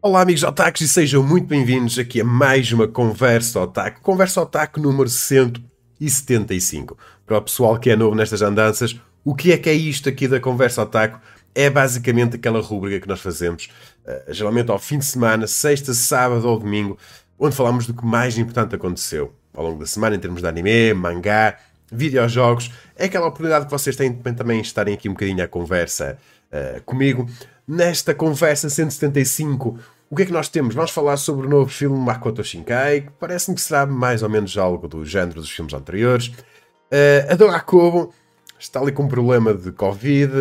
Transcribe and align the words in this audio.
Olá 0.00 0.20
amigos 0.20 0.44
otakus 0.44 0.80
e 0.82 0.86
sejam 0.86 1.24
muito 1.24 1.48
bem-vindos 1.48 1.98
aqui 1.98 2.20
a 2.20 2.24
mais 2.24 2.70
uma 2.70 2.86
Conversa 2.86 3.60
Otaku, 3.60 4.00
Conversa 4.00 4.40
Otaku 4.40 4.78
número 4.78 5.08
175. 5.08 6.96
Para 7.26 7.38
o 7.38 7.42
pessoal 7.42 7.76
que 7.80 7.90
é 7.90 7.96
novo 7.96 8.14
nestas 8.14 8.40
andanças, 8.40 8.96
o 9.24 9.34
que 9.34 9.50
é 9.50 9.58
que 9.58 9.68
é 9.68 9.72
isto 9.72 10.08
aqui 10.08 10.28
da 10.28 10.38
Conversa 10.38 10.82
Otaku? 10.82 11.18
É 11.52 11.68
basicamente 11.68 12.36
aquela 12.36 12.60
rubrica 12.60 13.00
que 13.00 13.08
nós 13.08 13.20
fazemos, 13.20 13.70
uh, 14.06 14.32
geralmente 14.32 14.70
ao 14.70 14.78
fim 14.78 14.98
de 14.98 15.04
semana, 15.04 15.48
sexta, 15.48 15.92
sábado 15.92 16.46
ou 16.46 16.60
domingo, 16.60 16.96
onde 17.36 17.56
falamos 17.56 17.84
do 17.84 17.92
que 17.92 18.06
mais 18.06 18.38
importante 18.38 18.76
aconteceu 18.76 19.34
ao 19.52 19.64
longo 19.64 19.80
da 19.80 19.86
semana 19.86 20.14
em 20.14 20.20
termos 20.20 20.40
de 20.40 20.46
anime, 20.46 20.94
mangá, 20.94 21.58
videojogos. 21.90 22.70
É 22.94 23.06
aquela 23.06 23.26
oportunidade 23.26 23.64
que 23.64 23.70
vocês 23.72 23.96
têm 23.96 24.12
de 24.12 24.32
também 24.32 24.60
estarem 24.60 24.94
aqui 24.94 25.08
um 25.08 25.12
bocadinho 25.12 25.42
à 25.42 25.48
conversa 25.48 26.16
uh, 26.52 26.80
comigo. 26.84 27.28
Nesta 27.68 28.14
conversa 28.14 28.70
175, 28.70 29.78
o 30.08 30.16
que 30.16 30.22
é 30.22 30.24
que 30.24 30.32
nós 30.32 30.48
temos? 30.48 30.74
Vamos 30.74 30.90
falar 30.90 31.18
sobre 31.18 31.46
o 31.46 31.50
novo 31.50 31.70
filme 31.70 31.98
Makoto 31.98 32.42
Shinkai, 32.42 33.02
que 33.02 33.10
parece-me 33.20 33.54
que 33.54 33.60
será 33.60 33.84
mais 33.84 34.22
ou 34.22 34.30
menos 34.30 34.56
algo 34.56 34.88
do 34.88 35.04
género 35.04 35.42
dos 35.42 35.50
filmes 35.50 35.74
anteriores. 35.74 36.28
Uh, 36.28 37.30
a 37.30 37.34
Dora 37.34 37.60
Kobo 37.60 38.10
está 38.58 38.80
ali 38.80 38.90
com 38.90 39.02
um 39.02 39.08
problema 39.08 39.52
de 39.52 39.70
Covid, 39.70 40.32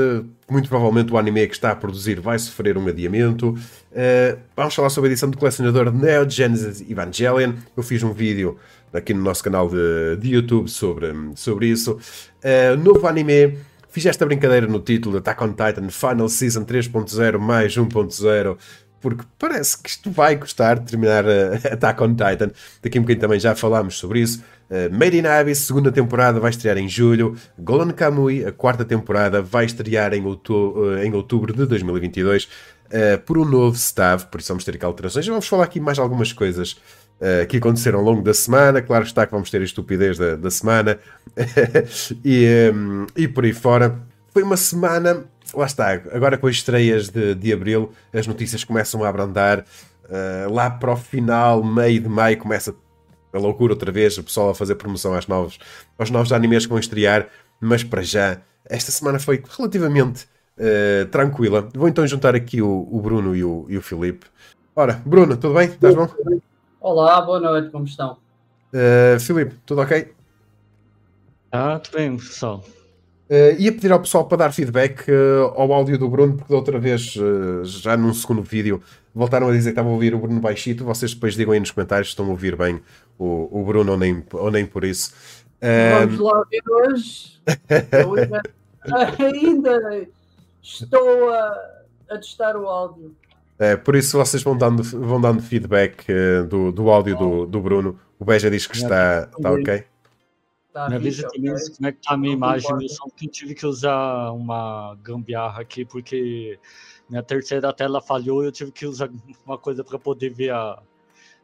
muito 0.50 0.70
provavelmente 0.70 1.12
o 1.12 1.18
anime 1.18 1.46
que 1.48 1.54
está 1.54 1.72
a 1.72 1.76
produzir 1.76 2.22
vai 2.22 2.40
sofrer 2.40 2.78
um 2.78 2.88
adiamento. 2.88 3.50
Uh, 3.50 4.40
vamos 4.56 4.74
falar 4.74 4.90
sobre 4.90 5.10
a 5.10 5.12
edição 5.12 5.30
de 5.30 5.36
colecionador 5.36 5.92
Neo 5.92 6.30
Genesis 6.30 6.80
Evangelion. 6.90 7.56
Eu 7.76 7.84
fiz 7.84 8.04
um 8.04 8.14
vídeo 8.14 8.58
aqui 8.94 9.14
no 9.14 9.22
nosso 9.22 9.44
canal 9.44 9.68
de, 9.68 10.16
de 10.18 10.30
YouTube 10.30 10.70
sobre, 10.70 11.14
sobre 11.36 11.68
isso. 11.68 12.00
Uh, 12.42 12.78
novo 12.82 13.06
anime 13.06 13.58
Fiz 13.98 14.06
esta 14.06 14.28
brincadeira 14.28 14.68
no 14.68 14.80
título 14.80 15.18
Attack 15.18 15.44
on 15.44 15.54
Titan 15.54 15.90
Final 15.90 16.30
Season 16.30 16.64
3.0 16.64 17.40
mais 17.40 17.76
1.0 17.76 18.58
porque 19.02 19.24
parece 19.40 19.82
que 19.82 19.90
isto 19.90 20.12
vai 20.12 20.38
custar 20.38 20.78
terminar 20.78 21.26
uh, 21.26 21.56
Attack 21.74 22.04
on 22.04 22.10
Titan. 22.10 22.52
Daqui 22.80 23.00
a 23.00 23.02
um 23.02 23.04
bocadinho 23.04 23.22
também 23.22 23.40
já 23.40 23.56
falámos 23.56 23.98
sobre 23.98 24.20
isso. 24.20 24.44
Uh, 24.70 24.96
Made 24.96 25.18
in 25.18 25.26
Abyss, 25.26 25.62
segunda 25.62 25.92
temporada, 25.92 26.40
vai 26.40 26.52
estrear 26.52 26.78
em 26.78 26.88
julho. 26.88 27.36
Golden 27.58 27.92
Kamui, 27.92 28.46
a 28.46 28.52
quarta 28.52 28.86
temporada, 28.86 29.42
vai 29.42 29.66
estrear 29.66 30.14
em, 30.14 30.24
outubro, 30.28 30.92
uh, 30.92 31.04
em 31.04 31.12
outubro 31.16 31.52
de 31.52 31.66
2022 31.66 32.44
uh, 32.44 33.18
por 33.26 33.40
um 33.40 33.46
novo 33.46 33.76
staff, 33.78 34.28
por 34.28 34.40
isso 34.40 34.50
vamos 34.50 34.64
ter 34.64 34.76
aqui 34.76 34.86
alterações. 34.86 35.26
Vamos 35.26 35.48
falar 35.48 35.64
aqui 35.64 35.80
mais 35.80 35.98
algumas 35.98 36.32
coisas 36.32 36.78
uh, 37.22 37.48
que 37.48 37.58
aconteceram 37.58 38.00
ao 38.00 38.06
longo 38.06 38.22
da 38.22 38.34
semana. 38.34 38.82
Claro 38.82 39.06
está 39.06 39.26
que 39.26 39.32
vamos 39.32 39.50
ter 39.50 39.62
a 39.62 39.64
estupidez 39.64 40.18
da, 40.18 40.36
da 40.36 40.52
semana 40.52 41.00
e, 42.24 42.72
um, 42.74 43.06
e 43.16 43.28
por 43.28 43.44
aí 43.44 43.54
fora. 43.54 44.00
Foi 44.30 44.44
uma 44.44 44.58
semana, 44.58 45.26
lá 45.54 45.66
está, 45.66 45.92
agora 46.12 46.38
com 46.38 46.48
as 46.48 46.56
estreias 46.56 47.10
de, 47.10 47.34
de 47.34 47.54
abril, 47.54 47.92
as 48.14 48.28
notícias 48.28 48.64
começam 48.64 49.04
a 49.04 49.10
abrandar. 49.10 49.66
Uh, 50.06 50.54
lá 50.54 50.70
para 50.70 50.94
o 50.94 50.96
final, 50.96 51.62
meio 51.64 52.00
de 52.00 52.08
maio, 52.08 52.38
começa 52.38 52.74
a 53.34 53.38
loucura 53.38 53.74
outra 53.74 53.92
vez, 53.92 54.18
o 54.18 54.24
pessoal 54.24 54.50
a 54.50 54.56
fazer 54.56 54.76
promoção 54.76 55.14
aos 55.14 55.28
novos, 55.28 55.60
aos 55.98 56.10
novos 56.10 56.32
animes 56.32 56.66
que 56.66 56.70
vão 56.70 56.80
estrear. 56.80 57.28
Mas 57.60 57.84
para 57.84 58.02
já, 58.02 58.40
esta 58.66 58.92
semana 58.92 59.20
foi 59.20 59.44
relativamente 59.58 60.28
uh, 60.58 61.06
tranquila. 61.08 61.70
Vou 61.74 61.88
então 61.88 62.06
juntar 62.08 62.36
aqui 62.36 62.62
o, 62.62 62.88
o 62.90 63.02
Bruno 63.02 63.36
e 63.36 63.44
o, 63.44 63.66
e 63.68 63.78
o 63.78 63.82
Filipe. 63.82 64.28
Ora, 64.76 65.02
Bruno, 65.06 65.36
tudo 65.36 65.56
bem? 65.56 65.70
Estás 65.70 65.96
bom? 65.96 66.08
Olá, 66.80 67.20
boa 67.22 67.40
noite, 67.40 67.72
como 67.72 67.86
estão? 67.86 68.18
Uh, 68.72 69.20
Filipe, 69.20 69.56
tudo 69.66 69.82
ok? 69.82 70.14
Ah, 71.52 71.80
tudo 71.80 71.98
bem, 71.98 72.16
pessoal. 72.18 72.64
Uh, 73.30 73.60
ia 73.60 73.72
pedir 73.72 73.92
ao 73.92 74.00
pessoal 74.00 74.26
para 74.26 74.38
dar 74.38 74.54
feedback 74.54 75.10
uh, 75.10 75.46
ao 75.56 75.74
áudio 75.74 75.98
do 75.98 76.08
Bruno, 76.08 76.38
porque 76.38 76.54
da 76.54 76.58
outra 76.58 76.80
vez, 76.80 77.16
uh, 77.16 77.66
já 77.66 77.98
num 77.98 78.14
segundo 78.14 78.44
vídeo, 78.44 78.82
voltaram 79.14 79.50
a 79.50 79.52
dizer 79.52 79.70
que 79.70 79.72
estavam 79.72 79.92
a 79.92 79.96
ouvir 79.96 80.14
o 80.14 80.20
Bruno 80.20 80.40
baixito. 80.40 80.86
Vocês 80.86 81.14
depois 81.16 81.36
digam 81.36 81.52
aí 81.52 81.60
nos 81.60 81.72
comentários 81.72 82.10
se 82.10 82.12
estão 82.12 82.28
a 82.28 82.30
ouvir 82.30 82.56
bem 82.56 82.80
o, 83.18 83.60
o 83.60 83.66
Bruno 83.66 83.94
ou 83.94 83.98
nem, 83.98 84.24
ou 84.32 84.52
nem 84.52 84.66
por 84.66 84.84
isso. 84.84 85.14
Vamos 85.60 86.20
lá 86.20 86.44
ver 86.50 86.64
hoje. 86.70 87.42
ainda 89.20 90.08
estou 90.62 91.30
a, 91.32 91.84
a 92.12 92.18
testar 92.18 92.56
o 92.56 92.68
áudio. 92.68 93.16
É, 93.60 93.76
por 93.76 93.96
isso 93.96 94.18
vocês 94.18 94.44
vão 94.44 94.56
dando, 94.56 94.84
vão 94.84 95.20
dando 95.20 95.42
feedback 95.42 96.06
uh, 96.12 96.46
do, 96.46 96.72
do 96.72 96.90
áudio 96.90 97.18
do, 97.18 97.46
do 97.46 97.60
Bruno. 97.60 98.00
O 98.20 98.26
Beja 98.26 98.50
diz 98.52 98.68
que 98.68 98.78
está, 98.78 99.30
está 99.36 99.52
ok. 99.52 99.84
Me 100.90 100.96
avisa 100.96 101.28
também 101.28 101.56
como 101.76 101.88
é 101.88 101.92
que 101.92 102.02
tá 102.04 102.14
a 102.14 102.18
minha 102.18 102.34
imagem, 102.34 102.70
eu 102.80 102.90
só 102.90 103.06
que 103.16 103.28
tive 103.28 103.56
que 103.56 103.66
usar 103.66 104.32
uma 104.32 104.96
gambiarra 105.02 105.62
aqui, 105.62 105.84
porque 105.84 106.60
minha 107.10 107.24
terceira 107.24 107.74
tela 107.74 108.00
falhou 108.00 108.44
e 108.44 108.48
eu 108.48 108.52
tive 108.52 108.72
que 108.72 108.86
usar 108.86 109.10
uma 109.44 109.58
coisa 109.58 109.84
para 109.84 109.98
poder 109.98 110.30
ver 110.30 110.52
a, 110.52 110.80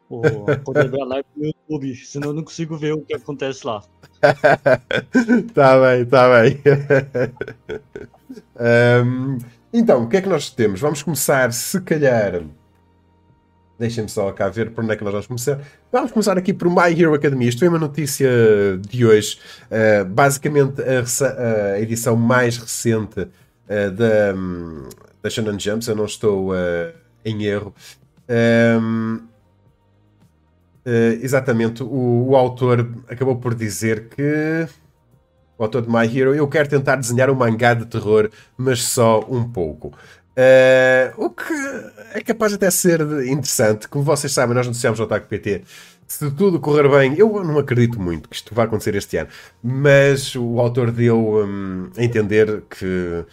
o, 0.07 0.21
poder 0.63 0.87
ver 0.87 1.01
a 1.01 1.05
live 1.05 1.27
no 1.35 1.45
YouTube, 1.47 1.95
senão 1.95 2.29
eu 2.29 2.33
não 2.35 2.43
consigo 2.43 2.77
ver 2.77 2.93
o 2.93 3.01
que 3.01 3.15
acontece 3.15 3.65
lá. 3.65 3.83
tá 5.53 5.81
bem, 5.81 6.05
tá 6.05 6.29
bem. 6.29 6.61
um, 9.03 9.37
Então, 9.73 10.03
o 10.03 10.07
que 10.07 10.17
é 10.17 10.21
que 10.21 10.29
nós 10.29 10.51
temos? 10.51 10.79
Vamos 10.79 11.01
começar, 11.01 11.51
se 11.51 11.81
calhar. 11.81 12.43
Deixem-me 13.79 14.07
só 14.07 14.31
cá 14.31 14.47
ver 14.47 14.69
por 14.69 14.83
onde 14.83 14.93
é 14.93 14.95
que 14.95 15.03
nós 15.03 15.11
vamos 15.11 15.25
começar. 15.25 15.59
Vamos 15.91 16.11
começar 16.11 16.37
aqui 16.37 16.53
por 16.53 16.69
My 16.69 16.91
Hero 16.95 17.15
Academia. 17.15 17.49
Isto 17.49 17.59
foi 17.59 17.69
uma 17.69 17.79
notícia 17.79 18.29
de 18.87 19.03
hoje. 19.03 19.39
Uh, 19.65 20.05
basicamente, 20.05 20.79
a, 20.79 21.73
a, 21.73 21.81
edição 21.81 22.15
mais 22.15 22.55
recente 22.55 23.21
uh, 23.21 23.91
da, 23.91 24.35
um, 24.37 24.89
da 25.23 25.29
Shonen 25.31 25.59
Jump, 25.59 25.83
se 25.83 25.89
eu 25.89 25.95
não 25.95 26.05
estou 26.05 26.51
uh, 26.51 26.93
em 27.25 27.43
erro. 27.43 27.73
Um, 28.79 29.21
exatamente, 31.19 31.81
o, 31.81 32.27
o 32.29 32.35
autor 32.35 32.87
acabou 33.09 33.37
por 33.37 33.55
dizer 33.55 34.09
que 34.09 34.67
o 35.57 35.63
autor 35.63 35.83
de 35.83 35.89
My 35.89 36.05
Hero, 36.05 36.33
eu 36.33 36.47
quero 36.47 36.67
tentar 36.67 36.95
desenhar 36.95 37.29
um 37.29 37.35
mangá 37.35 37.73
de 37.73 37.85
terror, 37.85 38.29
mas 38.57 38.81
só 38.83 39.19
um 39.29 39.43
pouco. 39.43 39.93
Uh, 40.35 41.25
o 41.25 41.29
que 41.29 41.53
é 42.13 42.21
capaz 42.21 42.53
até 42.53 42.69
ser 42.71 43.01
interessante. 43.27 43.87
Como 43.87 44.03
vocês 44.03 44.31
sabem, 44.31 44.55
nós 44.55 44.65
anunciamos 44.65 44.99
o 44.99 45.03
Otaku 45.03 45.27
PT. 45.27 45.61
Se 46.07 46.29
tudo 46.31 46.59
correr 46.59 46.89
bem, 46.89 47.17
eu 47.17 47.43
não 47.43 47.57
acredito 47.57 47.99
muito 47.99 48.27
que 48.27 48.35
isto 48.35 48.53
vá 48.53 48.63
acontecer 48.63 48.95
este 48.95 49.17
ano, 49.17 49.29
mas 49.63 50.35
o 50.35 50.59
autor 50.59 50.91
deu 50.91 51.43
um, 51.43 51.89
a 51.97 52.03
entender 52.03 52.63
que 52.69 53.25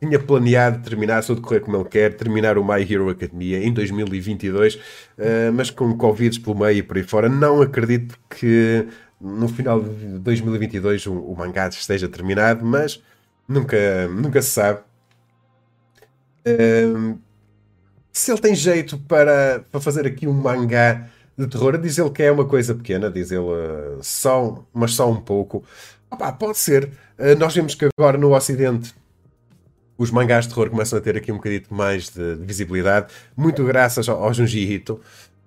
tinha 0.00 0.18
planeado 0.18 0.82
terminar, 0.82 1.22
se 1.22 1.28
tudo 1.28 1.42
correr 1.42 1.60
como 1.60 1.76
ele 1.76 1.84
quer, 1.84 2.14
terminar 2.14 2.56
o 2.58 2.64
My 2.64 2.80
Hero 2.80 3.10
Academia 3.10 3.62
em 3.62 3.72
2022, 3.72 4.74
uh, 4.74 4.80
mas 5.52 5.70
com 5.70 5.96
Covid 5.96 6.40
pelo 6.40 6.58
meio 6.58 6.78
e 6.78 6.82
por 6.82 6.96
aí 6.96 7.02
fora. 7.02 7.28
Não 7.28 7.60
acredito 7.60 8.18
que 8.28 8.86
no 9.20 9.48
final 9.48 9.82
de 9.82 10.18
2022 10.18 11.06
o, 11.06 11.12
o 11.12 11.36
mangá 11.36 11.68
esteja 11.68 12.08
terminado, 12.08 12.64
mas 12.64 13.02
nunca, 13.46 14.08
nunca 14.08 14.40
se 14.40 14.50
sabe. 14.50 14.80
Um, 16.46 17.18
se 18.12 18.30
ele 18.30 18.40
tem 18.40 18.54
jeito 18.54 18.98
para, 18.98 19.64
para 19.70 19.80
fazer 19.80 20.06
aqui 20.06 20.26
um 20.26 20.32
mangá 20.32 21.08
de 21.36 21.46
terror, 21.46 21.76
diz 21.78 21.98
ele 21.98 22.10
que 22.10 22.22
é 22.22 22.32
uma 22.32 22.44
coisa 22.44 22.74
pequena, 22.74 23.10
diz 23.10 23.30
ele 23.30 23.40
uh, 23.40 23.98
só, 24.02 24.64
mas 24.72 24.94
só 24.94 25.10
um 25.10 25.20
pouco. 25.20 25.64
Opa, 26.10 26.32
pode 26.32 26.58
ser. 26.58 26.90
Uh, 27.18 27.38
nós 27.38 27.54
vemos 27.54 27.74
que 27.74 27.86
agora 27.98 28.16
no 28.16 28.34
Ocidente 28.34 28.94
os 29.96 30.10
mangás 30.10 30.46
de 30.46 30.54
terror 30.54 30.70
começam 30.70 30.98
a 30.98 31.02
ter 31.02 31.16
aqui 31.16 31.30
um 31.30 31.36
bocadinho 31.36 31.62
mais 31.68 32.08
de, 32.08 32.36
de 32.36 32.46
visibilidade, 32.46 33.12
muito 33.36 33.62
graças 33.64 34.08
ao, 34.08 34.24
ao 34.24 34.32
Junji 34.32 34.60
Ito. 34.60 35.00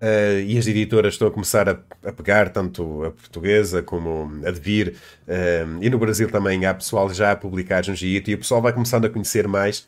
Uh, 0.03 0.43
e 0.45 0.57
as 0.57 0.67
editoras 0.67 1.13
estão 1.13 1.29
a 1.29 1.31
começar 1.31 1.69
a, 1.69 1.79
a, 2.03 2.11
pegar 2.11 2.49
tanto 2.49 3.05
a 3.05 3.11
portuguesa 3.11 3.81
como 3.81 4.29
a 4.45 4.51
Devir 4.51 4.97
uh, 5.25 5.81
e 5.81 5.89
no 5.89 5.97
Brasil 5.97 6.29
também 6.29 6.65
há 6.65 6.73
pessoal 6.73 7.09
já 7.13 7.31
a 7.31 7.37
publicar 7.37 7.85
Junji 7.85 8.17
Ito 8.17 8.31
e 8.31 8.33
o 8.33 8.39
pessoal 8.39 8.61
vai 8.61 8.73
começando 8.73 9.05
a 9.05 9.09
conhecer 9.09 9.47
mais 9.47 9.87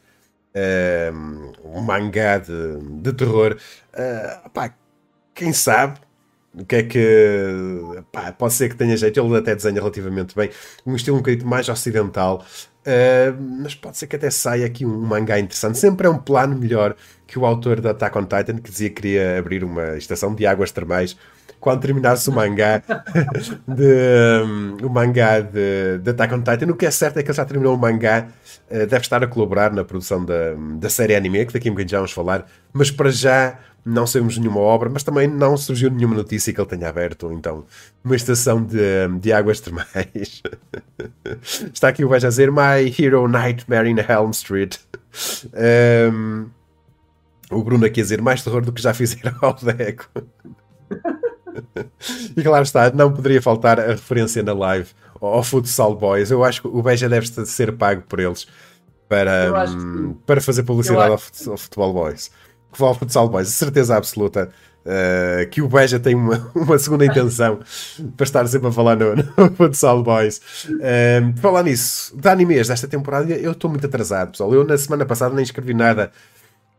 um 1.65 1.81
mangá 1.81 2.37
de, 2.37 2.77
de 3.01 3.11
terror. 3.11 3.57
Pá, 4.53 4.73
quem 5.33 5.51
sabe 5.51 5.99
o 6.57 6.63
que 6.63 6.75
é 6.77 6.83
que 6.83 7.03
pá, 8.09 8.31
pode 8.31 8.53
ser 8.53 8.69
que 8.69 8.75
tenha 8.77 8.95
jeito, 8.95 9.19
ele 9.19 9.35
até 9.35 9.53
desenha 9.53 9.75
relativamente 9.75 10.33
bem 10.33 10.49
um 10.85 10.95
estilo 10.95 11.17
um 11.17 11.19
bocadinho 11.19 11.45
mais 11.45 11.67
ocidental. 11.67 12.45
Uh, 12.85 13.35
mas 13.63 13.73
pode 13.73 13.97
ser 13.97 14.05
que 14.05 14.15
até 14.15 14.29
saia 14.29 14.65
aqui 14.65 14.85
um 14.85 15.01
mangá 15.01 15.39
interessante. 15.39 15.77
Sempre 15.77 16.05
é 16.05 16.09
um 16.09 16.19
plano 16.19 16.55
melhor 16.55 16.95
que 17.27 17.39
o 17.39 17.45
autor 17.45 17.81
da 17.81 17.91
Attack 17.91 18.17
on 18.17 18.23
Titan, 18.23 18.57
que 18.57 18.69
dizia 18.69 18.89
que 18.89 18.95
queria 18.95 19.39
abrir 19.39 19.63
uma 19.63 19.97
estação 19.97 20.33
de 20.33 20.45
águas 20.45 20.71
termais 20.71 21.17
quando 21.59 21.81
terminasse 21.81 22.29
o 22.29 22.33
mangá 22.33 22.83
de, 23.67 24.45
um, 24.45 24.85
o 24.85 24.89
mangá 24.89 25.39
de, 25.39 25.97
de 25.99 26.09
Attack 26.11 26.33
on 26.33 26.41
Titan. 26.41 26.71
O 26.71 26.75
que 26.75 26.85
é 26.85 26.91
certo 26.91 27.17
é 27.17 27.23
que 27.23 27.29
ele 27.29 27.35
já 27.37 27.45
terminou 27.45 27.75
o 27.75 27.77
mangá, 27.77 28.27
uh, 28.69 28.85
deve 28.85 28.97
estar 28.97 29.23
a 29.23 29.27
colaborar 29.27 29.71
na 29.71 29.83
produção 29.83 30.23
da, 30.23 30.53
da 30.77 30.89
série 30.89 31.15
anime, 31.15 31.45
que 31.45 31.53
daqui 31.53 31.67
a 31.67 31.71
um 31.71 31.73
bocadinho 31.73 31.91
já 31.91 31.97
vamos 31.97 32.11
falar, 32.11 32.45
mas 32.71 32.91
para 32.91 33.09
já 33.09 33.57
não 33.85 34.07
sabemos 34.07 34.37
nenhuma 34.37 34.59
obra, 34.59 34.89
mas 34.89 35.03
também 35.03 35.27
não 35.27 35.55
surgiu 35.55 35.91
nenhuma 35.91 36.15
notícia 36.15 36.51
que 36.51 36.59
ele 36.59 36.67
tenha 36.67 36.89
aberto, 36.89 37.31
então, 37.31 37.65
uma 38.03 38.15
estação 38.15 38.63
de, 38.63 39.07
de 39.19 39.31
águas 39.31 39.59
termais. 39.59 40.41
Está 41.71 41.89
aqui 41.89 42.03
o 42.03 42.09
vai 42.09 42.19
dizer 42.19 42.51
My 42.51 42.93
Hero 42.97 43.27
Nightmare 43.27 43.87
in 43.87 43.97
Helm 43.97 44.31
Street. 44.31 44.77
Um, 45.55 46.49
O 47.51 47.63
Bruno 47.63 47.85
aqui 47.85 47.99
a 47.99 48.03
dizer 48.03 48.21
mais 48.21 48.43
terror 48.43 48.61
do 48.63 48.71
que 48.71 48.81
já 48.81 48.93
fizeram 48.93 49.35
ao 49.41 49.53
Deco. 49.53 50.09
e 52.35 52.43
claro 52.43 52.63
está, 52.63 52.91
não 52.91 53.11
poderia 53.13 53.41
faltar 53.41 53.79
a 53.79 53.87
referência 53.87 54.41
na 54.43 54.53
live 54.53 54.89
ao 55.21 55.43
Futsal 55.43 55.95
Boys. 55.95 56.31
Eu 56.31 56.43
acho 56.43 56.61
que 56.61 56.67
o 56.67 56.81
Beja 56.81 57.07
deve 57.07 57.27
ser 57.27 57.71
pago 57.73 58.03
por 58.07 58.19
eles 58.19 58.47
para, 59.07 59.67
para 60.25 60.41
fazer 60.41 60.63
publicidade 60.63 61.11
ao 61.11 61.57
Futebol 61.57 61.93
Boys. 61.93 62.31
Que 62.71 62.79
vale 62.79 62.95
Futsal 62.97 63.29
Boys, 63.29 63.47
certeza 63.49 63.95
absoluta. 63.95 64.49
Uh, 64.85 65.49
que 65.49 65.63
o 65.63 65.67
Beja 65.67 65.99
tem 65.99 66.13
uma, 66.13 66.47
uma 66.53 66.77
segunda 66.77 67.05
intenção 67.05 67.59
para 68.15 68.23
estar 68.23 68.45
sempre 68.45 68.67
a 68.67 68.71
falar 68.71 68.95
no, 68.95 69.15
no 69.15 69.55
Futsal 69.55 70.03
Boys. 70.03 70.39
Uh, 70.69 71.35
falar 71.39 71.63
nisso, 71.63 72.15
de 72.15 72.29
animes 72.29 72.67
desta 72.67 72.87
temporada, 72.87 73.33
eu 73.33 73.53
estou 73.53 73.69
muito 73.69 73.85
atrasado, 73.87 74.31
pessoal. 74.31 74.53
Eu 74.53 74.63
na 74.63 74.77
semana 74.77 75.05
passada 75.05 75.33
nem 75.33 75.43
escrevi 75.43 75.73
nada 75.73 76.11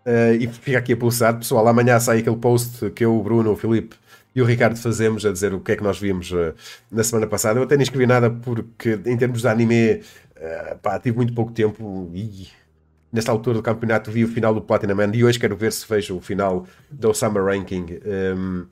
uh, 0.07 0.35
e 0.41 0.47
fica 0.47 0.79
aqui 0.79 0.93
a 0.93 0.97
pulsar, 0.97 1.37
pessoal. 1.37 1.67
Amanhã 1.67 1.99
sai 1.99 2.19
aquele 2.19 2.37
post 2.37 2.91
que 2.91 3.05
eu, 3.05 3.19
o 3.19 3.23
Bruno, 3.23 3.53
o 3.53 3.57
Filipe 3.57 3.97
e 4.35 4.43
o 4.43 4.45
Ricardo 4.45 4.77
fazemos 4.77 5.25
a 5.25 5.33
dizer 5.33 5.55
o 5.55 5.61
que 5.61 5.73
é 5.73 5.77
que 5.77 5.83
nós 5.83 5.99
vimos 5.99 6.31
uh, 6.31 6.55
na 6.91 7.03
semana 7.03 7.27
passada. 7.27 7.59
Eu 7.59 7.65
até 7.65 7.77
nem 7.77 7.83
escrevi 7.83 8.07
nada 8.07 8.31
porque, 8.31 8.99
em 9.07 9.17
termos 9.17 9.43
de 9.43 9.49
anime, 9.49 9.95
uh, 10.37 10.79
pá, 10.83 10.99
tive 10.99 11.17
muito 11.17 11.33
pouco 11.33 11.53
tempo 11.53 12.11
e 12.15 12.49
nesta 13.13 13.33
altura 13.33 13.57
do 13.57 13.63
campeonato 13.63 14.11
vi 14.11 14.25
o 14.25 14.29
final 14.29 14.53
do 14.55 14.61
Platinum 14.61 14.95
Man 14.95 15.11
e 15.15 15.25
hoje 15.25 15.39
quero 15.39 15.57
ver 15.57 15.73
se 15.73 15.89
vejo 15.89 16.17
o 16.17 16.21
final 16.21 16.67
do 16.91 17.15
Summer 17.15 17.43
Ranking. 17.45 17.85
Um, 17.85 17.99
ehm, 18.05 18.67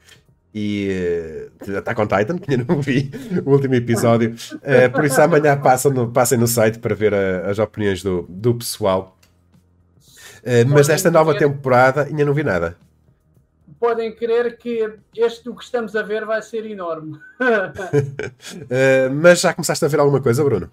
e 0.55 1.51
uh, 1.67 1.79
Attack 1.79 2.01
on 2.01 2.07
Titan, 2.07 2.39
que 2.39 2.53
ainda 2.53 2.65
não 2.73 2.81
vi 2.81 3.11
o 3.45 3.51
último 3.51 3.75
episódio. 3.75 4.37
Uh, 4.55 4.91
por 4.93 5.05
isso, 5.05 5.21
amanhã 5.21 5.57
passem 5.57 5.93
no, 5.93 6.13
passem 6.13 6.39
no 6.39 6.47
site 6.47 6.79
para 6.79 6.95
ver 6.95 7.13
a, 7.13 7.51
as 7.51 7.59
opiniões 7.59 8.05
do, 8.05 8.25
do 8.29 8.55
pessoal. 8.55 9.13
Uh, 10.44 10.69
mas 10.69 10.87
desta 10.87 11.11
nova 11.11 11.37
temporada 11.37 12.02
ainda 12.02 12.25
não 12.25 12.35
vi 12.35 12.44
nada 12.44 12.76
podem 13.85 14.14
crer 14.14 14.56
que 14.56 14.94
este 15.14 15.44
do 15.44 15.55
que 15.55 15.62
estamos 15.62 15.94
a 15.94 16.02
ver 16.02 16.25
vai 16.25 16.41
ser 16.41 16.64
enorme. 16.64 17.20
uh, 17.38 19.12
mas 19.12 19.43
já 19.43 19.52
começaste 19.52 19.85
a 19.85 19.88
ver 19.88 20.00
alguma 20.00 20.23
coisa, 20.23 20.43
Bruno? 20.43 20.73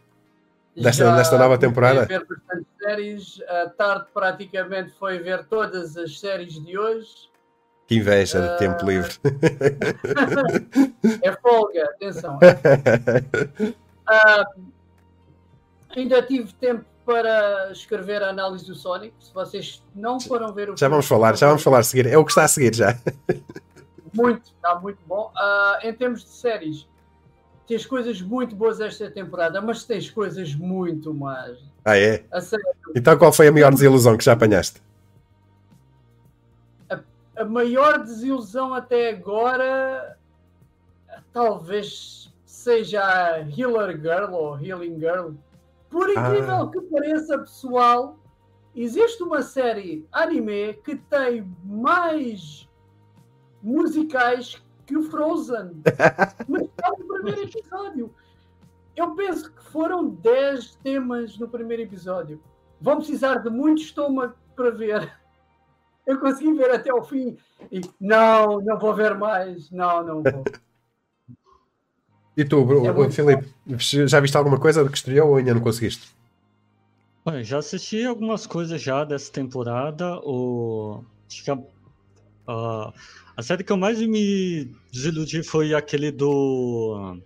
Desta, 0.73 1.03
já 1.03 1.17
desta 1.17 1.37
nova 1.37 1.57
temporada? 1.57 2.05
ver 2.05 2.25
bastantes 2.25 2.67
séries. 2.81 3.41
A 3.49 3.69
tarde 3.69 4.05
praticamente 4.13 4.93
foi 4.97 5.19
ver 5.19 5.43
todas 5.43 5.97
as 5.97 6.17
séries 6.17 6.53
de 6.53 6.77
hoje. 6.77 7.29
Que 7.85 7.95
inveja 7.95 8.39
uh... 8.39 8.53
de 8.53 8.57
tempo 8.59 8.85
livre. 8.85 9.11
é 11.21 11.33
folga, 11.33 11.83
atenção. 11.83 12.39
Uh, 14.07 14.45
ainda 15.93 16.21
tive 16.21 16.53
tempo 16.53 16.85
para 17.11 17.71
escrever 17.73 18.23
a 18.23 18.29
análise 18.29 18.65
do 18.65 18.73
Sonic. 18.73 19.13
Se 19.19 19.33
vocês 19.33 19.83
não 19.93 20.17
foram 20.17 20.53
ver 20.53 20.69
o 20.69 20.77
Já 20.77 20.87
vamos 20.87 21.05
falar, 21.05 21.35
já 21.35 21.47
vamos 21.47 21.61
falar 21.61 21.79
a 21.79 21.83
seguir. 21.83 22.07
É 22.07 22.17
o 22.17 22.23
que 22.23 22.31
está 22.31 22.45
a 22.45 22.47
seguir 22.47 22.73
já. 22.73 22.97
Muito, 24.13 24.43
está 24.43 24.77
muito 24.77 24.99
bom. 25.07 25.31
Uh, 25.37 25.87
em 25.87 25.93
termos 25.93 26.25
de 26.25 26.31
séries, 26.31 26.85
tens 27.65 27.85
coisas 27.85 28.21
muito 28.21 28.53
boas 28.57 28.81
esta 28.81 29.09
temporada, 29.09 29.61
mas 29.61 29.85
tens 29.85 30.09
coisas 30.09 30.53
muito 30.53 31.13
más. 31.13 31.57
Ah, 31.85 31.97
é? 31.97 32.25
Então 32.93 33.17
qual 33.17 33.31
foi 33.31 33.47
a 33.47 33.53
maior 33.53 33.71
desilusão 33.71 34.17
que 34.17 34.25
já 34.25 34.33
apanhaste? 34.33 34.81
A, 36.89 36.99
a 37.37 37.45
maior 37.45 37.99
desilusão 37.99 38.73
até 38.73 39.11
agora 39.11 40.17
talvez 41.31 42.29
seja 42.45 43.01
a 43.01 43.39
Healer 43.39 43.97
Girl 43.97 44.33
ou 44.33 44.59
Healing 44.59 44.99
Girl 44.99 45.31
por 45.91 46.09
incrível 46.09 46.55
ah. 46.55 46.71
que 46.71 46.81
pareça, 46.81 47.37
pessoal, 47.37 48.17
existe 48.73 49.21
uma 49.21 49.41
série 49.41 50.07
anime 50.09 50.73
que 50.85 50.95
tem 50.95 51.45
mais 51.65 52.67
musicais 53.61 54.63
que 54.87 54.97
o 54.97 55.03
Frozen. 55.03 55.83
Mas 56.47 56.61
está 56.63 56.91
no 56.97 57.05
primeiro 57.05 57.43
episódio. 57.43 58.15
Eu 58.95 59.13
penso 59.15 59.51
que 59.51 59.63
foram 59.65 60.09
10 60.09 60.75
temas 60.77 61.37
no 61.37 61.49
primeiro 61.49 61.83
episódio. 61.83 62.41
Vão 62.79 62.97
precisar 62.97 63.35
de 63.39 63.49
muito 63.49 63.81
estômago 63.81 64.35
para 64.55 64.71
ver. 64.71 65.11
Eu 66.07 66.19
consegui 66.19 66.53
ver 66.53 66.71
até 66.71 66.93
o 66.93 67.03
fim 67.03 67.37
e 67.69 67.81
não, 67.99 68.61
não 68.61 68.79
vou 68.79 68.93
ver 68.95 69.15
mais. 69.15 69.69
Não, 69.69 70.03
não 70.03 70.23
vou. 70.23 70.43
E 72.41 72.45
tu, 72.45 72.67
é 73.05 73.11
Filipe, 73.11 73.47
já 74.07 74.19
viste 74.19 74.35
alguma 74.35 74.59
coisa 74.59 74.83
que 74.89 74.97
estreou 74.97 75.29
ou 75.29 75.35
ainda 75.35 75.53
não 75.53 75.61
conseguiste? 75.61 76.09
Bem, 77.23 77.43
já 77.43 77.59
assisti 77.59 78.03
algumas 78.03 78.47
coisas 78.47 78.81
já 78.81 79.03
dessa 79.03 79.31
temporada. 79.31 80.17
O... 80.23 81.03
Acho 81.29 81.43
que 81.43 81.51
a, 81.51 81.59
a, 82.47 82.93
a, 83.37 83.43
série 83.43 83.63
que 83.63 83.71
eu 83.71 83.77
mais 83.77 84.01
me 84.01 84.73
desiludi 84.91 85.43
foi 85.43 85.75
aquele 85.75 86.11
do. 86.11 87.19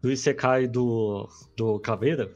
Do 0.00 0.10
Isekai 0.10 0.66
do, 0.66 1.28
do 1.54 1.78
Caveira. 1.78 2.30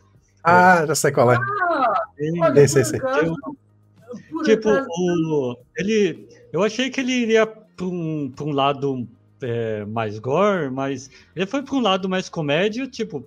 Ah, 0.45 0.85
já 0.87 0.95
sei 0.95 1.13
qual 1.13 1.33
é. 1.33 1.37
Ah, 1.37 2.05
olha, 2.43 2.69
sei, 2.69 2.85
sei. 2.85 3.01
Eu, 3.01 4.45
tipo, 4.45 4.69
o, 4.69 5.57
ele, 5.79 6.29
eu 6.53 6.63
achei 6.63 6.91
que 6.91 7.01
ele 7.01 7.13
iria 7.13 7.47
para 7.47 7.87
um, 7.87 8.33
um 8.39 8.53
lado 8.53 9.09
é, 9.43 9.85
mais 9.85 10.19
gore, 10.19 10.71
mas 10.71 11.11
ele 11.35 11.47
foi 11.47 11.63
para 11.63 11.75
um 11.75 11.81
lado 11.81 12.09
mais 12.09 12.29
comédia, 12.29 12.87
tipo, 12.87 13.27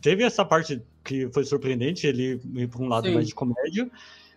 teve 0.00 0.22
essa 0.22 0.44
parte 0.44 0.82
que 1.02 1.28
foi 1.32 1.44
surpreendente, 1.44 2.06
ele 2.06 2.40
ir 2.54 2.68
para 2.68 2.82
um 2.82 2.88
lado 2.88 3.08
Sim. 3.08 3.14
mais 3.14 3.28
de 3.28 3.34
comédia, 3.34 3.90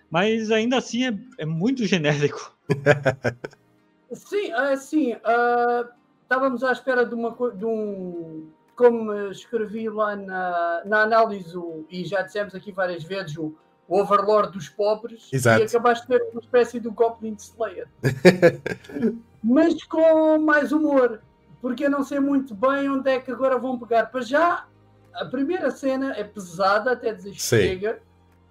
mas 0.10 0.52
ainda 0.52 0.78
assim 0.78 1.08
é, 1.08 1.18
é 1.40 1.46
muito 1.46 1.86
genérico. 1.86 2.56
Sim, 4.12 4.52
assim, 4.54 5.14
uh, 5.14 5.90
estávamos 6.24 6.64
à 6.64 6.72
espera 6.72 7.06
de, 7.06 7.14
uma, 7.14 7.32
de 7.52 7.66
um. 7.66 8.50
Como 8.76 9.12
escrevi 9.32 9.90
lá 9.90 10.16
na, 10.16 10.84
na 10.86 11.02
análise, 11.02 11.58
e 11.90 12.06
já 12.06 12.22
dissemos 12.22 12.54
aqui 12.54 12.72
várias 12.72 13.04
vezes, 13.04 13.36
o, 13.36 13.56
o 13.88 14.00
Overlord 14.00 14.52
dos 14.52 14.68
pobres, 14.70 15.30
Exato. 15.32 15.62
e 15.62 15.66
acabaste 15.66 16.08
de 16.08 16.18
ter 16.18 16.24
uma 16.32 16.42
espécie 16.42 16.80
do 16.80 16.92
Goblin 16.92 17.36
Slayer. 17.40 17.88
mas 19.42 19.84
com 19.84 20.38
mais 20.40 20.72
humor, 20.72 21.22
porque 21.62 21.86
eu 21.86 21.90
não 21.90 22.04
sei 22.04 22.20
muito 22.20 22.54
bem 22.54 22.90
onde 22.90 23.10
é 23.10 23.20
que 23.20 23.32
agora 23.32 23.58
vão 23.58 23.80
pegar. 23.80 24.08
Para 24.08 24.22
já, 24.22 24.66
a 25.14 25.26
primeira 25.26 25.72
cena 25.72 26.14
é 26.18 26.24
pesada, 26.24 26.92
até 26.92 27.14
dizer 27.14 27.34
chega, 27.34 28.00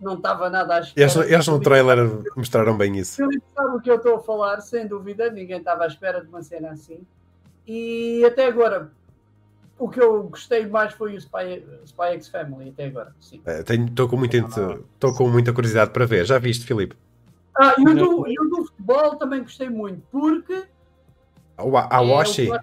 não 0.00 0.14
estava 0.14 0.48
nada 0.48 0.76
à 0.76 0.80
espera. 0.80 1.10
Eles, 1.10 1.30
eles 1.30 1.46
no 1.48 1.60
trailer 1.60 2.22
mostraram 2.34 2.76
bem 2.76 2.96
isso. 2.98 3.22
Ele 3.22 3.42
sabe 3.54 3.76
o 3.76 3.80
que 3.80 3.90
eu 3.90 3.96
estou 3.96 4.16
a 4.16 4.20
falar, 4.20 4.60
sem 4.60 4.86
dúvida, 4.86 5.30
ninguém 5.30 5.58
estava 5.58 5.84
à 5.84 5.86
espera 5.86 6.22
de 6.22 6.28
uma 6.28 6.42
cena 6.42 6.70
assim. 6.70 7.00
E 7.66 8.24
até 8.24 8.46
agora, 8.46 8.90
o 9.78 9.88
que 9.88 10.00
eu 10.00 10.24
gostei 10.24 10.66
mais 10.66 10.94
foi 10.94 11.14
o 11.14 11.18
Spy, 11.18 11.64
Spy 11.84 12.06
X 12.14 12.28
Family, 12.28 12.70
até 12.70 12.86
agora. 12.86 13.14
Estou 13.20 14.06
é, 14.06 14.08
com, 14.08 14.16
muita, 14.16 14.42
com 15.00 15.28
muita 15.28 15.52
curiosidade 15.52 15.90
para 15.90 16.06
ver. 16.06 16.24
Já 16.24 16.38
viste, 16.38 16.64
Filipe? 16.64 16.96
Ah, 17.58 17.74
e 17.78 17.82
o, 17.82 17.94
do, 17.94 18.28
e 18.28 18.38
o 18.38 18.44
do 18.44 18.64
futebol 18.66 19.16
também 19.16 19.42
gostei 19.42 19.68
muito, 19.68 20.02
porque 20.10 20.66
a 21.56 22.02
Washi? 22.02 22.50
É, 22.52 22.60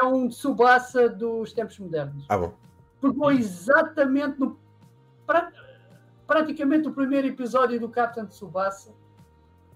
é 0.00 0.04
um 0.04 0.28
Tsubasa 0.28 1.08
dos 1.08 1.52
tempos 1.52 1.78
modernos. 1.78 2.24
Ah, 2.28 2.36
bom. 2.36 2.52
Pegou 3.00 3.32
exatamente 3.32 4.38
no. 4.38 4.58
Pra, 5.26 5.50
praticamente 6.26 6.88
o 6.88 6.92
primeiro 6.92 7.28
episódio 7.28 7.80
do 7.80 7.88
Captain 7.88 8.26
Tsubasa. 8.26 8.92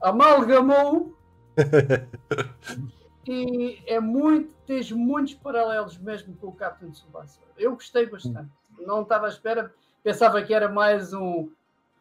Amalgamou. 0.00 1.16
e 3.26 3.82
é 3.86 4.00
muito. 4.00 4.54
Tens 4.66 4.90
muitos 4.90 5.34
paralelos 5.34 5.98
mesmo 5.98 6.34
com 6.36 6.48
o 6.48 6.52
Captain 6.52 6.90
Tsubasa. 6.90 7.38
Eu 7.56 7.72
gostei 7.72 8.06
bastante. 8.06 8.50
Não 8.78 9.02
estava 9.02 9.26
à 9.26 9.28
espera. 9.28 9.72
Pensava 10.02 10.42
que 10.42 10.52
era 10.52 10.68
mais 10.68 11.12
um 11.12 11.48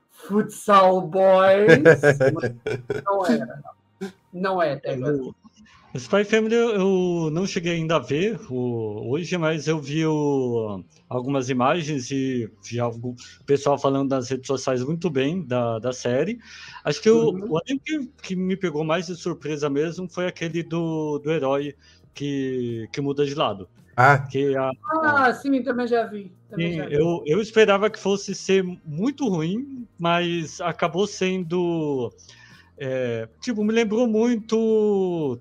Futsal 0.10 1.01
Boys. 1.01 1.84
não 3.06 3.25
era, 3.25 3.46
não. 3.46 4.12
Não 4.34 4.62
é 4.62 4.74
até 4.74 4.94
agora. 4.94 5.20
Spy 5.96 6.24
Family 6.26 6.56
eu 6.56 7.30
não 7.32 7.46
cheguei 7.46 7.74
ainda 7.74 7.98
a 7.98 8.00
ver 8.00 8.40
o, 8.50 9.12
hoje, 9.12 9.38
mas 9.38 9.68
eu 9.68 9.80
vi 9.80 10.04
o, 10.06 10.84
algumas 11.08 11.50
imagens 11.50 12.10
e 12.10 12.50
vi 12.64 12.80
algo, 12.80 13.16
pessoal 13.46 13.78
falando 13.78 14.10
nas 14.10 14.28
redes 14.28 14.48
sociais 14.48 14.84
muito 14.84 15.08
bem 15.08 15.46
da, 15.46 15.78
da 15.78 15.94
série. 15.94 16.40
Acho 16.84 17.00
que 17.00 17.12
uhum. 17.12 17.46
o, 17.46 17.52
o 17.54 17.58
anime 17.60 17.80
que, 17.86 18.12
que, 18.24 18.36
me 18.36 18.58
pegou 18.58 18.84
mais 18.84 19.06
de 19.06 19.16
surpresa 19.16 19.70
mesmo 19.70 20.10
foi 20.10 20.26
aquele 20.26 20.64
do, 20.64 21.20
do 21.20 21.32
herói 21.32 21.76
que, 22.12 22.90
que 22.92 23.00
muda 23.00 23.24
de 23.24 23.36
lado. 23.36 23.70
Ah, 23.96 24.18
que 24.18 24.56
a, 24.56 24.72
ah 25.04 25.32
sim, 25.32 25.62
também 25.62 25.86
já 25.86 26.08
vi. 26.08 26.32
Também 26.50 26.72
sim, 26.72 26.78
já 26.78 26.86
vi. 26.88 26.96
Eu, 26.96 27.22
eu 27.28 27.40
esperava 27.40 27.92
que 27.92 28.00
fosse 28.00 28.34
ser 28.34 28.64
muito 28.84 29.30
ruim, 29.30 29.88
mas 30.00 30.60
acabou 30.60 31.06
sendo. 31.06 32.12
É, 32.76 33.30
tipo, 33.40 33.64
me 33.64 33.72
lembrou 33.72 34.08
muito 34.08 35.40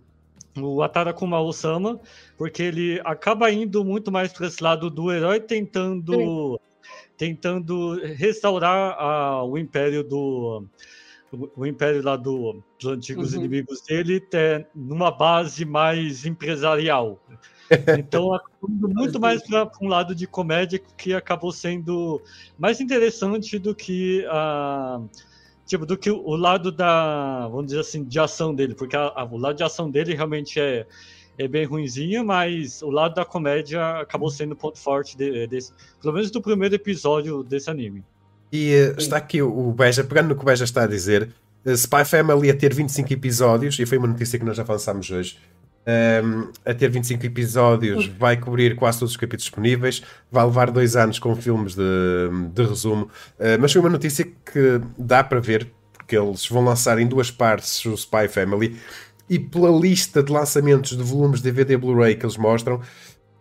o 0.57 0.83
Atara 0.83 1.13
Kuma-Osama, 1.13 2.01
porque 2.37 2.63
ele 2.63 3.01
acaba 3.05 3.51
indo 3.51 3.85
muito 3.85 4.11
mais 4.11 4.33
para 4.33 4.47
esse 4.47 4.63
lado 4.63 4.91
do 4.91 5.11
herói, 5.11 5.41
tentando, 5.41 6.61
tentando 7.17 8.01
restaurar 8.15 8.97
a, 8.99 9.45
o 9.45 9.57
império 9.57 10.05
do, 10.05 10.67
o 11.57 11.67
império 11.67 12.03
lá 12.03 12.17
do, 12.17 12.63
dos 12.79 12.93
antigos 12.93 13.33
uhum. 13.33 13.41
inimigos 13.41 13.81
dele 13.83 14.23
é 14.35 14.67
numa 14.75 15.11
base 15.11 15.65
mais 15.65 16.27
empresarial. 16.27 17.21
Então, 17.99 18.39
muito 18.61 19.19
mais 19.19 19.43
para 19.43 19.71
um 19.81 19.89
lado 19.89 20.15
de 20.15 20.27
comédia 20.27 20.79
que 20.79 21.15
acabou 21.15 21.51
sendo 21.51 22.21
mais 22.59 22.83
interessante 22.83 23.59
do 23.59 23.75
que 23.75 24.27
a. 24.29 25.01
Tipo, 25.73 25.87
do 25.87 25.97
que 25.97 26.11
o 26.11 26.37
lado 26.37 26.71
da, 26.71 27.49
vamos 27.49 27.69
dizer 27.69 27.81
assim, 27.81 28.05
de 28.05 28.21
ação 28.21 28.55
dele, 28.55 28.75
porque 28.75 28.95
a, 28.95 29.11
a, 29.17 29.25
o 29.25 29.39
lado 29.39 29.57
de 29.57 29.63
ação 29.63 29.91
dele 29.91 30.15
realmente 30.15 30.61
é, 30.61 30.85
é 31.39 31.49
bem 31.49 31.65
ruimzinho, 31.65 32.23
mas 32.23 32.83
o 32.83 32.91
lado 32.91 33.15
da 33.15 33.25
comédia 33.25 34.01
acabou 34.01 34.29
sendo 34.29 34.53
o 34.53 34.57
ponto 34.57 34.79
forte 34.79 35.17
de, 35.17 35.47
desse, 35.47 35.73
pelo 35.99 36.13
menos 36.13 36.31
do 36.31 36.43
primeiro 36.43 36.75
episódio 36.75 37.43
desse 37.43 37.71
anime. 37.71 38.05
E 38.53 38.75
uh, 38.75 38.99
está 38.99 39.17
aqui 39.17 39.41
o 39.41 39.73
Beja, 39.73 40.05
pegando 40.05 40.29
no 40.29 40.37
que 40.37 40.43
o 40.43 40.45
Beja 40.45 40.65
está 40.65 40.83
a 40.83 40.87
dizer, 40.87 41.31
uh, 41.65 41.71
Spy 41.71 42.05
Family 42.05 42.51
a 42.51 42.55
ter 42.55 42.75
25 42.75 43.11
episódios, 43.11 43.79
e 43.79 43.87
foi 43.87 43.97
uma 43.97 44.09
notícia 44.09 44.39
que 44.39 44.45
nós 44.45 44.59
avançámos 44.59 45.11
hoje, 45.11 45.39
um, 45.87 46.49
a 46.65 46.75
ter 46.75 46.89
25 46.89 47.27
episódios, 47.27 48.07
vai 48.07 48.37
cobrir 48.37 48.77
quase 48.77 49.01
todos 49.01 49.13
os 49.13 49.17
capítulos 49.17 49.45
disponíveis, 49.45 50.03
vai 50.31 50.45
levar 50.45 50.71
dois 50.71 50.97
anos 50.97 51.19
com 51.19 51.35
filmes 51.35 51.75
de, 51.75 51.83
de 52.53 52.63
resumo, 52.63 53.05
uh, 53.39 53.61
mas 53.61 53.73
foi 53.73 53.81
uma 53.81 53.91
notícia 53.91 54.25
que 54.25 54.81
dá 54.97 55.25
para 55.25 55.41
ver, 55.41 55.69
porque 55.93 56.17
eles 56.17 56.47
vão 56.47 56.65
lançar 56.65 56.99
em 56.99 57.07
duas 57.07 57.31
partes 57.31 57.85
o 57.85 57.95
Spy 57.95 58.29
Family, 58.29 58.79
e 59.29 59.39
pela 59.39 59.71
lista 59.71 60.23
de 60.23 60.33
lançamentos 60.33 60.97
de 60.97 61.03
volumes 61.03 61.41
DVD 61.41 61.77
Blu-ray 61.77 62.15
que 62.17 62.25
eles 62.25 62.37
mostram, 62.37 62.81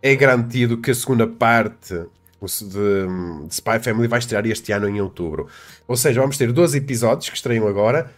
é 0.01 0.15
garantido 0.15 0.77
que 0.77 0.89
a 0.89 0.95
segunda 0.95 1.27
parte 1.27 1.93
de, 1.93 3.47
de, 3.47 3.53
Spy 3.53 3.79
Family 3.83 4.07
vai 4.07 4.19
estrear 4.19 4.45
este 4.47 4.71
ano 4.71 4.87
em 4.87 4.99
outubro. 4.99 5.47
Ou 5.87 5.95
seja, 5.95 6.21
vamos 6.21 6.37
ter 6.37 6.51
12 6.51 6.77
episódios 6.77 7.29
que 7.29 7.35
estreiam 7.35 7.67
agora. 7.67 8.11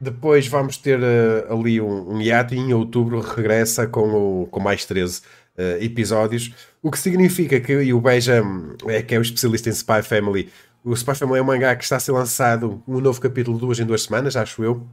Depois 0.00 0.46
vamos 0.46 0.76
ter 0.78 0.98
uh, 0.98 1.52
ali 1.52 1.80
um, 1.80 2.14
um 2.14 2.20
hiato 2.20 2.54
e 2.54 2.58
em 2.58 2.72
outubro 2.72 3.20
regressa 3.20 3.86
com, 3.86 4.42
o, 4.42 4.46
com 4.46 4.58
mais 4.58 4.84
13 4.86 5.18
uh, 5.18 5.22
eh, 5.58 5.84
episódios. 5.84 6.54
O 6.82 6.90
que 6.90 6.98
significa 6.98 7.60
que, 7.60 7.72
e 7.82 7.92
o 7.92 8.00
Beja 8.00 8.42
é 8.86 9.02
que 9.02 9.14
é 9.14 9.18
o 9.18 9.22
especialista 9.22 9.68
em 9.68 9.72
Spy 9.72 10.02
Family, 10.02 10.50
o 10.82 10.94
Spy 10.94 11.14
Family 11.14 11.38
é 11.38 11.42
um 11.42 11.46
mangá 11.46 11.76
que 11.76 11.84
está 11.84 11.96
a 11.96 12.00
ser 12.00 12.12
lançado 12.12 12.82
um 12.88 13.00
novo 13.00 13.20
capítulo 13.20 13.58
duas 13.58 13.78
em 13.78 13.84
duas 13.84 14.02
semanas, 14.04 14.34
acho 14.34 14.64
eu. 14.64 14.86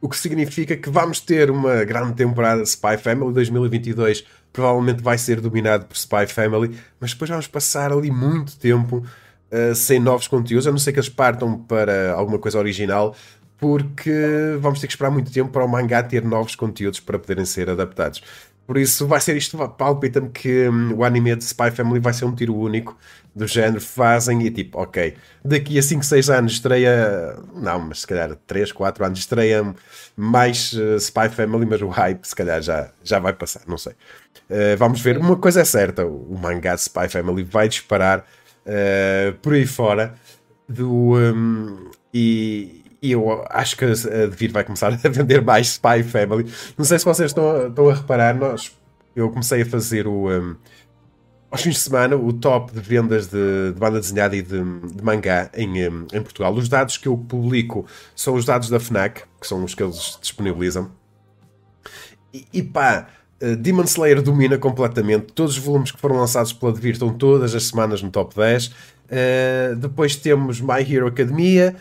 O 0.00 0.08
que 0.08 0.16
significa 0.16 0.76
que 0.76 0.88
vamos 0.88 1.20
ter 1.20 1.50
uma 1.50 1.84
grande 1.84 2.14
temporada 2.14 2.62
de 2.62 2.68
Spy 2.68 2.96
Family 2.96 3.32
2022 3.34 4.24
provavelmente 4.52 5.02
vai 5.02 5.18
ser 5.18 5.40
dominado 5.40 5.84
por 5.86 5.96
Spy 5.96 6.26
Family, 6.26 6.76
mas 6.98 7.12
depois 7.12 7.30
vamos 7.30 7.46
passar 7.46 7.92
ali 7.92 8.10
muito 8.10 8.56
tempo 8.56 8.96
uh, 9.52 9.74
sem 9.74 10.00
novos 10.00 10.26
conteúdos, 10.26 10.66
a 10.66 10.70
não 10.70 10.78
ser 10.78 10.92
que 10.92 10.98
eles 10.98 11.08
partam 11.08 11.58
para 11.58 12.12
alguma 12.12 12.38
coisa 12.38 12.58
original, 12.58 13.14
porque 13.62 14.10
vamos 14.58 14.80
ter 14.80 14.88
que 14.88 14.92
esperar 14.92 15.12
muito 15.12 15.30
tempo 15.30 15.52
para 15.52 15.64
o 15.64 15.68
mangá 15.68 16.02
ter 16.02 16.24
novos 16.24 16.56
conteúdos 16.56 16.98
para 16.98 17.16
poderem 17.16 17.44
ser 17.44 17.70
adaptados. 17.70 18.20
Por 18.66 18.76
isso 18.76 19.06
vai 19.06 19.20
ser 19.20 19.36
isto, 19.36 19.56
palpita-me 19.68 20.30
que 20.30 20.68
um, 20.68 20.96
o 20.96 21.04
anime 21.04 21.36
de 21.36 21.44
Spy 21.44 21.70
Family 21.70 22.00
vai 22.00 22.12
ser 22.12 22.24
um 22.24 22.34
tiro 22.34 22.56
único 22.56 22.98
do 23.32 23.46
género, 23.46 23.80
fazem 23.80 24.42
e 24.44 24.50
tipo, 24.50 24.80
ok, 24.80 25.14
daqui 25.44 25.78
a 25.78 25.82
5, 25.82 26.04
6 26.04 26.30
anos 26.30 26.52
estreia, 26.54 27.36
não, 27.54 27.78
mas 27.78 28.00
se 28.00 28.06
calhar 28.08 28.34
3, 28.48 28.72
4 28.72 29.04
anos 29.04 29.20
estreia 29.20 29.74
mais 30.16 30.72
uh, 30.72 30.96
Spy 30.96 31.28
Family, 31.28 31.64
mas 31.64 31.80
o 31.82 31.88
hype 31.88 32.24
se 32.24 32.34
calhar 32.34 32.60
já, 32.60 32.90
já 33.04 33.20
vai 33.20 33.32
passar, 33.32 33.62
não 33.68 33.78
sei. 33.78 33.92
Uh, 34.50 34.76
vamos 34.76 35.00
ver, 35.00 35.18
uma 35.18 35.36
coisa 35.36 35.60
é 35.60 35.64
certa, 35.64 36.04
o, 36.04 36.34
o 36.34 36.36
mangá 36.36 36.74
de 36.74 36.80
Spy 36.80 37.08
Family 37.08 37.44
vai 37.44 37.68
disparar 37.68 38.26
uh, 38.66 39.32
por 39.40 39.52
aí 39.52 39.66
fora 39.66 40.14
do, 40.68 41.16
um, 41.16 41.90
e, 42.12 42.81
e 43.02 43.10
eu 43.10 43.44
acho 43.50 43.76
que 43.76 43.84
a 43.84 44.26
Devir 44.26 44.52
vai 44.52 44.62
começar 44.62 44.92
a 44.94 45.08
vender 45.08 45.42
mais 45.42 45.72
Spy 45.72 46.04
Family. 46.04 46.50
Não 46.78 46.84
sei 46.84 46.98
se 46.98 47.04
vocês 47.04 47.30
estão, 47.30 47.66
estão 47.66 47.90
a 47.90 47.94
reparar, 47.94 48.34
nós, 48.34 48.70
eu 49.14 49.28
comecei 49.28 49.62
a 49.62 49.66
fazer 49.66 50.06
o... 50.06 50.30
Um, 50.30 50.56
aos 51.50 51.60
fins 51.60 51.74
de 51.74 51.80
semana 51.80 52.16
o 52.16 52.32
top 52.32 52.72
de 52.72 52.80
vendas 52.80 53.26
de, 53.26 53.72
de 53.74 53.78
banda 53.78 54.00
desenhada 54.00 54.34
e 54.34 54.40
de, 54.40 54.58
de 54.58 55.02
mangá 55.02 55.50
em, 55.52 55.82
em, 55.82 56.22
Portugal. 56.22 56.54
Os 56.54 56.66
dados 56.66 56.96
que 56.96 57.06
eu 57.06 57.18
publico 57.18 57.84
são 58.16 58.34
os 58.34 58.46
dados 58.46 58.70
da 58.70 58.80
FNAC, 58.80 59.24
que 59.38 59.46
são 59.46 59.62
os 59.62 59.74
que 59.74 59.82
eles 59.82 60.18
disponibilizam. 60.18 60.90
E, 62.32 62.46
e 62.54 62.62
pá, 62.62 63.06
uh, 63.42 63.54
Demon 63.56 63.82
Slayer 63.82 64.22
domina 64.22 64.56
completamente. 64.56 65.32
Todos 65.34 65.58
os 65.58 65.62
volumes 65.62 65.90
que 65.90 66.00
foram 66.00 66.16
lançados 66.16 66.54
pela 66.54 66.72
Devir 66.72 66.92
estão 66.92 67.12
todas 67.12 67.54
as 67.54 67.64
semanas 67.64 68.02
no 68.02 68.10
top 68.10 68.34
10. 68.34 68.68
Uh, 68.68 68.72
eh, 69.10 69.74
depois 69.76 70.16
temos 70.16 70.58
My 70.58 70.80
Hero 70.80 71.06
Academia. 71.06 71.76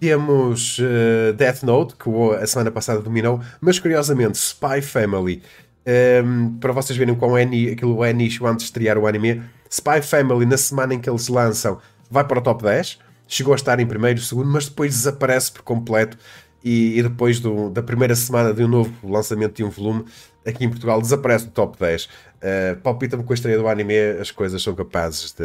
Temos 0.00 0.78
uh, 0.78 1.32
Death 1.34 1.62
Note, 1.62 1.94
que 1.96 2.08
a 2.40 2.46
semana 2.46 2.70
passada 2.70 3.00
dominou, 3.00 3.40
mas 3.60 3.78
curiosamente 3.78 4.38
Spy 4.38 4.80
Family 4.80 5.42
um, 5.86 5.90
ehm, 5.90 6.58
para 6.60 6.72
vocês 6.72 6.96
verem 6.96 7.14
quão 7.14 7.36
é 7.36 7.42
aquilo 7.42 8.04
é 8.04 8.12
nicho 8.12 8.46
antes 8.46 8.64
de 8.64 8.70
estrear 8.70 8.98
o 8.98 9.06
anime. 9.06 9.42
Spy 9.70 10.02
Family, 10.02 10.46
na 10.46 10.56
semana 10.56 10.94
em 10.94 11.00
que 11.00 11.08
eles 11.08 11.28
lançam, 11.28 11.78
vai 12.10 12.24
para 12.24 12.38
o 12.38 12.42
top 12.42 12.62
10. 12.62 12.98
Chegou 13.26 13.52
a 13.52 13.56
estar 13.56 13.78
em 13.80 13.86
primeiro, 13.86 14.20
segundo, 14.20 14.48
mas 14.50 14.68
depois 14.68 14.94
desaparece 14.94 15.52
por 15.52 15.62
completo. 15.62 16.16
E, 16.62 16.98
e 16.98 17.02
depois 17.02 17.40
do, 17.40 17.70
da 17.70 17.82
primeira 17.82 18.14
semana 18.14 18.52
de 18.52 18.64
um 18.64 18.68
novo 18.68 18.92
lançamento 19.08 19.56
de 19.56 19.64
um 19.64 19.70
volume, 19.70 20.04
aqui 20.48 20.64
em 20.64 20.68
Portugal 20.68 21.00
desaparece 21.00 21.46
do 21.46 21.50
top 21.50 21.78
10. 21.78 22.04
Uh, 22.04 22.08
eh, 22.40 22.74
Palpita-me 22.82 23.24
com 23.24 23.32
a 23.32 23.34
estreia 23.34 23.58
do 23.58 23.68
anime, 23.68 23.94
as 24.20 24.30
coisas 24.30 24.62
são 24.62 24.74
capazes 24.74 25.32
de, 25.32 25.44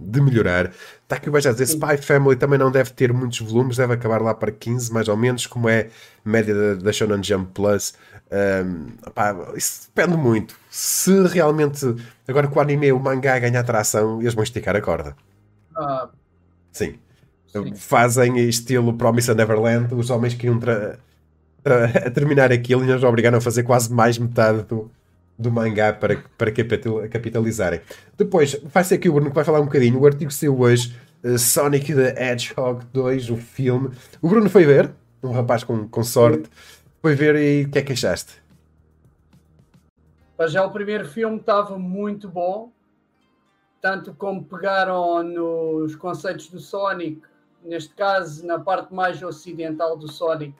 de 0.00 0.20
melhorar. 0.20 0.72
Está 1.02 1.16
aqui 1.16 1.28
o 1.28 1.32
Beja 1.32 1.50
a 1.50 1.52
dizer: 1.52 1.64
Spy 1.64 1.96
Family 1.98 2.36
também 2.36 2.58
não 2.58 2.70
deve 2.70 2.90
ter 2.90 3.12
muitos 3.12 3.40
volumes, 3.40 3.76
deve 3.76 3.94
acabar 3.94 4.20
lá 4.20 4.34
para 4.34 4.52
15, 4.52 4.92
mais 4.92 5.08
ou 5.08 5.16
menos, 5.16 5.46
como 5.46 5.68
é 5.68 5.88
a 6.24 6.28
média 6.28 6.54
da, 6.54 6.74
da 6.74 6.92
Shonen 6.92 7.22
Jump 7.22 7.52
Plus. 7.52 7.94
Pá, 9.14 9.36
isso 9.56 9.90
depende 9.94 10.16
muito. 10.16 10.56
Se 10.70 11.26
realmente, 11.26 11.94
agora 12.26 12.48
com 12.48 12.58
o 12.58 12.62
anime, 12.62 12.92
o 12.92 12.98
mangá 12.98 13.38
ganha 13.38 13.60
atração, 13.60 14.20
eles 14.20 14.34
vão 14.34 14.42
esticar 14.42 14.74
a 14.74 14.80
corda. 14.80 15.16
Ah, 15.76 16.08
sim. 16.70 16.98
sim. 17.46 17.74
Fazem 17.74 18.38
estilo 18.48 18.94
Promise 18.94 19.34
Neverland, 19.34 19.94
os 19.94 20.10
homens 20.10 20.34
que 20.34 20.46
iam 20.46 20.58
tra 21.62 22.10
terminar 22.10 22.52
aquilo 22.52 22.84
e 22.84 22.86
nos 22.86 23.04
obrigaram 23.04 23.38
a 23.38 23.40
fazer 23.40 23.62
quase 23.62 23.92
mais 23.92 24.18
metade 24.18 24.62
do, 24.62 24.90
do 25.38 25.50
mangá 25.50 25.92
para, 25.92 26.22
para 26.36 26.50
capitalizarem. 26.52 27.80
Depois, 28.16 28.60
vai 28.64 28.84
ser 28.84 28.96
aqui 28.96 29.08
o 29.08 29.12
Bruno 29.12 29.30
que 29.30 29.34
vai 29.34 29.44
falar 29.44 29.60
um 29.60 29.66
bocadinho. 29.66 30.00
O 30.00 30.06
artigo 30.06 30.30
saiu 30.30 30.58
hoje, 30.58 30.96
uh, 31.24 31.38
Sonic 31.38 31.94
the 31.94 32.14
Hedgehog 32.16 32.84
2, 32.92 33.30
o 33.30 33.36
filme. 33.36 33.90
O 34.20 34.28
Bruno 34.28 34.50
foi 34.50 34.64
ver, 34.64 34.90
um 35.22 35.32
rapaz 35.32 35.64
com, 35.64 35.88
com 35.88 36.02
sorte. 36.02 36.48
Foi 37.00 37.14
ver 37.14 37.36
e 37.36 37.64
o 37.64 37.70
que 37.70 37.78
é 37.78 37.82
que 37.82 37.92
achaste? 37.92 38.42
Já 40.48 40.64
o 40.64 40.70
primeiro 40.70 41.04
filme 41.04 41.36
estava 41.36 41.78
muito 41.78 42.28
bom, 42.28 42.72
tanto 43.80 44.12
como 44.14 44.44
pegaram 44.44 45.22
nos 45.22 45.94
conceitos 45.94 46.48
do 46.48 46.58
Sonic, 46.58 47.22
neste 47.64 47.94
caso 47.94 48.44
na 48.44 48.58
parte 48.58 48.92
mais 48.92 49.22
ocidental 49.22 49.96
do 49.96 50.10
Sonic, 50.10 50.54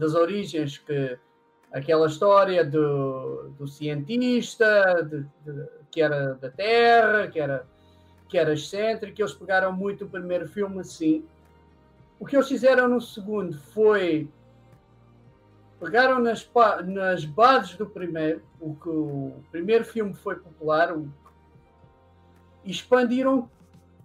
das 0.00 0.14
origens, 0.14 0.78
que 0.78 1.18
aquela 1.70 2.06
história 2.06 2.64
do, 2.64 3.50
do 3.58 3.68
cientista 3.68 5.02
de, 5.02 5.20
de, 5.44 5.68
que 5.90 6.00
era 6.00 6.34
da 6.34 6.50
Terra, 6.50 7.28
que 7.28 7.38
era, 7.38 7.66
que 8.28 8.38
era 8.38 8.54
excêntrico, 8.54 9.20
eles 9.20 9.34
pegaram 9.34 9.72
muito 9.72 10.06
o 10.06 10.08
primeiro 10.08 10.48
filme 10.48 10.80
assim. 10.80 11.24
O 12.18 12.26
que 12.26 12.34
eles 12.34 12.48
fizeram 12.48 12.88
no 12.88 13.00
segundo 13.00 13.56
foi 13.58 14.28
pegaram 15.78 16.18
nas, 16.20 16.48
nas 16.86 17.24
bases 17.24 17.74
do 17.76 17.86
primeiro, 17.86 18.42
o 18.60 18.74
que 18.74 18.88
o 18.88 19.32
primeiro 19.50 19.84
filme 19.84 20.12
foi 20.12 20.36
popular, 20.36 20.94
o, 20.94 21.10
expandiram 22.64 23.48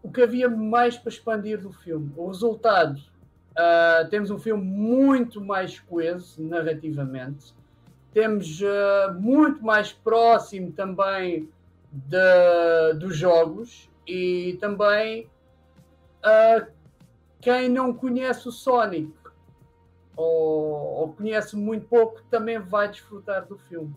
o 0.02 0.10
que 0.10 0.22
havia 0.22 0.48
mais 0.48 0.98
para 0.98 1.10
expandir 1.10 1.60
do 1.60 1.74
filme. 1.74 2.14
O 2.16 2.28
resultado, 2.28 3.02
uh, 3.58 4.10
temos 4.10 4.30
um 4.32 4.40
filme 4.40 4.64
muito 4.64 5.42
mais 5.42 5.80
coeso 5.80 6.42
narrativamente, 6.42 7.54
temos 8.14 8.62
uh, 8.62 9.14
muito 9.20 9.64
mais 9.64 9.92
próximo 9.92 10.72
também 10.72 11.50
de, 11.92 12.94
dos 13.00 13.16
jogos 13.16 13.90
e 14.08 14.58
também 14.60 15.30
uh, 16.24 16.66
quem 17.42 17.70
não 17.70 17.94
conhece 17.94 18.48
o 18.48 18.52
Sonic 18.52 19.12
ou, 20.16 20.74
ou 21.02 21.14
conhece 21.14 21.56
muito 21.56 21.88
pouco, 21.88 22.22
também 22.30 22.60
vai 22.60 22.88
desfrutar 22.88 23.46
do 23.46 23.58
filme. 23.58 23.94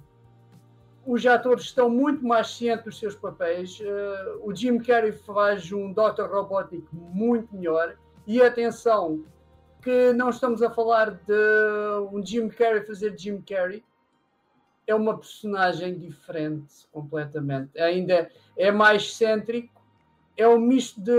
Os 1.07 1.25
atores 1.25 1.65
estão 1.65 1.88
muito 1.88 2.25
mais 2.27 2.50
cientes 2.50 2.85
dos 2.85 2.99
seus 2.99 3.15
papéis. 3.15 3.81
Uh, 3.81 4.41
o 4.43 4.55
Jim 4.55 4.79
Carrey 4.79 5.12
faz 5.12 5.73
um 5.73 5.93
Dr. 5.93 6.25
Robotnik 6.31 6.87
muito 6.93 7.55
melhor. 7.55 7.97
E 8.27 8.43
atenção, 8.43 9.25
que 9.82 10.12
não 10.12 10.30
estamos 10.30 10.62
a 10.62 10.70
falar 10.70 11.11
de 11.11 12.08
um 12.12 12.25
Jim 12.25 12.49
Carrey 12.49 12.85
fazer 12.85 13.18
Jim 13.18 13.40
Carrey. 13.42 13.85
É 14.87 14.94
uma 14.94 15.16
personagem 15.16 15.99
diferente 15.99 16.87
completamente. 16.92 17.78
Ainda 17.78 18.30
é 18.56 18.70
mais 18.70 19.14
cêntrico. 19.14 19.82
É 20.37 20.49
um 20.49 20.58
misto 20.58 21.00
de, 21.00 21.12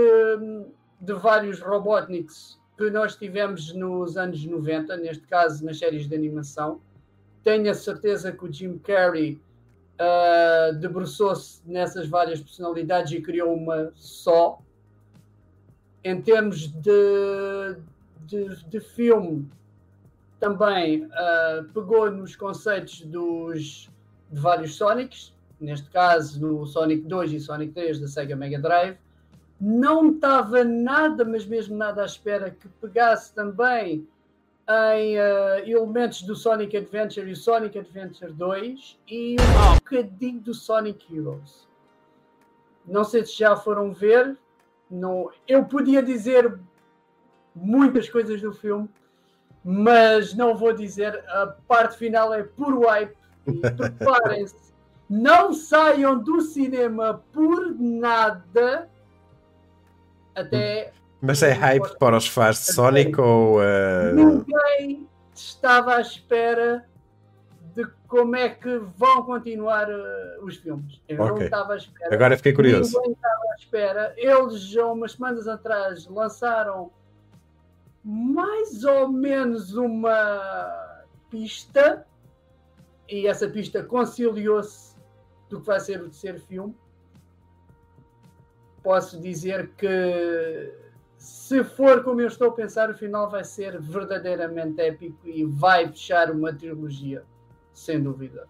de 1.00 1.12
vários 1.14 1.60
Robotniks 1.60 2.58
que 2.76 2.90
nós 2.90 3.14
tivemos 3.14 3.74
nos 3.74 4.16
anos 4.16 4.44
90, 4.44 4.96
neste 4.96 5.26
caso 5.26 5.64
nas 5.64 5.78
séries 5.78 6.08
de 6.08 6.14
animação. 6.14 6.80
Tenho 7.44 7.70
a 7.70 7.74
certeza 7.74 8.32
que 8.32 8.44
o 8.44 8.52
Jim 8.52 8.78
Carrey 8.78 9.40
uh, 10.00 10.74
debruçou-se 10.76 11.60
nessas 11.66 12.08
várias 12.08 12.40
personalidades 12.40 13.12
e 13.12 13.20
criou 13.20 13.54
uma 13.54 13.92
só. 13.94 14.58
Em 16.02 16.22
termos 16.22 16.68
de, 16.68 17.76
de, 18.26 18.64
de 18.66 18.80
filme, 18.80 19.48
também 20.38 21.04
uh, 21.04 21.64
pegou 21.74 22.10
nos 22.10 22.34
conceitos 22.34 23.02
dos, 23.02 23.90
de 24.30 24.40
vários 24.40 24.74
Sonics, 24.74 25.34
neste 25.60 25.90
caso 25.90 26.40
no 26.40 26.66
Sonic 26.66 27.02
2 27.02 27.32
e 27.32 27.40
Sonic 27.40 27.72
3 27.72 28.00
da 28.00 28.08
Sega 28.08 28.34
Mega 28.34 28.58
Drive. 28.58 28.96
Não 29.60 30.12
estava 30.12 30.64
nada, 30.64 31.22
mas 31.24 31.44
mesmo 31.44 31.76
nada 31.76 32.02
à 32.02 32.06
espera 32.06 32.50
que 32.50 32.66
pegasse 32.80 33.34
também 33.34 34.08
em 34.94 35.18
uh, 35.18 35.68
elementos 35.68 36.22
do 36.22 36.34
Sonic 36.34 36.76
Adventure 36.76 37.30
e 37.30 37.36
Sonic 37.36 37.78
Adventure 37.78 38.32
2 38.32 38.98
e 39.08 39.36
um 39.38 39.74
bocadinho 39.74 40.40
do 40.40 40.54
Sonic 40.54 41.14
Heroes. 41.14 41.68
Não 42.86 43.04
sei 43.04 43.24
se 43.26 43.38
já 43.38 43.54
foram 43.56 43.92
ver. 43.92 44.38
Não, 44.90 45.30
eu 45.46 45.64
podia 45.64 46.02
dizer 46.02 46.58
muitas 47.60 48.08
coisas 48.08 48.40
do 48.40 48.52
filme, 48.52 48.88
mas 49.64 50.34
não 50.34 50.56
vou 50.56 50.72
dizer. 50.72 51.22
A 51.28 51.46
parte 51.68 51.96
final 51.96 52.32
é 52.32 52.42
puro 52.42 52.86
hype. 52.86 53.14
E 53.46 53.60
preparem-se. 53.70 54.74
não 55.08 55.52
saiam 55.52 56.18
do 56.18 56.40
cinema 56.40 57.22
por 57.32 57.74
nada 57.78 58.88
até 60.34 60.92
mas 61.20 61.42
é 61.42 61.52
hype 61.52 61.98
para 61.98 62.16
os 62.16 62.26
fãs 62.26 62.56
de 62.56 62.72
Sonic 62.72 63.20
ou. 63.20 63.58
Uh... 63.58 64.14
Ninguém 64.14 65.06
estava 65.34 65.96
à 65.96 66.00
espera 66.00 66.86
de 67.74 67.86
como 68.08 68.36
é 68.36 68.48
que 68.48 68.78
vão 68.96 69.22
continuar 69.24 69.88
uh, 69.88 70.42
os 70.44 70.56
filmes. 70.56 71.00
Eu 71.06 71.22
okay. 71.22 71.34
não 71.34 71.42
estava 71.42 71.74
à 71.74 71.76
espera. 71.76 72.14
Agora 72.14 72.36
fiquei 72.36 72.54
curioso. 72.54 72.96
Ninguém 72.96 73.12
estava 73.12 73.42
à 73.52 73.54
espera. 73.58 74.14
Eles, 74.16 74.62
já 74.62 74.86
umas 74.86 75.12
semanas 75.12 75.46
atrás, 75.46 76.06
lançaram 76.06 76.90
mais 78.10 78.82
ou 78.82 79.08
menos 79.08 79.74
uma 79.74 81.06
pista 81.30 82.04
e 83.08 83.28
essa 83.28 83.48
pista 83.48 83.84
conciliou-se 83.84 84.96
do 85.48 85.60
que 85.60 85.66
vai 85.66 85.78
ser 85.78 86.00
o 86.00 86.04
terceiro 86.04 86.40
filme. 86.40 86.74
Posso 88.82 89.20
dizer 89.20 89.70
que 89.76 90.74
se 91.16 91.62
for 91.62 92.02
como 92.02 92.20
eu 92.20 92.26
estou 92.26 92.48
a 92.48 92.52
pensar, 92.52 92.90
o 92.90 92.94
final 92.94 93.30
vai 93.30 93.44
ser 93.44 93.80
verdadeiramente 93.80 94.80
épico 94.80 95.28
e 95.28 95.44
vai 95.44 95.86
fechar 95.86 96.32
uma 96.32 96.52
trilogia, 96.52 97.24
sem 97.72 98.02
dúvida. 98.02 98.48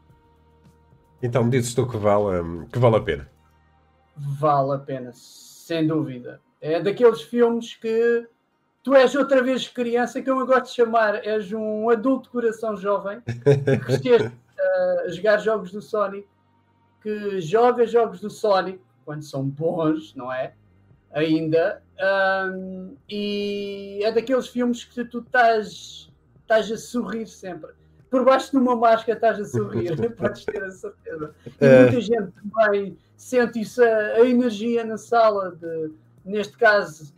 Então 1.22 1.50
dizes 1.50 1.74
tu 1.74 1.86
que 1.86 1.98
vale, 1.98 2.66
que 2.72 2.78
vale 2.78 2.96
a 2.96 3.02
pena? 3.02 3.30
Vale 4.16 4.74
a 4.76 4.78
pena, 4.78 5.10
sem 5.12 5.86
dúvida. 5.86 6.40
É 6.62 6.80
daqueles 6.80 7.20
filmes 7.20 7.74
que 7.74 8.26
tu 8.82 8.94
és 8.94 9.14
outra 9.14 9.42
vez 9.42 9.68
criança, 9.68 10.22
que 10.22 10.30
eu 10.30 10.46
gosto 10.46 10.66
de 10.66 10.74
chamar, 10.74 11.26
és 11.26 11.52
um 11.52 11.90
adulto 11.90 12.30
coração 12.30 12.76
jovem, 12.76 13.20
que 13.20 13.78
cresceste 13.78 14.32
a 14.58 15.08
jogar 15.08 15.38
jogos 15.38 15.72
do 15.72 15.82
Sonic, 15.82 16.26
que 17.02 17.40
joga 17.40 17.86
jogos 17.86 18.20
do 18.20 18.30
Sonic, 18.30 18.80
quando 19.04 19.22
são 19.22 19.44
bons, 19.44 20.14
não 20.14 20.32
é? 20.32 20.52
ainda. 21.12 21.82
Um, 22.00 22.96
e 23.08 24.00
é 24.02 24.12
daqueles 24.12 24.48
filmes 24.48 24.84
que 24.84 25.04
tu 25.04 25.18
estás, 25.18 26.10
estás 26.40 26.70
a 26.70 26.76
sorrir 26.76 27.26
sempre. 27.26 27.70
Por 28.10 28.24
baixo 28.24 28.50
de 28.50 28.56
uma 28.56 28.74
máscara 28.74 29.12
estás 29.12 29.40
a 29.40 29.44
sorrir, 29.44 29.94
podes 30.16 30.44
ter 30.44 30.62
a 30.62 30.70
certeza. 30.70 31.34
E 31.60 31.64
é. 31.64 31.82
muita 31.82 32.00
gente 32.00 32.32
também 32.32 32.98
sente 33.16 33.60
isso, 33.60 33.82
a, 33.82 33.86
a, 33.86 34.28
energia 34.28 34.84
na 34.84 34.96
sala, 34.96 35.52
de, 35.52 35.92
neste 36.24 36.56
caso, 36.56 37.12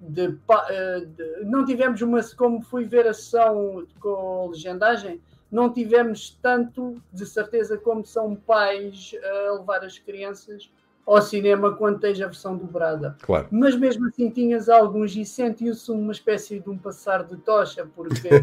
de, 0.00 0.28
de, 0.28 1.44
não 1.44 1.64
tivemos 1.64 2.00
uma, 2.02 2.20
como 2.36 2.62
fui 2.62 2.84
ver 2.84 3.06
a 3.06 3.14
sessão 3.14 3.86
com 4.00 4.48
legendagem, 4.50 5.20
não 5.50 5.72
tivemos 5.72 6.38
tanto 6.42 7.00
de 7.12 7.26
certeza 7.26 7.76
como 7.78 8.04
são 8.04 8.34
pais 8.34 9.12
a 9.22 9.52
levar 9.52 9.84
as 9.84 9.98
crianças 9.98 10.70
ao 11.06 11.22
cinema 11.22 11.74
quando 11.74 12.00
tens 12.00 12.20
a 12.20 12.26
versão 12.26 12.54
dobrada. 12.54 13.16
Claro. 13.22 13.48
Mas 13.50 13.74
mesmo 13.74 14.06
assim 14.08 14.28
tinhas 14.28 14.68
alguns 14.68 15.16
e 15.16 15.24
sentiu-se 15.24 15.90
uma 15.90 16.12
espécie 16.12 16.60
de 16.60 16.68
um 16.68 16.76
passar 16.76 17.24
de 17.24 17.36
tocha, 17.38 17.88
porque 17.96 18.28
uh, 18.28 18.42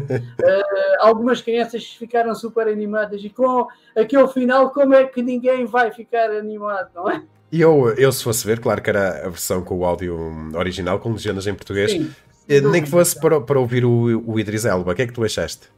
algumas 0.98 1.40
crianças 1.40 1.86
ficaram 1.86 2.34
super 2.34 2.66
animadas 2.66 3.22
e 3.22 3.30
com 3.30 3.68
aquele 3.96 4.26
final, 4.28 4.70
como 4.70 4.94
é 4.94 5.04
que 5.04 5.22
ninguém 5.22 5.64
vai 5.64 5.92
ficar 5.92 6.30
animado, 6.32 6.90
não 6.92 7.08
é? 7.08 7.22
E 7.56 7.62
eu, 7.62 7.88
eu, 7.94 8.12
se 8.12 8.22
fosse 8.22 8.46
ver, 8.46 8.60
claro 8.60 8.82
que 8.82 8.90
era 8.90 9.24
a 9.24 9.30
versão 9.30 9.62
com 9.62 9.78
o 9.78 9.84
áudio 9.86 10.14
original, 10.54 11.00
com 11.00 11.12
legendas 11.12 11.46
em 11.46 11.54
português, 11.54 11.90
Sim, 11.90 12.14
eh, 12.46 12.60
nem 12.60 12.82
que 12.82 12.90
fosse 12.90 13.18
para, 13.18 13.40
para 13.40 13.58
ouvir 13.58 13.82
o, 13.82 14.22
o 14.30 14.38
Idris 14.38 14.66
Elba. 14.66 14.92
O 14.92 14.94
que 14.94 15.00
é 15.00 15.06
que 15.06 15.12
tu 15.14 15.24
achaste? 15.24 15.70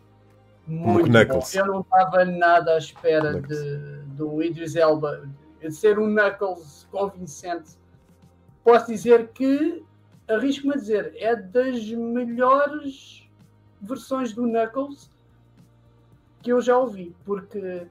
Muito 0.67 1.09
Knuckles. 1.09 1.55
Bom. 1.55 1.61
Eu 1.61 1.67
não 1.67 1.81
estava 1.83 2.25
nada 2.25 2.75
à 2.75 2.79
espera 2.79 3.41
de, 3.41 4.03
do 4.17 4.43
Idris 4.43 4.75
Elba 4.75 5.23
de 5.61 5.71
ser 5.71 6.01
um 6.01 6.09
Knuckles 6.09 6.89
convincente, 6.91 7.71
posso 8.65 8.89
dizer 8.89 9.29
que, 9.29 9.85
arrisco-me 10.27 10.75
a 10.75 10.77
dizer, 10.79 11.13
é 11.17 11.37
das 11.37 11.89
melhores 11.93 13.31
versões 13.81 14.33
do 14.33 14.49
Knuckles 14.49 15.09
que 16.43 16.51
eu 16.51 16.61
já 16.61 16.77
ouvi, 16.77 17.15
porque 17.25 17.87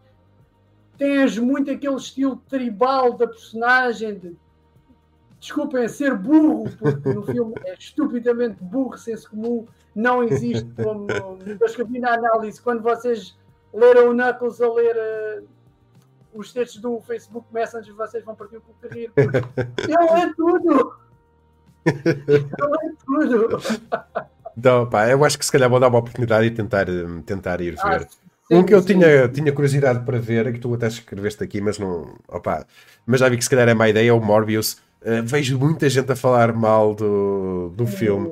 tens 0.98 1.38
muito 1.38 1.72
aquele 1.72 1.96
estilo 1.96 2.38
tribal 2.50 3.14
da 3.14 3.28
personagem 3.28 4.18
de 4.18 4.36
desculpem 5.40 5.88
ser 5.88 6.16
burro, 6.16 6.66
porque 6.78 7.14
no 7.14 7.24
filme 7.24 7.54
é 7.66 7.76
estupidamente 7.76 8.58
burro, 8.64 8.98
senso 8.98 9.30
comum, 9.30 9.68
não 9.96 10.24
existe 10.24 10.68
como 10.76 11.08
eu 11.10 11.88
vi 11.88 12.00
na 12.00 12.14
análise, 12.14 12.62
quando 12.62 12.82
vocês 12.82 13.38
leram 13.74 14.10
o 14.10 14.14
Knuckles 14.14 14.60
a 14.62 14.74
ler 14.74 14.96
uh, 14.96 15.48
os 16.34 16.52
textos 16.54 16.82
do 16.82 17.00
Facebook 17.02 17.48
Messenger 17.52 17.94
vocês 17.96 18.24
vão 18.24 18.36
partir 18.36 18.60
com 18.60 18.72
o 18.72 18.90
rir. 18.92 19.12
Ele 19.18 20.22
é 20.22 20.34
tudo! 20.34 20.96
Ele 21.86 22.48
é 22.84 22.92
tudo! 23.06 23.58
Então, 24.58 24.90
pá, 24.90 25.08
eu 25.08 25.24
acho 25.24 25.38
que 25.38 25.46
se 25.46 25.52
calhar 25.52 25.70
vou 25.70 25.80
dar 25.80 25.88
uma 25.88 26.00
oportunidade 26.00 26.48
e 26.48 26.52
tentar, 26.52 26.90
hum, 26.90 27.22
tentar 27.22 27.62
ir 27.62 27.76
ah, 27.80 27.90
ver. 27.90 28.08
Ah, 28.10 28.27
um 28.50 28.64
que 28.64 28.74
eu 28.74 28.84
tinha, 28.84 29.28
tinha 29.28 29.52
curiosidade 29.52 30.06
para 30.06 30.20
ver, 30.20 30.54
que 30.54 30.60
tu 30.60 30.74
até 30.74 30.88
escreveste 30.88 31.44
aqui, 31.44 31.60
mas 31.60 31.78
não. 31.78 32.16
Opa, 32.28 32.66
mas 33.06 33.20
já 33.20 33.30
vi 33.30 33.38
que 33.38 33.44
se 33.44 33.50
calhar 33.50 33.68
é 33.68 33.74
má 33.74 33.90
ideia, 33.90 34.10
é 34.10 34.14
o 34.14 34.22
Morbius. 34.22 34.78
Uh, 35.02 35.24
vejo 35.24 35.60
muita 35.60 35.88
gente 35.90 36.12
a 36.12 36.16
falar 36.16 36.54
mal 36.54 36.96
do, 36.96 37.70
do 37.76 37.86
filme. 37.86 38.28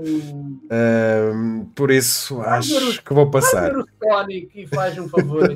Uh, 0.66 1.66
por 1.76 1.92
isso 1.92 2.42
acho 2.42 3.04
que 3.04 3.14
vou 3.14 3.30
passar. 3.30 3.72
Ver 3.72 3.78
o 3.78 3.88
Sonic 4.04 4.62
e 4.62 4.68
faz 4.68 4.98
um 4.98 5.08
favor. 5.08 5.50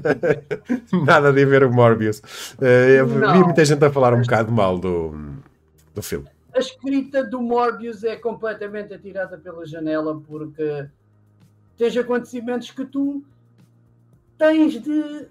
Nada 1.05 1.33
de 1.33 1.45
ver 1.45 1.63
o 1.63 1.71
Morbius. 1.71 2.19
Uh, 2.19 3.05
vi 3.05 3.43
muita 3.43 3.65
gente 3.65 3.83
a 3.83 3.91
falar 3.91 4.13
um 4.13 4.21
bocado 4.21 4.51
mal 4.51 4.77
do, 4.77 5.13
do 5.95 6.01
filme. 6.01 6.27
A 6.53 6.59
escrita 6.59 7.23
do 7.23 7.41
Morbius 7.41 8.03
é 8.03 8.15
completamente 8.15 8.93
atirada 8.93 9.37
pela 9.37 9.65
janela 9.65 10.21
porque 10.27 10.87
tens 11.77 11.95
acontecimentos 11.97 12.69
que 12.71 12.85
tu 12.85 13.23
tens 14.39 14.81
de 14.81 15.27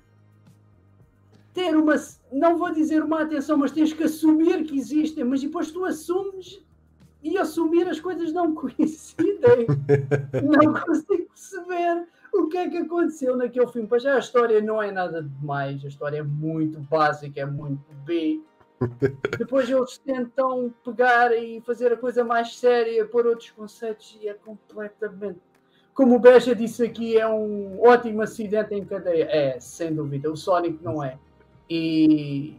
ter 1.55 1.75
uma, 1.75 1.97
não 2.31 2.57
vou 2.57 2.71
dizer 2.71 3.03
uma 3.03 3.23
atenção, 3.23 3.57
mas 3.57 3.73
tens 3.73 3.93
que 3.93 4.05
assumir 4.05 4.63
que 4.65 4.79
existem, 4.79 5.25
mas 5.25 5.41
depois 5.41 5.73
tu 5.73 5.85
assumes 5.85 6.63
e 7.21 7.37
assumir 7.37 7.89
as 7.89 7.99
coisas 7.99 8.33
não 8.33 8.55
coincidem. 8.55 9.67
não 10.45 10.75
consigo 10.75 11.27
perceber 11.27 12.07
o 12.33 12.47
que 12.47 12.59
é 12.59 12.69
que 12.69 12.77
aconteceu 12.77 13.35
naquele 13.37 13.67
filme. 13.67 13.89
Pois 13.89 14.03
já 14.03 14.15
a 14.15 14.21
história 14.21 14.61
não 14.61 14.81
é 14.81 14.93
nada 14.93 15.23
demais, 15.23 15.85
a 15.85 15.89
história 15.89 16.19
é 16.19 16.23
muito 16.23 16.79
básica, 16.81 17.41
é 17.41 17.47
muito 17.47 17.83
B. 18.05 18.41
Depois 19.37 19.69
eles 19.69 19.99
tentam 19.99 20.73
pegar 20.85 21.33
e 21.37 21.61
fazer 21.63 21.93
a 21.93 21.97
coisa 21.97 22.23
mais 22.23 22.57
séria, 22.57 23.05
por 23.05 23.27
outros 23.27 23.51
conceitos, 23.51 24.17
e 24.21 24.29
é 24.29 24.35
completamente. 24.35 25.41
Como 25.99 26.15
o 26.15 26.19
Beja 26.21 26.55
disse 26.55 26.85
aqui, 26.85 27.19
é 27.19 27.27
um 27.27 27.85
ótimo 27.85 28.23
acidente 28.23 28.73
em 28.73 28.85
cadeia. 28.85 29.25
É, 29.25 29.59
sem 29.59 29.93
dúvida. 29.93 30.31
O 30.31 30.37
Sonic 30.37 30.79
não 30.81 31.03
é. 31.03 31.19
E 31.69 32.57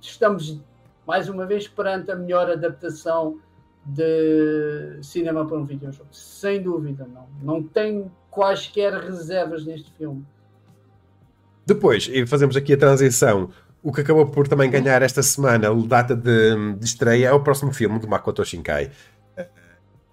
estamos 0.00 0.58
mais 1.06 1.28
uma 1.28 1.44
vez 1.44 1.68
perante 1.68 2.10
a 2.10 2.16
melhor 2.16 2.50
adaptação 2.50 3.38
de 3.84 4.98
cinema 5.02 5.44
para 5.44 5.58
um 5.58 5.66
videojogo. 5.66 6.08
Sem 6.10 6.62
dúvida, 6.62 7.06
não. 7.06 7.26
Não 7.42 7.62
tenho 7.62 8.10
quaisquer 8.30 8.94
reservas 8.94 9.66
neste 9.66 9.92
filme. 9.92 10.24
Depois, 11.66 12.08
e 12.10 12.26
fazemos 12.26 12.56
aqui 12.56 12.72
a 12.72 12.78
transição. 12.78 13.50
O 13.82 13.92
que 13.92 14.00
acabou 14.00 14.28
por 14.28 14.48
também 14.48 14.70
ganhar 14.70 15.02
esta 15.02 15.22
semana 15.22 15.68
data 15.86 16.16
de, 16.16 16.72
de 16.72 16.84
estreia 16.86 17.28
é 17.28 17.32
o 17.34 17.40
próximo 17.40 17.70
filme 17.70 17.98
de 17.98 18.06
Makoto 18.06 18.42
Shinkai. 18.42 18.90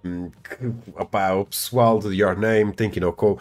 Que, 0.04 0.66
o 0.66 1.46
pessoal 1.46 2.00
de 2.00 2.16
Your 2.16 2.38
Name, 2.38 2.74
Thinking 2.74 3.00
No 3.00 3.10
uh, 3.10 3.40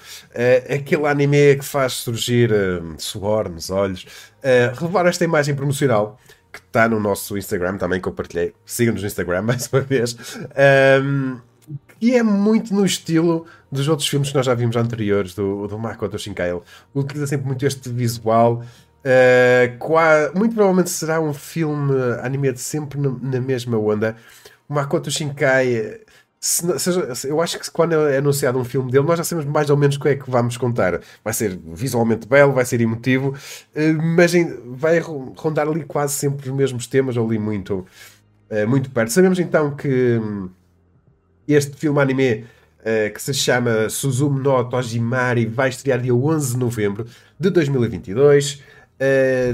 aquele 0.72 1.06
anime 1.06 1.56
que 1.56 1.64
faz 1.64 1.94
surgir 1.94 2.52
uh, 2.52 2.94
suor 2.98 3.48
nos 3.48 3.70
olhos, 3.70 4.04
uh, 4.38 4.78
relevar 4.78 5.06
esta 5.06 5.24
imagem 5.24 5.54
promocional 5.54 6.18
que 6.52 6.60
está 6.60 6.88
no 6.88 7.00
nosso 7.00 7.36
Instagram, 7.36 7.78
também 7.78 8.00
compartilhei. 8.00 8.54
Siga-nos 8.64 9.00
no 9.00 9.06
Instagram 9.06 9.42
mais 9.42 9.68
uma 9.72 9.80
vez. 9.80 10.16
Um, 11.02 11.40
e 12.00 12.14
é 12.14 12.22
muito 12.22 12.74
no 12.74 12.84
estilo 12.84 13.46
dos 13.70 13.88
outros 13.88 14.08
filmes 14.08 14.28
que 14.28 14.34
nós 14.34 14.44
já 14.44 14.54
vimos 14.54 14.76
anteriores, 14.76 15.34
do, 15.34 15.66
do 15.66 15.78
Makoto 15.78 16.18
Shinkai. 16.18 16.50
Utiliza 16.94 17.26
sempre 17.26 17.46
muito 17.46 17.64
este 17.64 17.88
visual. 17.88 18.62
Uh, 19.04 20.38
muito 20.38 20.54
provavelmente 20.54 20.90
será 20.90 21.20
um 21.20 21.32
filme 21.32 21.94
animado 22.22 22.58
sempre 22.58 23.00
na, 23.00 23.10
na 23.10 23.40
mesma 23.40 23.78
onda. 23.78 24.16
O 24.68 24.74
Makoto 24.74 25.10
Shinkai 25.10 26.00
se, 26.44 27.14
se, 27.14 27.28
eu 27.28 27.40
acho 27.40 27.56
que 27.56 27.70
quando 27.70 27.94
é 27.94 28.18
anunciado 28.18 28.58
um 28.58 28.64
filme 28.64 28.90
dele, 28.90 29.06
nós 29.06 29.16
já 29.16 29.22
sabemos 29.22 29.48
mais 29.48 29.70
ou 29.70 29.76
menos 29.76 29.94
o 29.94 30.00
que 30.00 30.08
é 30.08 30.16
que 30.16 30.28
vamos 30.28 30.56
contar. 30.56 31.00
Vai 31.22 31.32
ser 31.32 31.56
visualmente 31.56 32.26
belo, 32.26 32.52
vai 32.52 32.64
ser 32.64 32.80
emotivo, 32.80 33.32
eh, 33.72 33.92
mas 33.92 34.32
vai 34.66 34.98
rondar 34.98 35.68
ali 35.68 35.84
quase 35.84 36.14
sempre 36.14 36.50
os 36.50 36.56
mesmos 36.56 36.88
temas, 36.88 37.16
ali 37.16 37.38
muito, 37.38 37.86
eh, 38.50 38.66
muito 38.66 38.90
perto. 38.90 39.12
Sabemos 39.12 39.38
então 39.38 39.76
que 39.76 40.18
hum, 40.20 40.50
este 41.46 41.76
filme 41.76 42.00
anime 42.00 42.44
eh, 42.84 43.10
que 43.10 43.22
se 43.22 43.32
chama 43.32 43.88
Suzume 43.88 44.40
no 44.40 44.64
Tojimari 44.64 45.46
vai 45.46 45.68
estrear 45.68 46.00
dia 46.00 46.12
11 46.12 46.54
de 46.54 46.58
novembro 46.58 47.06
de 47.38 47.50
2022. 47.50 48.60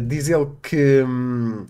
Diz 0.07 0.29
ele 0.31 0.47
que 0.63 1.03
hum, 1.07 1.67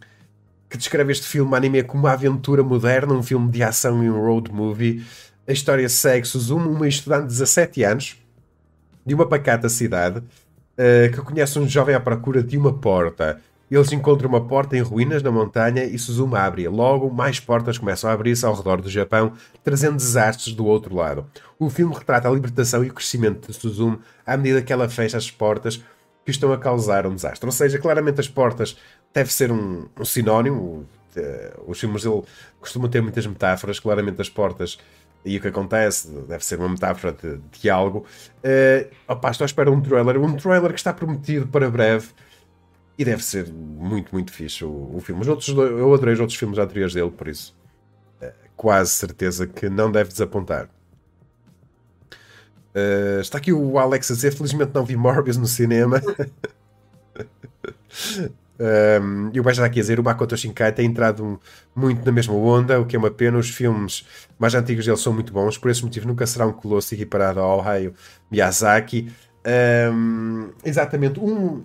que 0.68 0.76
descreve 0.76 1.12
este 1.12 1.26
filme 1.26 1.56
anime 1.56 1.82
como 1.82 2.04
uma 2.04 2.12
aventura 2.12 2.62
moderna, 2.62 3.14
um 3.14 3.22
filme 3.22 3.50
de 3.50 3.62
ação 3.62 4.02
e 4.04 4.10
um 4.10 4.20
road 4.20 4.52
movie. 4.52 5.04
A 5.46 5.52
história 5.52 5.88
segue 5.88 6.26
Suzume, 6.26 6.68
uma 6.68 6.86
estudante 6.86 7.22
de 7.22 7.28
17 7.28 7.82
anos, 7.84 8.16
de 9.04 9.14
uma 9.14 9.26
pacata 9.26 9.68
cidade, 9.68 10.18
uh, 10.18 11.10
que 11.10 11.22
conhece 11.22 11.58
um 11.58 11.66
jovem 11.66 11.94
à 11.94 12.00
procura 12.00 12.42
de 12.42 12.58
uma 12.58 12.72
porta. 12.72 13.40
Eles 13.70 13.92
encontram 13.92 14.28
uma 14.28 14.46
porta 14.46 14.76
em 14.76 14.80
ruínas 14.80 15.22
na 15.22 15.30
montanha 15.30 15.84
e 15.84 15.98
Suzume 15.98 16.36
abre. 16.36 16.66
Logo, 16.68 17.10
mais 17.10 17.38
portas 17.38 17.76
começam 17.76 18.08
a 18.08 18.14
abrir-se 18.14 18.44
ao 18.44 18.54
redor 18.54 18.80
do 18.80 18.88
Japão, 18.88 19.32
trazendo 19.62 19.96
desastres 19.96 20.54
do 20.54 20.64
outro 20.64 20.94
lado. 20.94 21.26
O 21.58 21.68
filme 21.68 21.94
retrata 21.94 22.28
a 22.28 22.30
libertação 22.30 22.82
e 22.82 22.88
o 22.88 22.94
crescimento 22.94 23.48
de 23.48 23.54
Suzume 23.54 23.98
à 24.24 24.36
medida 24.36 24.62
que 24.62 24.72
ela 24.72 24.88
fecha 24.88 25.18
as 25.18 25.30
portas 25.30 25.82
que 26.24 26.30
estão 26.30 26.52
a 26.52 26.58
causar 26.58 27.06
um 27.06 27.14
desastre. 27.14 27.46
Ou 27.46 27.52
seja, 27.52 27.78
claramente 27.78 28.20
as 28.20 28.28
portas 28.28 28.76
deve 29.12 29.32
ser 29.32 29.50
um, 29.50 29.88
um 29.98 30.04
sinónimo. 30.04 30.86
Os 31.66 31.80
filmes 31.80 32.04
dele 32.04 32.22
costumam 32.60 32.88
ter 32.88 33.02
muitas 33.02 33.26
metáforas, 33.26 33.80
claramente 33.80 34.20
as 34.20 34.28
portas 34.28 34.78
e 35.24 35.36
o 35.36 35.40
que 35.40 35.48
acontece 35.48 36.08
deve 36.28 36.44
ser 36.44 36.58
uma 36.58 36.68
metáfora 36.68 37.12
de, 37.12 37.38
de 37.60 37.70
algo. 37.70 38.06
Uh, 38.38 38.90
opa, 39.06 39.30
estou 39.30 39.44
à 39.44 39.46
espera 39.46 39.70
um 39.70 39.80
trailer, 39.80 40.20
um 40.20 40.36
trailer 40.36 40.72
que 40.72 40.78
está 40.78 40.92
prometido 40.92 41.46
para 41.46 41.70
breve 41.70 42.08
e 42.96 43.04
deve 43.04 43.22
ser 43.22 43.52
muito, 43.52 44.12
muito 44.12 44.32
fixe 44.32 44.64
o, 44.64 44.90
o 44.94 45.00
filme. 45.00 45.20
Os 45.20 45.28
outros, 45.28 45.48
eu 45.48 45.92
adorei 45.92 46.14
os 46.14 46.20
outros 46.20 46.38
filmes 46.38 46.58
anteriores 46.58 46.94
dele, 46.94 47.10
por 47.10 47.28
isso 47.28 47.54
uh, 48.22 48.32
quase 48.56 48.90
certeza 48.90 49.46
que 49.46 49.68
não 49.68 49.90
deve 49.90 50.10
desapontar. 50.10 50.68
Uh, 52.74 53.20
está 53.20 53.38
aqui 53.38 53.52
o 53.52 53.78
Alex 53.78 54.10
a 54.10 54.14
dizer: 54.14 54.32
felizmente 54.32 54.72
não 54.74 54.84
vi 54.84 54.96
Morbius 54.96 55.36
no 55.36 55.46
cinema. 55.46 56.00
Um, 58.60 59.30
e 59.32 59.38
o 59.38 59.42
Baixo 59.42 59.62
aqui 59.62 59.78
a 59.78 59.82
dizer: 59.82 60.00
o 60.00 60.02
Makoto 60.02 60.36
Shinkai 60.36 60.72
tem 60.72 60.86
entrado 60.86 61.40
muito 61.74 62.04
na 62.04 62.10
mesma 62.10 62.34
onda, 62.34 62.80
o 62.80 62.86
que 62.86 62.96
é 62.96 62.98
uma 62.98 63.10
pena. 63.10 63.38
Os 63.38 63.48
filmes 63.48 64.04
mais 64.38 64.54
antigos 64.54 64.84
dele 64.84 64.96
são 64.96 65.12
muito 65.12 65.32
bons, 65.32 65.56
por 65.56 65.70
esse 65.70 65.82
motivo 65.84 66.08
nunca 66.08 66.26
será 66.26 66.46
um 66.46 66.52
colosso 66.52 66.92
equiparado 66.92 67.38
ao 67.40 67.60
Hayao 67.60 67.92
Miyazaki. 68.30 69.12
Um, 69.94 70.50
exatamente, 70.64 71.20
um, 71.20 71.62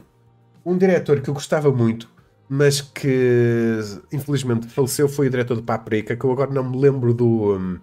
um 0.64 0.78
diretor 0.78 1.20
que 1.20 1.30
eu 1.30 1.34
gostava 1.34 1.72
muito, 1.72 2.08
mas 2.48 2.80
que 2.80 3.80
infelizmente 4.12 4.68
faleceu, 4.68 5.10
foi 5.10 5.28
o 5.28 5.30
diretor 5.32 5.58
de 5.58 5.64
Paprika, 5.64 6.16
que 6.16 6.24
eu 6.24 6.32
agora 6.32 6.52
não 6.52 6.70
me 6.70 6.78
lembro 6.78 7.12
do, 7.12 7.56
um, 7.58 7.80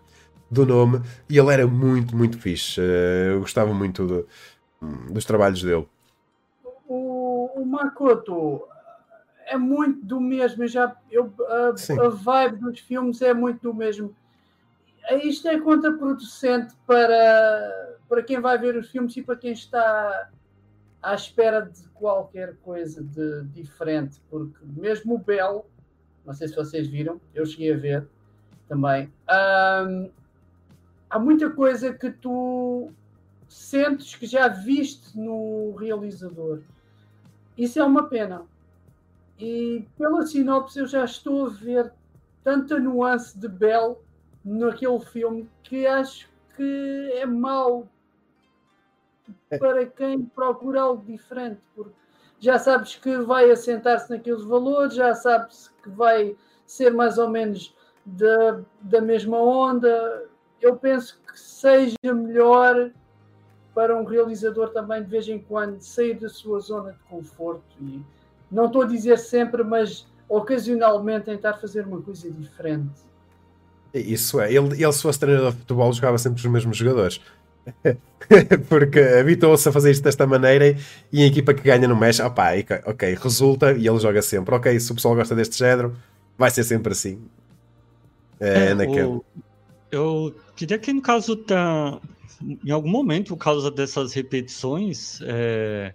do 0.49 0.65
nome, 0.65 1.01
e 1.29 1.37
ele 1.37 1.53
era 1.53 1.67
muito, 1.67 2.17
muito 2.17 2.39
fixe. 2.39 2.81
Uh, 2.81 3.33
eu 3.35 3.41
gostava 3.41 3.75
muito 3.75 4.07
de, 4.07 4.25
dos 5.13 5.25
trabalhos 5.25 5.63
dele. 5.63 5.87
O 6.89 7.65
Makoto 7.67 8.63
é 9.51 9.59
muito 9.59 10.07
do 10.07 10.21
mesmo. 10.21 10.63
Eu 10.63 10.69
já, 10.69 10.97
eu, 11.11 11.33
a, 11.49 12.07
a, 12.07 12.09
vibe 12.09 12.57
dos 12.59 12.79
filmes 12.79 13.21
é 13.21 13.35
muito 13.35 13.61
do 13.61 13.75
mesmo. 13.75 14.15
Isto 15.25 15.49
é 15.49 15.59
contraproducente 15.59 16.75
para, 16.87 17.99
para 18.09 18.23
quem 18.23 18.41
vai 18.41 18.57
ver 18.57 18.77
os 18.77 18.89
filmes 18.91 19.17
e 19.17 19.23
para 19.23 19.35
quem 19.35 19.53
está 19.53 20.31
à 21.03 21.15
espera 21.15 21.63
de 21.63 21.89
qualquer 21.89 22.55
coisa 22.59 23.03
de 23.03 23.43
diferente, 23.47 24.23
porque 24.31 24.59
mesmo 24.65 25.15
o 25.15 25.19
Bell, 25.19 25.67
não 26.25 26.33
sei 26.33 26.47
se 26.47 26.55
vocês 26.55 26.87
viram, 26.87 27.21
eu 27.35 27.45
cheguei 27.45 27.73
a 27.73 27.77
ver 27.77 28.07
também. 28.69 29.13
há 29.27 31.19
muita 31.19 31.51
coisa 31.51 31.93
que 31.93 32.11
tu 32.13 32.93
sentes 33.49 34.15
que 34.15 34.27
já 34.27 34.47
viste 34.47 35.19
no 35.19 35.75
realizador. 35.75 36.61
Isso 37.59 37.81
é 37.81 37.85
uma 37.85 38.09
pena. 38.09 38.45
E 39.41 39.87
pela 39.97 40.27
sinopse 40.27 40.79
eu 40.79 40.87
já 40.87 41.05
estou 41.05 41.47
a 41.47 41.49
ver 41.49 41.93
tanta 42.45 42.79
nuance 42.79 43.39
de 43.39 43.49
Bell 43.49 44.03
naquele 44.45 45.01
filme 45.01 45.49
que 45.63 45.87
acho 45.87 46.29
que 46.57 47.11
é 47.15 47.25
mau 47.25 47.89
é. 49.51 49.57
para 49.57 49.87
quem 49.87 50.25
procura 50.25 50.83
algo 50.83 51.05
diferente, 51.05 51.61
porque 51.75 51.93
já 52.39 52.59
sabes 52.59 52.97
que 52.97 53.19
vai 53.19 53.51
assentar-se 53.51 54.11
naqueles 54.11 54.43
valores, 54.45 54.95
já 54.95 55.15
sabes 55.15 55.69
que 55.83 55.89
vai 55.91 56.37
ser 56.67 56.91
mais 56.93 57.19
ou 57.19 57.29
menos 57.29 57.75
da, 58.05 58.61
da 58.81 59.01
mesma 59.01 59.39
onda. 59.39 60.27
Eu 60.61 60.77
penso 60.77 61.21
que 61.27 61.39
seja 61.39 61.97
melhor 62.05 62.91
para 63.75 63.97
um 63.97 64.05
realizador 64.05 64.71
também 64.71 65.03
de 65.03 65.09
vez 65.09 65.29
em 65.29 65.39
quando 65.39 65.81
sair 65.81 66.15
da 66.15 66.29
sua 66.29 66.61
zona 66.61 66.93
de 66.93 66.99
conforto 67.05 67.77
e 67.81 68.03
não 68.51 68.67
estou 68.67 68.83
a 68.83 68.87
dizer 68.87 69.19
sempre, 69.19 69.63
mas 69.63 70.07
ocasionalmente 70.29 71.27
tentar 71.27 71.55
fazer 71.55 71.87
uma 71.87 72.01
coisa 72.01 72.31
diferente. 72.31 73.01
Isso 73.93 74.41
é, 74.41 74.53
ele, 74.53 74.83
ele 74.83 74.93
se 74.93 75.03
fosse 75.03 75.19
treinador 75.19 75.53
de 75.53 75.59
futebol 75.59 75.93
jogava 75.93 76.17
sempre 76.19 76.39
os 76.39 76.47
mesmos 76.47 76.77
jogadores. 76.77 77.21
Porque 78.69 79.01
habituou-se 79.01 79.69
a 79.69 79.73
fazer 79.73 79.91
isto 79.91 80.03
desta 80.03 80.27
maneira 80.27 80.77
e 81.13 81.23
a 81.23 81.27
equipa 81.27 81.53
que 81.53 81.63
ganha 81.63 81.87
no 81.89 81.97
mexe, 81.97 82.23
opá, 82.23 82.51
ok, 82.87 83.15
resulta 83.21 83.73
e 83.73 83.87
ele 83.87 83.99
joga 83.99 84.23
sempre. 84.23 84.55
Ok, 84.55 84.79
se 84.79 84.93
o 84.93 84.95
pessoal 84.95 85.15
gosta 85.15 85.35
deste 85.35 85.59
género, 85.59 85.97
vai 86.39 86.51
ser 86.51 86.65
sempre 86.65 86.93
assim. 86.93 87.21
É, 88.39 88.67
é 88.67 88.75
naquele. 88.75 89.03
O, 89.03 89.25
eu 89.91 90.35
diria 90.57 90.79
que 90.79 90.93
no 90.93 91.03
caso 91.03 91.37
da. 91.37 92.01
Em 92.65 92.71
algum 92.71 92.89
momento, 92.89 93.37
por 93.37 93.45
causa 93.45 93.71
dessas 93.71 94.15
repetições, 94.15 95.21
é, 95.23 95.93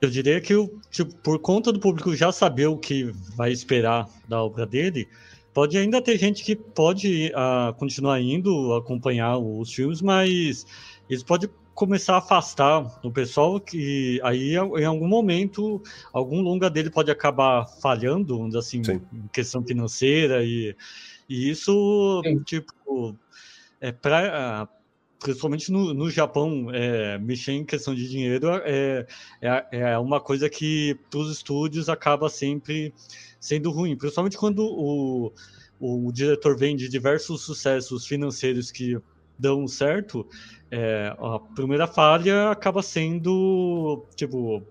eu 0.00 0.10
diria 0.10 0.40
que, 0.40 0.54
tipo, 0.90 1.14
por 1.16 1.38
conta 1.38 1.72
do 1.72 1.80
público 1.80 2.14
já 2.16 2.32
saber 2.32 2.66
o 2.66 2.78
que 2.78 3.12
vai 3.36 3.52
esperar 3.52 4.08
da 4.26 4.42
obra 4.42 4.64
dele, 4.66 5.08
pode 5.52 5.76
ainda 5.76 6.00
ter 6.00 6.18
gente 6.18 6.42
que 6.42 6.56
pode 6.56 7.32
uh, 7.34 7.74
continuar 7.74 8.20
indo 8.20 8.74
acompanhar 8.74 9.36
os 9.38 9.72
filmes, 9.72 10.00
mas 10.00 10.66
isso 11.08 11.24
pode 11.24 11.50
começar 11.74 12.14
a 12.14 12.18
afastar 12.18 13.00
o 13.02 13.10
pessoal 13.10 13.58
que 13.58 14.20
aí 14.22 14.54
em 14.54 14.84
algum 14.84 15.08
momento 15.08 15.82
algum 16.12 16.42
longa 16.42 16.68
dele 16.68 16.90
pode 16.90 17.10
acabar 17.10 17.66
falhando, 17.80 18.56
assim, 18.58 18.84
Sim. 18.84 19.00
em 19.12 19.28
questão 19.28 19.64
financeira 19.64 20.44
e, 20.44 20.76
e 21.28 21.50
isso 21.50 22.20
Sim. 22.22 22.42
tipo 22.42 23.16
é 23.80 23.90
para 23.92 24.68
principalmente 25.20 25.70
no, 25.70 25.92
no 25.92 26.10
Japão, 26.10 26.68
é, 26.72 27.18
mexer 27.18 27.52
em 27.52 27.64
questão 27.64 27.94
de 27.94 28.08
dinheiro 28.08 28.48
é, 28.64 29.06
é, 29.40 29.66
é 29.70 29.98
uma 29.98 30.20
coisa 30.20 30.48
que 30.48 30.98
para 31.10 31.20
os 31.20 31.30
estúdios 31.30 31.88
acaba 31.88 32.28
sempre 32.28 32.92
sendo 33.38 33.70
ruim, 33.70 33.96
principalmente 33.96 34.36
quando 34.36 34.64
o, 34.64 35.32
o, 35.78 36.08
o, 36.08 36.12
diretor 36.12 36.56
vem 36.56 36.74
de 36.74 36.88
diversos 36.88 37.42
sucessos 37.42 38.06
financeiros 38.06 38.70
que 38.70 38.98
dão 39.38 39.66
certo, 39.68 40.26
é, 40.70 41.14
a 41.18 41.38
primeira 41.38 41.86
falha 41.86 42.50
acaba 42.50 42.82
sendo 42.82 44.04
tipo 44.14 44.62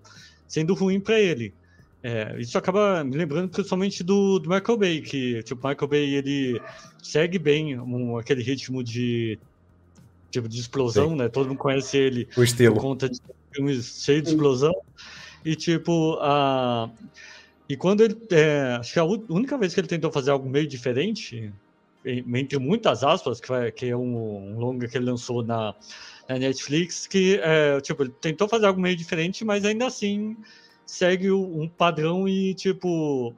sendo 0.46 0.74
ruim 0.74 1.00
para 1.00 1.18
ele. 1.18 1.54
É, 2.02 2.34
isso 2.38 2.56
acaba 2.56 3.04
me 3.04 3.14
lembrando 3.14 3.50
principalmente 3.50 4.02
do, 4.02 4.38
do 4.38 4.48
Michael 4.48 4.78
Bay, 4.78 5.00
que 5.02 5.42
tipo, 5.42 5.68
Michael 5.68 5.88
Bay 5.88 6.14
ele 6.14 6.60
segue 7.02 7.38
bem 7.38 7.78
um, 7.78 8.16
aquele 8.16 8.42
ritmo 8.42 8.82
de 8.82 9.38
tipo 10.30 10.48
de 10.48 10.60
explosão, 10.60 11.10
Sim. 11.10 11.16
né? 11.16 11.28
Todo 11.28 11.48
mundo 11.48 11.58
conhece 11.58 11.96
ele 11.96 12.28
o 12.36 12.42
estilo. 12.42 12.74
por 12.74 12.82
conta 12.82 13.08
de 13.08 13.20
filmes 13.52 14.02
cheios 14.04 14.22
de 14.24 14.30
explosão. 14.30 14.74
E 15.44 15.54
tipo, 15.56 16.18
a. 16.20 16.90
E 17.68 17.76
quando 17.76 18.02
ele. 18.02 18.16
É, 18.30 18.76
acho 18.78 18.92
que 18.92 18.98
a 18.98 19.04
única 19.04 19.56
vez 19.58 19.74
que 19.74 19.80
ele 19.80 19.88
tentou 19.88 20.10
fazer 20.10 20.30
algo 20.30 20.48
meio 20.48 20.66
diferente 20.66 21.52
entre 22.04 22.58
muitas 22.58 23.04
aspas, 23.04 23.40
que, 23.40 23.52
é, 23.52 23.70
que 23.70 23.86
é 23.86 23.96
um, 23.96 24.54
um 24.54 24.58
longa 24.58 24.88
que 24.88 24.96
ele 24.96 25.04
lançou 25.04 25.44
na, 25.44 25.74
na 26.28 26.38
Netflix, 26.38 27.06
que 27.06 27.38
é, 27.42 27.80
tipo, 27.80 28.02
ele 28.02 28.12
tentou 28.20 28.48
fazer 28.48 28.66
algo 28.66 28.80
meio 28.80 28.96
diferente, 28.96 29.44
mas 29.44 29.64
ainda 29.64 29.86
assim 29.86 30.36
segue 30.86 31.30
um 31.30 31.68
padrão 31.68 32.26
e, 32.26 32.54
tipo, 32.54 33.34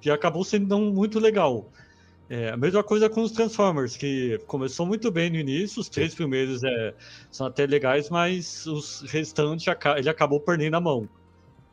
que 0.00 0.10
acabou 0.10 0.44
sendo 0.44 0.66
não 0.66 0.92
muito 0.92 1.18
legal. 1.18 1.70
É, 2.28 2.50
a 2.50 2.56
mesma 2.56 2.82
coisa 2.82 3.08
com 3.08 3.22
os 3.22 3.30
Transformers, 3.30 3.96
que 3.96 4.38
começou 4.46 4.84
muito 4.84 5.10
bem 5.12 5.30
no 5.30 5.36
início, 5.36 5.80
os 5.80 5.88
três 5.88 6.14
primeiros 6.14 6.64
é, 6.64 6.94
são 7.30 7.46
até 7.46 7.66
legais, 7.66 8.10
mas 8.10 8.66
os 8.66 9.02
restantes 9.02 9.66
ele 9.96 10.08
acabou 10.08 10.40
perdendo 10.40 10.74
a 10.74 10.80
mão. 10.80 11.08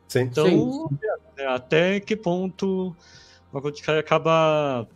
Sim. 0.07 0.21
Então, 0.21 0.45
Sim. 0.45 0.97
É, 1.37 1.47
até 1.47 1.99
que 1.99 2.15
ponto 2.15 2.95
o 3.51 3.61
Boticai 3.61 3.97
acaba 3.97 4.87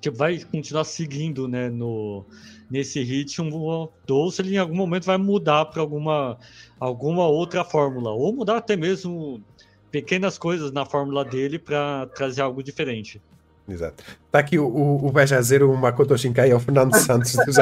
que 0.00 0.10
vai 0.10 0.38
continuar 0.40 0.84
seguindo 0.84 1.46
né, 1.46 1.68
no, 1.68 2.24
nesse 2.70 3.02
ritmo, 3.02 3.90
ou 4.08 4.30
se 4.30 4.42
ele 4.42 4.54
em 4.54 4.58
algum 4.58 4.74
momento 4.74 5.04
vai 5.04 5.18
mudar 5.18 5.66
para 5.66 5.82
alguma, 5.82 6.38
alguma 6.80 7.28
outra 7.28 7.64
fórmula, 7.64 8.10
ou 8.10 8.32
mudar 8.32 8.56
até 8.56 8.76
mesmo 8.76 9.40
pequenas 9.90 10.38
coisas 10.38 10.72
na 10.72 10.86
fórmula 10.86 11.24
dele 11.24 11.58
para 11.58 12.06
trazer 12.14 12.40
algo 12.40 12.62
diferente. 12.62 13.20
Exato. 13.68 14.02
Está 14.26 14.38
aqui 14.38 14.58
o, 14.58 14.66
o, 14.66 15.06
o 15.06 15.12
Bejazeiro, 15.12 15.70
o 15.70 15.76
Makoto 15.76 16.16
Shinkai, 16.16 16.50
é 16.50 16.54
o 16.54 16.60
Fernando 16.60 16.94
Santos 16.96 17.34
dos, 17.46 17.56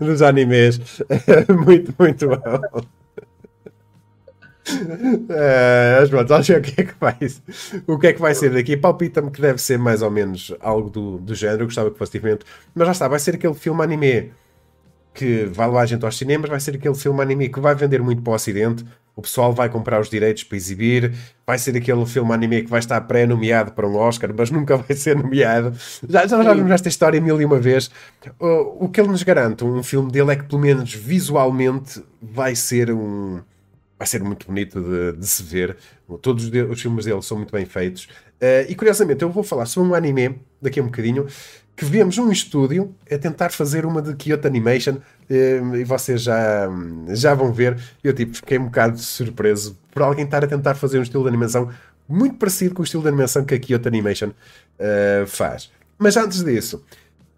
dos 0.00 0.22
animes. 0.22 0.80
muito, 1.66 1.94
muito 1.98 2.28
bom. 2.28 2.82
É, 5.28 5.98
mas 6.00 6.10
vamos 6.28 6.46
ver 6.46 6.58
o 6.58 6.62
que 6.62 6.80
é 6.80 6.84
que 6.84 6.94
vai, 7.00 7.18
o 7.86 7.98
que 7.98 8.06
é 8.06 8.12
que 8.12 8.20
vai 8.20 8.34
ser 8.34 8.52
daqui. 8.52 8.76
Palpita-me 8.76 9.30
que 9.30 9.40
deve 9.40 9.60
ser 9.60 9.78
mais 9.78 10.02
ou 10.02 10.10
menos 10.10 10.54
algo 10.60 10.90
do, 10.90 11.18
do 11.18 11.34
género. 11.34 11.62
Eu 11.62 11.66
gostava 11.66 11.90
que 11.90 11.98
fosse 11.98 12.12
diferente, 12.12 12.44
mas 12.74 12.86
já 12.86 12.92
está, 12.92 13.08
vai 13.08 13.18
ser 13.18 13.34
aquele 13.34 13.54
filme 13.54 13.82
anime 13.82 14.32
que 15.12 15.44
vai 15.44 15.66
levar 15.66 15.82
a 15.82 15.86
gente 15.86 16.04
aos 16.04 16.16
cinemas, 16.16 16.48
vai 16.48 16.60
ser 16.60 16.76
aquele 16.76 16.94
filme 16.94 17.20
anime 17.20 17.48
que 17.48 17.60
vai 17.60 17.74
vender 17.74 18.02
muito 18.02 18.22
para 18.22 18.32
o 18.32 18.34
Ocidente. 18.34 18.84
O 19.14 19.22
pessoal 19.22 19.52
vai 19.52 19.68
comprar 19.68 20.00
os 20.00 20.08
direitos 20.08 20.44
para 20.44 20.56
exibir. 20.56 21.12
Vai 21.46 21.58
ser 21.58 21.76
aquele 21.76 22.06
filme 22.06 22.32
anime 22.32 22.62
que 22.62 22.70
vai 22.70 22.78
estar 22.78 23.00
pré-nomeado 23.02 23.72
para 23.72 23.86
um 23.86 23.96
Oscar, 23.96 24.32
mas 24.36 24.50
nunca 24.50 24.76
vai 24.78 24.96
ser 24.96 25.16
nomeado. 25.16 25.76
Já, 26.08 26.26
já, 26.26 26.42
já 26.42 26.54
vimos 26.54 26.70
esta 26.70 26.88
história 26.88 27.20
mil 27.20 27.40
e 27.40 27.44
uma 27.44 27.58
vez. 27.58 27.90
O, 28.38 28.86
o 28.86 28.88
que 28.88 29.00
ele 29.00 29.08
nos 29.08 29.22
garante, 29.22 29.64
um 29.64 29.82
filme 29.82 30.10
dele, 30.10 30.32
é 30.32 30.36
que 30.36 30.44
pelo 30.44 30.60
menos 30.60 30.94
visualmente 30.94 32.02
vai 32.22 32.54
ser 32.54 32.90
um 32.90 33.40
vai 33.98 34.06
ser 34.06 34.22
muito 34.22 34.46
bonito 34.46 34.80
de, 34.80 35.18
de 35.18 35.26
se 35.26 35.42
ver. 35.42 35.76
Todos 36.22 36.46
os, 36.46 36.50
os, 36.70 36.80
filmes 36.80 37.04
dele 37.04 37.20
são 37.20 37.36
muito 37.36 37.52
bem 37.52 37.66
feitos. 37.66 38.04
Uh, 38.40 38.64
e 38.66 38.74
curiosamente, 38.74 39.22
eu 39.22 39.28
vou 39.28 39.42
falar 39.42 39.66
sobre 39.66 39.90
um 39.90 39.94
anime 39.94 40.40
daqui 40.62 40.80
a 40.80 40.82
um 40.82 40.86
bocadinho 40.86 41.26
que 41.80 41.84
vemos 41.86 42.18
um 42.18 42.30
estúdio 42.30 42.94
a 43.10 43.16
tentar 43.16 43.48
fazer 43.48 43.86
uma 43.86 44.02
de 44.02 44.14
Kyoto 44.14 44.46
Animation 44.46 44.96
uh, 44.96 45.76
e 45.76 45.82
vocês 45.82 46.20
já, 46.20 46.68
já 47.08 47.32
vão 47.32 47.54
ver. 47.54 47.80
Eu 48.04 48.12
tipo, 48.12 48.36
fiquei 48.36 48.58
um 48.58 48.66
bocado 48.66 48.98
surpreso 48.98 49.78
por 49.90 50.02
alguém 50.02 50.26
estar 50.26 50.44
a 50.44 50.46
tentar 50.46 50.74
fazer 50.74 50.98
um 50.98 51.02
estilo 51.02 51.22
de 51.22 51.30
animação 51.30 51.70
muito 52.06 52.36
parecido 52.36 52.74
com 52.74 52.82
o 52.82 52.84
estilo 52.84 53.02
de 53.02 53.08
animação 53.08 53.46
que 53.46 53.54
a 53.54 53.58
Kyoto 53.58 53.88
Animation 53.88 54.28
uh, 54.28 55.26
faz. 55.26 55.70
Mas 55.98 56.18
antes 56.18 56.44
disso, 56.44 56.84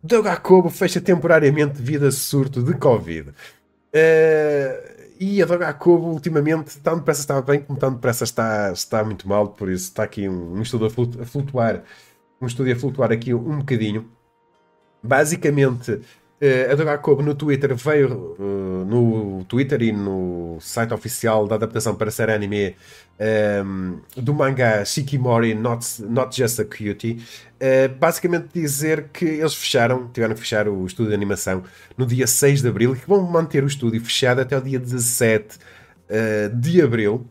Doug 0.02 0.26
Akobo 0.26 0.70
fecha 0.70 1.00
temporariamente 1.00 1.74
devido 1.74 2.08
a 2.08 2.10
surto 2.10 2.64
de 2.64 2.74
Covid. 2.74 3.28
Uh, 3.28 4.92
e 5.20 5.40
a 5.40 5.46
Droga 5.46 5.72
Kobo, 5.72 6.08
ultimamente, 6.08 6.80
tão 6.80 6.96
depressa 6.96 7.20
estava 7.20 7.42
bem, 7.42 7.60
como 7.60 7.78
tão 7.78 7.92
depressa 7.92 8.24
está, 8.24 8.72
está 8.72 9.04
muito 9.04 9.28
mal, 9.28 9.50
por 9.50 9.70
isso 9.70 9.84
está 9.84 10.02
aqui 10.02 10.28
um, 10.28 10.54
um 10.54 10.62
estudo 10.62 10.86
a 10.86 11.24
flutuar, 11.24 11.84
um 12.40 12.46
estudo 12.48 12.72
a 12.72 12.74
flutuar 12.74 13.12
aqui 13.12 13.32
um, 13.32 13.58
bocadinho. 13.60 14.10
Basicamente, 15.02 15.92
uh, 15.92 16.70
a 16.70 16.74
Droga 16.74 16.98
Kobo 16.98 17.22
no 17.22 17.34
Twitter 17.34 17.74
veio, 17.74 18.36
uh, 18.38 18.84
no 18.84 19.44
Twitter 19.44 19.82
e 19.82 19.92
no 19.92 20.58
site 20.60 20.94
oficial 20.94 21.46
da 21.46 21.56
adaptação 21.56 21.94
para 21.94 22.10
série 22.10 22.32
anime 22.32 22.76
um, 23.64 24.00
do 24.16 24.34
mangá 24.34 24.84
Shikimori 24.84 25.54
Not, 25.54 26.02
Not 26.02 26.36
Just 26.36 26.60
a 26.60 26.64
Cutie, 26.64 27.22
uh, 27.60 27.94
basicamente 27.98 28.48
dizer 28.52 29.08
que 29.12 29.24
eles 29.24 29.54
fecharam, 29.54 30.08
tiveram 30.08 30.34
que 30.34 30.40
fechar 30.40 30.68
o 30.68 30.84
estúdio 30.86 31.10
de 31.10 31.14
animação 31.14 31.62
no 31.96 32.06
dia 32.06 32.26
6 32.26 32.62
de 32.62 32.68
abril 32.68 32.94
e 32.94 32.98
que 32.98 33.08
vão 33.08 33.22
manter 33.22 33.62
o 33.62 33.66
estúdio 33.66 34.00
fechado 34.04 34.40
até 34.40 34.56
o 34.56 34.60
dia 34.60 34.78
17 34.78 35.56
uh, 35.56 35.58
eh, 36.08 36.48
de 36.48 36.82
abril. 36.82 37.26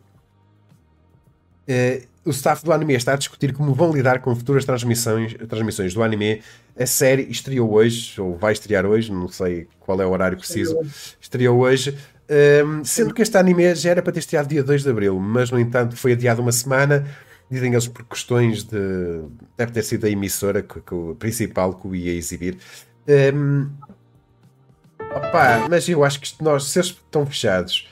Uh, 1.68 2.11
o 2.24 2.30
staff 2.30 2.64
do 2.64 2.72
anime 2.72 2.94
está 2.94 3.14
a 3.14 3.16
discutir 3.16 3.52
como 3.52 3.74
vão 3.74 3.92
lidar 3.92 4.20
com 4.20 4.34
futuras 4.34 4.64
transmissões, 4.64 5.34
transmissões 5.48 5.92
do 5.92 6.02
anime. 6.02 6.40
A 6.78 6.86
série 6.86 7.22
estreou 7.22 7.72
hoje, 7.72 8.20
ou 8.20 8.36
vai 8.36 8.52
estrear 8.52 8.86
hoje, 8.86 9.10
não 9.10 9.28
sei 9.28 9.66
qual 9.80 10.00
é 10.00 10.06
o 10.06 10.10
horário 10.10 10.38
preciso. 10.38 10.78
Estreou 11.20 11.58
hoje. 11.58 11.96
Um, 12.64 12.84
sendo 12.84 13.12
que 13.12 13.20
este 13.20 13.36
anime 13.36 13.74
já 13.74 13.90
era 13.90 14.02
para 14.02 14.12
ter 14.12 14.20
estreado 14.20 14.48
dia 14.48 14.62
2 14.62 14.84
de 14.84 14.90
Abril, 14.90 15.18
mas 15.18 15.50
no 15.50 15.58
entanto 15.58 15.96
foi 15.96 16.12
adiado 16.12 16.40
uma 16.40 16.52
semana. 16.52 17.06
Dizem 17.50 17.72
eles 17.72 17.88
por 17.88 18.04
questões 18.04 18.62
de. 18.62 18.78
Deve 19.56 19.72
ter 19.72 19.82
sido 19.82 20.06
a 20.06 20.10
emissora 20.10 20.62
que, 20.62 20.80
que 20.80 20.94
o 20.94 21.14
principal 21.16 21.74
que 21.74 21.86
o 21.86 21.94
ia 21.94 22.12
exibir. 22.12 22.56
Um, 23.34 23.68
opa, 24.98 25.66
mas 25.68 25.88
eu 25.88 26.04
acho 26.04 26.20
que 26.20 26.42
nós, 26.42 26.70
se 26.70 26.78
eles 26.78 26.90
estão 26.90 27.26
fechados 27.26 27.91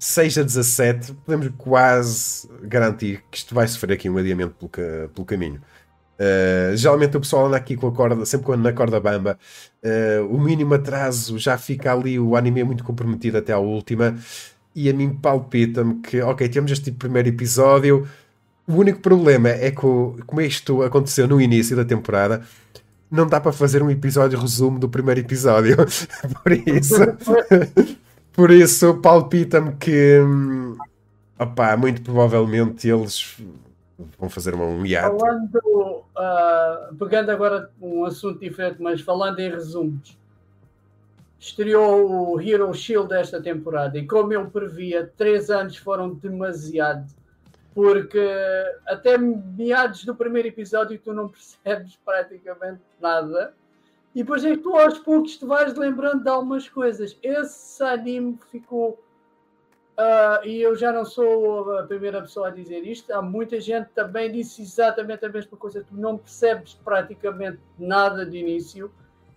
6 0.00 0.38
a 0.38 0.42
17, 0.42 1.12
podemos 1.12 1.52
quase 1.58 2.48
garantir 2.62 3.22
que 3.30 3.36
isto 3.36 3.54
vai 3.54 3.68
sofrer 3.68 3.92
aqui 3.92 4.08
um 4.08 4.16
adiamento 4.16 4.54
pelo, 4.54 5.08
pelo 5.10 5.26
caminho. 5.26 5.60
Uh, 6.18 6.74
geralmente 6.74 7.18
o 7.18 7.20
pessoal 7.20 7.46
anda 7.46 7.58
aqui 7.58 7.76
com 7.76 7.86
a 7.86 7.92
corda, 7.92 8.24
sempre 8.24 8.46
quando 8.46 8.62
na 8.62 8.72
corda 8.72 8.98
bamba, 8.98 9.38
uh, 9.84 10.24
o 10.34 10.40
mínimo 10.40 10.72
atraso 10.72 11.38
já 11.38 11.58
fica 11.58 11.92
ali, 11.92 12.18
o 12.18 12.34
anime 12.34 12.60
é 12.60 12.64
muito 12.64 12.82
comprometido 12.82 13.36
até 13.36 13.52
à 13.52 13.58
última, 13.58 14.18
e 14.74 14.88
a 14.88 14.94
mim 14.94 15.10
palpita-me 15.14 15.96
que, 16.00 16.20
ok, 16.22 16.48
temos 16.48 16.72
este 16.72 16.90
primeiro 16.92 17.28
episódio, 17.28 18.08
o 18.66 18.76
único 18.76 19.00
problema 19.00 19.50
é 19.50 19.70
que, 19.70 19.76
como 19.76 20.40
isto 20.40 20.82
aconteceu 20.82 21.28
no 21.28 21.40
início 21.42 21.76
da 21.76 21.84
temporada, 21.84 22.42
não 23.10 23.26
dá 23.26 23.38
para 23.38 23.52
fazer 23.52 23.82
um 23.82 23.90
episódio 23.90 24.38
resumo 24.38 24.78
do 24.78 24.88
primeiro 24.88 25.20
episódio. 25.20 25.76
por 26.42 26.52
isso, 26.52 26.94
por 28.32 28.50
isso 28.50 29.00
palpita-me 29.00 29.76
que, 29.76 30.20
hum, 30.20 30.76
opá, 31.38 31.76
muito 31.76 32.02
provavelmente 32.02 32.88
eles 32.88 33.36
vão 34.18 34.28
fazer 34.28 34.54
uma, 34.54 34.64
um. 34.64 34.84
Falando, 34.86 36.04
uh, 36.16 36.94
pegando 36.96 37.30
agora 37.30 37.70
um 37.80 38.04
assunto 38.04 38.40
diferente, 38.40 38.80
mas 38.80 39.00
falando 39.00 39.38
em 39.40 39.50
resumos, 39.50 40.18
estreou 41.38 42.34
o 42.34 42.40
Hero 42.40 42.72
Shield 42.74 43.12
esta 43.14 43.40
temporada 43.40 43.98
e 43.98 44.06
como 44.06 44.32
eu 44.32 44.50
previa, 44.50 45.10
três 45.16 45.50
anos 45.50 45.76
foram 45.76 46.14
demasiado 46.14 47.06
porque 47.74 48.28
até 48.86 49.16
meados 49.16 50.04
do 50.04 50.14
primeiro 50.14 50.48
episódio 50.48 50.98
tu 50.98 51.12
não 51.12 51.28
percebes 51.64 51.96
praticamente 52.04 52.82
nada 53.00 53.54
e 54.14 54.22
depois 54.22 54.44
é 54.44 54.50
que 54.50 54.62
tu 54.62 54.76
aos 54.76 54.98
poucos 54.98 55.36
te 55.36 55.44
vais 55.44 55.74
lembrando 55.74 56.22
de 56.22 56.28
algumas 56.28 56.68
coisas. 56.68 57.16
Esse 57.22 57.82
anime 57.82 58.38
ficou 58.50 58.98
Uh, 60.00 60.46
e 60.46 60.62
eu 60.62 60.74
já 60.74 60.90
não 60.90 61.04
sou 61.04 61.78
a 61.78 61.82
primeira 61.82 62.22
pessoa 62.22 62.48
a 62.48 62.50
dizer 62.50 62.86
isto. 62.86 63.12
Há 63.12 63.20
muita 63.20 63.60
gente 63.60 63.90
também 63.94 64.32
disse 64.32 64.62
exatamente 64.62 65.26
a 65.26 65.28
mesma 65.28 65.58
coisa. 65.58 65.84
Tu 65.84 65.94
não 65.94 66.16
percebes 66.16 66.72
praticamente 66.82 67.58
nada 67.78 68.24
de 68.24 68.38
início 68.38 68.90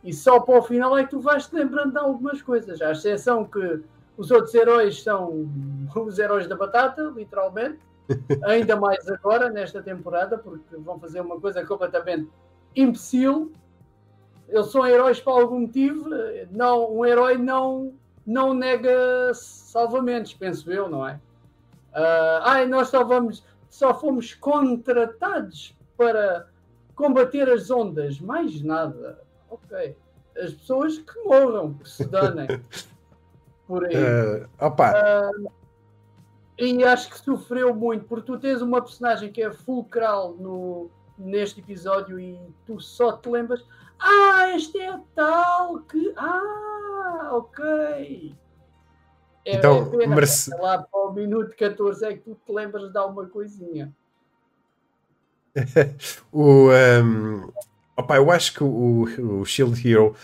e 0.03 0.13
só 0.13 0.39
para 0.39 0.59
o 0.59 0.61
final 0.61 0.97
é 0.97 1.03
que 1.03 1.11
tu 1.11 1.19
vais 1.19 1.47
te 1.47 1.55
lembrando 1.55 1.91
de 1.91 1.97
algumas 1.97 2.41
coisas. 2.41 2.81
À 2.81 2.91
exceção 2.91 3.43
que 3.43 3.81
os 4.17 4.31
outros 4.31 4.53
heróis 4.53 5.01
são 5.01 5.49
os 5.95 6.17
heróis 6.17 6.47
da 6.47 6.55
batata, 6.55 7.11
literalmente. 7.15 7.79
Ainda 8.43 8.75
mais 8.75 9.07
agora, 9.09 9.49
nesta 9.49 9.81
temporada, 9.81 10.37
porque 10.37 10.75
vão 10.77 10.99
fazer 10.99 11.21
uma 11.21 11.39
coisa 11.39 11.65
completamente 11.65 12.29
imbecil. 12.75 13.51
Eles 14.53 14.67
são 14.67 14.85
heróis 14.85 15.19
por 15.19 15.31
algum 15.31 15.61
motivo. 15.61 16.09
Não, 16.51 16.95
um 16.95 17.05
herói 17.05 17.37
não 17.37 17.93
não 18.25 18.53
nega 18.53 19.33
salvamentos, 19.33 20.33
penso 20.33 20.71
eu, 20.71 20.89
não 20.89 21.07
é? 21.07 21.15
Uh, 21.93 22.41
ai, 22.43 22.65
nós 22.65 22.87
só, 22.87 23.03
vamos, 23.03 23.43
só 23.69 23.93
fomos 23.93 24.33
contratados 24.33 25.75
para 25.97 26.47
combater 26.95 27.49
as 27.49 27.69
ondas, 27.69 28.19
mais 28.19 28.61
nada. 28.61 29.19
Ok. 29.49 29.95
As 30.37 30.53
pessoas 30.53 30.97
que 30.97 31.19
morram, 31.23 31.73
que 31.73 31.89
se 31.89 32.05
danem. 32.05 32.47
Por 33.67 33.85
aí. 33.85 33.95
Uh, 33.95 34.49
opa. 34.59 34.93
Uh, 34.93 35.51
e 36.57 36.83
acho 36.83 37.09
que 37.09 37.19
sofreu 37.19 37.73
muito, 37.75 38.05
porque 38.05 38.25
tu 38.25 38.39
tens 38.39 38.61
uma 38.61 38.81
personagem 38.81 39.31
que 39.31 39.41
é 39.41 39.51
fulcral 39.51 40.33
no, 40.33 40.89
neste 41.17 41.59
episódio 41.59 42.19
e 42.19 42.39
tu 42.65 42.79
só 42.79 43.13
te 43.13 43.29
lembras. 43.29 43.65
Ah, 43.99 44.55
este 44.55 44.79
é 44.79 44.99
tal 45.15 45.79
que. 45.81 46.13
Ah, 46.17 47.29
ok. 47.33 48.35
É, 49.45 49.57
então, 49.57 50.01
é 50.01 50.07
merece... 50.07 50.49
lá 50.51 50.81
para 50.81 50.99
o 50.99 51.13
minuto 51.13 51.55
14 51.55 52.05
é 52.05 52.13
que 52.13 52.19
tu 52.19 52.37
te 52.45 52.51
lembras 52.51 52.91
de 52.91 52.97
alguma 52.97 53.27
coisinha. 53.27 53.93
o, 56.31 56.69
um, 56.69 57.51
Opa, 57.95 58.15
eu 58.15 58.31
acho 58.31 58.53
que 58.53 58.63
o, 58.63 59.03
o 59.41 59.45
Shield 59.45 59.87
Hero, 59.87 60.15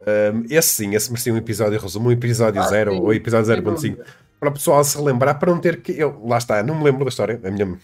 um, 0.00 0.44
esse 0.48 0.68
sim, 0.68 0.94
esse 0.94 1.10
merecia 1.10 1.32
um 1.32 1.36
episódio 1.36 1.80
resumo, 1.80 2.08
um 2.08 2.12
episódio 2.12 2.62
0 2.62 2.94
ah, 2.94 3.00
ou 3.00 3.12
episódio 3.12 3.52
0.5, 3.52 3.98
para 4.38 4.50
o 4.50 4.52
pessoal 4.52 4.84
se 4.84 4.96
relembrar, 4.96 5.38
para 5.38 5.50
não 5.50 5.60
ter 5.60 5.82
que. 5.82 5.92
Eu, 5.92 6.22
lá 6.24 6.38
está, 6.38 6.62
não 6.62 6.76
me 6.76 6.84
lembro 6.84 7.04
da 7.04 7.08
história, 7.08 7.40
a 7.42 7.50
minha. 7.50 7.78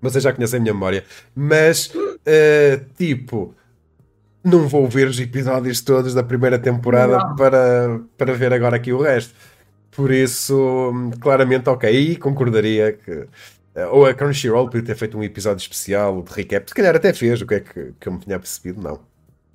Vocês 0.00 0.24
já 0.24 0.32
conhecem 0.32 0.58
a 0.58 0.62
minha 0.62 0.74
memória, 0.74 1.04
mas 1.34 1.92
uh, 1.94 2.84
tipo, 2.96 3.54
não 4.44 4.68
vou 4.68 4.88
ver 4.88 5.08
os 5.08 5.20
episódios 5.20 5.80
todos 5.80 6.14
da 6.14 6.22
primeira 6.22 6.58
temporada 6.58 7.34
para, 7.36 8.00
para 8.16 8.34
ver 8.34 8.52
agora 8.52 8.76
aqui 8.76 8.92
o 8.92 9.00
resto. 9.00 9.34
Por 9.90 10.10
isso, 10.10 10.92
claramente, 11.20 11.68
ok, 11.68 11.88
aí 11.88 12.16
concordaria 12.16 12.92
que 12.92 13.28
eh, 13.74 13.86
ou 13.86 14.06
a 14.06 14.14
Crunchyroll 14.14 14.68
podia 14.68 14.86
ter 14.86 14.96
feito 14.96 15.16
um 15.16 15.22
episódio 15.22 15.62
especial 15.62 16.22
de 16.22 16.32
recap. 16.32 16.68
Se 16.68 16.74
calhar 16.74 16.94
até 16.94 17.12
fez, 17.12 17.40
o 17.40 17.46
que 17.46 17.54
é 17.54 17.60
que, 17.60 17.92
que 17.98 18.08
eu 18.08 18.12
me 18.12 18.18
tinha 18.18 18.38
percebido, 18.38 18.82
não. 18.82 19.00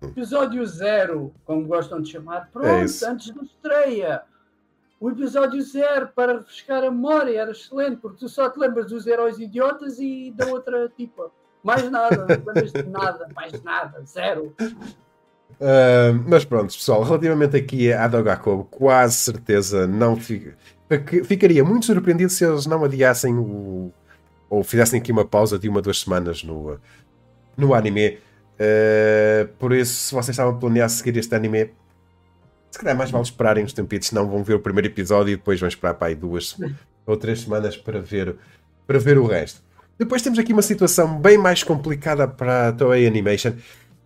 Episódio 0.02 0.65
zero, 0.65 1.34
como 1.43 1.65
gostam 1.65 2.02
de 2.02 2.12
chamar. 2.12 2.50
Pronto, 2.52 2.67
é 2.67 2.82
antes 2.82 3.34
da 3.34 3.41
estreia. 3.41 4.21
O 5.00 5.12
episódio 5.12 5.62
zero, 5.62 6.10
para 6.15 6.38
refrescar 6.38 6.84
a 6.84 6.91
memória, 6.91 7.39
era 7.39 7.52
excelente, 7.52 7.97
porque 7.97 8.17
tu 8.17 8.30
só 8.30 8.50
te 8.50 8.60
lembras 8.60 8.88
dos 8.88 9.06
heróis 9.06 9.39
idiotas 9.39 10.00
e 10.00 10.32
da 10.36 10.47
outra 10.47 10.89
tipa. 10.95 11.32
Mais 11.63 11.89
nada, 11.89 12.25
nada, 12.87 13.27
mais 13.35 13.63
nada, 13.63 14.01
zero. 14.05 14.53
Uh, 15.59 16.13
mas 16.27 16.45
pronto, 16.45 16.73
pessoal, 16.73 17.03
relativamente 17.03 17.57
aqui 17.57 17.91
a 17.91 18.07
Dogakobo, 18.07 18.65
quase 18.65 19.15
certeza 19.15 19.87
não 19.87 20.15
fica, 20.15 20.55
ficaria 21.25 21.63
muito 21.63 21.85
surpreendido 21.85 22.31
se 22.31 22.45
eles 22.45 22.65
não 22.65 22.83
adiassem 22.83 23.35
o, 23.35 23.91
ou 24.49 24.63
fizessem 24.63 24.99
aqui 24.99 25.11
uma 25.11 25.25
pausa 25.25 25.57
de 25.57 25.67
uma, 25.67 25.81
duas 25.81 25.99
semanas 25.99 26.43
no, 26.43 26.79
no 27.55 27.73
anime. 27.73 28.19
Uh, 28.59 29.47
por 29.59 29.73
isso, 29.73 29.93
se 29.93 30.13
vocês 30.13 30.29
estavam 30.29 30.55
a 30.55 30.57
planear 30.57 30.89
seguir 30.89 31.17
este 31.17 31.33
anime, 31.35 31.71
se 32.71 32.79
calhar 32.79 32.95
mais 32.95 33.11
vale 33.11 33.23
esperarem 33.23 33.63
uns 33.63 33.73
tempitos, 33.73 34.09
senão 34.09 34.27
vão 34.27 34.43
ver 34.43 34.55
o 34.55 34.59
primeiro 34.59 34.87
episódio 34.87 35.33
e 35.33 35.35
depois 35.35 35.59
vão 35.59 35.67
esperar 35.67 35.95
para 35.95 36.07
aí 36.07 36.15
duas 36.15 36.55
ou 37.05 37.17
três 37.17 37.41
semanas 37.41 37.75
para 37.75 37.99
ver, 37.99 38.35
para 38.85 38.99
ver 38.99 39.17
o 39.17 39.25
resto. 39.25 39.66
Depois 39.97 40.21
temos 40.21 40.38
aqui 40.38 40.53
uma 40.53 40.62
situação 40.62 41.19
bem 41.19 41.39
mais 41.39 41.63
complicada 41.63 42.27
para 42.27 42.67
a 42.67 42.71
Toei 42.71 43.07
Animation 43.07 43.53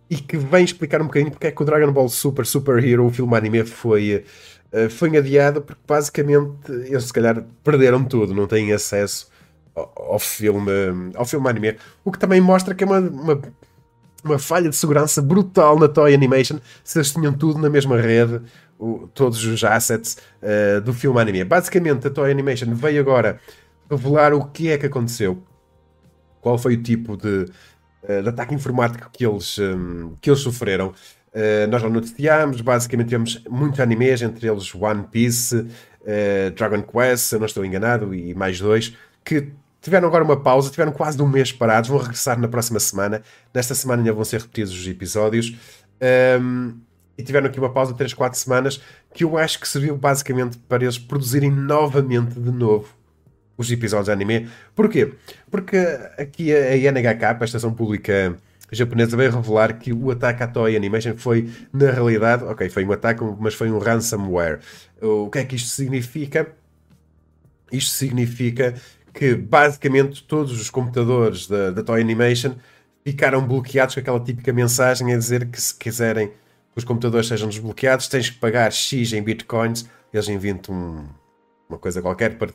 e 0.08 0.16
que 0.16 0.38
vem 0.38 0.64
explicar 0.64 1.02
um 1.02 1.04
bocadinho 1.04 1.30
porque 1.30 1.48
é 1.48 1.50
que 1.50 1.62
o 1.62 1.66
Dragon 1.66 1.92
Ball 1.92 2.08
Super 2.08 2.46
Super 2.46 2.82
Hero, 2.82 3.04
o 3.04 3.10
filme 3.10 3.36
anime, 3.36 3.62
foi, 3.64 4.24
uh, 4.72 4.88
foi 4.88 5.14
adiado 5.16 5.60
porque 5.60 5.82
basicamente 5.86 6.70
eles 6.86 7.04
se 7.04 7.12
calhar 7.12 7.44
perderam 7.62 8.02
tudo, 8.04 8.34
não 8.34 8.46
têm 8.46 8.72
acesso 8.72 9.28
ao, 9.74 10.18
filme, 10.18 10.72
ao 11.14 11.26
filme 11.26 11.48
anime. 11.48 11.76
O 12.02 12.10
que 12.10 12.18
também 12.18 12.40
mostra 12.40 12.74
que 12.74 12.84
é 12.84 12.86
uma, 12.86 12.98
uma, 12.98 13.42
uma 14.24 14.38
falha 14.38 14.70
de 14.70 14.76
segurança 14.76 15.20
brutal 15.20 15.78
na 15.78 15.88
Toy 15.88 16.14
Animation 16.14 16.58
se 16.82 16.98
eles 16.98 17.12
tinham 17.12 17.34
tudo 17.34 17.58
na 17.58 17.68
mesma 17.68 18.00
rede, 18.00 18.40
o, 18.78 19.08
todos 19.12 19.44
os 19.44 19.62
assets 19.62 20.16
uh, 20.42 20.80
do 20.80 20.94
filme 20.94 21.20
anime. 21.20 21.44
Basicamente, 21.44 22.06
a 22.06 22.10
Toy 22.10 22.30
Animation 22.30 22.74
veio 22.74 23.00
agora 23.00 23.38
revelar 23.90 24.32
o 24.32 24.46
que 24.46 24.70
é 24.70 24.78
que 24.78 24.86
aconteceu, 24.86 25.42
qual 26.42 26.58
foi 26.58 26.74
o 26.74 26.82
tipo 26.82 27.16
de, 27.16 27.46
uh, 28.02 28.22
de 28.22 28.28
ataque 28.28 28.54
informático 28.54 29.08
que 29.10 29.24
eles, 29.24 29.56
um, 29.58 30.14
que 30.20 30.28
eles 30.28 30.40
sofreram. 30.40 30.88
Uh, 31.32 31.66
nós 31.70 31.82
não 31.82 31.88
noticiámos, 31.88 32.60
basicamente 32.60 33.08
temos 33.08 33.42
muitos 33.48 33.80
animes, 33.80 34.20
entre 34.20 34.46
eles 34.46 34.74
One 34.74 35.04
Piece, 35.10 35.56
uh, 35.56 36.50
Dragon 36.54 36.82
Quest, 36.82 37.24
se 37.24 37.38
não 37.38 37.46
estou 37.46 37.64
enganado, 37.64 38.14
e 38.14 38.34
mais 38.34 38.60
dois, 38.60 38.94
que 39.24 39.50
tiveram 39.80 40.08
agora 40.08 40.24
uma 40.24 40.38
pausa, 40.38 40.70
tiveram 40.70 40.92
quase 40.92 41.22
um 41.22 41.28
mês 41.28 41.50
parados, 41.50 41.88
vão 41.88 41.98
regressar 41.98 42.38
na 42.38 42.48
próxima 42.48 42.78
semana. 42.80 43.22
Nesta 43.54 43.74
semana 43.74 44.02
ainda 44.02 44.12
vão 44.12 44.24
ser 44.24 44.40
repetidos 44.40 44.72
os 44.72 44.86
episódios. 44.86 45.56
Um, 46.40 46.80
e 47.16 47.22
tiveram 47.22 47.46
aqui 47.46 47.58
uma 47.58 47.72
pausa 47.72 47.92
de 47.92 47.98
3, 47.98 48.14
4 48.14 48.38
semanas 48.38 48.80
que 49.14 49.22
eu 49.22 49.36
acho 49.36 49.60
que 49.60 49.68
serviu 49.68 49.96
basicamente 49.96 50.56
para 50.56 50.82
eles 50.82 50.98
produzirem 50.98 51.50
novamente 51.50 52.40
de 52.40 52.50
novo 52.50 52.88
os 53.62 53.72
episódios 53.72 54.08
anime. 54.08 54.48
Porquê? 54.74 55.14
Porque 55.50 55.76
aqui 56.18 56.54
a 56.54 56.76
NHK, 56.76 57.24
a 57.40 57.44
estação 57.44 57.72
pública 57.72 58.36
japonesa, 58.70 59.16
veio 59.16 59.30
revelar 59.30 59.78
que 59.78 59.92
o 59.92 60.10
ataque 60.10 60.42
à 60.42 60.46
Toei 60.46 60.76
Animation 60.76 61.14
foi, 61.16 61.50
na 61.72 61.90
realidade, 61.90 62.44
ok, 62.44 62.68
foi 62.68 62.84
um 62.84 62.92
ataque, 62.92 63.22
mas 63.38 63.54
foi 63.54 63.70
um 63.70 63.78
ransomware. 63.78 64.60
O 65.00 65.28
que 65.30 65.38
é 65.38 65.44
que 65.44 65.56
isto 65.56 65.68
significa? 65.68 66.52
Isto 67.70 67.92
significa 67.92 68.74
que 69.12 69.34
basicamente 69.34 70.22
todos 70.24 70.58
os 70.58 70.70
computadores 70.70 71.46
da, 71.46 71.70
da 71.70 71.82
Toy 71.82 72.00
Animation 72.00 72.54
ficaram 73.04 73.46
bloqueados 73.46 73.94
com 73.94 74.00
aquela 74.00 74.20
típica 74.20 74.52
mensagem 74.52 75.12
a 75.12 75.16
dizer 75.18 75.46
que 75.46 75.60
se 75.60 75.74
quiserem 75.74 76.28
que 76.28 76.34
os 76.76 76.84
computadores 76.84 77.28
sejam 77.28 77.48
desbloqueados, 77.48 78.08
tens 78.08 78.30
que 78.30 78.38
pagar 78.38 78.72
X 78.72 79.12
em 79.12 79.22
bitcoins. 79.22 79.86
Eles 80.12 80.28
inventam 80.28 80.74
um, 80.74 81.06
uma 81.68 81.78
coisa 81.78 82.00
qualquer 82.00 82.36
para 82.38 82.50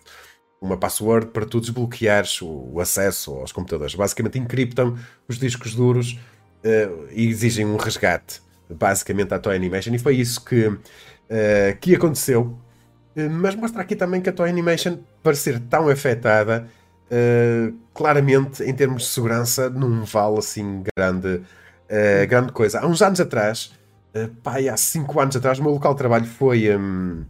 uma 0.62 0.78
password 0.78 1.28
para 1.28 1.46
tu 1.46 1.60
desbloqueares 1.60 2.42
o, 2.42 2.70
o, 2.74 2.80
acesso 2.82 3.32
aos 3.32 3.52
computadores. 3.52 3.96
Basicamente 3.96 4.40
encriptam 4.40 4.98
os 5.28 5.38
discos 5.38 5.76
duros 5.76 6.14
uh, 6.64 7.08
e 7.12 7.28
exigem 7.28 7.66
um 7.66 7.76
resgate, 7.76 8.42
basicamente 8.70 9.34
à 9.34 9.40
Toy 9.40 9.56
Animation. 9.56 9.94
E 9.94 10.00
foi 10.00 10.16
isso 10.16 10.44
que, 10.44 10.68
uh, 10.68 10.80
que 11.80 11.96
aconteceu 11.96 12.58
eh, 13.16 13.28
mas 13.28 13.56
mostra 13.56 13.82
aqui 13.82 13.96
também 13.96 14.22
que 14.22 14.30
a 14.30 14.34
Toy 14.34 14.50
Animation, 14.50 15.00
para 15.24 15.34
ser 15.34 15.60
tão 15.60 15.90
afetada, 15.90 16.68
claramente 17.94 18.62
em 18.64 18.74
termos 18.76 19.04
de 19.04 19.08
segurança, 19.08 19.70
não 19.70 20.04
vale 20.04 20.38
assim 20.38 20.84
grande, 20.96 21.42
grande 22.30 22.52
coisa. 22.52 22.82
Há 22.82 22.86
uns 22.86 23.02
anos 23.02 23.20
atrás, 23.20 23.74
uh, 24.14 24.28
pai, 24.44 24.70
há 24.70 24.78
5 24.78 25.20
anos 25.20 25.36
atrás, 25.36 25.58
o 25.58 25.64
meu 25.64 25.72
local 25.72 25.94
de 25.94 25.98
trabalho 25.98 26.26
foi. 26.26 26.76
Um, 26.76 27.26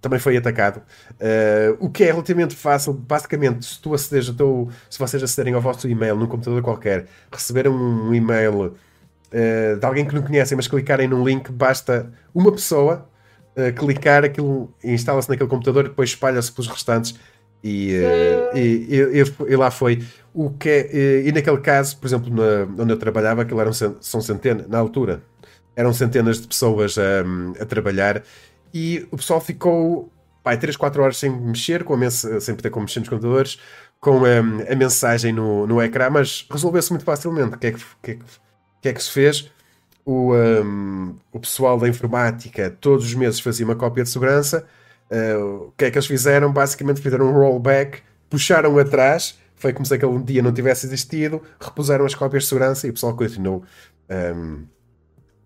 também 0.00 0.18
foi 0.18 0.36
atacado. 0.36 0.78
Uh, 1.12 1.76
o 1.78 1.90
que 1.90 2.04
é 2.04 2.06
relativamente 2.06 2.56
fácil, 2.56 2.92
basicamente, 2.92 3.64
se 3.64 3.80
tu 3.80 3.94
acederes 3.94 4.28
ao 4.28 4.34
teu, 4.34 4.68
se 4.88 4.98
vocês 4.98 5.22
acederem 5.22 5.54
ao 5.54 5.60
vosso 5.60 5.86
e-mail 5.88 6.16
num 6.16 6.26
computador 6.26 6.62
qualquer, 6.62 7.06
receberam 7.30 7.72
um 7.72 8.14
e-mail 8.14 8.62
uh, 8.64 9.78
de 9.78 9.86
alguém 9.86 10.06
que 10.06 10.14
não 10.14 10.22
conhecem, 10.22 10.56
mas 10.56 10.66
clicarem 10.66 11.06
num 11.06 11.22
link, 11.24 11.52
basta 11.52 12.10
uma 12.34 12.50
pessoa 12.50 13.06
uh, 13.56 13.72
clicar, 13.74 14.24
aquilo 14.24 14.72
instala-se 14.82 15.28
naquele 15.28 15.48
computador 15.48 15.86
e 15.86 15.88
depois 15.88 16.10
espalha-se 16.10 16.50
pelos 16.50 16.68
restantes. 16.68 17.14
E, 17.62 17.92
e, 18.54 18.86
e, 18.88 19.52
e, 19.52 19.56
lá 19.56 19.70
foi. 19.70 20.02
O 20.32 20.48
que 20.48 20.70
é, 20.70 21.20
e 21.26 21.30
naquele 21.30 21.58
caso, 21.58 21.94
por 21.98 22.06
exemplo, 22.06 22.34
na, 22.34 22.82
onde 22.82 22.90
eu 22.90 22.96
trabalhava, 22.96 23.42
aquilo 23.42 23.60
eram, 23.60 23.70
são 23.74 24.20
centenas, 24.22 24.66
na 24.66 24.78
altura, 24.78 25.20
eram 25.76 25.92
centenas 25.92 26.40
de 26.40 26.48
pessoas 26.48 26.96
a 26.98 27.66
trabalhar 27.66 28.22
e 28.72 29.06
o 29.10 29.16
pessoal 29.16 29.40
ficou 29.40 30.12
pai, 30.42 30.56
3, 30.56 30.76
4 30.76 31.02
horas 31.02 31.16
sem 31.18 31.30
mexer, 31.30 31.84
com 31.84 31.94
a 31.94 32.10
sem 32.10 32.54
poder 32.54 32.70
como 32.70 32.84
mexer 32.86 33.00
nos 33.00 33.08
computadores, 33.08 33.58
com 34.00 34.22
a, 34.24 34.72
a 34.72 34.76
mensagem 34.76 35.32
no, 35.32 35.66
no 35.66 35.82
ecrã, 35.82 36.08
mas 36.10 36.46
resolveu-se 36.50 36.90
muito 36.90 37.04
facilmente. 37.04 37.56
O 37.56 37.58
que 37.58 37.66
é 37.66 37.72
que, 37.72 37.84
que, 38.02 38.10
é 38.12 38.18
que, 38.80 38.88
é 38.88 38.92
que 38.92 39.02
se 39.02 39.10
fez? 39.10 39.50
o, 40.04 40.34
um, 40.34 41.14
o 41.32 41.38
pessoal 41.38 41.78
da 41.78 41.88
informática 41.88 42.74
todos 42.80 43.04
os 43.04 43.14
meses 43.14 43.40
fazia 43.40 43.64
uma 43.64 43.76
cópia 43.76 44.02
de 44.02 44.10
segurança. 44.10 44.66
Uh, 45.10 45.68
o 45.68 45.72
que 45.76 45.84
é 45.84 45.90
que 45.90 45.98
eles 45.98 46.06
fizeram? 46.06 46.52
Basicamente 46.52 47.00
fizeram 47.00 47.26
um 47.26 47.32
rollback, 47.32 48.00
puxaram 48.28 48.78
atrás, 48.78 49.38
foi 49.56 49.72
como 49.72 49.84
se 49.84 49.94
aquele 49.94 50.18
dia 50.22 50.42
não 50.42 50.52
tivesse 50.52 50.86
existido, 50.86 51.42
repuseram 51.60 52.04
as 52.04 52.14
cópias 52.14 52.44
de 52.44 52.48
segurança 52.48 52.86
e 52.86 52.90
o 52.90 52.92
pessoal 52.92 53.14
continuou 53.14 53.62
um, 54.08 54.64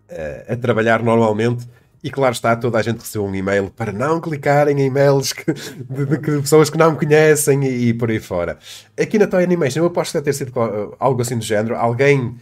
a, 0.09 0.53
a 0.53 0.57
trabalhar 0.57 1.03
normalmente. 1.03 1.67
E 2.05 2.11
claro 2.11 2.33
está, 2.33 2.55
toda 2.55 2.77
a 2.77 2.83
gente 2.83 2.99
recebeu 2.99 3.25
um 3.25 3.33
e-mail 3.33 3.71
para 3.71 3.91
não 3.91 4.21
clicarem 4.21 4.79
em 4.79 4.85
e-mails 4.85 5.33
que, 5.33 5.51
de, 5.51 6.05
de, 6.05 6.17
de, 6.19 6.39
pessoas 6.39 6.69
que 6.69 6.77
não 6.77 6.95
conhecem 6.95 7.65
e, 7.65 7.87
e, 7.87 7.93
por 7.95 8.11
aí 8.11 8.19
fora. 8.19 8.59
Aqui 8.95 9.17
na 9.17 9.25
Toy 9.25 9.43
Animation, 9.43 9.79
eu 9.79 9.87
aposto 9.87 10.11
que 10.11 10.19
deve 10.19 10.25
ter 10.25 10.33
sido 10.33 10.95
algo 10.99 11.19
assim 11.19 11.35
do 11.35 11.43
género. 11.43 11.75
Alguém 11.75 12.37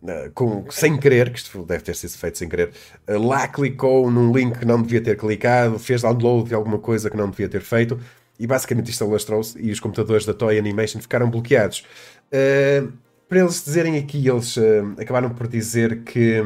Uh, 0.00 0.30
com, 0.32 0.64
sem 0.70 0.96
querer, 0.96 1.32
que 1.32 1.40
isto 1.40 1.64
deve 1.64 1.82
ter 1.82 1.96
sido 1.96 2.10
feito 2.10 2.38
sem 2.38 2.48
querer, 2.48 2.70
uh, 3.08 3.20
lá 3.20 3.48
clicou 3.48 4.08
num 4.08 4.32
link 4.32 4.56
que 4.56 4.64
não 4.64 4.80
devia 4.80 5.00
ter 5.00 5.16
clicado, 5.16 5.76
fez 5.76 6.02
download 6.02 6.48
de 6.48 6.54
alguma 6.54 6.78
coisa 6.78 7.10
que 7.10 7.16
não 7.16 7.28
devia 7.28 7.48
ter 7.48 7.62
feito 7.62 7.98
e 8.38 8.46
basicamente 8.46 8.92
isto 8.92 9.02
alastrou-se 9.02 9.60
e 9.60 9.72
os 9.72 9.80
computadores 9.80 10.24
da 10.24 10.32
Toy 10.32 10.56
Animation 10.56 11.00
ficaram 11.00 11.28
bloqueados. 11.28 11.84
Uh, 12.32 12.92
para 13.28 13.40
eles 13.40 13.64
dizerem 13.64 13.98
aqui, 13.98 14.28
eles 14.28 14.56
acabaram 14.96 15.30
por 15.30 15.48
dizer 15.48 16.04
que 16.04 16.44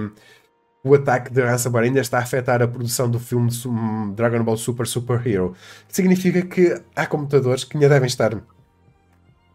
o 0.85 0.95
ataque 0.95 1.33
de 1.33 1.41
ransomware 1.41 1.85
ainda 1.85 2.01
está 2.01 2.19
a 2.19 2.23
afetar 2.23 2.61
a 2.61 2.67
produção 2.67 3.09
do 3.09 3.21
filme 3.21 3.51
Dragon 4.15 4.43
Ball 4.43 4.57
Super 4.57 4.87
Super 4.87 5.25
Hero. 5.27 5.55
Significa 5.89 6.43
que 6.43 6.81
há 6.97 7.07
computadores 7.07 7.63
que 7.65 7.77
ainda 7.77 7.89
devem 7.89 8.07
estar 8.07 8.33
ainda 8.35 8.45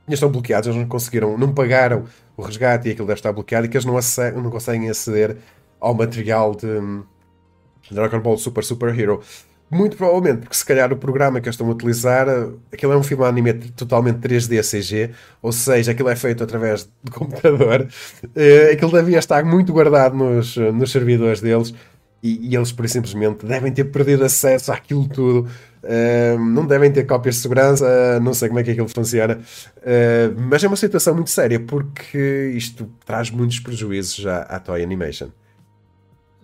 estão 0.07 0.31
bloqueados, 0.31 0.67
eles 0.67 0.79
não 0.79 0.87
conseguiram, 0.87 1.37
não 1.37 1.53
pagaram 1.53 2.05
o 2.37 2.41
resgate 2.41 2.87
e 2.87 2.91
aquilo 2.91 3.07
deve 3.07 3.19
estar 3.19 3.33
bloqueado 3.33 3.65
e 3.65 3.69
que 3.69 3.75
eles 3.75 3.85
não, 3.85 3.99
não 4.41 4.49
conseguem 4.49 4.89
aceder 4.89 5.37
ao 5.81 5.93
material 5.93 6.55
de, 6.55 6.79
de 7.81 7.93
Dragon 7.93 8.21
Ball 8.21 8.37
Super 8.37 8.63
Super 8.63 8.97
Hero. 8.97 9.21
Muito 9.69 9.97
provavelmente, 9.97 10.39
porque 10.39 10.55
se 10.55 10.65
calhar 10.65 10.93
o 10.93 10.95
programa 10.95 11.41
que 11.41 11.47
eles 11.47 11.55
estão 11.55 11.67
a 11.67 11.71
utilizar, 11.71 12.27
aquilo 12.71 12.93
é 12.93 12.97
um 12.97 13.03
filme 13.03 13.25
anime 13.25 13.53
totalmente 13.53 14.19
3D 14.19 14.61
CG, 14.61 15.11
ou 15.41 15.51
seja, 15.51 15.91
aquilo 15.91 16.07
é 16.07 16.15
feito 16.15 16.41
através 16.41 16.89
de 17.03 17.11
computador, 17.11 17.81
uh, 17.81 18.71
aquilo 18.71 18.91
devia 18.93 19.19
estar 19.19 19.43
muito 19.43 19.73
guardado 19.73 20.15
nos, 20.15 20.55
nos 20.55 20.89
servidores 20.89 21.41
deles 21.41 21.73
e, 22.23 22.49
e, 22.49 22.55
eles, 22.55 22.71
por 22.71 22.87
simplesmente, 22.87 23.45
devem 23.45 23.71
ter 23.71 23.85
perdido 23.85 24.23
acesso 24.23 24.71
àquilo 24.71 25.07
tudo. 25.07 25.49
Uh, 25.83 26.39
não 26.39 26.65
devem 26.65 26.91
ter 26.91 27.05
cópias 27.05 27.35
de 27.35 27.41
segurança, 27.41 28.19
não 28.19 28.33
sei 28.33 28.47
como 28.47 28.59
é 28.59 28.63
que 28.63 28.71
aquilo 28.71 28.89
funciona, 28.89 29.35
uh, 29.37 30.39
mas 30.49 30.63
é 30.63 30.67
uma 30.67 30.75
situação 30.75 31.13
muito 31.13 31.29
séria 31.29 31.59
porque 31.59 32.51
isto 32.55 32.89
traz 33.05 33.29
muitos 33.29 33.59
prejuízos 33.59 34.25
à, 34.25 34.41
à 34.41 34.59
Toy 34.59 34.83
Animation. 34.83 35.29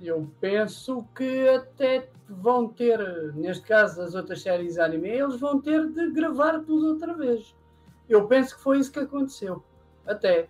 Eu 0.02 0.30
penso 0.40 1.06
que 1.16 1.48
até 1.50 2.06
vão 2.30 2.68
ter, 2.68 3.00
neste 3.36 3.64
caso 3.64 3.98
das 3.98 4.16
outras 4.16 4.42
séries 4.42 4.78
anime, 4.78 5.10
eles 5.10 5.40
vão 5.40 5.62
ter 5.62 5.88
de 5.88 6.12
gravar 6.12 6.60
tudo 6.60 6.88
outra 6.88 7.14
vez. 7.14 7.56
Eu 8.10 8.28
penso 8.28 8.56
que 8.56 8.64
foi 8.64 8.80
isso 8.80 8.92
que 8.92 9.00
aconteceu. 9.00 9.64
Até. 10.06 10.48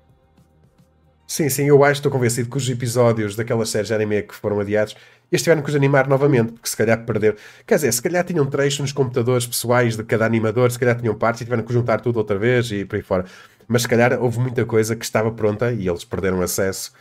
Sim, 1.27 1.49
sim, 1.49 1.65
eu 1.65 1.83
acho, 1.83 1.93
estou 1.93 2.11
convencido 2.11 2.49
que 2.49 2.57
os 2.57 2.69
episódios 2.69 3.35
daquelas 3.35 3.69
séries 3.69 3.87
de 3.87 3.93
anime 3.93 4.23
que 4.23 4.35
foram 4.35 4.59
adiados, 4.59 4.95
eles 5.31 5.41
tiveram 5.41 5.63
que 5.63 5.69
os 5.69 5.75
animar 5.75 6.07
novamente, 6.07 6.53
porque 6.53 6.69
se 6.69 6.77
calhar 6.77 7.03
perder. 7.05 7.37
Quer 7.65 7.75
dizer, 7.75 7.91
se 7.91 8.01
calhar 8.01 8.23
tinham 8.23 8.45
trechos 8.45 8.81
nos 8.81 8.91
computadores 8.91 9.47
pessoais 9.47 9.95
de 9.95 10.03
cada 10.03 10.25
animador, 10.25 10.69
se 10.71 10.77
calhar 10.77 10.99
tinham 10.99 11.15
partes 11.15 11.41
e 11.41 11.45
tiveram 11.45 11.63
que 11.63 11.73
juntar 11.73 12.01
tudo 12.01 12.17
outra 12.17 12.37
vez 12.37 12.71
e 12.71 12.85
por 12.85 12.97
aí 12.97 13.01
fora. 13.01 13.25
Mas 13.67 13.83
se 13.83 13.87
calhar 13.87 14.21
houve 14.21 14.39
muita 14.39 14.65
coisa 14.65 14.95
que 14.95 15.05
estava 15.05 15.31
pronta 15.31 15.71
e 15.71 15.87
eles 15.87 16.03
perderam 16.03 16.41
acesso. 16.41 16.91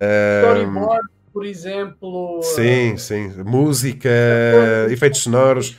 Storyboard, 0.00 1.08
por 1.34 1.44
exemplo. 1.44 2.40
Sim, 2.42 2.94
uh... 2.94 2.98
sim. 2.98 3.28
Música, 3.42 4.08
efeitos 4.88 5.20
sonoros, 5.20 5.76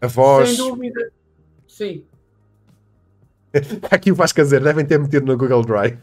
a 0.00 0.06
voz. 0.06 0.48
Sem 0.48 0.56
dúvida. 0.56 1.12
Sim. 1.68 2.02
Aqui 3.90 4.10
o 4.10 4.14
Vasco 4.14 4.40
a 4.40 4.44
dizer, 4.44 4.62
devem 4.62 4.86
ter 4.86 4.98
metido 4.98 5.26
no 5.26 5.36
Google 5.36 5.62
Drive. 5.62 5.98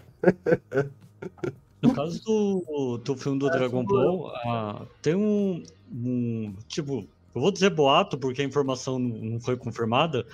No 1.82 1.94
caso 1.94 2.24
do, 2.24 2.98
do 3.04 3.18
filme 3.18 3.40
do 3.40 3.50
Dragon 3.50 3.84
Ball, 3.84 4.32
ah, 4.46 4.86
tem 5.02 5.16
um, 5.16 5.64
um, 5.92 6.54
Tipo, 6.68 7.06
eu 7.36 7.42
vou 7.42 7.52
dizer 7.52 7.72
boato 7.72 8.18
porque 8.18 8.42
a 8.42 8.46
informação 8.46 9.00
não 9.00 9.40
foi 9.40 9.58
confirmada. 9.58 10.26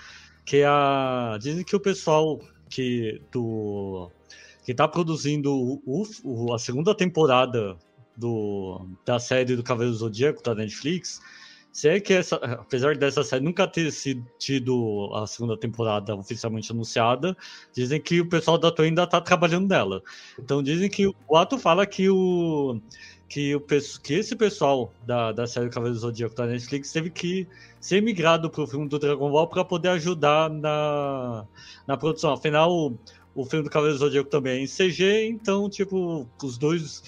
Que 0.45 0.63
a. 0.63 1.37
Dizem 1.41 1.63
que 1.63 1.75
o 1.75 1.79
pessoal 1.79 2.39
que. 2.69 3.21
Do, 3.31 4.11
que 4.65 4.73
tá 4.73 4.87
produzindo 4.87 5.51
o, 5.51 6.03
o, 6.23 6.53
a 6.53 6.59
segunda 6.59 6.93
temporada 6.93 7.75
do, 8.19 8.85
da 9.05 9.19
série 9.19 9.55
do 9.55 9.63
Cavaleiro 9.63 9.93
do 9.93 9.99
Zodíaco 9.99 10.43
da 10.43 10.53
Netflix 10.53 11.21
se 11.71 11.87
é 11.87 11.99
que 11.99 12.13
essa, 12.13 12.35
apesar 12.35 12.97
dessa 12.97 13.23
série 13.23 13.43
nunca 13.43 13.67
ter 13.67 13.91
sido 13.91 14.25
tido 14.37 15.11
a 15.13 15.27
segunda 15.27 15.55
temporada 15.55 16.15
oficialmente 16.15 16.71
anunciada, 16.71 17.37
dizem 17.73 18.01
que 18.01 18.21
o 18.21 18.27
pessoal 18.27 18.57
da 18.57 18.71
Toei 18.71 18.89
ainda 18.89 19.03
está 19.03 19.21
trabalhando 19.21 19.69
nela. 19.69 20.01
Então 20.37 20.63
dizem 20.63 20.89
que 20.89 21.07
o 21.07 21.37
ato 21.37 21.57
fala 21.57 21.85
que 21.85 22.09
o 22.09 22.81
que, 23.27 23.55
o, 23.55 23.61
que 23.61 24.13
esse 24.15 24.35
pessoal 24.35 24.91
da, 25.05 25.31
da 25.31 25.45
série 25.45 25.69
Cavaleiro 25.69 25.95
do 25.95 26.01
Zodíaco 26.01 26.35
da 26.35 26.47
Netflix 26.47 26.91
teve 26.91 27.11
que 27.11 27.47
ser 27.79 28.01
migrado 28.01 28.49
para 28.49 28.63
o 28.63 28.67
filme 28.67 28.89
do 28.89 28.97
Dragon 28.97 29.29
Ball 29.29 29.47
para 29.47 29.63
poder 29.63 29.89
ajudar 29.89 30.49
na, 30.49 31.45
na 31.85 31.95
produção. 31.95 32.33
Afinal, 32.33 32.71
o, 32.71 32.97
o 33.35 33.45
filme 33.45 33.63
do 33.63 33.69
Cavaleiro 33.69 33.99
do 33.99 34.03
Zodíaco 34.03 34.29
também 34.31 34.59
é 34.59 34.63
em 34.63 34.65
CG, 34.65 35.27
então, 35.27 35.69
tipo, 35.69 36.27
os 36.43 36.57
dois 36.57 37.03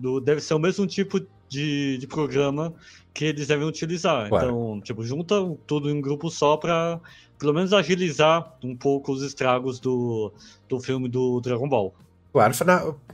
do, 0.00 0.20
deve 0.20 0.40
ser 0.40 0.54
o 0.54 0.58
mesmo 0.58 0.86
tipo 0.86 1.20
de, 1.48 1.98
de 1.98 2.06
programa 2.06 2.72
que 3.12 3.24
eles 3.24 3.46
devem 3.46 3.66
utilizar. 3.66 4.28
Claro. 4.28 4.46
Então, 4.46 4.80
tipo, 4.80 5.04
junta 5.04 5.34
tudo 5.66 5.90
em 5.90 5.94
um 5.94 6.00
grupo 6.00 6.30
só 6.30 6.56
para 6.56 7.00
pelo 7.38 7.54
menos 7.54 7.72
agilizar 7.72 8.56
um 8.62 8.76
pouco 8.76 9.12
os 9.12 9.22
estragos 9.22 9.80
do, 9.80 10.32
do 10.68 10.78
filme 10.80 11.08
do 11.08 11.40
Dragon 11.40 11.68
Ball. 11.68 11.94
Claro, 12.32 12.54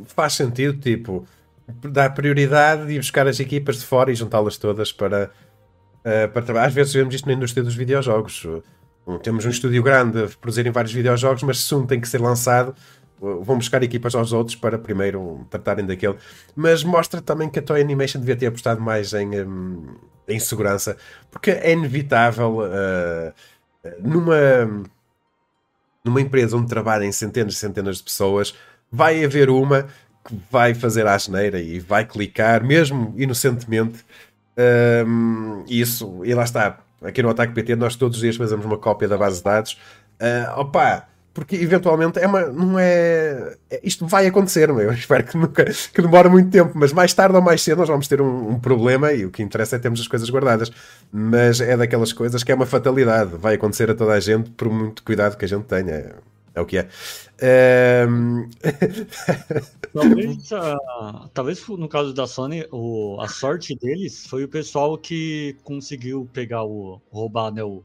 faz 0.05 0.35
sentido, 0.35 0.79
tipo, 0.79 1.27
dar 1.91 2.13
prioridade 2.13 2.93
e 2.93 2.99
buscar 2.99 3.27
as 3.27 3.41
equipas 3.41 3.79
de 3.79 3.87
fora 3.87 4.11
e 4.11 4.15
juntá-las 4.15 4.59
todas 4.59 4.93
para, 4.93 5.31
uh, 6.01 6.31
para 6.33 6.43
trabalhar. 6.43 6.67
Às 6.67 6.75
vezes 6.75 6.93
vemos 6.93 7.15
isto 7.15 7.27
na 7.27 7.35
indústria 7.35 7.63
dos 7.63 7.75
videojogos. 7.75 8.47
Temos 9.23 9.47
um 9.47 9.51
estúdio 9.51 9.83
grande 9.85 10.25
a 10.25 10.29
produzirem 10.29 10.73
vários 10.73 10.93
videojogos, 10.93 11.45
mas 11.45 11.61
se 11.61 11.73
um 11.75 11.87
tem 11.87 12.01
que 12.01 12.09
ser 12.09 12.21
lançado, 12.21 12.75
vão 13.21 13.57
buscar 13.57 13.83
equipas 13.83 14.15
aos 14.15 14.33
outros 14.33 14.57
para 14.57 14.79
primeiro 14.79 15.47
tratarem 15.51 15.85
daquele. 15.87 16.17
Mas 16.55 16.85
mostra 16.85 17.21
também 17.21 17.49
que 17.49 17.59
a 17.59 17.63
Toy 17.63 17.81
Animation 17.81 18.21
devia 18.21 18.37
ter 18.37 18.47
apostado 18.47 18.81
mais 18.81 19.13
em, 19.15 19.31
em 20.29 20.39
segurança, 20.39 20.97
porque 21.31 21.51
é 21.51 21.73
inevitável 21.73 22.59
uh, 22.59 23.33
numa, 24.01 24.89
numa 26.05 26.21
empresa 26.21 26.57
onde 26.57 26.69
trabalhem 26.69 27.11
centenas 27.13 27.55
e 27.55 27.57
centenas 27.57 27.99
de 27.99 28.03
pessoas, 28.03 28.55
vai 28.91 29.25
haver 29.25 29.51
uma 29.51 29.87
que 30.27 30.39
vai 30.51 30.75
fazer 30.75 31.07
a 31.07 31.15
asneira 31.15 31.61
e 31.61 31.79
vai 31.79 32.05
clicar, 32.05 32.65
mesmo 32.65 33.15
inocentemente. 33.17 34.05
Um, 35.07 35.65
isso, 35.69 36.23
e 36.25 36.35
lá 36.35 36.45
está. 36.45 36.79
Aqui 37.03 37.23
no 37.23 37.29
Ataque 37.29 37.53
PT, 37.53 37.77
nós 37.77 37.95
todos 37.95 38.17
os 38.17 38.23
dias 38.23 38.37
fazemos 38.37 38.65
uma 38.65 38.79
cópia 38.79 39.07
da 39.07 39.17
base 39.17 39.39
de 39.39 39.45
dados. 39.45 39.79
Uh, 40.21 40.61
opa, 40.61 41.07
porque 41.37 41.55
eventualmente 41.55 42.19
é 42.19 42.27
uma, 42.27 42.47
não 42.47 42.79
é, 42.79 43.59
é 43.71 43.79
isto 43.85 44.07
vai 44.07 44.27
acontecer, 44.27 44.73
meu. 44.73 44.87
eu 44.87 44.93
espero 44.95 45.23
que 45.23 45.37
nunca 45.37 45.67
que 45.67 46.01
demore 46.01 46.31
muito 46.31 46.49
tempo, 46.49 46.73
mas 46.75 46.95
mais 46.95 47.13
tarde 47.13 47.37
ou 47.37 47.43
mais 47.43 47.61
cedo 47.61 47.77
nós 47.77 47.89
vamos 47.89 48.09
ter 48.09 48.23
um, 48.23 48.53
um, 48.53 48.59
problema 48.59 49.13
e 49.13 49.27
o 49.27 49.31
que 49.31 49.43
interessa 49.43 49.77
é 49.77 49.79
termos 49.79 50.01
as 50.01 50.09
coisas 50.09 50.31
guardadas. 50.31 50.73
Mas 51.13 51.61
é 51.61 51.77
daquelas 51.77 52.15
coisas 52.15 52.43
que 52.43 52.51
é 52.51 52.55
uma 52.55 52.65
fatalidade, 52.65 53.37
vai 53.37 53.57
acontecer 53.57 53.91
a 53.91 53.95
toda 53.95 54.15
a 54.15 54.21
gente 54.21 54.49
por 54.53 54.71
muito 54.71 55.03
cuidado 55.03 55.37
que 55.37 55.45
a 55.45 55.49
gente 55.49 55.65
tenha. 55.65 56.15
É 56.55 56.61
o 56.63 56.65
que 56.65 56.79
é. 56.79 56.89
Um... 58.09 58.49
talvez, 59.93 60.51
uh, 60.53 61.29
talvez 61.35 61.69
no 61.69 61.87
caso 61.87 62.15
da 62.15 62.27
Sony, 62.27 62.67
o, 62.73 63.21
a 63.21 63.29
sorte 63.29 63.77
deles 63.77 64.27
foi 64.27 64.45
o 64.45 64.49
pessoal 64.49 64.97
que 64.97 65.55
conseguiu 65.65 66.27
pegar 66.33 66.65
o 66.65 66.99
roubar 67.13 67.53
né, 67.53 67.63
o, 67.63 67.85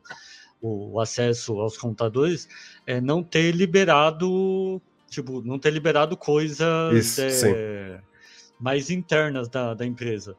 o 0.61 0.99
acesso 0.99 1.59
aos 1.59 1.77
computadores 1.77 2.47
é 2.91 2.99
não 2.99 3.23
ter 3.23 3.51
liberado, 3.55 4.81
tipo, 5.09 5.41
não 5.41 5.57
ter 5.57 5.71
liberado 5.71 6.17
coisas 6.17 6.93
Isso, 6.93 7.45
é, 7.47 7.99
mais 8.59 8.89
internas 8.89 9.47
da, 9.47 9.73
da 9.73 9.85
empresa. 9.85 10.35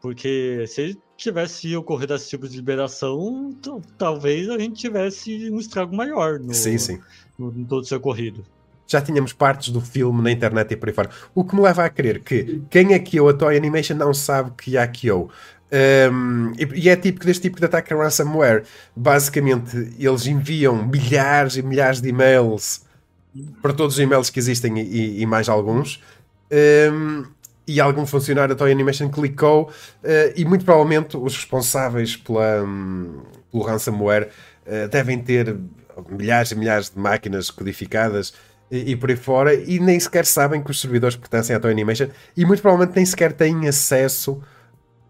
Porque 0.00 0.64
se 0.66 0.98
tivesse 1.16 1.74
ocorrido 1.76 2.14
esse 2.14 2.28
tipo 2.28 2.48
de 2.48 2.56
liberação, 2.56 3.56
talvez 3.96 4.50
a 4.50 4.58
gente 4.58 4.80
tivesse 4.80 5.50
um 5.50 5.58
estrago 5.58 5.94
maior 5.96 6.38
no, 6.38 6.52
sim, 6.52 6.76
sim. 6.76 7.00
no, 7.38 7.50
no 7.50 7.64
todo 7.64 7.84
esse 7.84 7.94
ocorrido 7.94 8.44
já 8.86 9.00
tínhamos 9.00 9.32
partes 9.32 9.70
do 9.70 9.80
filme 9.80 10.22
na 10.22 10.30
internet 10.30 10.72
e 10.72 10.76
por 10.76 10.88
aí 10.88 10.94
fora. 10.94 11.10
O 11.34 11.42
que 11.42 11.54
me 11.54 11.62
leva 11.62 11.84
a 11.84 11.90
crer 11.90 12.22
que 12.22 12.62
quem 12.70 12.92
é 12.92 12.98
que 12.98 13.16
eu, 13.16 13.28
a 13.28 13.32
Toy 13.32 13.56
Animation, 13.56 13.94
não 13.96 14.12
sabe 14.12 14.52
que 14.56 14.76
há 14.76 14.86
que 14.86 15.06
eu. 15.06 15.30
Um, 15.74 16.52
e 16.56 16.88
é 16.88 16.94
típico 16.94 17.26
deste 17.26 17.42
tipo 17.42 17.58
de 17.58 17.64
ataque 17.64 17.92
a 17.92 17.96
ransomware. 17.96 18.62
Basicamente, 18.94 19.94
eles 19.98 20.26
enviam 20.26 20.86
milhares 20.86 21.56
e 21.56 21.62
milhares 21.62 22.00
de 22.00 22.10
e-mails 22.10 22.82
para 23.60 23.72
todos 23.72 23.94
os 23.94 24.00
e-mails 24.00 24.30
que 24.30 24.38
existem 24.38 24.78
e, 24.78 25.20
e 25.20 25.26
mais 25.26 25.48
alguns. 25.48 26.00
Um, 26.92 27.24
e 27.66 27.80
algum 27.80 28.06
funcionário 28.06 28.54
da 28.54 28.58
Toy 28.58 28.70
Animation 28.70 29.08
clicou 29.08 29.64
uh, 29.64 30.32
e 30.36 30.44
muito 30.44 30.64
provavelmente 30.64 31.16
os 31.16 31.34
responsáveis 31.34 32.14
pela, 32.14 32.62
um, 32.62 33.22
pelo 33.50 33.64
ransomware 33.64 34.28
uh, 34.66 34.86
devem 34.88 35.18
ter 35.18 35.56
milhares 36.10 36.50
e 36.52 36.54
milhares 36.54 36.90
de 36.90 36.98
máquinas 36.98 37.50
codificadas 37.50 38.34
e, 38.70 38.92
e, 38.92 38.96
por 38.96 39.08
aí 39.08 39.16
fora 39.16 39.54
e 39.54 39.80
nem 39.80 39.98
sequer 39.98 40.26
sabem 40.26 40.62
que 40.62 40.70
os 40.70 40.78
servidores 40.78 41.16
pertencem 41.16 41.56
à 41.56 41.60
Toy 41.60 41.70
Animation 41.70 42.08
e 42.36 42.44
muito 42.44 42.60
provavelmente 42.60 42.96
nem 42.96 43.06
sequer 43.06 43.32
têm 43.32 43.66
acesso 43.66 44.42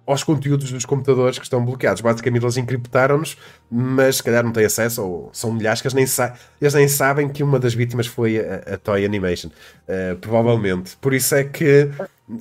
aos 0.07 0.23
conteúdos 0.23 0.71
dos 0.71 0.85
computadores 0.85 1.39
que 1.39 1.45
estão 1.45 1.65
bloqueados. 1.65 2.03
Basicamente, 2.03 2.43
eles 2.43 2.57
encriptaram-nos, 2.57 3.37
mas 3.71 4.17
se 4.17 4.23
calhar 4.23 4.45
não 4.45 4.53
têm 4.53 4.65
acesso, 4.65 5.03
ou 5.03 5.31
são 5.33 5.53
milhares 5.53 5.81
que 5.81 5.89
eles 5.89 5.95
nem, 5.95 6.29
eles 6.61 6.75
nem 6.75 6.89
sabem 6.89 7.29
que 7.29 7.43
uma 7.43 7.59
das 7.59 7.75
vítimas 7.75 8.07
foi 8.07 8.39
a, 8.39 8.75
a 8.75 8.77
Toy 8.77 9.05
Animation. 9.05 9.49
Uh, 9.49 10.17
provavelmente. 10.21 10.97
Por 11.01 11.15
isso 11.15 11.35
é 11.35 11.45
que 11.45 11.91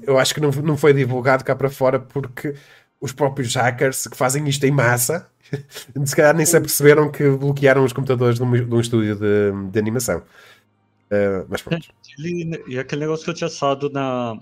eu 0.05 0.18
acho 0.18 0.34
que 0.34 0.41
não, 0.41 0.51
não 0.51 0.78
foi 0.78 0.93
divulgado 0.93 1.43
cá 1.43 1.55
para 1.55 1.70
fora, 1.70 1.99
porque 1.99 2.53
os 2.99 3.11
próprios 3.11 3.55
hackers 3.55 4.07
que 4.07 4.16
fazem 4.16 4.47
isto 4.47 4.66
em 4.66 4.72
massa, 4.72 5.28
se 6.05 6.16
calhar 6.16 6.36
nem 6.36 6.45
se 6.45 6.55
aperceberam 6.55 7.11
que 7.11 7.30
bloquearam 7.30 7.84
os 7.84 7.93
computadores 7.93 8.38
de 8.38 8.43
um, 8.43 8.51
de 8.51 8.74
um 8.74 8.80
estúdio 8.80 9.16
de, 9.16 9.70
de 9.72 9.80
animação. 9.80 10.22
Uh, 11.14 11.45
mas 11.47 11.61
pronto. 11.61 11.89
e 12.68 12.80
aquele 12.80 13.01
negócio 13.01 13.24
que 13.24 13.30
eu 13.30 13.36
tinha 13.36 13.47
assado 13.47 13.88
na, 13.91 14.36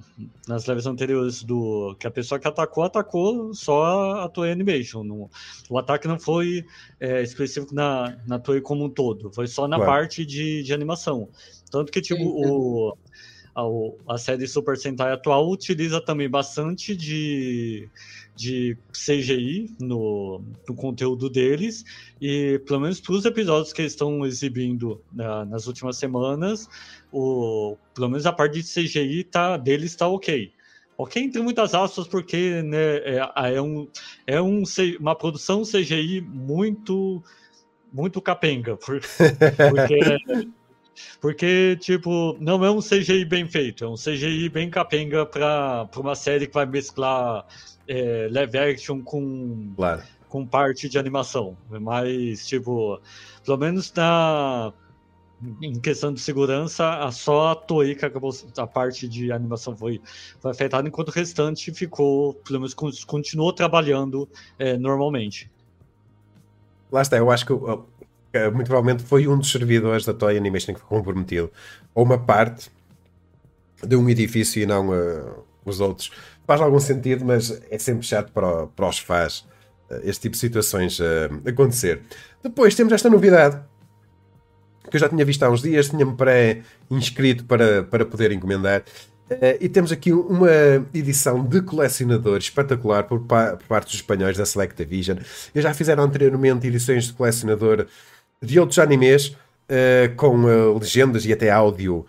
nas 0.48 0.66
lives 0.66 0.86
anteriores 0.86 1.44
do 1.44 1.98
que 2.00 2.08
a 2.08 2.12
pessoa 2.12 2.40
que 2.40 2.48
atacou, 2.48 2.86
atacou 2.86 3.54
só 3.54 4.22
a, 4.22 4.30
Toei 4.30 4.54
Animation. 4.54 5.04
No, 5.04 5.30
o 5.70 5.78
ataque 5.78 6.08
não 6.08 6.18
foi 6.18 6.66
é, 6.98 7.22
específico 7.22 7.76
na, 7.76 8.18
na 8.26 8.40
Toei 8.40 8.62
como 8.62 8.86
um 8.86 8.90
todo, 8.90 9.34
foi 9.34 9.48
só 9.48 9.68
na 9.68 9.76
claro. 9.76 9.92
parte 9.92 10.26
de, 10.26 10.64
de 10.64 10.74
animação. 10.74 11.28
Tanto 11.70 11.92
que, 11.92 12.00
tipo, 12.00 12.24
sim. 12.24 12.46
o 12.48 12.98
a, 13.54 14.14
a 14.14 14.18
série 14.18 14.48
Super 14.48 14.78
Sentai 14.78 15.12
atual 15.12 15.50
utiliza 15.50 16.00
também 16.00 16.30
bastante 16.30 16.96
de, 16.96 17.90
de 18.42 18.76
CGI 18.92 19.76
no, 19.80 20.42
no 20.68 20.74
conteúdo 20.74 21.30
deles, 21.30 21.86
e 22.20 22.60
pelo 22.66 22.80
menos 22.80 23.00
para 23.00 23.14
os 23.14 23.24
episódios 23.24 23.72
que 23.72 23.84
eles 23.84 23.92
estão 23.92 24.26
exibindo 24.26 25.00
na, 25.14 25.46
nas 25.46 25.68
últimas 25.68 25.98
semanas, 25.98 26.68
o, 27.12 27.78
pelo 27.94 28.10
menos 28.10 28.26
a 28.26 28.34
parte 28.34 28.62
de 28.62 28.64
CGI 28.64 29.26
tá, 29.26 29.58
deles 29.58 29.92
está 29.92 30.08
ok. 30.08 30.52
Ok, 30.98 31.22
entre 31.22 31.42
muitas 31.42 31.76
aspas, 31.76 32.08
porque 32.08 32.62
né, 32.64 32.98
é, 32.98 33.32
é, 33.56 33.62
um, 33.62 33.88
é 34.26 34.42
um, 34.42 34.64
uma 35.00 35.16
produção 35.16 35.62
CGI 35.64 36.22
muito 36.22 37.24
muito 37.94 38.22
capenga, 38.22 38.78
porque, 38.78 39.06
porque, 41.20 41.78
tipo, 41.82 42.38
não 42.40 42.64
é 42.64 42.72
um 42.72 42.80
CGI 42.80 43.26
bem 43.26 43.46
feito, 43.46 43.84
é 43.84 43.88
um 43.88 43.96
CGI 43.96 44.48
bem 44.48 44.70
capenga 44.70 45.26
para 45.26 45.90
uma 45.98 46.16
série 46.16 46.48
que 46.48 46.54
vai 46.54 46.66
mesclar 46.66 47.46
é, 47.92 48.30
live 48.32 48.58
action 48.58 49.02
com, 49.02 49.74
claro. 49.76 50.02
com 50.30 50.46
parte 50.46 50.88
de 50.88 50.98
animação. 50.98 51.58
Mas, 51.70 52.48
tipo, 52.48 53.02
pelo 53.44 53.58
menos 53.58 53.92
na, 53.94 54.72
em 55.62 55.78
questão 55.78 56.14
de 56.14 56.22
segurança, 56.22 57.10
só 57.12 57.50
a 57.50 57.56
Toei 57.56 57.94
que 57.96 58.06
acabou, 58.06 58.32
a 58.58 58.66
parte 58.66 59.10
de 59.10 59.30
animação 59.30 59.76
foi, 59.76 60.02
foi 60.40 60.52
afetada, 60.52 60.88
enquanto 60.88 61.10
o 61.10 61.12
restante 61.12 61.74
ficou, 61.74 62.34
pelo 62.34 62.60
menos 62.60 62.74
continuou 63.04 63.52
trabalhando 63.52 64.28
é, 64.58 64.78
normalmente. 64.78 65.52
Lá 66.90 67.02
está, 67.02 67.18
eu 67.18 67.30
acho 67.30 67.46
que 67.46 67.54
muito 68.54 68.68
provavelmente 68.68 69.04
foi 69.04 69.28
um 69.28 69.38
dos 69.38 69.52
servidores 69.52 70.06
da 70.06 70.14
Toy 70.14 70.38
Animation 70.38 70.74
que 70.74 70.80
foi 70.80 70.88
comprometido 70.88 71.52
a 71.94 72.02
uma 72.02 72.18
parte 72.18 72.72
de 73.86 73.96
um 73.98 74.10
edifício 74.10 74.62
e 74.62 74.66
não 74.66 74.90
uh, 74.90 75.44
os 75.66 75.80
outros. 75.80 76.12
Faz 76.46 76.62
algum 76.62 76.80
sentido, 76.80 77.24
mas 77.26 77.62
é 77.70 77.78
sempre 77.78 78.06
chato 78.06 78.32
para, 78.32 78.68
para 78.68 78.88
os 78.88 79.00
fãs 79.00 79.40
uh, 79.90 80.02
este 80.04 80.24
tipo 80.24 80.34
de 80.34 80.40
situações 80.40 81.00
uh, 81.00 81.04
acontecer. 81.48 82.02
Depois 82.44 82.76
temos 82.76 82.92
esta 82.94 83.10
novidade 83.10 83.60
que 84.90 84.96
eu 84.96 85.00
já 85.00 85.08
tinha 85.08 85.24
visto 85.24 85.44
há 85.44 85.50
uns 85.50 85.62
dias, 85.62 85.90
tinha-me 85.90 86.16
pré-inscrito 86.16 87.46
para, 87.46 87.84
para 87.84 88.06
poder 88.06 88.32
encomendar. 88.32 88.84
Uh, 89.30 89.58
e 89.62 89.70
temos 89.70 89.92
aqui 89.92 90.12
uma 90.12 90.50
edição 90.94 91.46
de 91.46 91.62
colecionador 91.62 92.38
espetacular 92.38 93.04
por, 93.04 93.22
pa 93.22 93.56
por 93.56 93.68
parte 93.68 93.86
dos 93.86 93.96
espanhóis 93.96 94.36
da 94.36 94.46
Select 94.46 94.84
Vision. 94.84 95.18
Eles 95.54 95.64
já 95.64 95.74
fizeram 95.74 96.04
anteriormente 96.04 96.68
edições 96.68 97.06
de 97.06 97.14
colecionador 97.14 97.86
de 98.42 98.60
outros 98.60 98.80
animes 98.80 99.28
uh, 99.28 100.16
com 100.18 100.76
legendas 100.78 101.26
e 101.26 101.32
até 101.32 101.50
áudio 101.50 102.06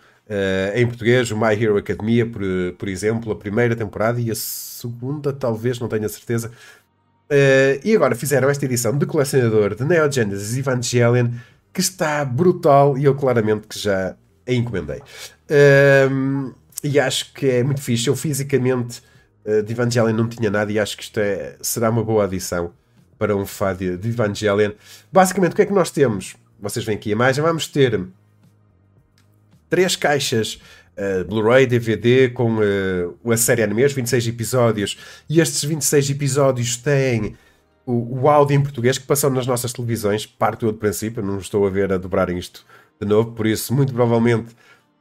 em 0.75 0.87
português. 0.87 1.31
O 1.31 1.37
My 1.37 1.53
Hero 1.61 1.77
Academia, 1.77 2.27
por, 2.27 2.43
por 2.79 2.89
exemplo, 2.89 3.33
a 3.33 3.37
primeira 3.37 3.77
temporada 3.77 4.21
e 4.21 4.31
a 4.31 4.35
segunda, 4.35 5.33
talvez, 5.33 5.79
não 5.79 5.89
tenho 5.89 6.07
a 6.07 6.09
certeza. 6.09 6.51
e 7.85 7.95
agora 7.95 8.15
fizeram 8.15 8.49
esta 8.49 8.65
edição 8.65 8.97
de 8.97 9.07
colecionador 9.07 9.75
de 9.75 9.85
Neo 9.85 10.11
Genesis 10.11 10.57
Evangelion 10.57 11.29
que 11.73 11.81
está 11.81 12.25
brutal 12.25 12.99
e 12.99 13.05
eu 13.05 13.15
claramente 13.15 13.67
que 13.67 13.79
já 13.79 14.15
a 14.47 14.53
encomendei. 14.53 15.01
Um, 16.11 16.53
e 16.85 16.99
acho 16.99 17.33
que 17.33 17.49
é 17.49 17.63
muito 17.63 17.81
fixe. 17.81 18.09
Eu 18.09 18.17
fisicamente 18.17 19.03
uh, 19.45 19.63
de 19.63 19.73
Evangelion 19.73 20.13
não 20.13 20.29
tinha 20.29 20.51
nada 20.51 20.71
e 20.71 20.79
acho 20.79 20.97
que 20.97 21.05
isto 21.05 21.19
é, 21.19 21.57
será 21.63 21.91
uma 21.91 22.05
boa 22.05 22.25
adição 22.25 22.73
para 23.19 23.37
um 23.37 23.47
fã 23.47 23.75
de, 23.75 23.97
de 23.97 24.09
Evangelion. 24.09 24.73
Basicamente, 25.11 25.53
o 25.53 25.57
que 25.57 25.63
é 25.63 25.67
que 25.67 25.73
nós 25.73 25.91
temos? 25.91 26.37
Vocês 26.61 26.85
veem 26.85 26.99
aqui 26.99 27.11
a 27.11 27.13
imagem. 27.13 27.43
Vamos 27.43 27.67
ter 27.67 28.01
três 29.73 29.97
caixas 29.97 30.61
uh, 30.99 31.25
Blu-ray, 31.25 31.67
DVD 31.67 32.29
com 32.29 32.59
uh, 32.59 33.33
a 33.33 33.37
série 33.39 33.63
anime, 33.63 33.87
os 33.87 33.95
26 33.95 34.29
episódios. 34.29 34.99
E 35.31 35.41
estes 35.41 35.65
26 35.65 36.11
episódios 36.11 36.77
têm 36.77 37.35
o, 37.87 38.21
o 38.21 38.29
áudio 38.29 38.55
em 38.55 38.63
português 38.63 38.99
que 38.99 39.07
passou 39.07 39.31
nas 39.31 39.47
nossas 39.47 39.73
televisões. 39.73 40.27
Parto 40.27 40.67
eu 40.67 40.73
de 40.73 40.79
princípio, 40.79 41.23
não 41.23 41.39
estou 41.39 41.67
a 41.67 41.71
ver 41.71 41.91
a 41.91 41.97
dobrarem 41.97 42.37
isto 42.37 42.67
de 43.01 43.09
novo, 43.09 43.33
por 43.33 43.47
isso, 43.47 43.75
muito 43.75 43.95
provavelmente 43.95 44.53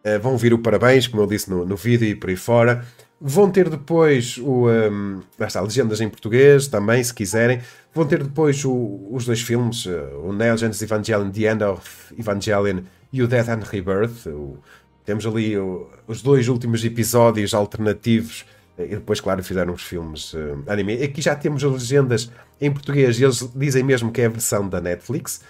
uh, 0.05 0.19
vão 0.22 0.38
vir 0.38 0.53
o 0.53 0.59
parabéns, 0.59 1.05
como 1.05 1.22
eu 1.22 1.28
disse 1.28 1.49
no, 1.49 1.65
no 1.65 1.76
vídeo 1.76 2.07
e 2.07 2.15
por 2.15 2.30
aí 2.30 2.38
fora. 2.38 2.86
Vão 3.19 3.51
ter 3.51 3.69
depois 3.69 4.38
o, 4.38 4.69
um, 4.69 5.19
está, 5.38 5.59
legendas 5.59 5.99
em 5.99 6.07
português 6.07 6.67
também, 6.67 7.03
se 7.03 7.13
quiserem. 7.13 7.59
Vão 7.93 8.05
ter 8.05 8.24
depois 8.24 8.63
o, 8.63 9.09
os 9.11 9.26
dois 9.26 9.41
filmes, 9.41 9.86
uh, 9.86 9.91
o 10.24 10.32
Genesis 10.57 10.82
Evangelion, 10.82 11.30
The 11.30 11.51
End 11.51 11.61
of 11.61 12.15
Evangelion 12.17 12.84
e 13.12 13.22
o 13.22 13.28
Death 13.28 13.49
and 13.49 13.64
Rebirth. 13.64 14.28
O, 14.28 14.57
temos 15.03 15.26
ali 15.26 15.57
o, 15.57 15.89
os 16.07 16.22
dois 16.22 16.47
últimos 16.47 16.84
episódios 16.86 17.53
alternativos 17.53 18.45
e 18.78 18.95
depois, 18.95 19.20
claro, 19.20 19.43
fizeram 19.43 19.74
os 19.74 19.84
filmes 19.84 20.34
uh, 20.34 20.64
anime. 20.68 21.03
Aqui 21.03 21.22
já 21.22 21.36
temos 21.36 21.64
as 21.64 21.72
legendas 21.72 22.32
em 22.59 22.72
português 22.72 23.20
e 23.20 23.24
eles 23.24 23.49
dizem 23.55 23.84
mesmo 23.84 24.12
que 24.12 24.22
é 24.22 24.26
a 24.26 24.30
versão 24.30 24.68
da 24.68 24.80
Netflix. 24.80 25.41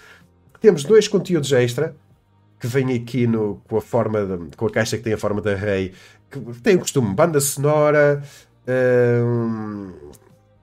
Temos 0.60 0.84
dois 0.84 1.08
conteúdos 1.08 1.52
extra 1.52 1.94
que 2.58 2.66
vêm 2.66 2.94
aqui 2.94 3.26
no, 3.26 3.60
com 3.68 3.76
a 3.76 3.80
forma 3.80 4.24
de, 4.24 4.56
com 4.56 4.66
a 4.66 4.70
caixa 4.70 4.96
que 4.96 5.02
tem 5.02 5.12
a 5.12 5.18
forma 5.18 5.40
da 5.40 5.54
Rei, 5.54 5.92
que 6.30 6.38
tem 6.60 6.76
o 6.76 6.80
costume 6.80 7.12
banda 7.14 7.40
sonora, 7.40 8.22
uh, 8.66 10.12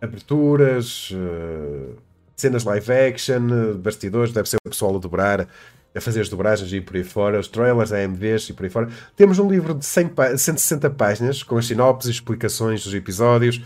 aberturas, 0.01 1.11
uh, 1.11 1.95
cenas 2.37 2.63
live 2.63 2.91
action, 2.91 3.75
bastidores, 3.77 4.31
deve 4.31 4.49
ser 4.49 4.57
o 4.65 4.69
pessoal 4.69 4.95
a 4.95 4.99
dobrar 4.99 5.47
a 5.93 6.01
fazer 6.01 6.21
as 6.21 6.29
dobragens 6.29 6.71
e 6.71 6.81
por 6.81 6.95
aí 6.95 7.03
fora, 7.03 7.39
os 7.39 7.47
trailers, 7.47 7.91
AMVs 7.91 8.49
e 8.49 8.53
por 8.53 8.63
aí 8.63 8.69
fora. 8.69 8.89
Temos 9.15 9.39
um 9.39 9.49
livro 9.49 9.73
de 9.73 9.85
100 9.85 10.11
160 10.37 10.89
páginas 10.91 11.43
com 11.43 11.57
as 11.57 11.65
sinopses, 11.65 12.11
explicações 12.11 12.83
dos 12.83 12.93
episódios, 12.93 13.61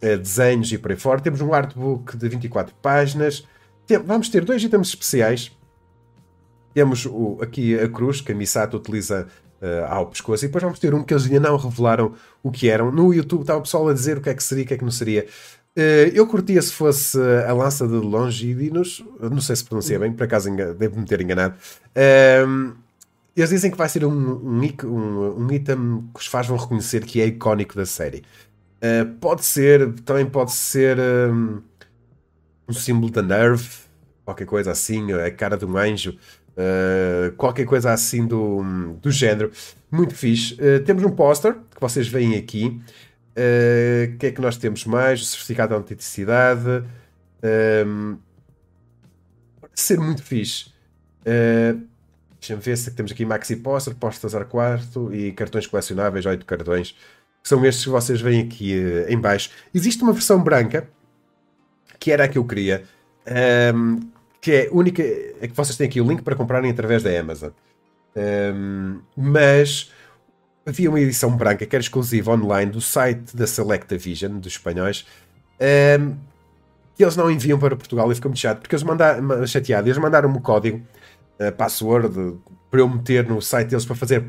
eh, 0.00 0.16
desenhos 0.16 0.72
e 0.72 0.78
por 0.78 0.90
aí 0.90 0.96
fora. 0.96 1.20
Temos 1.20 1.40
um 1.40 1.52
artbook 1.52 2.16
de 2.16 2.28
24 2.28 2.74
páginas. 2.80 3.46
Vamos 4.04 4.28
ter 4.28 4.44
dois 4.44 4.62
itens 4.62 4.88
especiais. 4.88 5.50
Temos 6.72 7.04
o, 7.06 7.38
aqui 7.42 7.78
a 7.78 7.88
cruz 7.88 8.20
que 8.20 8.32
a 8.32 8.34
Misato 8.34 8.76
utiliza 8.76 9.26
uh, 9.60 9.84
ao 9.88 10.06
pescoço, 10.06 10.44
e 10.44 10.48
depois 10.48 10.62
vamos 10.62 10.78
ter 10.78 10.94
um 10.94 11.02
que 11.02 11.12
eles 11.12 11.24
ainda 11.24 11.40
não 11.40 11.56
revelaram 11.56 12.14
o 12.42 12.50
que 12.50 12.68
eram. 12.68 12.90
No 12.90 13.12
YouTube 13.12 13.42
estava 13.42 13.58
o 13.58 13.62
pessoal 13.62 13.88
a 13.88 13.92
dizer 13.92 14.18
o 14.18 14.20
que 14.20 14.30
é 14.30 14.34
que 14.34 14.42
seria, 14.42 14.64
o 14.64 14.66
que 14.66 14.74
é 14.74 14.78
que 14.78 14.84
não 14.84 14.90
seria. 14.90 15.26
Uh, 15.76 16.10
eu 16.12 16.26
curtia 16.26 16.60
se 16.60 16.72
fosse 16.72 17.16
a 17.46 17.52
lança 17.52 17.86
de 17.86 17.94
Longidinos, 17.94 19.04
não 19.20 19.40
sei 19.40 19.54
se 19.54 19.64
pronuncia 19.64 19.98
bem, 20.00 20.12
por 20.12 20.24
acaso 20.24 20.50
devo 20.76 20.98
me 20.98 21.06
ter 21.06 21.20
enganado. 21.20 21.54
Uh, 21.90 22.74
eles 23.36 23.50
dizem 23.50 23.70
que 23.70 23.76
vai 23.76 23.88
ser 23.88 24.04
um, 24.04 24.10
um, 24.10 24.60
um, 24.84 25.44
um, 25.44 25.52
item 25.52 26.04
que 26.12 26.20
os 26.20 26.26
faz 26.26 26.46
vão 26.46 26.56
reconhecer 26.56 27.04
que 27.04 27.20
é 27.20 27.26
icónico 27.26 27.76
da 27.76 27.86
série. 27.86 28.22
Uh, 28.82 29.14
pode 29.20 29.44
ser, 29.44 29.92
também 30.00 30.26
pode 30.26 30.52
ser 30.52 30.98
um, 30.98 31.62
um, 32.68 32.72
símbolo 32.72 33.12
da 33.12 33.22
Nerve, 33.22 33.68
qualquer 34.24 34.46
coisa 34.46 34.72
assim, 34.72 35.12
a 35.12 35.30
cara 35.30 35.56
de 35.56 35.64
um 35.64 35.76
anjo, 35.76 36.18
uh, 36.50 37.32
qualquer 37.36 37.64
coisa 37.64 37.92
assim 37.92 38.26
do, 38.26 38.62
do 39.00 39.10
género. 39.10 39.52
Muito 39.90 40.14
fixe. 40.14 40.56
Temos 40.84 41.02
um 41.02 41.10
póster 41.10 41.54
que 41.74 41.80
vocês 41.80 42.06
veem 42.06 42.36
aqui. 42.36 42.80
O 43.40 44.12
uh, 44.12 44.18
que 44.18 44.26
é 44.26 44.32
que 44.32 44.40
nós 44.40 44.58
temos 44.58 44.84
mais? 44.84 45.22
O 45.22 45.24
certificado 45.24 45.70
de 45.70 45.74
autenticidade. 45.76 46.84
Um, 47.86 48.18
pode 49.58 49.80
ser 49.80 49.98
muito 49.98 50.22
fixe. 50.22 50.66
Uh, 51.22 51.88
Deixa-me 52.38 52.62
ver 52.62 52.76
se 52.76 52.90
temos 52.92 53.12
aqui 53.12 53.24
Maxi 53.26 53.56
Poster, 53.56 53.94
postas 53.94 54.34
a 54.34 54.44
quarto 54.46 55.14
e 55.14 55.30
cartões 55.32 55.66
colecionáveis, 55.66 56.24
8 56.24 56.46
cartões. 56.46 56.96
São 57.42 57.64
estes 57.66 57.84
que 57.84 57.90
vocês 57.90 58.20
veem 58.20 58.42
aqui 58.42 58.78
uh, 58.78 59.12
em 59.12 59.18
baixo. 59.18 59.50
Existe 59.74 60.02
uma 60.02 60.12
versão 60.12 60.42
branca, 60.42 60.88
que 61.98 62.10
era 62.10 62.24
a 62.24 62.28
que 62.28 62.38
eu 62.38 62.44
queria, 62.44 62.84
um, 63.74 64.00
que 64.40 64.52
é 64.52 64.68
única, 64.72 65.02
é 65.02 65.46
que 65.48 65.54
vocês 65.54 65.76
têm 65.76 65.86
aqui 65.86 66.00
o 66.00 66.08
link 66.08 66.22
para 66.22 66.34
comprarem 66.34 66.70
através 66.70 67.02
da 67.02 67.10
Amazon. 67.18 67.50
Um, 68.16 69.00
mas 69.16 69.92
havia 70.66 70.88
uma 70.88 71.00
edição 71.00 71.36
branca 71.36 71.66
que 71.66 71.74
era 71.74 71.82
exclusiva 71.82 72.32
online 72.32 72.70
do 72.70 72.80
site 72.80 73.36
da 73.36 73.46
Selecta 73.46 73.96
Vision, 73.96 74.38
dos 74.38 74.52
espanhóis, 74.52 75.06
um, 76.00 76.16
que 76.96 77.02
eles 77.02 77.16
não 77.16 77.30
enviam 77.30 77.58
para 77.58 77.76
Portugal 77.76 78.10
e 78.10 78.14
ficou 78.14 78.30
muito 78.30 78.40
chato, 78.40 78.60
porque 78.60 78.74
eles 78.74 78.82
mandaram, 78.82 79.46
chateado, 79.46 79.88
eles 79.88 79.98
mandaram-me 79.98 80.36
o 80.36 80.40
código, 80.40 80.82
a 81.38 81.50
password, 81.50 82.38
para 82.70 82.80
eu 82.80 82.88
meter 82.88 83.26
no 83.26 83.40
site 83.40 83.68
deles 83.68 83.84
para 83.84 83.96
fazer 83.96 84.22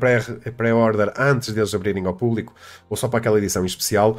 pré-order 0.56 1.12
antes 1.16 1.52
deles 1.52 1.74
abrirem 1.74 2.06
ao 2.06 2.14
público, 2.14 2.54
ou 2.88 2.96
só 2.96 3.08
para 3.08 3.18
aquela 3.18 3.38
edição 3.38 3.64
especial. 3.64 4.18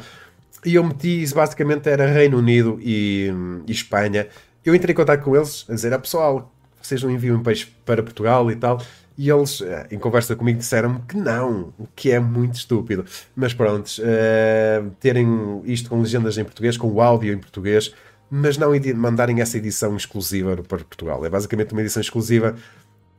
E 0.64 0.76
eu 0.76 0.84
meti, 0.84 1.24
basicamente 1.34 1.88
era 1.88 2.06
Reino 2.06 2.38
Unido 2.38 2.78
e, 2.80 3.30
e 3.66 3.72
Espanha. 3.72 4.28
Eu 4.64 4.74
entrei 4.74 4.92
em 4.92 4.96
contato 4.96 5.22
com 5.22 5.36
eles 5.36 5.66
a 5.68 5.74
dizer: 5.74 5.92
ah, 5.92 5.98
pessoal, 5.98 6.54
vocês 6.80 7.02
não 7.02 7.10
enviam 7.10 7.42
peixe 7.42 7.66
para 7.84 8.02
Portugal 8.02 8.50
e 8.50 8.56
tal. 8.56 8.80
E 9.16 9.30
eles, 9.30 9.60
eh, 9.60 9.86
em 9.92 9.98
conversa 9.98 10.34
comigo, 10.34 10.58
disseram-me 10.58 11.00
que 11.06 11.16
não, 11.16 11.72
o 11.78 11.86
que 11.94 12.10
é 12.10 12.18
muito 12.18 12.54
estúpido. 12.54 13.04
Mas 13.34 13.54
pronto, 13.54 13.88
uh, 13.88 14.90
terem 14.98 15.62
isto 15.64 15.88
com 15.88 16.00
legendas 16.00 16.36
em 16.36 16.44
português, 16.44 16.76
com 16.76 16.88
o 16.88 17.00
áudio 17.00 17.32
em 17.32 17.38
português, 17.38 17.94
mas 18.28 18.58
não 18.58 18.70
mandarem 18.96 19.40
essa 19.40 19.56
edição 19.56 19.96
exclusiva 19.96 20.56
para 20.56 20.78
Portugal. 20.78 21.24
É 21.24 21.30
basicamente 21.30 21.72
uma 21.72 21.80
edição 21.80 22.00
exclusiva 22.00 22.56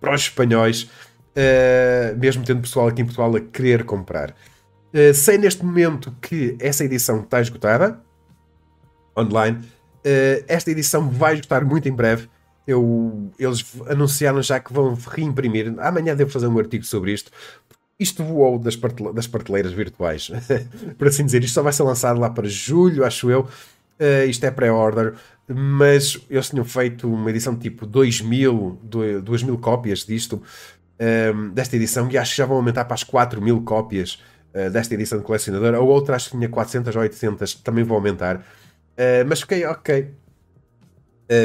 para 0.02 0.14
os 0.14 0.22
espanhóis. 0.22 0.84
uh, 0.84 2.18
mesmo 2.18 2.43
tendo 2.43 2.62
pessoal 2.62 2.88
aqui 2.88 3.02
em 3.02 3.06
Portugal 3.06 3.36
a 3.36 3.39
querer 3.39 3.84
comprar. 3.84 4.32
Uh, 4.93 5.14
sei 5.14 5.38
neste 5.38 5.64
momento 5.64 6.16
que 6.22 6.56
essa 6.60 6.84
edição 6.84 7.22
está 7.22 7.41
esgotada 7.41 8.02
online. 9.18 9.58
Uh, 9.58 10.43
esta 10.48 10.72
edição 10.72 11.10
vai 11.10 11.36
esgotar 11.36 11.66
muito 11.66 11.88
em 11.88 11.93
breve. 11.93 12.30
Eu, 12.68 13.32
eles 13.38 13.63
anunciaram 13.88 14.41
já 14.41 14.59
que 14.59 14.74
vão 14.74 14.95
reimprimir. 15.07 15.74
Amanhã 15.80 16.16
devo 16.16 16.32
fazer 16.32 16.47
um 16.47 16.57
artigo 16.57 16.84
sobre 16.84 17.13
isto. 17.13 17.32
Isto 17.99 18.24
voou 18.24 18.59
das, 18.59 18.76
das 19.13 19.28
prateleiras 19.28 19.72
virtuais, 19.72 20.32
por 20.97 21.07
assim 21.07 21.26
dizer. 21.26 21.43
Isto 21.43 21.55
só 21.55 21.63
vai 21.63 21.72
ser 21.72 21.84
lançado 21.84 22.20
lá 22.20 22.30
para 22.30 22.47
julho, 22.47 23.05
acho 23.05 23.30
eu. 23.30 23.47
Uh, 23.97 24.28
isto 24.28 24.43
é 24.43 24.51
pré-order, 24.51 25.13
mas 25.47 26.20
eles 26.30 26.49
tinham 26.49 26.66
feito 26.66 27.07
uma 27.09 27.30
edição 27.30 27.55
tipo 27.55 27.86
2000, 27.86 28.80
2000 29.24 29.57
cópias 29.59 29.99
disto, 29.99 30.41
um, 31.34 31.49
desta 31.49 31.78
edição, 31.78 32.09
e 32.11 32.18
acho 32.18 32.32
que 32.32 32.38
já 32.38 32.45
vão 32.45 32.57
aumentar 32.57 32.84
para 32.84 32.95
as 32.95 33.03
4000 33.03 33.61
cópias 33.61 34.22
uh, 34.53 34.70
desta 34.70 34.93
edição 34.93 35.18
de 35.18 35.24
colecionador. 35.24 35.74
A 35.74 35.80
outra 35.80 36.18
acho 36.18 36.30
que 36.30 36.36
tinha 36.36 36.49
400 36.49 36.93
ou 36.93 37.01
800, 37.01 37.55
também 37.55 37.86
vão 37.86 37.95
aumentar. 37.95 38.38
Uh, 38.38 39.24
mas 39.28 39.39
fiquei 39.39 39.66
ok. 39.66 40.11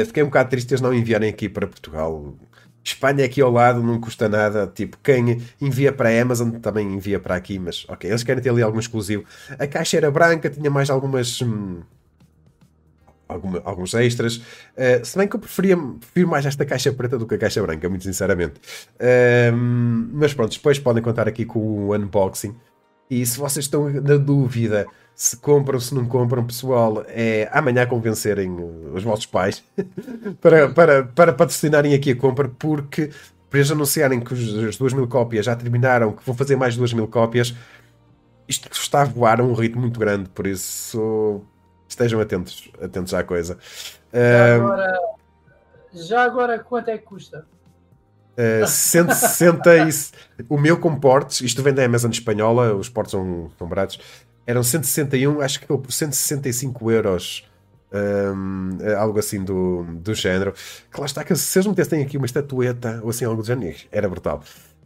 Fiquei 0.05 0.23
um 0.23 0.27
bocado 0.27 0.49
triste 0.49 0.71
eles 0.71 0.81
não 0.81 0.93
enviarem 0.93 1.29
aqui 1.29 1.49
para 1.49 1.67
Portugal. 1.67 2.35
Espanha 2.83 3.25
aqui 3.25 3.41
ao 3.41 3.51
lado 3.51 3.81
não 3.83 3.99
custa 3.99 4.27
nada. 4.27 4.67
Tipo, 4.67 4.97
quem 5.03 5.41
envia 5.59 5.91
para 5.93 6.09
a 6.09 6.21
Amazon 6.21 6.51
também 6.51 6.93
envia 6.93 7.19
para 7.19 7.35
aqui, 7.35 7.59
mas 7.59 7.85
ok, 7.87 8.09
eles 8.09 8.23
querem 8.23 8.41
ter 8.41 8.49
ali 8.49 8.61
algum 8.61 8.79
exclusivo. 8.79 9.23
A 9.59 9.67
caixa 9.67 9.97
era 9.97 10.09
branca, 10.09 10.49
tinha 10.49 10.69
mais 10.69 10.89
algumas. 10.89 11.41
Hum, 11.41 11.81
alguma, 13.27 13.61
alguns 13.63 13.93
extras. 13.93 14.37
Uh, 14.37 15.03
se 15.03 15.17
bem 15.17 15.27
que 15.27 15.35
eu 15.35 15.39
preferia, 15.39 15.77
prefiro 15.77 16.27
mais 16.27 16.45
esta 16.45 16.65
caixa 16.65 16.91
preta 16.91 17.17
do 17.17 17.27
que 17.27 17.35
a 17.35 17.37
caixa 17.37 17.61
branca, 17.61 17.87
muito 17.87 18.03
sinceramente. 18.03 18.55
Uh, 18.95 19.55
mas 20.13 20.33
pronto, 20.33 20.51
depois 20.51 20.79
podem 20.79 21.03
contar 21.03 21.27
aqui 21.27 21.45
com 21.45 21.59
o 21.59 21.95
unboxing. 21.95 22.55
E 23.11 23.25
se 23.25 23.37
vocês 23.37 23.65
estão 23.65 23.89
na 23.89 24.15
dúvida 24.15 24.87
se 25.13 25.35
compram, 25.35 25.77
se 25.81 25.93
não 25.93 26.05
compram, 26.05 26.45
pessoal, 26.47 27.03
é 27.09 27.49
amanhã 27.51 27.85
convencerem 27.85 28.49
os 28.93 29.03
vossos 29.03 29.25
pais 29.25 29.61
para, 30.39 30.69
para, 30.69 31.03
para 31.03 31.33
patrocinarem 31.33 31.93
aqui 31.93 32.11
a 32.11 32.15
compra, 32.15 32.47
porque 32.47 33.11
para 33.49 33.59
eles 33.59 33.69
anunciarem 33.69 34.21
que 34.21 34.33
as 34.33 34.77
2 34.77 34.93
mil 34.93 35.09
cópias 35.09 35.45
já 35.45 35.53
terminaram, 35.57 36.13
que 36.13 36.25
vão 36.25 36.33
fazer 36.33 36.55
mais 36.55 36.77
2 36.77 36.93
mil 36.93 37.05
cópias, 37.05 37.53
isto 38.47 38.69
está 38.71 39.01
a 39.01 39.05
voar 39.05 39.41
a 39.41 39.43
um 39.43 39.53
ritmo 39.53 39.81
muito 39.81 39.99
grande, 39.99 40.29
por 40.29 40.47
isso 40.47 41.41
estejam 41.89 42.21
atentos, 42.21 42.71
atentos 42.81 43.13
à 43.13 43.25
coisa. 43.25 43.57
Já 44.13 44.55
agora, 44.55 44.99
já 45.93 46.23
agora 46.23 46.59
quanto 46.59 46.87
é 46.87 46.97
que 46.97 47.03
custa? 47.03 47.45
Uh, 48.37 48.65
160 48.65 49.77
e, 49.77 49.89
o 50.47 50.57
meu 50.57 50.77
com 50.77 50.95
portes, 50.95 51.41
isto 51.41 51.61
vem 51.61 51.73
da 51.73 51.83
Amazon 51.83 52.11
espanhola, 52.11 52.73
os 52.73 52.89
portes 52.89 53.11
são, 53.11 53.51
são 53.57 53.67
baratos, 53.67 53.99
eram 54.45 54.63
161, 54.63 55.41
acho 55.41 55.59
que 55.59 55.65
ficou 55.65 55.77
por 55.77 55.91
165 55.91 56.91
euros. 56.91 57.47
Um, 57.93 58.77
algo 58.97 59.19
assim 59.19 59.43
do, 59.43 59.83
do 59.83 60.13
género. 60.13 60.53
Que 60.89 60.97
lá 60.97 61.05
está, 61.05 61.25
que 61.25 61.35
se 61.35 61.59
eles 61.59 61.67
metessem 61.67 62.01
aqui 62.01 62.15
uma 62.15 62.25
estatueta 62.25 63.01
ou 63.03 63.09
assim 63.09 63.25
algo 63.25 63.41
do 63.41 63.45
género, 63.45 63.75
era 63.91 64.07
brutal. 64.07 64.41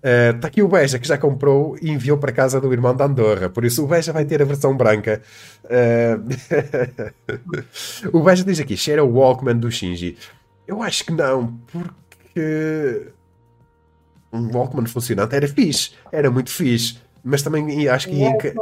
Está 0.05 0.47
uh, 0.47 0.49
aqui 0.49 0.61
o 0.61 0.67
Beja 0.67 0.99
que 0.99 1.07
já 1.07 1.17
comprou 1.17 1.77
e 1.81 1.89
enviou 1.89 2.17
para 2.17 2.31
casa 2.31 2.61
do 2.61 2.71
irmão 2.71 2.95
da 2.95 3.05
Andorra. 3.05 3.49
Por 3.49 3.63
isso 3.65 3.83
o 3.83 3.87
Beja 3.87 4.11
vai 4.11 4.25
ter 4.25 4.41
a 4.41 4.45
versão 4.45 4.75
branca. 4.75 5.21
Uh... 5.63 6.17
o 8.13 8.21
Beja 8.21 8.43
diz 8.43 8.59
aqui: 8.59 8.75
cheira 8.77 9.03
o 9.03 9.13
Walkman 9.13 9.57
do 9.57 9.71
Shinji. 9.71 10.17
Eu 10.67 10.81
acho 10.81 11.05
que 11.05 11.11
não, 11.11 11.59
porque 11.71 13.07
um 14.31 14.51
Walkman 14.55 14.85
funcionante 14.85 15.35
era 15.35 15.47
fixe, 15.47 15.91
era 16.11 16.29
muito 16.29 16.49
fixe, 16.49 16.97
mas 17.23 17.41
também 17.41 17.87
acho 17.87 18.07
que 18.07 18.15
ia, 18.15 18.29
enca... 18.29 18.53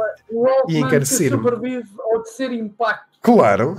ia 0.68 0.78
encarecer. 0.78 1.30
sobrevive 1.30 1.88
ao 1.98 2.22
terceiro 2.22 2.54
impacto. 2.54 3.14
Claro, 3.20 3.76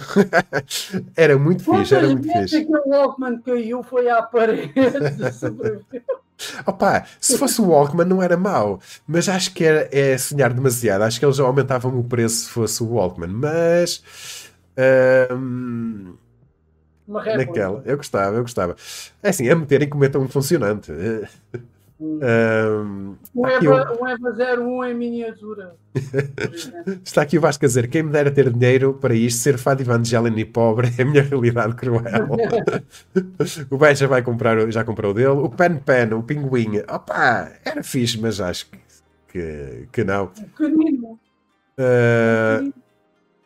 era 1.15 1.37
muito 1.37 1.63
fixe, 1.63 1.95
era 1.95 2.07
muito 2.07 2.27
fixe. 2.31 2.57
aquele 2.57 2.81
Walkman 2.85 3.41
caiu, 3.41 3.83
foi 3.83 4.09
à 4.09 4.21
parede, 4.21 4.73
sobreviveu. 5.33 6.01
Opa, 6.65 7.05
se 7.19 7.37
fosse 7.37 7.61
o 7.61 7.69
Walkman 7.69 8.05
não 8.05 8.21
era 8.21 8.35
mau, 8.35 8.79
mas 9.07 9.29
acho 9.29 9.53
que 9.53 9.63
era, 9.63 9.89
é 9.91 10.17
sonhar 10.17 10.53
demasiado. 10.53 11.03
Acho 11.03 11.19
que 11.19 11.25
eles 11.25 11.37
já 11.37 11.43
aumentavam 11.43 11.97
o 11.97 12.03
preço 12.03 12.45
se 12.45 12.49
fosse 12.49 12.83
o 12.83 12.87
Walkman, 12.93 13.29
mas. 13.29 14.03
Um, 15.31 16.15
naquela, 17.07 17.81
eu 17.85 17.97
gostava, 17.97 18.35
eu 18.35 18.41
gostava. 18.41 18.75
É 19.23 19.29
assim, 19.29 19.49
a 19.49 19.55
meterem 19.55 19.87
como 19.87 20.03
é 20.03 20.17
um 20.17 20.27
funcionante. 20.27 20.91
Um, 21.97 23.15
um, 23.33 23.47
Eva, 23.47 23.97
um 23.99 24.07
Eva 24.07 24.59
01 24.59 24.85
em 24.85 24.93
miniatura. 24.93 25.75
está 27.03 27.21
aqui 27.21 27.37
o 27.37 27.41
Vasco 27.41 27.63
a 27.63 27.67
dizer: 27.67 27.87
quem 27.87 28.03
me 28.03 28.11
dera 28.11 28.29
ter 28.29 28.51
dinheiro 28.51 28.93
para 28.95 29.13
isto, 29.13 29.39
ser 29.39 29.57
fã 29.57 29.73
de 29.75 29.83
Evangeline 29.83 30.41
e 30.41 30.45
pobre 30.45 30.91
é 30.97 31.03
a 31.03 31.05
minha 31.05 31.23
realidade 31.23 31.73
cruel. 31.75 32.03
o 33.71 33.77
Ben 33.77 33.95
já 33.95 34.07
vai 34.07 34.21
comprar, 34.21 34.69
já 34.71 34.83
comprou 34.83 35.11
o 35.11 35.13
dele. 35.13 35.29
O 35.29 35.49
Pen 35.49 35.77
Pen, 35.77 36.13
o 36.13 36.21
Pinguim, 36.21 36.79
opa, 36.79 37.51
era 37.63 37.81
fixe, 37.81 38.19
mas 38.19 38.41
acho 38.41 38.67
que, 38.69 38.79
que, 39.29 39.87
que 39.91 40.03
não. 40.03 40.27
Pequenino. 40.27 41.17
Uh, 41.79 42.73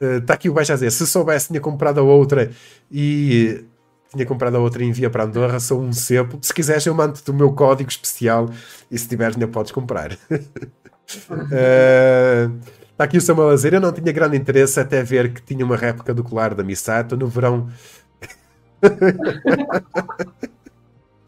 Está 0.01 0.33
uh, 0.33 0.35
aqui 0.35 0.49
o 0.49 0.53
Baixa 0.53 0.73
a 0.73 0.75
dizer: 0.75 0.91
se 0.91 1.05
soubesse, 1.05 1.49
tinha 1.49 1.59
comprado 1.59 1.99
a 1.99 2.03
outra 2.03 2.49
e 2.89 3.63
tinha 4.11 4.25
comprado 4.25 4.57
a 4.57 4.59
outra 4.59 4.83
e 4.83 4.87
envia 4.87 5.09
para 5.09 5.23
Andorra, 5.23 5.59
sou 5.59 5.81
um 5.81 5.93
cepo. 5.93 6.39
Se 6.41 6.53
quiseres, 6.53 6.85
eu 6.85 6.93
mando-te 6.93 7.29
o 7.29 7.33
meu 7.33 7.53
código 7.53 7.89
especial 7.89 8.49
e 8.89 8.97
se 8.97 9.07
tiveres, 9.07 9.35
ainda 9.35 9.47
podes 9.47 9.71
comprar. 9.71 10.13
uh, 10.13 10.17
está 12.91 13.03
aqui 13.03 13.17
o 13.17 13.21
Samuel 13.21 13.49
a 13.49 13.55
dizer: 13.55 13.73
Eu 13.73 13.81
não 13.81 13.91
tinha 13.91 14.11
grande 14.11 14.37
interesse 14.37 14.79
até 14.79 15.03
ver 15.03 15.33
que 15.33 15.41
tinha 15.41 15.63
uma 15.63 15.77
réplica 15.77 16.13
do 16.13 16.23
colar 16.23 16.55
da 16.55 16.63
Misato 16.63 17.15
no 17.15 17.27
verão. 17.27 17.69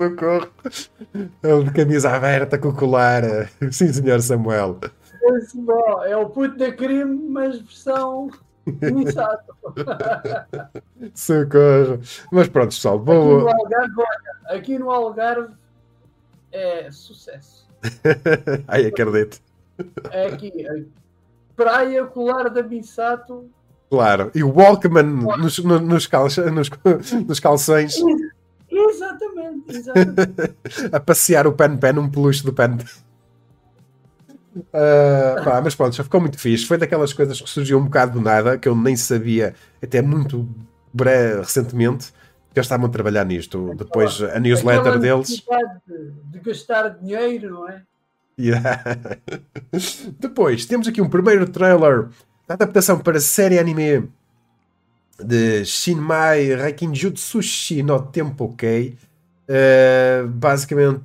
Socorro! 0.02 0.48
Ele 1.44 1.64
de 1.66 1.72
camisa 1.72 2.10
aberta 2.10 2.58
com 2.58 2.70
o 2.70 2.74
colar. 2.74 3.24
Sim, 3.72 3.94
senhor 3.94 4.20
Samuel. 4.22 4.80
É 6.06 6.18
o 6.18 6.30
puto 6.30 6.58
da 6.58 6.72
crime, 6.72 7.30
mas 7.30 7.62
versão 7.62 8.32
Exato. 8.82 9.56
Socorro. 11.14 12.00
Mas 12.32 12.48
pronto, 12.48 12.70
pessoal. 12.70 12.98
Aqui, 12.98 13.10
no 13.10 13.50
Algarve, 13.50 14.04
aqui 14.48 14.80
no 14.80 14.92
Algarve 14.92 15.54
é 16.52 16.92
sucesso. 16.92 17.68
Ai, 18.68 18.86
acredito. 18.86 19.40
É 20.12 20.28
aqui. 20.28 20.52
É 20.58 20.84
praia 21.56 22.06
Colar 22.06 22.50
da 22.50 22.64
Missato. 22.64 23.50
Claro. 23.90 24.32
E 24.34 24.44
o 24.44 24.52
Walkman 24.52 25.04
nos, 25.04 25.60
nos, 25.60 26.08
calça, 26.08 26.50
nos, 26.50 26.70
nos 27.28 27.40
calções. 27.40 27.96
Exatamente, 28.70 29.76
exatamente. 29.76 30.56
A 30.92 31.00
passear 31.00 31.46
o 31.46 31.52
Pen 31.52 31.76
Pen, 31.78 32.00
um 32.00 32.10
peluche 32.10 32.44
do 32.44 32.54
Pen. 32.54 32.78
Uh, 34.56 35.44
pá, 35.44 35.62
mas 35.64 35.76
pronto, 35.76 35.96
já 35.96 36.04
ficou 36.04 36.20
muito 36.20 36.38
fixe. 36.38 36.66
Foi 36.66 36.78
daquelas 36.78 37.14
coisas 37.14 37.40
que 37.40 37.50
surgiu 37.50 37.78
um 37.78 37.86
bocado 37.86 38.14
do 38.14 38.22
nada, 38.22 38.58
que 38.58 38.68
eu 38.68 38.76
nem 38.76 38.96
sabia 38.96 39.56
até 39.82 40.02
muito 40.02 40.48
breve, 40.94 41.40
recentemente, 41.40 42.12
que 42.54 42.60
eles 42.60 42.66
estavam 42.66 42.88
a 42.88 42.90
trabalhar 42.90 43.26
nisto. 43.26 43.74
Depois 43.76 44.22
a 44.22 44.40
newsletter 44.40 45.00
deles. 45.00 45.44
De, 46.32 46.40
gastar 46.40 46.90
dinheiro, 46.90 47.52
não 47.52 47.70
é? 47.70 47.82
Yeah. 48.40 48.84
Depois 50.20 50.66
temos 50.66 50.88
aqui 50.88 51.02
um 51.02 51.10
primeiro 51.10 51.48
trailer 51.48 52.08
da 52.48 52.56
adaptação 52.56 53.00
para 53.00 53.20
série 53.20 53.60
anime 53.60 54.10
de 55.24 55.64
Shinmai 55.64 56.56
Reikinjutsushi 56.56 57.84
no 57.84 58.02
Tempo 58.02 58.54
Kei. 58.56 58.98
Uh, 59.48 60.28
basicamente 60.28 61.02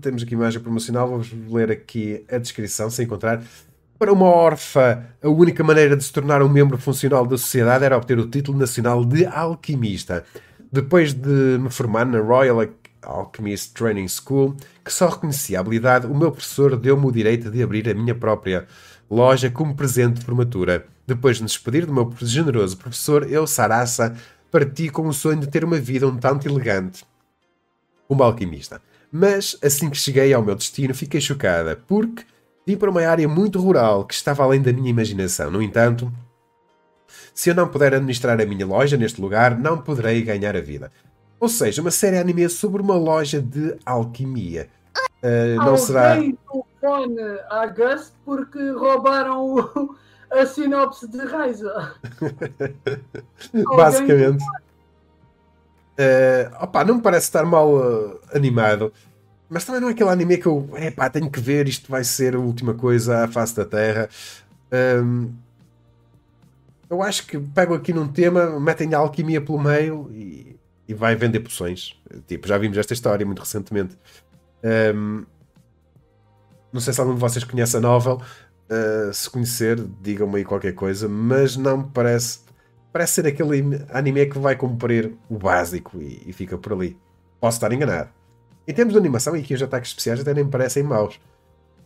temos 0.00 0.22
aqui 0.22 0.34
imagem 0.34 0.60
promocional, 0.60 1.08
vamos 1.08 1.32
ler 1.50 1.70
aqui 1.70 2.24
a 2.30 2.38
descrição, 2.38 2.90
se 2.90 3.02
encontrar. 3.02 3.42
Para 3.98 4.12
uma 4.12 4.26
órfã, 4.26 5.04
a 5.22 5.28
única 5.28 5.62
maneira 5.62 5.96
de 5.96 6.04
se 6.04 6.12
tornar 6.12 6.42
um 6.42 6.48
membro 6.48 6.76
funcional 6.76 7.26
da 7.26 7.38
sociedade 7.38 7.84
era 7.84 7.96
obter 7.96 8.18
o 8.18 8.28
título 8.28 8.58
nacional 8.58 9.04
de 9.04 9.24
alquimista. 9.24 10.24
Depois 10.70 11.14
de 11.14 11.58
me 11.58 11.70
formar 11.70 12.04
na 12.04 12.18
Royal 12.18 12.66
Alchemist 13.02 13.72
Training 13.74 14.08
School, 14.08 14.56
que 14.84 14.92
só 14.92 15.08
reconhecia 15.08 15.58
a 15.58 15.60
habilidade, 15.60 16.06
o 16.06 16.14
meu 16.14 16.32
professor 16.32 16.76
deu-me 16.76 17.06
o 17.06 17.12
direito 17.12 17.50
de 17.50 17.62
abrir 17.62 17.88
a 17.88 17.94
minha 17.94 18.14
própria 18.14 18.66
loja 19.10 19.50
como 19.50 19.74
presente 19.74 20.18
de 20.18 20.24
formatura. 20.24 20.86
Depois 21.06 21.36
de 21.36 21.42
me 21.42 21.46
despedir 21.46 21.86
do 21.86 21.92
meu 21.92 22.12
generoso 22.20 22.76
professor, 22.76 23.30
eu, 23.30 23.46
Sarasa, 23.46 24.16
parti 24.50 24.88
com 24.88 25.06
o 25.06 25.12
sonho 25.12 25.40
de 25.40 25.48
ter 25.48 25.64
uma 25.64 25.78
vida 25.78 26.06
um 26.08 26.16
tanto 26.16 26.48
elegante 26.48 27.04
como 28.08 28.22
alquimista. 28.22 28.80
Mas 29.16 29.56
assim 29.62 29.88
que 29.88 29.96
cheguei 29.96 30.34
ao 30.34 30.42
meu 30.42 30.56
destino, 30.56 30.92
fiquei 30.92 31.20
chocada, 31.20 31.80
porque 31.86 32.24
vim 32.66 32.76
para 32.76 32.90
uma 32.90 33.06
área 33.06 33.28
muito 33.28 33.60
rural 33.60 34.04
que 34.04 34.12
estava 34.12 34.42
além 34.42 34.60
da 34.60 34.72
minha 34.72 34.90
imaginação. 34.90 35.52
No 35.52 35.62
entanto, 35.62 36.12
se 37.32 37.48
eu 37.48 37.54
não 37.54 37.68
puder 37.68 37.94
administrar 37.94 38.40
a 38.40 38.44
minha 38.44 38.66
loja 38.66 38.96
neste 38.96 39.20
lugar, 39.20 39.56
não 39.56 39.78
poderei 39.78 40.20
ganhar 40.20 40.56
a 40.56 40.60
vida. 40.60 40.90
Ou 41.38 41.48
seja, 41.48 41.80
uma 41.80 41.92
série 41.92 42.18
anime 42.18 42.48
sobre 42.48 42.82
uma 42.82 42.96
loja 42.96 43.40
de 43.40 43.76
alquimia. 43.86 44.68
Uh, 45.22 45.64
não 45.64 45.76
será. 45.76 46.16
telefone 46.16 47.20
a 47.50 47.66
Gust 47.68 48.14
porque 48.24 48.70
roubaram 48.70 49.54
o, 49.54 49.96
a 50.28 50.44
sinopse 50.44 51.06
de 51.06 51.18
Raiza. 51.18 51.94
Basicamente. 53.76 54.44
Uh, 55.98 56.62
opa, 56.62 56.84
não 56.84 56.96
me 56.96 57.02
parece 57.02 57.26
estar 57.26 57.44
mal 57.44 57.72
uh, 57.72 58.20
animado. 58.32 58.92
Mas 59.48 59.64
também 59.64 59.80
não 59.80 59.88
é 59.88 59.92
aquele 59.92 60.10
anime 60.10 60.38
que 60.38 60.46
eu. 60.46 60.68
Epá, 60.76 61.08
tenho 61.08 61.30
que 61.30 61.40
ver, 61.40 61.68
isto 61.68 61.90
vai 61.90 62.02
ser 62.02 62.34
a 62.34 62.38
última 62.38 62.74
coisa 62.74 63.24
à 63.24 63.28
face 63.28 63.54
da 63.54 63.64
Terra. 63.64 64.08
Um, 64.72 65.32
eu 66.90 67.02
acho 67.02 67.26
que 67.26 67.38
pego 67.38 67.74
aqui 67.74 67.92
num 67.92 68.08
tema, 68.08 68.58
metem 68.58 68.92
a 68.94 68.98
alquimia 68.98 69.40
pelo 69.40 69.58
meio 69.58 70.10
e, 70.12 70.56
e 70.88 70.94
vai 70.94 71.14
vender 71.14 71.40
poções. 71.40 71.96
Tipo, 72.26 72.48
já 72.48 72.58
vimos 72.58 72.78
esta 72.78 72.92
história 72.92 73.24
muito 73.24 73.40
recentemente. 73.40 73.96
Um, 74.94 75.24
não 76.72 76.80
sei 76.80 76.92
se 76.92 77.00
algum 77.00 77.14
de 77.14 77.20
vocês 77.20 77.44
conhece 77.44 77.76
a 77.76 77.80
novel. 77.80 78.20
Uh, 78.68 79.12
se 79.12 79.28
conhecer, 79.28 79.78
digam-me 80.00 80.38
aí 80.38 80.44
qualquer 80.44 80.72
coisa, 80.72 81.08
mas 81.08 81.56
não 81.56 81.78
me 81.78 81.90
parece. 81.92 82.40
Parece 82.94 83.14
ser 83.14 83.26
aquele 83.26 83.84
anime 83.90 84.26
que 84.26 84.38
vai 84.38 84.54
cumprir 84.54 85.12
o 85.28 85.36
básico 85.36 86.00
e, 86.00 86.22
e 86.28 86.32
fica 86.32 86.56
por 86.56 86.74
ali. 86.74 86.96
Posso 87.40 87.56
estar 87.56 87.72
enganado. 87.72 88.08
Em 88.68 88.72
termos 88.72 88.92
de 88.92 88.98
animação, 89.00 89.36
e 89.36 89.40
aqui 89.40 89.52
os 89.52 89.60
ataques 89.60 89.90
especiais 89.90 90.20
até 90.20 90.32
nem 90.32 90.44
me 90.44 90.50
parecem 90.52 90.84
maus. 90.84 91.20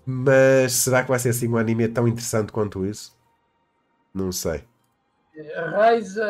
Mas 0.04 0.74
será 0.74 1.02
que 1.02 1.08
vai 1.08 1.18
ser 1.18 1.30
assim 1.30 1.48
um 1.48 1.56
anime 1.56 1.88
tão 1.88 2.06
interessante 2.06 2.52
quanto 2.52 2.84
isso? 2.84 3.16
Não 4.12 4.30
sei. 4.30 4.64
A 5.56 5.92
Rise 5.94 6.20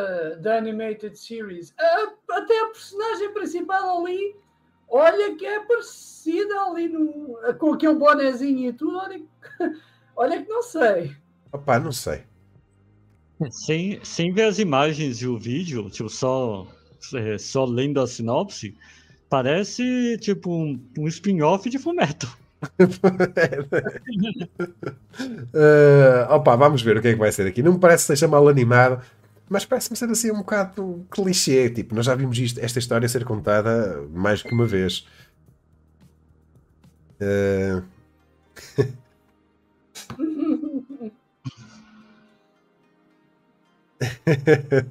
da 0.42 0.58
Animated 0.58 1.18
Series. 1.18 1.74
até 2.30 2.60
a 2.60 2.66
personagem 2.66 3.34
principal 3.34 3.98
ali, 3.98 4.36
olha 4.88 5.34
que 5.34 5.44
é 5.44 5.58
parecida 5.58 6.54
ali 6.62 6.86
no, 6.86 7.36
com 7.58 7.74
aquele 7.74 7.96
bonezinho 7.96 8.68
e 8.68 8.72
tudo. 8.72 8.96
Olha, 8.96 9.22
olha 10.14 10.40
que 10.40 10.48
não 10.48 10.62
sei. 10.62 11.16
Opa, 11.50 11.80
não 11.80 11.90
sei. 11.90 12.27
Sem, 13.50 14.00
sem 14.02 14.32
ver 14.32 14.44
as 14.44 14.58
imagens 14.58 15.22
e 15.22 15.26
o 15.26 15.38
vídeo, 15.38 15.88
tipo, 15.90 16.08
só, 16.08 16.66
é, 17.14 17.38
só 17.38 17.64
lendo 17.64 18.00
a 18.00 18.06
sinopse, 18.06 18.74
parece 19.28 20.18
tipo 20.18 20.50
um, 20.50 20.80
um 20.98 21.06
spin-off 21.06 21.70
de 21.70 21.78
Fumeto. 21.78 22.26
uh, 25.54 26.32
opa, 26.34 26.56
vamos 26.56 26.82
ver 26.82 26.96
o 26.96 27.02
que 27.02 27.08
é 27.08 27.12
que 27.12 27.18
vai 27.18 27.30
ser 27.30 27.46
aqui. 27.46 27.62
Não 27.62 27.74
me 27.74 27.78
parece 27.78 28.04
que 28.04 28.08
seja 28.08 28.26
mal 28.26 28.48
animado, 28.48 29.00
mas 29.48 29.64
parece-me 29.64 29.96
ser 29.96 30.10
assim 30.10 30.32
um 30.32 30.38
bocado 30.38 31.06
clichê. 31.08 31.70
Tipo, 31.70 31.94
nós 31.94 32.06
já 32.06 32.16
vimos 32.16 32.36
isto, 32.38 32.58
esta 32.58 32.80
história 32.80 33.08
ser 33.08 33.24
contada 33.24 34.04
mais 34.12 34.42
que 34.42 34.52
uma 34.52 34.66
vez. 34.66 35.06
Uh... 37.20 37.82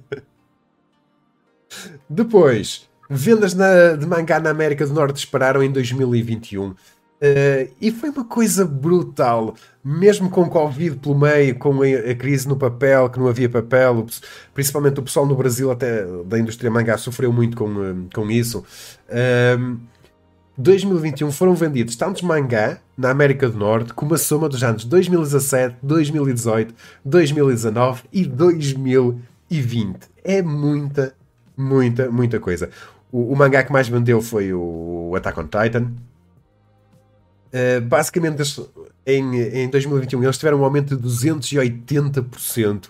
Depois, 2.10 2.88
vendas 3.10 3.54
na, 3.54 3.94
de 3.94 4.06
mangá 4.06 4.40
na 4.40 4.50
América 4.50 4.86
do 4.86 4.94
Norte 4.94 5.16
dispararam 5.16 5.64
em 5.64 5.72
2021. 5.72 6.70
Uh, 6.70 6.76
e 7.82 7.92
foi 7.92 8.10
uma 8.10 8.26
coisa 8.26 8.64
brutal, 8.64 9.56
mesmo 9.84 10.30
com 10.30 10.48
Covid 10.48 10.98
pelo 10.98 11.18
meio, 11.18 11.58
com 11.58 11.82
a, 11.82 12.14
crise 12.14 12.48
no 12.48 12.56
papel, 12.56 13.10
que 13.10 13.18
não 13.18 13.28
havia 13.28 13.50
papel, 13.50 14.06
principalmente 14.54 15.00
o 15.00 15.04
pessoal 15.04 15.26
no 15.26 15.36
Brasil, 15.36 15.72
até 15.72 16.06
da 16.26 16.38
indústria 16.38 16.70
mangá, 16.70 16.96
sofreu 16.96 17.34
muito 17.34 17.58
com, 17.58 17.66
uh, 17.66 18.10
com 18.14 18.30
isso. 18.30 18.64
Uh, 19.10 19.80
2021 20.58 21.32
foram 21.32 21.56
vendidos 21.56 21.96
tantos 21.96 22.22
mangá 22.22 22.80
na 22.98 23.12
América 23.12 23.48
do 23.48 23.58
Norte 23.58 23.94
como 23.94 24.14
a 24.14 24.18
soma 24.18 24.50
dos 24.50 24.64
anos 24.64 24.84
2017, 24.84 25.78
2018, 25.84 26.74
2019 27.06 28.04
e 28.12 28.26
2020. 28.26 30.00
É 30.24 30.42
muita, 30.42 31.16
muita, 31.56 32.10
muita 32.10 32.40
coisa. 32.40 32.70
O, 33.12 33.32
o 33.34 33.36
mangá 33.36 33.64
que 33.64 33.72
mais 33.72 33.88
vendeu 33.88 34.22
foi 34.22 34.52
o 34.54 35.14
Attack 35.16 35.40
on 35.40 35.44
Titan, 35.44 35.92
Uh, 37.48 37.82
basicamente, 37.82 38.44
em, 39.06 39.36
em 39.64 39.70
2021 39.70 40.24
eles 40.24 40.38
tiveram 40.38 40.60
um 40.60 40.64
aumento 40.64 40.96
de 40.96 41.08
280%. 41.08 42.86
Uh, 42.86 42.90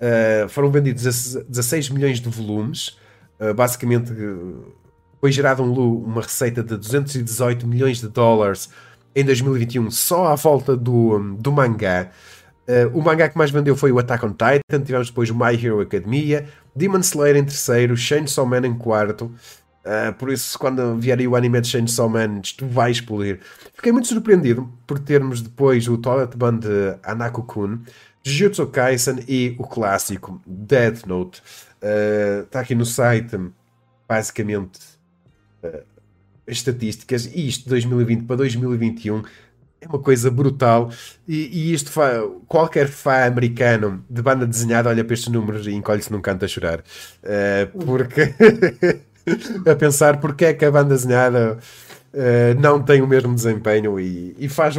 eh, 0.00 0.46
foram 0.48 0.70
vendidos 0.70 1.36
16 1.48 1.90
milhões 1.90 2.20
de 2.20 2.28
volumes. 2.28 2.98
Uh, 3.40 3.54
basicamente, 3.54 4.12
foi 5.20 5.30
gerada 5.30 5.62
um, 5.62 6.04
uma 6.04 6.22
receita 6.22 6.62
de 6.62 6.76
218 6.76 7.66
milhões 7.66 8.00
de 8.00 8.08
dólares 8.08 8.68
em 9.14 9.24
2021 9.24 9.90
só 9.90 10.26
à 10.26 10.34
volta 10.34 10.76
do, 10.76 11.36
do 11.38 11.52
mangá. 11.52 12.10
o 12.92 13.00
mangá 13.02 13.28
que 13.28 13.36
mais 13.38 13.50
vendeu 13.50 13.76
foi 13.76 13.92
o 13.92 13.98
Attack 13.98 14.24
on 14.24 14.30
Titan. 14.30 14.80
Tivemos 14.84 15.08
depois 15.08 15.30
o 15.30 15.34
My 15.34 15.54
Hero 15.54 15.80
Academia, 15.80 16.46
Demon 16.74 17.00
Slayer 17.00 17.36
em 17.36 17.44
terceiro, 17.44 17.96
Chainsaw 17.96 18.46
Man 18.46 18.66
em 18.66 18.74
quarto. 18.74 19.30
Uh, 19.84 20.14
por 20.14 20.30
isso, 20.30 20.58
quando 20.58 20.96
vier 20.96 21.18
aí 21.18 21.28
o 21.28 21.36
anime 21.36 21.60
de 21.60 21.68
Chainsaw 21.68 22.08
Man, 22.08 22.40
isto 22.42 22.66
vai 22.66 22.90
explodir. 22.90 23.40
Fiquei 23.74 23.92
muito 23.92 24.08
surpreendido 24.08 24.66
por 24.86 24.98
termos 24.98 25.42
depois 25.42 25.86
o 25.86 25.98
Toilet 25.98 26.34
Band 26.34 26.60
de 26.60 26.96
Anako-kun, 27.02 27.80
Jujutsu 28.22 28.66
Kaisen 28.68 29.22
e 29.28 29.54
o 29.58 29.64
clássico 29.64 30.40
Death 30.46 31.04
Note. 31.04 31.42
Está 32.44 32.60
uh, 32.60 32.62
aqui 32.62 32.74
no 32.74 32.86
site, 32.86 33.38
basicamente, 34.08 34.80
uh, 35.62 35.82
estatísticas. 36.46 37.26
E 37.26 37.48
isto 37.48 37.64
de 37.64 37.70
2020 37.70 38.24
para 38.24 38.36
2021 38.36 39.22
é 39.80 39.86
uma 39.86 39.98
coisa 39.98 40.30
brutal. 40.30 40.90
E, 41.26 41.70
e 41.70 41.74
isto 41.74 41.90
qualquer 42.46 42.88
fã 42.88 43.24
americano 43.24 44.04
de 44.08 44.22
banda 44.22 44.46
desenhada 44.46 44.88
olha 44.88 45.04
para 45.04 45.14
estes 45.14 45.32
números 45.32 45.66
e 45.66 45.72
encolhe-se 45.72 46.12
num 46.12 46.20
canto 46.20 46.44
a 46.44 46.48
chorar. 46.48 46.82
porque. 47.84 48.34
a 49.66 49.74
pensar 49.74 50.20
porque 50.20 50.44
é 50.46 50.54
que 50.54 50.64
a 50.64 50.70
banda 50.70 50.94
desenhada 50.94 51.58
uh, 52.12 52.60
não 52.60 52.82
tem 52.82 53.00
o 53.00 53.06
mesmo 53.06 53.34
desempenho 53.34 53.98
e, 53.98 54.36
e 54.38 54.48
faz 54.48 54.74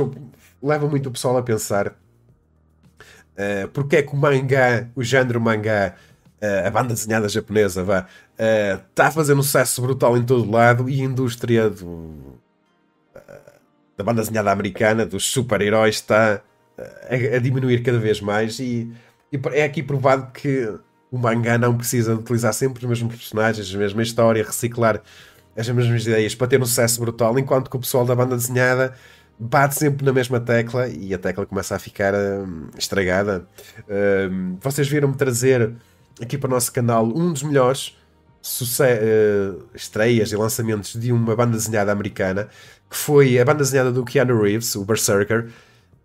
leva 0.61 0.87
muito 0.87 1.09
o 1.09 1.11
pessoal 1.11 1.37
a 1.37 1.43
pensar 1.43 1.87
uh, 1.87 3.67
porque 3.73 3.97
é 3.97 4.01
que 4.03 4.13
o 4.13 4.17
mangá, 4.17 4.87
o 4.95 5.03
género 5.03 5.41
mangá, 5.41 5.95
uh, 6.41 6.67
a 6.67 6.69
banda 6.69 6.93
desenhada 6.93 7.27
japonesa, 7.27 7.83
vá, 7.83 8.07
está 8.37 9.07
a 9.07 9.11
fazer 9.11 9.33
um 9.33 9.41
sucesso 9.41 9.81
brutal 9.81 10.17
em 10.17 10.23
todo 10.23 10.49
lado 10.49 10.89
e 10.89 11.01
a 11.01 11.03
indústria 11.03 11.69
do, 11.69 12.35
da 13.97 14.03
banda 14.03 14.21
desenhada 14.21 14.51
americana, 14.51 15.05
dos 15.05 15.31
super-heróis, 15.31 15.95
está 15.95 16.41
a, 16.77 17.35
a, 17.35 17.39
diminuir 17.39 17.81
cada 17.81 17.97
vez 17.97 18.19
mais 18.19 18.59
e, 18.59 18.91
e 19.31 19.39
é 19.53 19.63
aqui 19.63 19.81
provado 19.81 20.31
que 20.31 20.69
o 21.11 21.17
mangá 21.17 21.57
não 21.57 21.77
precisa 21.77 22.15
utilizar 22.15 22.53
sempre 22.53 22.83
os 22.83 22.89
mesmos 22.89 23.15
personagens, 23.15 23.73
a 23.73 23.77
mesma 23.77 24.03
história, 24.03 24.43
reciclar 24.43 25.01
as 25.55 25.69
mesmas 25.69 26.05
ideias 26.05 26.35
para 26.35 26.47
ter 26.47 26.61
um 26.61 26.65
sucesso 26.65 26.99
brutal, 26.99 27.39
enquanto 27.39 27.69
que 27.69 27.77
o 27.77 27.79
pessoal 27.79 28.05
da 28.05 28.13
banda 28.13 28.35
desenhada 28.35 28.93
bate 29.39 29.75
sempre 29.75 30.05
na 30.05 30.11
mesma 30.11 30.39
tecla 30.39 30.87
e 30.87 31.13
a 31.13 31.17
tecla 31.17 31.45
começa 31.45 31.75
a 31.75 31.79
ficar 31.79 32.13
hum, 32.13 32.67
estragada. 32.77 33.47
Hum, 34.29 34.57
vocês 34.61 34.87
viram-me 34.87 35.15
trazer 35.15 35.73
aqui 36.21 36.37
para 36.37 36.47
o 36.47 36.51
nosso 36.51 36.71
canal 36.71 37.05
um 37.05 37.31
dos 37.31 37.43
melhores 37.43 37.97
uh, 38.59 39.65
estreias 39.73 40.31
e 40.31 40.35
lançamentos 40.35 40.93
de 40.93 41.11
uma 41.11 41.35
banda 41.35 41.57
desenhada 41.57 41.91
americana, 41.91 42.47
que 42.89 42.97
foi 42.97 43.39
a 43.39 43.45
banda 43.45 43.59
desenhada 43.59 43.91
do 43.91 44.03
Keanu 44.05 44.41
Reeves, 44.41 44.75
o 44.75 44.85
Berserker. 44.85 45.47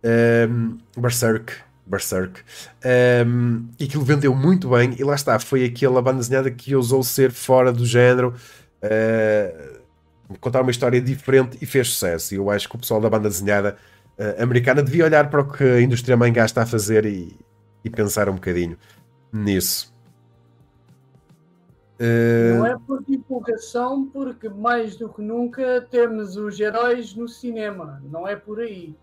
Um, 0.02 0.78
Berserk, 0.96 1.52
Berserk. 1.86 2.40
Um, 3.26 3.68
e 3.78 3.84
aquilo 3.84 4.04
vendeu 4.04 4.34
muito 4.34 4.70
bem, 4.70 4.94
e 4.98 5.04
lá 5.04 5.14
está, 5.14 5.38
foi 5.38 5.64
aquela 5.64 6.00
banda 6.00 6.18
desenhada 6.18 6.50
que 6.50 6.74
ousou 6.74 7.02
ser 7.02 7.30
fora 7.30 7.72
do 7.72 7.84
género, 7.84 8.34
uh, 8.82 9.80
contar 10.40 10.62
uma 10.62 10.70
história 10.70 11.00
diferente 11.00 11.58
e 11.60 11.66
fez 11.66 11.88
sucesso. 11.88 12.34
E 12.34 12.36
eu 12.38 12.50
acho 12.50 12.68
que 12.68 12.76
o 12.76 12.78
pessoal 12.78 13.00
da 13.00 13.10
banda 13.10 13.28
desenhada 13.28 13.76
uh, 14.18 14.42
americana 14.42 14.82
devia 14.82 15.04
olhar 15.04 15.28
para 15.28 15.40
o 15.40 15.52
que 15.52 15.64
a 15.64 15.80
indústria 15.80 16.16
mangá 16.16 16.44
está 16.44 16.62
a 16.62 16.66
fazer 16.66 17.04
e, 17.04 17.36
e 17.84 17.90
pensar 17.90 18.28
um 18.28 18.34
bocadinho 18.34 18.78
nisso. 19.32 19.89
Uh... 22.00 22.56
Não 22.56 22.66
é 22.66 22.78
por 22.78 23.04
divulgação, 23.04 24.06
porque 24.06 24.48
mais 24.48 24.96
do 24.96 25.10
que 25.10 25.20
nunca 25.20 25.86
temos 25.90 26.34
os 26.34 26.58
heróis 26.58 27.14
no 27.14 27.28
cinema, 27.28 28.02
não 28.10 28.26
é 28.26 28.34
por 28.34 28.60
aí. 28.60 28.96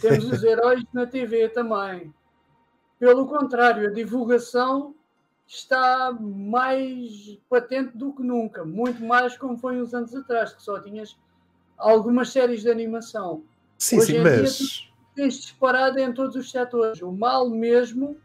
Temos 0.00 0.24
os 0.24 0.42
heróis 0.42 0.82
na 0.92 1.06
TV 1.06 1.48
também. 1.50 2.12
Pelo 2.98 3.26
contrário, 3.26 3.88
a 3.88 3.92
divulgação 3.92 4.94
está 5.46 6.12
mais 6.20 7.38
patente 7.48 7.96
do 7.96 8.12
que 8.12 8.22
nunca, 8.22 8.64
muito 8.64 9.04
mais 9.04 9.36
como 9.36 9.56
foi 9.56 9.80
uns 9.80 9.94
anos 9.94 10.14
atrás, 10.14 10.52
que 10.52 10.62
só 10.62 10.80
tinhas 10.80 11.16
algumas 11.76 12.30
séries 12.30 12.62
de 12.62 12.70
animação. 12.70 13.44
Sim, 13.78 13.98
Hoje 13.98 14.06
sim, 14.06 14.18
em 14.18 14.22
mas... 14.22 14.56
dia 14.56 14.92
tens 15.14 15.34
disparado 15.34 15.98
em 15.98 16.12
todos 16.12 16.36
os 16.36 16.50
setores. 16.50 17.02
O 17.02 17.12
mal 17.12 17.48
mesmo 17.48 18.16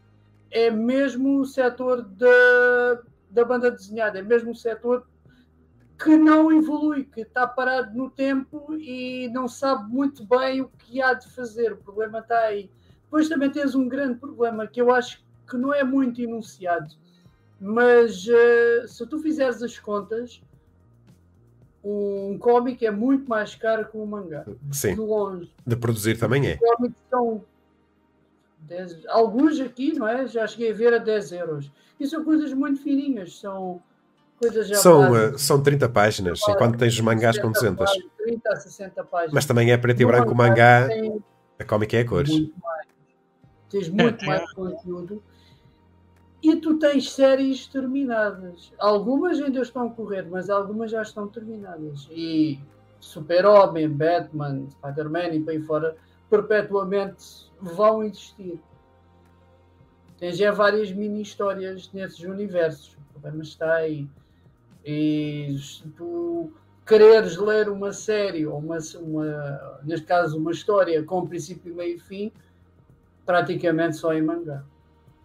é 0.50 0.70
mesmo 0.70 1.40
o 1.40 1.44
setor 1.44 2.02
da, 2.02 3.02
da 3.30 3.44
banda 3.44 3.70
desenhada, 3.70 4.18
é 4.18 4.22
mesmo 4.22 4.52
o 4.52 4.56
setor 4.56 5.06
que 5.98 6.16
não 6.16 6.52
evolui, 6.52 7.04
que 7.04 7.22
está 7.22 7.46
parado 7.46 7.96
no 7.96 8.08
tempo 8.08 8.74
e 8.74 9.28
não 9.32 9.48
sabe 9.48 9.90
muito 9.90 10.24
bem 10.24 10.60
o 10.60 10.68
que 10.68 11.02
há 11.02 11.12
de 11.12 11.28
fazer. 11.30 11.72
O 11.72 11.76
problema 11.76 12.20
está 12.20 12.38
aí. 12.38 12.70
Depois 13.02 13.28
também 13.28 13.50
tens 13.50 13.74
um 13.74 13.88
grande 13.88 14.18
problema 14.18 14.66
que 14.66 14.80
eu 14.80 14.94
acho 14.94 15.24
que 15.48 15.56
não 15.56 15.74
é 15.74 15.82
muito 15.82 16.20
enunciado, 16.20 16.94
mas 17.58 18.26
uh, 18.26 18.86
se 18.86 19.04
tu 19.06 19.18
fizeres 19.18 19.62
as 19.62 19.78
contas, 19.78 20.42
um 21.82 22.36
cómic 22.38 22.84
é 22.86 22.90
muito 22.90 23.28
mais 23.28 23.54
caro 23.54 23.88
que 23.88 23.96
um 23.96 24.04
mangá. 24.04 24.44
Sim. 24.70 24.94
De 24.94 25.00
longe. 25.00 25.50
De 25.66 25.74
produzir 25.74 26.18
também 26.18 26.46
é. 26.46 26.58
Os 26.80 26.92
são 27.08 27.42
10, 28.68 29.06
alguns 29.08 29.58
aqui, 29.60 29.92
não 29.98 30.06
é? 30.06 30.26
Já 30.26 30.46
cheguei 30.46 30.70
a 30.70 30.74
ver 30.74 30.94
a 30.94 30.98
10 30.98 31.32
euros. 31.32 31.72
E 31.98 32.06
são 32.06 32.24
coisas 32.24 32.52
muito 32.52 32.80
fininhas, 32.82 33.38
são 33.38 33.82
coisas 34.38 34.68
já 34.68 34.76
são, 34.76 35.12
uh, 35.12 35.38
são 35.38 35.60
30 35.60 35.88
páginas, 35.88 36.40
enquanto 36.48 36.78
tens 36.78 36.92
os 36.92 37.00
mangás 37.00 37.38
com 37.38 37.50
200. 37.50 37.76
Páginas, 37.76 38.12
30 38.18 38.52
a 38.52 38.56
60 38.56 39.04
páginas. 39.04 39.32
Mas 39.32 39.46
também 39.46 39.72
é 39.72 39.76
preto 39.76 40.00
e 40.00 40.06
branco 40.06 40.32
o 40.32 40.36
mangá, 40.36 40.86
tem... 40.86 41.22
a 41.58 41.64
cómica 41.64 41.96
é 41.96 42.00
a 42.00 42.06
cores. 42.06 42.30
Muito 42.30 42.54
mais. 42.62 42.86
Tens 43.68 43.88
muito 43.88 44.24
é, 44.24 44.28
mais 44.28 44.52
conteúdo 44.52 45.22
e 46.42 46.56
tu 46.56 46.78
tens 46.78 47.12
séries 47.12 47.66
terminadas. 47.66 48.72
Algumas 48.78 49.40
ainda 49.40 49.60
estão 49.60 49.88
a 49.88 49.90
correr, 49.90 50.26
mas 50.30 50.48
algumas 50.48 50.90
já 50.90 51.02
estão 51.02 51.26
terminadas. 51.26 52.08
E 52.10 52.60
Super-Homem, 53.00 53.88
Batman, 53.88 54.66
Spider-Man 54.70 55.34
e 55.34 55.40
para 55.40 55.52
aí 55.52 55.62
fora, 55.62 55.96
perpetuamente 56.30 57.47
vão 57.60 58.02
existir. 58.02 58.60
Tens 60.18 60.36
já 60.36 60.50
várias 60.50 60.90
mini-histórias 60.92 61.90
nesses 61.92 62.20
universos. 62.20 62.96
O 62.96 63.12
problema 63.12 63.42
está 63.42 63.74
aí. 63.74 64.08
E 64.84 65.56
se 65.60 65.88
tu 65.90 66.52
quereres 66.86 67.36
ler 67.36 67.68
uma 67.68 67.92
série, 67.92 68.46
ou 68.46 68.58
uma, 68.58 68.78
uma, 69.00 69.80
neste 69.84 70.06
caso 70.06 70.38
uma 70.38 70.50
história 70.50 71.02
com 71.04 71.26
princípio, 71.26 71.74
meio 71.74 71.96
e 71.96 72.00
fim, 72.00 72.32
praticamente 73.24 73.96
só 73.96 74.12
em 74.14 74.22
mangá 74.22 74.64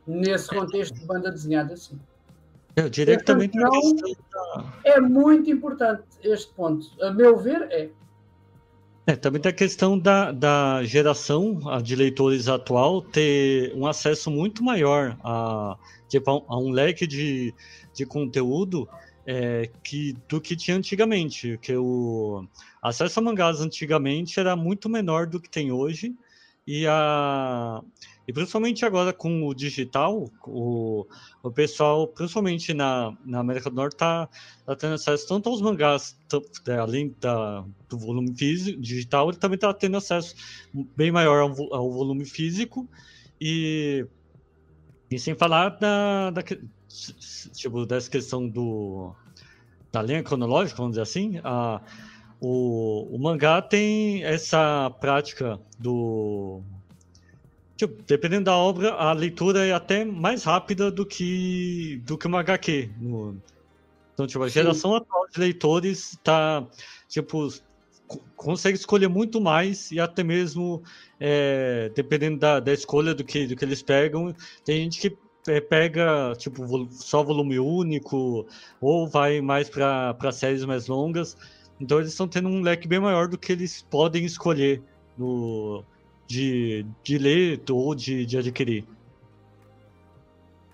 nesse 0.06 0.50
contexto 0.50 0.96
de 0.96 1.06
banda 1.06 1.32
desenhada, 1.32 1.76
sim. 1.76 2.00
Eu 2.76 2.90
diria 2.90 3.18
que 3.18 3.24
também 3.24 3.50
não, 3.54 3.72
é 4.84 5.00
muito 5.00 5.50
importante 5.50 6.04
este 6.24 6.52
ponto. 6.54 6.88
A 7.02 7.12
meu 7.12 7.38
ver, 7.38 7.68
é. 7.72 7.90
É, 9.06 9.18
também 9.18 9.41
tem 9.41 9.49
a 9.49 9.54
questão 9.54 9.99
da, 9.99 10.32
da 10.32 10.82
geração 10.84 11.60
de 11.82 11.93
leitores 11.93 12.47
atual 12.47 13.01
ter 13.01 13.74
um 13.76 13.86
acesso 13.86 14.32
muito 14.32 14.64
maior 14.64 15.18
a, 15.22 15.78
tipo, 16.08 16.45
a, 16.47 16.58
um 16.58 16.70
leque 16.70 17.06
de, 17.06 17.54
de 17.93 18.06
conteúdo 18.06 18.88
é, 19.28 19.70
que, 19.84 20.16
do 20.30 20.39
que 20.39 20.56
tinha 20.56 20.78
antigamente. 20.78 21.60
Que 21.62 21.76
o 21.76 22.47
acesso 22.82 23.20
a 23.20 23.24
mangás 23.24 23.60
antigamente 23.60 24.39
era 24.39 24.56
muito 24.56 24.88
menor 24.88 25.28
do 25.28 25.39
que 25.39 25.49
tem 25.49 25.70
hoje. 25.70 26.16
E 26.66 26.88
a, 26.88 27.82
e 28.28 28.32
principalmente 28.32 28.86
agora 28.86 29.11
com 29.11 29.45
o 29.45 29.53
digital, 29.53 30.30
o, 30.45 31.05
o 31.41 31.51
pessoal, 31.51 32.07
principalmente 32.07 32.74
na, 32.74 33.15
na 33.26 33.39
América 33.39 33.69
do 33.69 33.76
Norte, 33.76 33.93
está 33.95 34.30
tá 34.65 34.76
tendo 34.76 34.93
acesso 34.93 35.28
tanto 35.28 35.49
aos 35.49 35.61
mangás, 35.61 36.17
além 36.80 37.13
da, 37.19 37.65
do 37.89 37.97
volume 37.97 38.34
físico, 38.34 38.80
digital, 38.80 39.30
ele 39.30 39.38
também 39.38 39.55
está 39.55 39.74
tendo 39.74 39.97
acesso 39.97 40.36
bem 40.95 41.11
maior 41.11 41.41
ao, 41.41 41.74
ao, 41.74 41.91
volume 41.91 42.26
físico. 42.26 42.88
E, 43.41 44.07
e 45.11 45.19
sem 45.19 45.36
falar 45.36 45.71
da, 45.71 46.30
da, 46.30 46.41
tipo, 47.53 47.86
dessa 47.86 48.09
questão 48.09 48.47
do, 48.47 49.13
da 49.91 50.01
linha 50.01 50.24
cronológica, 50.24 50.78
vamos 50.78 50.93
dizer 50.93 51.01
assim, 51.01 51.41
a, 51.43 51.82
o, 52.39 53.15
o 53.15 53.19
mangá 53.19 53.61
tem 53.61 54.24
essa 54.24 54.89
prática 55.01 55.59
do 55.78 56.61
Tipo, 57.76 58.01
dependendo 58.03 58.45
da 58.45 58.55
obra, 58.55 58.93
a 58.93 59.11
leitura 59.13 59.65
é 59.65 59.74
até 59.74 60.05
mais 60.05 60.43
rápida 60.43 60.91
do 60.91 61.05
que, 61.05 62.01
do 62.05 62.17
que 62.17 62.28
uma 62.28 62.39
HQ. 62.39 62.91
No... 62.99 63.38
Então, 64.13 64.28
tipo, 64.28 64.43
a 64.43 64.47
Sim. 64.47 64.53
geração 64.53 64.95
atual 64.95 65.28
de 65.28 65.39
leitores 65.39 66.17
tá, 66.24 66.67
tipo, 67.07 67.49
consegue 68.36 68.78
escolher 68.78 69.07
muito 69.07 69.41
mais 69.41 69.91
e 69.91 69.99
até 69.99 70.24
mesmo, 70.24 70.84
é, 71.19 71.91
dependendo 71.95 72.38
da, 72.38 72.59
da 72.59 72.71
escolha 72.71 73.15
do 73.15 73.24
que, 73.24 73.47
do 73.47 73.55
que 73.55 73.65
eles 73.65 73.82
pegam, 73.82 74.36
tem 74.63 74.84
gente 74.84 75.01
que 75.01 75.17
é, 75.47 75.59
pega, 75.59 76.34
tipo, 76.38 76.88
só 76.91 77.24
volume 77.24 77.59
único 77.59 78.47
ou 78.80 79.07
vai 79.07 79.41
mais 79.41 79.67
para 79.67 80.32
séries 80.32 80.63
mais 80.63 80.88
longas. 80.88 81.36
Então, 81.80 81.97
eles 81.97 82.11
estão 82.11 82.28
tendo 82.28 82.49
um 82.49 82.61
leque 82.61 82.88
bem 82.88 82.99
maior 82.99 83.28
do 83.28 83.38
que 83.38 83.51
eles 83.51 83.82
podem 83.89 84.24
escolher 84.26 84.82
no 85.17 85.84
de, 86.34 86.86
de 87.04 87.18
ler 87.18 87.62
ou 87.70 87.94
de, 87.94 88.26
de 88.26 88.38
adquirir? 88.38 88.86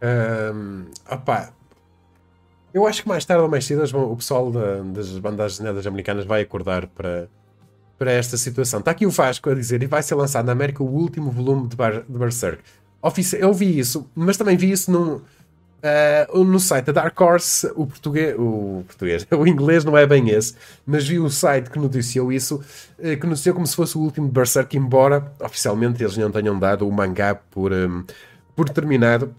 Um, 0.01 0.85
opa, 1.09 1.53
eu 2.73 2.87
acho 2.87 3.03
que 3.03 3.09
mais 3.09 3.25
tarde 3.25 3.43
ou 3.43 3.49
mais 3.49 3.65
cedo 3.65 3.83
o 3.97 4.15
pessoal 4.15 4.51
da, 4.51 4.81
das 4.81 5.17
bandas 5.19 5.57
desenhadas 5.57 5.85
americanas 5.85 6.25
vai 6.25 6.41
acordar 6.41 6.87
para, 6.87 7.29
para 7.97 8.11
esta 8.11 8.37
situação. 8.37 8.79
Está 8.79 8.91
aqui 8.91 9.05
o 9.05 9.11
Vasco 9.11 9.49
a 9.49 9.53
dizer, 9.53 9.83
e 9.83 9.87
vai 9.87 10.01
ser 10.01 10.15
lançado 10.15 10.45
na 10.45 10.53
América 10.53 10.81
o 10.81 10.87
último 10.87 11.29
volume 11.29 11.67
de, 11.67 11.75
Bar, 11.75 12.03
de 12.07 12.17
Berserk. 12.17 12.63
eu 13.37 13.53
vi 13.53 13.77
isso, 13.77 14.09
mas 14.15 14.37
também 14.37 14.55
vi 14.55 14.71
isso 14.71 14.89
num, 14.91 15.21
Uh, 15.81 16.43
no 16.43 16.59
site 16.59 16.87
da 16.87 16.91
Dark 16.91 17.19
Horse, 17.19 17.71
o 17.73 17.87
português, 17.87 18.35
o 18.37 18.83
português, 18.85 19.25
o 19.31 19.47
inglês 19.47 19.85
não 19.85 19.97
é 19.97 20.05
bem 20.05 20.29
esse, 20.29 20.53
mas 20.85 21.07
vi 21.07 21.19
o 21.19 21.29
site 21.29 21.69
que 21.69 21.79
noticiou 21.79 22.33
isso, 22.33 22.61
uh, 22.99 23.17
que 23.17 23.25
noticiou 23.25 23.55
como 23.55 23.65
se 23.65 23.77
fosse 23.77 23.97
o 23.97 24.01
último 24.01 24.27
Berserk, 24.27 24.75
embora 24.75 25.31
oficialmente 25.39 26.03
eles 26.03 26.17
não 26.17 26.29
tenham 26.31 26.59
dado 26.59 26.85
o 26.85 26.91
mangá 26.91 27.33
por, 27.33 27.71
um, 27.71 28.03
por 28.57 28.67
terminado. 28.67 29.33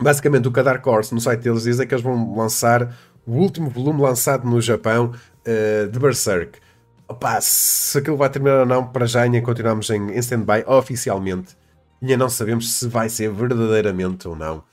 Basicamente, 0.00 0.48
o 0.48 0.52
que 0.52 0.58
a 0.58 0.62
Dark 0.64 0.84
Horse 0.84 1.14
no 1.14 1.20
site 1.20 1.42
deles 1.42 1.62
diz 1.62 1.78
é 1.78 1.86
que 1.86 1.94
eles 1.94 2.02
vão 2.02 2.36
lançar 2.36 2.92
o 3.24 3.32
último 3.32 3.70
volume 3.70 4.02
lançado 4.02 4.48
no 4.48 4.60
Japão 4.60 5.12
uh, 5.12 5.88
de 5.88 5.98
Berserk. 6.00 6.58
Opa, 7.06 7.40
se 7.40 7.96
aquilo 7.98 8.16
vai 8.16 8.28
terminar 8.28 8.60
ou 8.60 8.66
não, 8.66 8.84
para 8.84 9.06
já 9.06 9.22
ainda 9.22 9.40
continuamos 9.40 9.88
em, 9.90 10.10
em 10.10 10.18
stand-by 10.18 10.64
oficialmente. 10.66 11.56
Ainda 12.02 12.16
não 12.16 12.28
sabemos 12.28 12.72
se 12.72 12.88
vai 12.88 13.08
ser 13.08 13.30
verdadeiramente 13.30 14.26
ou 14.26 14.34
não 14.34 14.68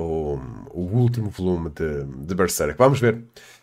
o, 0.00 0.40
o 0.72 0.80
último 0.80 1.30
volume 1.30 1.70
de, 1.70 2.04
de 2.04 2.34
Berserk. 2.34 2.76
Vamos 2.78 3.00
ver. 3.00 3.22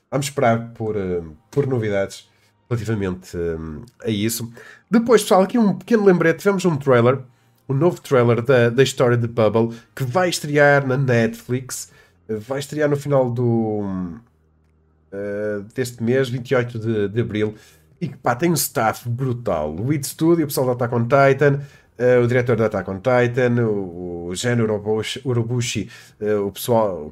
Vamos 0.10 0.28
esperar 0.28 0.72
por, 0.74 0.96
uh, 0.96 1.36
por 1.52 1.68
novidades 1.68 2.30
relativamente 2.70 3.36
uh, 3.36 3.84
a 4.04 4.10
isso. 4.10 4.52
Depois, 4.90 5.22
pessoal, 5.22 5.44
aqui 5.44 5.58
um 5.58 5.78
pequeno 5.78 6.06
lembrete. 6.06 6.40
Tivemos 6.40 6.64
um 6.66 6.78
trailer, 6.78 7.20
um 7.68 7.74
novo 7.74 8.00
trailer 8.02 8.42
da, 8.42 8.70
da 8.70 8.84
história 8.84 9.18
de 9.18 9.28
Bubble, 9.28 9.78
que 9.96 10.04
vai 10.04 10.30
estrear 10.30 10.86
na 10.88 10.98
Netflix. 10.98 11.92
Uh, 12.30 12.40
vai 12.40 12.60
estrear 12.60 12.90
no 12.90 12.96
final 12.96 13.30
do, 13.30 13.84
deste 15.74 16.04
mês, 16.04 16.30
28 16.30 16.80
de, 16.80 17.10
de 17.10 17.22
Abril. 17.22 17.56
E 18.00 18.10
pá, 18.10 18.36
tem 18.36 18.52
um 18.52 18.54
staff 18.54 19.10
brutal. 19.10 19.76
O 19.76 19.88
Weed 19.88 20.06
Studio, 20.06 20.46
o 20.46 20.48
pessoal 20.48 20.68
da 20.68 20.74
Attack 20.74 20.94
on 20.94 21.04
Titan, 21.04 21.62
Uh, 22.00 22.24
o 22.24 22.28
diretor 22.28 22.56
da 22.56 22.68
Attack 22.68 22.92
on 22.92 22.98
Titan, 22.98 23.60
o, 23.66 24.28
o 24.28 24.36
Gen 24.36 24.60
Urobushi, 24.62 25.90
uh, 26.22 26.46
o 26.46 26.52
pessoal 26.52 27.12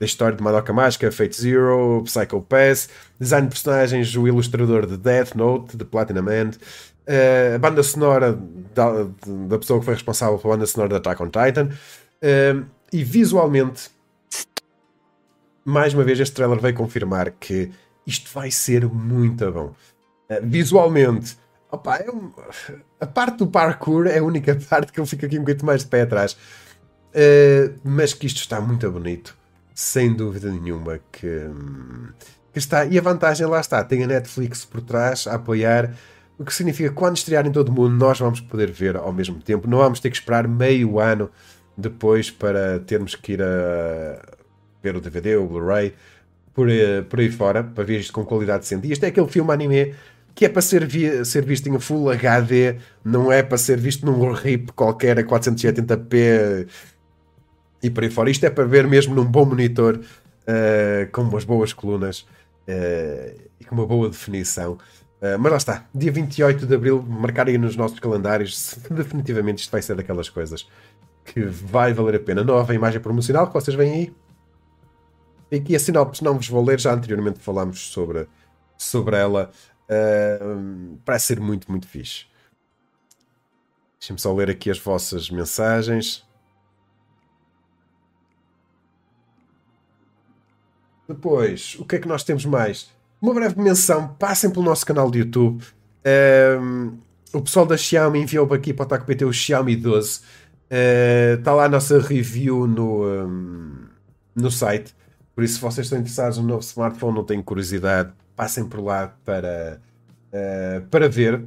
da 0.00 0.04
história 0.04 0.36
de 0.36 0.42
Madoka 0.42 0.72
Mágica, 0.72 1.12
Fate 1.12 1.40
Zero, 1.40 2.02
Psycho 2.04 2.42
Pass, 2.42 2.88
design 3.20 3.46
de 3.46 3.54
personagens, 3.54 4.16
o 4.16 4.26
ilustrador 4.26 4.86
de 4.86 4.96
Death 4.96 5.36
Note, 5.36 5.76
de 5.76 5.84
Platinum 5.84 6.28
End, 6.28 6.56
uh, 6.56 7.54
a 7.54 7.58
banda 7.58 7.80
sonora 7.84 8.36
da, 8.74 9.06
da, 9.48 9.56
pessoa 9.56 9.78
que 9.78 9.84
foi 9.84 9.94
responsável 9.94 10.36
pela 10.36 10.54
banda 10.54 10.66
sonora 10.66 10.90
da 10.90 10.96
Attack 10.96 11.22
on 11.22 11.26
Titan, 11.26 11.68
e 12.92 13.04
visualmente, 13.04 13.88
mais 15.64 15.94
uma 15.94 16.02
vez, 16.02 16.18
este 16.18 16.34
trailer 16.34 16.58
veio 16.58 16.74
confirmar 16.74 17.30
que 17.30 17.70
isto 18.04 18.30
vai 18.34 18.50
ser 18.50 18.84
muito 18.86 19.48
bom. 19.52 19.74
visualmente, 20.42 21.36
Opa, 21.74 21.96
é 21.96 22.06
a 23.00 23.06
parte 23.06 23.38
do 23.38 23.48
parkour 23.48 24.06
é 24.06 24.18
a 24.18 24.22
única 24.22 24.54
parte 24.70 24.92
que 24.92 25.00
eu 25.00 25.06
fico 25.06 25.26
aqui 25.26 25.36
um 25.36 25.40
bocadinho 25.40 25.66
mais 25.66 25.82
de 25.82 25.88
pé 25.88 26.02
atrás. 26.02 26.34
Uh, 27.14 27.74
mas 27.82 28.14
que 28.14 28.26
isto 28.26 28.38
está 28.38 28.60
muito 28.60 28.88
bonito. 28.90 29.36
Sem 29.74 30.14
dúvida 30.14 30.50
nenhuma 30.50 31.00
que, 31.10 31.50
que, 32.52 32.58
está. 32.58 32.84
E 32.84 32.96
a 32.96 33.02
vantagem 33.02 33.44
lá 33.46 33.60
está, 33.60 33.82
tem 33.82 34.04
a 34.04 34.06
Netflix 34.06 34.64
por 34.64 34.80
trás 34.80 35.26
a 35.26 35.34
apoiar. 35.34 35.92
O 36.38 36.44
que 36.44 36.54
significa 36.54 36.90
que 36.90 36.94
quando 36.94 37.16
estrear 37.16 37.44
em 37.44 37.50
todo 37.50 37.70
o 37.70 37.72
mundo, 37.72 37.96
nós 37.96 38.20
vamos 38.20 38.40
poder 38.40 38.70
ver 38.70 38.96
ao 38.96 39.12
mesmo 39.12 39.40
tempo. 39.40 39.68
Não 39.68 39.78
vamos 39.78 39.98
ter 39.98 40.10
que 40.10 40.16
esperar 40.16 40.46
meio 40.46 41.00
ano 41.00 41.28
depois 41.76 42.30
para 42.30 42.78
termos 42.80 43.16
que 43.16 43.32
ir 43.32 43.42
a 43.42 44.20
ver 44.80 44.96
o 44.96 45.00
DVD, 45.00 45.36
o 45.36 45.46
Blu-ray, 45.46 45.92
por, 46.52 46.68
por 47.08 47.18
aí 47.18 47.30
fora, 47.30 47.64
para 47.64 47.82
ver 47.82 47.98
isto 47.98 48.12
com 48.12 48.24
qualidade 48.24 48.60
decente. 48.60 48.86
E 48.86 48.92
este 48.92 49.06
é 49.06 49.08
aquele 49.08 49.28
filme 49.28 49.52
anime 49.52 49.92
que 50.34 50.44
é 50.44 50.48
para 50.48 50.62
ser, 50.62 50.88
ser 51.24 51.44
visto 51.44 51.68
em 51.68 51.78
Full 51.78 52.10
HD, 52.10 52.76
não 53.04 53.30
é 53.30 53.42
para 53.42 53.56
ser 53.56 53.78
visto 53.78 54.04
num 54.04 54.32
RIP 54.32 54.72
qualquer 54.72 55.18
a 55.18 55.22
480p 55.22 56.66
e 57.82 57.90
por 57.90 58.02
aí 58.02 58.10
fora. 58.10 58.30
Isto 58.30 58.46
é 58.46 58.50
para 58.50 58.64
ver 58.64 58.86
mesmo 58.86 59.14
num 59.14 59.24
bom 59.24 59.44
monitor 59.44 60.00
uh, 60.00 61.10
com 61.12 61.22
umas 61.22 61.44
boas 61.44 61.72
colunas 61.72 62.20
uh, 62.68 63.40
e 63.60 63.64
com 63.64 63.74
uma 63.74 63.86
boa 63.86 64.08
definição. 64.08 64.72
Uh, 65.20 65.38
mas 65.38 65.52
lá 65.52 65.56
está, 65.56 65.86
dia 65.94 66.10
28 66.10 66.66
de 66.66 66.74
Abril, 66.74 67.02
marcarem 67.02 67.56
nos 67.56 67.76
nossos 67.76 68.00
calendários, 68.00 68.76
definitivamente 68.90 69.62
isto 69.62 69.70
vai 69.70 69.82
ser 69.82 69.94
daquelas 69.94 70.28
coisas 70.28 70.66
que 71.24 71.42
vai 71.44 71.92
valer 71.92 72.16
a 72.16 72.20
pena. 72.20 72.42
Nova 72.42 72.74
imagem 72.74 73.00
promocional 73.00 73.46
que 73.46 73.54
vocês 73.54 73.76
veem 73.76 73.92
aí. 73.92 74.12
E 75.50 75.56
aqui 75.56 75.76
a 75.76 75.78
sinopse 75.78 76.24
não 76.24 76.34
vos 76.34 76.48
vou 76.48 76.64
ler, 76.64 76.80
já 76.80 76.92
anteriormente 76.92 77.38
falámos 77.38 77.92
sobre, 77.92 78.26
sobre 78.76 79.16
ela. 79.16 79.50
Uh, 79.88 80.98
parece 81.04 81.26
ser 81.26 81.40
muito, 81.40 81.70
muito 81.70 81.86
fixe. 81.86 82.26
Deixem-me 83.98 84.20
só 84.20 84.32
ler 84.34 84.50
aqui 84.50 84.70
as 84.70 84.78
vossas 84.78 85.30
mensagens. 85.30 86.24
Depois, 91.08 91.76
o 91.78 91.84
que 91.84 91.96
é 91.96 91.98
que 91.98 92.08
nós 92.08 92.24
temos 92.24 92.44
mais? 92.44 92.90
Uma 93.20 93.34
breve 93.34 93.60
menção, 93.60 94.08
passem 94.18 94.50
pelo 94.50 94.64
nosso 94.64 94.84
canal 94.84 95.10
de 95.10 95.20
YouTube. 95.20 95.64
Um, 96.60 96.98
o 97.32 97.40
pessoal 97.40 97.66
da 97.66 97.76
Xiaomi 97.76 98.20
enviou 98.20 98.52
aqui 98.52 98.72
para 98.72 98.84
o 98.84 98.88
Taco 98.88 99.06
PT 99.06 99.24
o 99.24 99.32
Xiaomi 99.32 99.76
12. 99.76 100.20
Uh, 100.20 101.38
está 101.38 101.54
lá 101.54 101.64
a 101.64 101.68
nossa 101.68 101.98
review 101.98 102.66
no, 102.66 103.06
um, 103.06 103.86
no 104.34 104.50
site. 104.50 104.94
Por 105.34 105.42
isso, 105.44 105.54
se 105.54 105.60
vocês 105.60 105.86
estão 105.86 105.98
interessados 105.98 106.38
no 106.38 106.44
novo 106.44 106.60
smartphone, 106.60 107.14
não 107.16 107.24
têm 107.24 107.42
curiosidade, 107.42 108.12
passem 108.36 108.64
por 108.64 108.80
lá 108.80 109.14
para, 109.24 109.80
uh, 110.32 110.86
para 110.88 111.08
ver. 111.08 111.42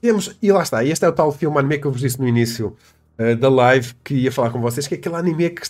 Temos, 0.00 0.36
e 0.40 0.50
lá 0.50 0.62
está, 0.62 0.84
este 0.84 1.04
é 1.04 1.08
o 1.08 1.12
tal 1.12 1.30
filme 1.30 1.58
anime 1.58 1.78
que 1.78 1.86
eu 1.86 1.92
vos 1.92 2.00
disse 2.00 2.18
no 2.18 2.26
início 2.26 2.76
uh, 3.18 3.36
da 3.36 3.48
live 3.48 3.94
que 4.02 4.14
ia 4.14 4.32
falar 4.32 4.50
com 4.50 4.60
vocês, 4.60 4.86
que 4.86 4.94
é 4.94 4.98
aquele 4.98 5.16
anime 5.16 5.50
que, 5.50 5.68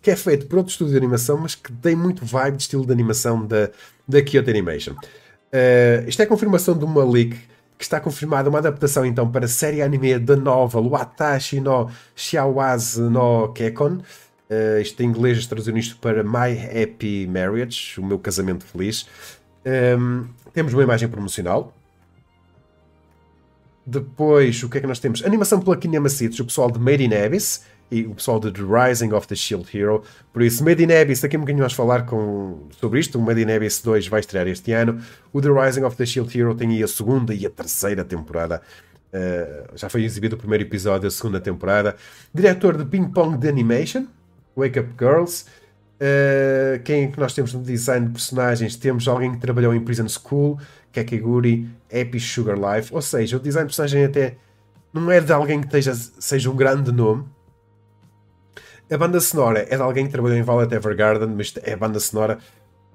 que 0.00 0.10
é 0.10 0.16
feito 0.16 0.46
por 0.46 0.58
outro 0.58 0.70
estúdio 0.70 0.92
de 0.92 0.98
animação, 0.98 1.38
mas 1.38 1.54
que 1.54 1.72
tem 1.72 1.96
muito 1.96 2.24
vibe 2.24 2.56
de 2.56 2.62
estilo 2.62 2.86
de 2.86 2.92
animação 2.92 3.44
da, 3.46 3.70
da 4.06 4.22
Kyoto 4.22 4.50
Animation. 4.50 4.92
Uh, 4.92 6.08
isto 6.08 6.20
é 6.20 6.24
a 6.24 6.28
confirmação 6.28 6.76
de 6.76 6.84
uma 6.84 7.04
leak 7.04 7.36
que 7.76 7.84
está 7.84 8.00
confirmada 8.00 8.48
uma 8.48 8.58
adaptação 8.58 9.04
então 9.04 9.30
para 9.30 9.44
a 9.44 9.48
série 9.48 9.82
anime 9.82 10.18
da 10.18 10.36
novel 10.36 10.88
Watashi 10.88 11.60
no 11.60 11.90
Xiaowazi 12.14 13.02
no 13.02 13.48
Kekon. 13.48 13.98
Uh, 14.54 14.80
isto 14.80 15.02
em 15.02 15.06
inglês 15.06 15.46
traduzindo 15.46 15.78
isto 15.78 15.96
para 15.96 16.22
My 16.22 16.58
Happy 16.82 17.26
Marriage, 17.26 17.98
o 17.98 18.04
meu 18.04 18.18
casamento 18.18 18.64
feliz. 18.64 19.06
Um, 19.64 19.70
ehm, 19.70 20.24
temos 20.52 20.74
uma 20.74 20.82
imagem 20.82 21.08
promocional 21.08 21.74
depois, 23.86 24.62
o 24.62 24.68
que 24.68 24.78
é 24.78 24.80
que 24.80 24.86
nós 24.86 24.98
temos? 24.98 25.24
Animação 25.24 25.60
pela 25.60 25.76
Kinema 25.76 26.08
Cities, 26.08 26.40
o 26.40 26.44
pessoal 26.44 26.70
de 26.70 26.78
Made 26.78 27.04
in 27.04 27.14
Abyss 27.14 27.62
e 27.90 28.06
o 28.06 28.14
pessoal 28.14 28.40
de 28.40 28.50
The 28.50 28.62
Rising 28.62 29.12
of 29.12 29.26
the 29.28 29.34
Shield 29.34 29.68
Hero. 29.76 30.02
Por 30.32 30.42
isso, 30.42 30.64
Made 30.64 30.82
in 30.82 30.90
Abyss, 30.90 31.20
daqui 31.20 31.36
a 31.36 31.38
um 31.38 31.42
bocadinho 31.42 31.62
vamos 31.62 31.74
falar 31.74 32.06
com, 32.06 32.66
sobre 32.80 32.98
isto. 32.98 33.18
O 33.18 33.22
Made 33.22 33.42
in 33.42 33.52
Abyss 33.52 33.82
2 33.82 34.08
vai 34.08 34.20
estrear 34.20 34.48
este 34.48 34.72
ano. 34.72 35.02
O 35.32 35.40
The 35.40 35.48
Rising 35.48 35.82
of 35.82 35.96
the 35.96 36.06
Shield 36.06 36.38
Hero 36.38 36.54
tem 36.54 36.70
aí 36.70 36.82
a 36.82 36.88
segunda 36.88 37.34
e 37.34 37.44
a 37.44 37.50
terceira 37.50 38.04
temporada. 38.04 38.62
Uh, 39.12 39.76
já 39.76 39.88
foi 39.90 40.02
exibido 40.02 40.34
o 40.34 40.38
primeiro 40.38 40.64
episódio 40.64 41.02
da 41.02 41.10
segunda 41.10 41.38
temporada. 41.38 41.94
Diretor 42.32 42.78
de 42.78 42.86
Ping 42.86 43.10
Pong 43.10 43.36
de 43.36 43.48
Animation, 43.48 44.06
Wake 44.56 44.78
Up 44.78 44.90
Girls. 44.98 45.44
Uh, 45.94 46.82
quem 46.82 47.04
é 47.04 47.06
que 47.08 47.18
nós 47.18 47.32
temos 47.32 47.52
no 47.54 47.62
design 47.62 48.06
de 48.06 48.12
personagens? 48.12 48.76
Temos 48.76 49.06
alguém 49.06 49.32
que 49.32 49.38
trabalhou 49.38 49.74
em 49.74 49.80
Prison 49.80 50.08
School, 50.08 50.58
Kakeguri, 50.92 51.68
Happy 51.92 52.20
Sugar 52.20 52.56
Life. 52.56 52.92
Ou 52.94 53.02
seja, 53.02 53.36
o 53.36 53.40
design 53.40 53.66
de 53.68 53.74
personagem 53.74 54.04
até 54.04 54.36
não 54.92 55.10
é 55.10 55.20
de 55.20 55.32
alguém 55.32 55.60
que 55.60 55.66
esteja, 55.66 55.94
seja 55.94 56.50
um 56.50 56.56
grande 56.56 56.92
nome. 56.92 57.24
A 58.90 58.98
banda 58.98 59.18
sonora 59.18 59.66
é 59.68 59.76
de 59.76 59.82
alguém 59.82 60.06
que 60.06 60.12
trabalhou 60.12 60.36
em 60.36 60.42
Violet 60.42 60.72
Evergarden, 60.72 61.28
mas 61.28 61.54
é 61.62 61.72
a 61.72 61.76
banda 61.76 61.98
sonora. 61.98 62.38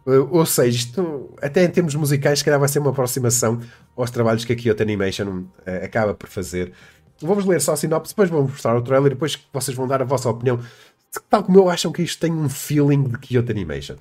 Eh, 0.08 0.20
ou 0.30 0.46
seja, 0.46 0.78
isto, 0.78 1.30
até 1.42 1.64
em 1.64 1.70
termos 1.70 1.96
musicais, 1.96 2.40
se 2.40 2.46
calhar 2.46 2.60
vai 2.60 2.70
ser 2.70 2.80
uma 2.80 2.92
aproximação 2.92 3.60
aos 3.98 4.12
trabalhos 4.12 4.46
que 4.46 4.54
a 4.54 4.56
Kyoto 4.56 4.84
Animation 4.84 5.28
uh, 5.28 5.84
acaba 5.84 6.14
por 6.14 6.30
fazer. 6.30 6.72
Vamos 7.22 7.46
ler 7.46 7.60
só 7.60 7.74
a 7.74 7.76
sinopse, 7.76 8.14
depois 8.14 8.30
vamos 8.30 8.52
mostrar 8.52 8.78
o 8.78 8.82
trailer 8.82 9.12
e 9.12 9.16
depois 9.16 9.38
vocês 9.52 9.76
vão 9.76 9.88
dar 9.88 10.02
a 10.02 10.06
vossa 10.06 10.30
opinião. 10.30 10.60
Tal 11.30 11.44
como 11.44 11.58
eu 11.58 11.70
acham 11.70 11.92
que 11.92 12.02
isto 12.02 12.20
tem 12.20 12.32
um 12.32 12.50
feeling 12.50 13.04
de 13.04 13.18
Kyoto 13.18 13.52
Animation. 13.52 13.96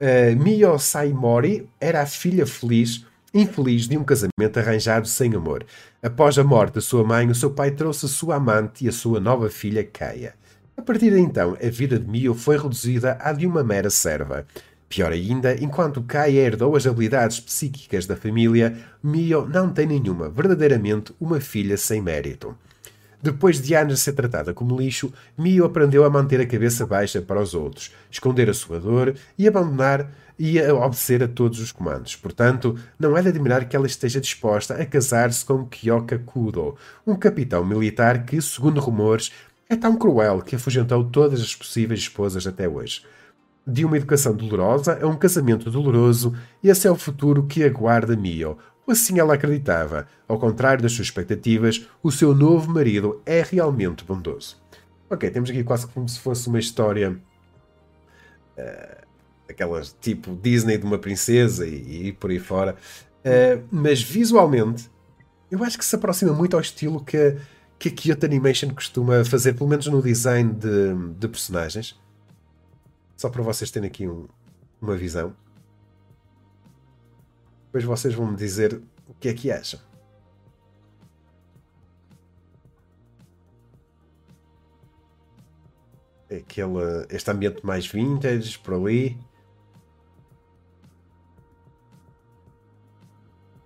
Uh, 0.00 0.36
Mio 0.36 0.78
Saimori 0.78 1.68
era 1.80 2.02
a 2.02 2.06
filha 2.06 2.46
feliz 2.46 3.04
infeliz 3.36 3.86
de 3.86 3.96
um 3.96 4.04
casamento 4.04 4.58
arranjado 4.58 5.06
sem 5.06 5.34
amor. 5.34 5.64
Após 6.02 6.38
a 6.38 6.44
morte 6.44 6.74
da 6.74 6.80
sua 6.80 7.04
mãe, 7.04 7.28
o 7.28 7.34
seu 7.34 7.50
pai 7.50 7.70
trouxe 7.70 8.06
a 8.06 8.08
sua 8.08 8.36
amante 8.36 8.84
e 8.84 8.88
a 8.88 8.92
sua 8.92 9.20
nova 9.20 9.50
filha, 9.50 9.84
Kaya. 9.84 10.34
A 10.76 10.82
partir 10.82 11.10
de 11.10 11.18
então, 11.18 11.56
a 11.62 11.70
vida 11.70 11.98
de 11.98 12.08
Mio 12.08 12.34
foi 12.34 12.56
reduzida 12.56 13.16
à 13.20 13.32
de 13.32 13.46
uma 13.46 13.62
mera 13.62 13.90
serva. 13.90 14.46
Pior 14.88 15.12
ainda, 15.12 15.54
enquanto 15.62 16.02
Kaya 16.02 16.42
herdou 16.42 16.76
as 16.76 16.86
habilidades 16.86 17.40
psíquicas 17.40 18.06
da 18.06 18.16
família, 18.16 18.76
Mio 19.02 19.46
não 19.46 19.70
tem 19.70 19.86
nenhuma, 19.86 20.28
verdadeiramente 20.28 21.14
uma 21.20 21.40
filha 21.40 21.76
sem 21.76 22.00
mérito. 22.00 22.56
Depois 23.22 23.60
de 23.60 23.74
anos 23.74 23.94
a 23.94 23.96
ser 23.96 24.12
tratada 24.12 24.52
como 24.52 24.78
lixo, 24.78 25.12
Mio 25.36 25.64
aprendeu 25.64 26.04
a 26.04 26.10
manter 26.10 26.40
a 26.40 26.46
cabeça 26.46 26.86
baixa 26.86 27.20
para 27.20 27.40
os 27.40 27.54
outros, 27.54 27.92
esconder 28.10 28.48
a 28.50 28.54
sua 28.54 28.78
dor 28.78 29.14
e 29.38 29.48
abandonar 29.48 30.10
e 30.38 30.60
a 30.60 30.74
obedecer 30.74 31.22
a 31.22 31.28
todos 31.28 31.60
os 31.60 31.72
comandos. 31.72 32.14
Portanto, 32.14 32.78
não 32.98 33.16
é 33.16 33.22
de 33.22 33.28
admirar 33.28 33.66
que 33.66 33.74
ela 33.74 33.86
esteja 33.86 34.20
disposta 34.20 34.74
a 34.74 34.84
casar-se 34.84 35.44
com 35.44 35.66
Kyoka 35.66 36.18
Kudo, 36.18 36.76
um 37.06 37.14
capitão 37.14 37.64
militar 37.64 38.24
que, 38.24 38.40
segundo 38.40 38.80
rumores, 38.80 39.32
é 39.68 39.74
tão 39.74 39.96
cruel 39.96 40.42
que 40.42 40.54
afugentou 40.54 41.04
todas 41.04 41.40
as 41.40 41.54
possíveis 41.54 42.00
esposas 42.00 42.46
até 42.46 42.68
hoje. 42.68 43.02
De 43.66 43.84
uma 43.84 43.96
educação 43.96 44.32
dolorosa 44.32 44.98
a 45.02 45.06
um 45.08 45.16
casamento 45.16 45.70
doloroso, 45.70 46.32
esse 46.62 46.86
é 46.86 46.90
o 46.90 46.94
futuro 46.94 47.44
que 47.44 47.64
aguarda 47.64 48.16
Mio. 48.16 48.56
Assim 48.86 49.18
ela 49.18 49.34
acreditava. 49.34 50.06
Ao 50.28 50.38
contrário 50.38 50.82
das 50.82 50.92
suas 50.92 51.08
expectativas, 51.08 51.88
o 52.02 52.12
seu 52.12 52.34
novo 52.34 52.72
marido 52.72 53.20
é 53.26 53.42
realmente 53.42 54.04
bondoso. 54.04 54.56
Ok, 55.10 55.28
temos 55.30 55.50
aqui 55.50 55.64
quase 55.64 55.86
como 55.88 56.08
se 56.08 56.20
fosse 56.20 56.48
uma 56.48 56.58
história. 56.58 57.18
Uh, 58.56 59.06
aquelas 59.48 59.94
tipo 60.00 60.34
Disney 60.36 60.78
de 60.78 60.84
uma 60.84 60.98
princesa 60.98 61.66
e, 61.66 62.08
e 62.08 62.12
por 62.12 62.30
aí 62.30 62.38
fora. 62.38 62.76
Uh, 63.24 63.64
mas 63.70 64.02
visualmente, 64.02 64.88
eu 65.50 65.62
acho 65.64 65.76
que 65.78 65.84
se 65.84 65.94
aproxima 65.94 66.32
muito 66.32 66.54
ao 66.54 66.60
estilo 66.60 67.04
que, 67.04 67.36
que 67.78 67.88
a 67.88 67.92
Kyoto 67.92 68.26
Animation 68.26 68.70
costuma 68.70 69.24
fazer, 69.24 69.54
pelo 69.54 69.68
menos 69.68 69.86
no 69.86 70.00
design 70.02 70.52
de, 70.52 70.94
de 71.18 71.28
personagens. 71.28 71.98
Só 73.16 73.28
para 73.28 73.42
vocês 73.42 73.70
terem 73.70 73.88
aqui 73.88 74.06
um, 74.06 74.26
uma 74.80 74.96
visão. 74.96 75.34
Depois 77.76 78.00
vocês 78.00 78.14
vão 78.14 78.28
me 78.28 78.36
dizer 78.36 78.80
o 79.06 79.12
que 79.20 79.28
é 79.28 79.34
que 79.34 79.50
acham. 79.50 79.78
Aquele, 86.24 87.06
este 87.10 87.30
ambiente 87.30 87.66
mais 87.66 87.86
vintage 87.86 88.58
por 88.60 88.72
ali. 88.72 89.18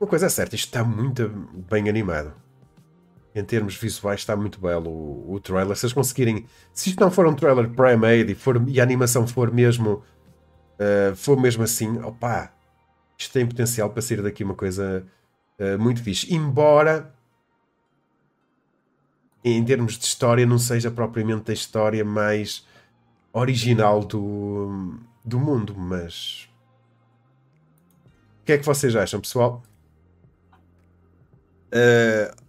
Uma 0.00 0.08
coisa 0.08 0.26
é 0.26 0.28
certa, 0.28 0.56
isto 0.56 0.66
está 0.66 0.82
muito 0.82 1.28
bem 1.70 1.88
animado. 1.88 2.34
Em 3.32 3.44
termos 3.44 3.76
visuais 3.76 4.18
está 4.18 4.34
muito 4.34 4.60
belo 4.60 4.90
o, 4.90 5.34
o 5.34 5.38
trailer. 5.38 5.76
Se 5.76 5.86
eles 5.86 5.92
conseguirem. 5.92 6.46
Se 6.72 6.90
isto 6.90 6.98
não 6.98 7.12
for 7.12 7.28
um 7.28 7.34
trailer 7.36 7.70
pré-made 7.70 8.32
e, 8.32 8.72
e 8.72 8.80
a 8.80 8.82
animação 8.82 9.24
for 9.24 9.52
mesmo. 9.52 10.02
Uh, 10.80 11.14
for 11.14 11.40
mesmo 11.40 11.62
assim, 11.62 12.00
opá, 12.02 12.54
isto 13.20 13.32
tem 13.32 13.46
potencial 13.46 13.90
para 13.90 14.00
sair 14.00 14.22
daqui 14.22 14.42
uma 14.42 14.54
coisa 14.54 15.06
uh, 15.58 15.78
muito 15.78 16.02
fixe. 16.02 16.32
Embora 16.34 17.12
em 19.44 19.62
termos 19.64 19.98
de 19.98 20.04
história 20.04 20.46
não 20.46 20.58
seja 20.58 20.90
propriamente 20.90 21.50
a 21.50 21.54
história 21.54 22.04
mais 22.04 22.66
original 23.32 24.00
do, 24.00 24.98
do 25.24 25.38
mundo, 25.38 25.74
mas 25.76 26.48
o 28.42 28.44
que 28.46 28.52
é 28.52 28.58
que 28.58 28.64
vocês 28.64 28.96
acham, 28.96 29.20
pessoal? 29.20 29.62
Uh, 31.68 32.39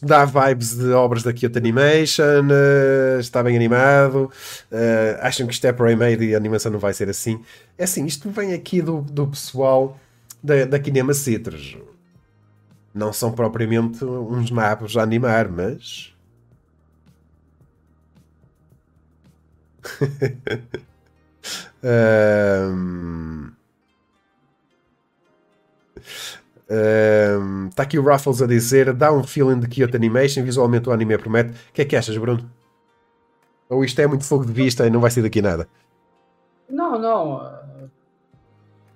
dá 0.00 0.24
vibes 0.24 0.76
de 0.76 0.92
obras 0.92 1.22
da 1.22 1.32
Kyoto 1.32 1.58
Animation, 1.58 2.46
uh, 2.46 3.18
está 3.18 3.42
bem 3.42 3.56
animado. 3.56 4.30
Uh, 4.70 5.18
acham 5.20 5.46
que 5.46 5.52
isto 5.52 5.66
é 5.66 5.72
pre-made 5.72 6.24
e 6.24 6.34
a 6.34 6.36
animação 6.36 6.70
não 6.70 6.78
vai 6.78 6.94
ser 6.94 7.08
assim? 7.08 7.42
É 7.76 7.84
assim, 7.84 8.04
isto 8.06 8.30
vem 8.30 8.52
aqui 8.52 8.80
do, 8.80 9.00
do 9.00 9.26
pessoal 9.26 9.98
da, 10.42 10.64
da 10.64 10.78
Kinema 10.78 11.14
Citrus. 11.14 11.76
Não 12.94 13.12
são 13.12 13.32
propriamente 13.32 14.04
uns 14.04 14.50
nabos 14.50 14.96
a 14.96 15.02
animar, 15.02 15.48
mas. 15.48 16.14
um... 21.82 23.50
Está 27.68 27.82
aqui 27.82 27.98
o 27.98 28.02
Ruffles 28.02 28.40
a 28.40 28.46
dizer: 28.46 28.92
dá 28.92 29.12
um 29.12 29.22
feeling 29.22 29.60
de 29.60 29.68
Kyoto 29.68 29.96
Animation, 29.96 30.42
visualmente 30.42 30.88
o 30.88 30.92
anime 30.92 31.18
promete. 31.18 31.50
O 31.50 31.72
que 31.72 31.82
é 31.82 31.84
que 31.84 31.96
achas, 31.96 32.16
Bruno? 32.16 32.50
Ou 33.68 33.84
isto 33.84 34.00
é 34.00 34.06
muito 34.06 34.24
fogo 34.24 34.44
de 34.44 34.52
vista 34.52 34.86
e 34.86 34.90
não 34.90 35.00
vai 35.00 35.10
ser 35.10 35.22
daqui 35.22 35.40
nada? 35.42 35.68
Não, 36.68 36.98
não. 36.98 37.90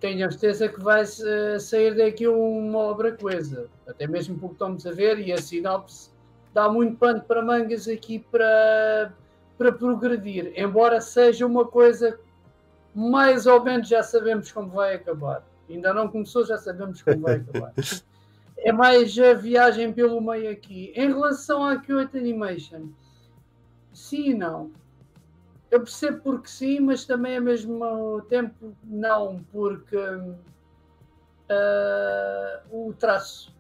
tenho 0.01 0.27
a 0.27 0.31
certeza 0.31 0.69
que 0.69 0.81
vai 0.81 1.03
uh, 1.03 1.61
sair 1.61 1.95
daqui 1.97 2.27
uma 2.27 2.79
obra 2.79 3.13
coisa. 3.13 3.69
Até 3.87 4.07
mesmo 4.07 4.39
porque 4.39 4.55
estamos 4.55 4.87
a 4.87 4.93
ver 4.93 5.19
e 5.19 5.33
a 5.33 5.39
sinopse 5.39 6.11
dá 6.55 6.69
muito 6.69 6.97
pano 6.97 7.21
para 7.21 7.43
mangas 7.43 7.89
aqui 7.89 8.19
para, 8.19 9.13
para 9.57 9.73
progredir. 9.73 10.53
Embora 10.57 11.01
seja 11.01 11.47
uma 11.47 11.67
coisa 11.67 12.19
mais 12.95 13.47
ou 13.47 13.63
menos 13.63 13.89
já 13.89 14.03
sabemos 14.03 14.51
como 14.51 14.71
vai 14.71 14.95
acabar. 14.95 15.43
Ainda 15.69 15.93
não 15.93 16.09
começou, 16.09 16.47
já 16.47 16.57
sabemos 16.59 17.03
como 17.03 17.21
vai 17.21 17.37
acabar. 17.37 17.73
é 18.59 18.73
mais 18.73 19.19
a 19.19 19.35
viagem 19.35 19.93
pelo 19.93 20.21
meio 20.21 20.51
aqui. 20.51 20.93
Em 20.95 21.09
relação 21.09 21.65
à 21.65 21.79
Kyoto 21.79 22.17
Animation, 22.17 22.89
sim 23.93 24.31
e 24.31 24.35
não. 24.35 24.71
Eu 25.71 25.81
percebo 25.81 26.21
porque 26.23 26.49
sim, 26.49 26.81
mas 26.81 27.05
também 27.05 27.37
ao 27.37 27.43
mesmo 27.43 28.23
tempo 28.23 28.75
não, 28.83 29.45
porque 29.53 29.97
uh, 29.97 30.39
o 32.71 32.95
traço 32.95 33.55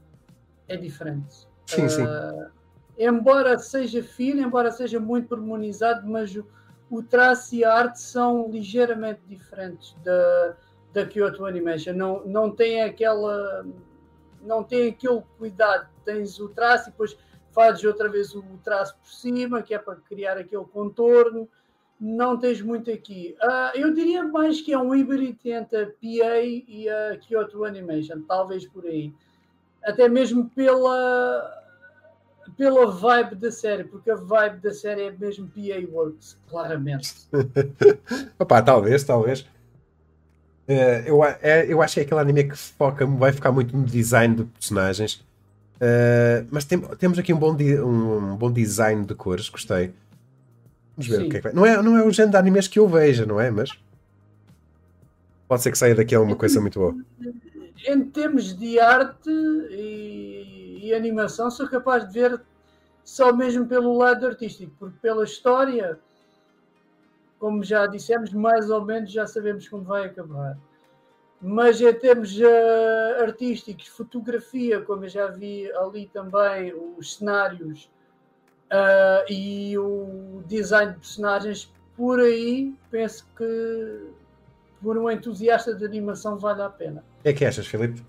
é 0.67 0.77
diferente. 0.77 1.47
Sim, 1.67 1.85
uh, 1.85 1.91
sim. 1.91 2.05
Embora 2.99 3.59
seja 3.59 4.03
fino, 4.03 4.41
embora 4.41 4.73
seja 4.73 4.99
muito 4.99 5.29
pormenorizado, 5.29 6.09
mas 6.09 6.35
o, 6.35 6.47
o 6.91 7.03
traço 7.03 7.55
e 7.55 7.63
a 7.65 7.73
arte 7.73 8.01
são 8.01 8.51
ligeiramente 8.51 9.21
diferentes 9.29 9.95
da, 10.03 10.57
da 10.93 11.07
Kyoto 11.07 11.45
Animation. 11.45 11.93
Não, 11.93 12.25
não 12.27 12.51
tem 12.51 12.83
aquela. 12.83 13.67
Não 14.43 14.63
tem 14.63 14.89
aquele 14.89 15.23
cuidado. 15.39 15.89
Tens 16.05 16.39
o 16.39 16.49
traço 16.49 16.89
e 16.89 16.93
depois 16.93 17.17
fazes 17.53 17.85
outra 17.85 18.09
vez 18.09 18.35
o 18.35 18.43
traço 18.63 18.97
por 18.97 19.11
cima, 19.11 19.63
que 19.63 19.75
é 19.75 19.79
para 19.79 19.97
criar 19.97 20.39
aquele 20.39 20.65
contorno. 20.65 21.49
Não 22.01 22.39
tens 22.39 22.63
muito 22.63 22.91
aqui. 22.91 23.37
Uh, 23.43 23.77
eu 23.77 23.93
diria 23.93 24.23
mais 24.23 24.61
que 24.61 24.73
é 24.73 24.79
um 24.79 24.95
híbrido 24.95 25.37
entre 25.45 25.83
a 25.83 25.87
PA 25.87 26.41
e 26.41 26.89
a 26.89 27.19
Kyoto 27.19 27.65
Animation, 27.65 28.23
talvez 28.27 28.67
por 28.67 28.87
aí. 28.87 29.13
Até 29.83 30.09
mesmo 30.09 30.49
pela 30.51 31.59
pela 32.57 32.91
vibe 32.91 33.37
da 33.37 33.51
série, 33.51 33.85
porque 33.85 34.11
a 34.11 34.17
vibe 34.17 34.61
da 34.61 34.73
série 34.73 35.03
é 35.03 35.11
mesmo 35.13 35.49
PA 35.49 35.93
Works, 35.93 36.39
claramente. 36.49 37.15
Opa, 38.39 38.63
talvez, 38.63 39.05
talvez. 39.05 39.47
Uh, 40.69 41.01
eu, 41.07 41.25
é, 41.25 41.67
eu 41.67 41.81
acho 41.81 41.95
que 41.95 42.01
é 42.01 42.03
aquele 42.03 42.21
anime 42.21 42.45
que 42.45 42.57
foca, 42.57 43.07
vai 43.07 43.33
ficar 43.33 43.51
muito 43.51 43.75
no 43.75 43.85
design 43.85 44.37
de 44.37 44.45
personagens. 44.45 45.15
Uh, 45.77 46.47
mas 46.51 46.67
tem, 46.67 46.79
temos 46.79 47.19
aqui 47.19 47.33
um 47.33 47.39
bom, 47.39 47.57
di, 47.57 47.81
um, 47.81 48.33
um, 48.33 48.37
bom 48.37 48.53
design 48.53 49.07
de 49.07 49.15
cores, 49.15 49.49
gostei. 49.49 49.95
Vamos 50.95 51.09
ver 51.11 51.21
Sim. 51.21 51.27
o 51.27 51.31
que 51.31 51.37
é 51.37 51.41
que 51.41 51.45
vai. 51.45 51.53
Não 51.55 51.65
é, 51.65 51.83
não 51.83 51.97
é 51.97 52.05
o 52.05 52.11
género 52.11 52.33
de 52.33 52.37
animes 52.37 52.69
que 52.69 52.79
eu 52.79 52.87
vejo, 52.87 53.25
não 53.25 53.41
é? 53.41 53.51
Mas 53.51 53.71
pode 55.49 55.63
ser 55.63 55.71
que 55.71 55.79
saia 55.79 55.95
daqui 55.95 56.15
a 56.15 56.21
uma 56.21 56.37
coisa 56.37 56.61
muito 56.61 56.79
boa. 56.79 56.95
Em 57.87 58.05
termos 58.05 58.55
de 58.55 58.79
arte 58.79 59.31
e, 59.71 60.81
e 60.83 60.95
animação, 60.95 61.51
sou 61.51 61.67
capaz 61.67 62.07
de 62.07 62.13
ver 62.13 62.41
só 63.03 63.33
mesmo 63.33 63.65
pelo 63.65 63.97
lado 63.97 64.27
artístico, 64.27 64.73
porque 64.79 64.99
pela 65.01 65.25
história 65.25 65.99
como 67.39 67.63
já 67.63 67.87
dissemos, 67.87 68.33
mais 68.33 68.71
ou 68.71 68.85
menos 68.85 69.13
já 69.13 69.27
sabemos 69.27 69.69
como 69.69 69.85
vai 69.85 70.07
acabar. 70.07 70.59
Mas 71.41 71.81
em 71.81 71.93
termos 71.95 72.37
uh, 72.39 73.23
artísticos, 73.23 73.87
fotografia, 73.87 74.81
como 74.81 75.05
eu 75.05 75.09
já 75.09 75.29
vi 75.29 75.71
ali 75.73 76.07
também, 76.13 76.75
os 76.97 77.17
cenários 77.17 77.89
uh, 78.73 79.33
e 79.33 79.79
o 79.79 80.43
design 80.47 80.93
de 80.93 80.99
personagens, 80.99 81.73
por 81.97 82.19
aí 82.19 82.75
penso 82.91 83.27
que 83.37 84.11
por 84.83 84.97
um 84.99 85.11
entusiasta 85.11 85.75
de 85.75 85.85
animação 85.85 86.39
vale 86.39 86.63
a 86.63 86.69
pena. 86.69 87.05
O 87.21 87.23
que 87.23 87.29
é 87.29 87.33
que 87.33 87.45
achas, 87.45 87.67
Filipe? 87.67 88.03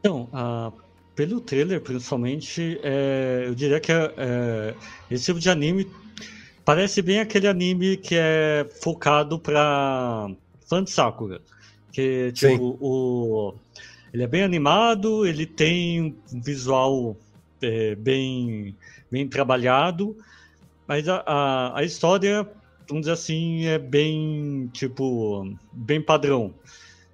Então, 0.00 0.28
uh, 0.32 0.72
pelo 1.18 1.40
trailer, 1.40 1.80
principalmente, 1.80 2.78
é, 2.82 3.44
eu 3.46 3.54
diria 3.54 3.80
que 3.80 3.90
é, 3.90 4.72
esse 5.10 5.24
tipo 5.24 5.40
de 5.40 5.50
anime 5.50 5.84
Parece 6.68 7.00
bem 7.00 7.18
aquele 7.18 7.48
anime 7.48 7.96
que 7.96 8.14
é 8.14 8.66
focado 8.82 9.38
pra 9.38 10.30
fã 10.68 10.84
de 10.84 10.90
Sakura. 10.90 11.40
Que, 11.90 12.30
tipo, 12.32 12.76
o. 12.78 13.54
Ele 14.12 14.22
é 14.22 14.26
bem 14.26 14.42
animado, 14.42 15.24
ele 15.24 15.46
tem 15.46 16.14
um 16.30 16.40
visual 16.42 17.16
é, 17.62 17.94
bem, 17.94 18.76
bem 19.10 19.26
trabalhado, 19.26 20.14
mas 20.86 21.08
a, 21.08 21.24
a, 21.26 21.78
a, 21.78 21.84
história, 21.84 22.46
vamos 22.86 23.04
dizer 23.04 23.12
assim, 23.12 23.64
é 23.64 23.78
bem, 23.78 24.68
tipo, 24.70 25.50
bem 25.72 26.02
padrão. 26.02 26.52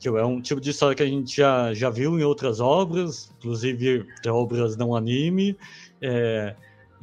Tipo, 0.00 0.18
é 0.18 0.26
um 0.26 0.40
tipo 0.40 0.60
de 0.60 0.70
história 0.70 0.96
que 0.96 1.02
a 1.04 1.06
gente 1.06 1.36
já, 1.36 1.72
já 1.72 1.90
viu 1.90 2.18
em 2.18 2.24
outras 2.24 2.58
obras, 2.58 3.32
inclusive 3.38 4.04
obras 4.26 4.76
não 4.76 4.96
anime. 4.96 5.56
É, 6.02 6.56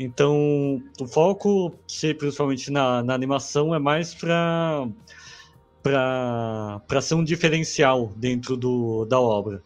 então, 0.04 0.82
o 1.00 1.08
foco, 1.08 1.72
principalmente 2.18 2.72
na, 2.72 3.04
na 3.04 3.14
animação, 3.14 3.74
é 3.76 3.80
mais 3.80 4.14
para 4.16 4.88
para 5.84 7.02
ser 7.02 7.16
um 7.16 7.24
diferencial 7.24 8.12
dentro 8.16 8.56
do, 8.56 9.04
da 9.06 9.20
obra. 9.20 9.64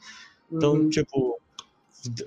Então, 0.49 0.75
uhum. 0.75 0.89
tipo, 0.89 1.39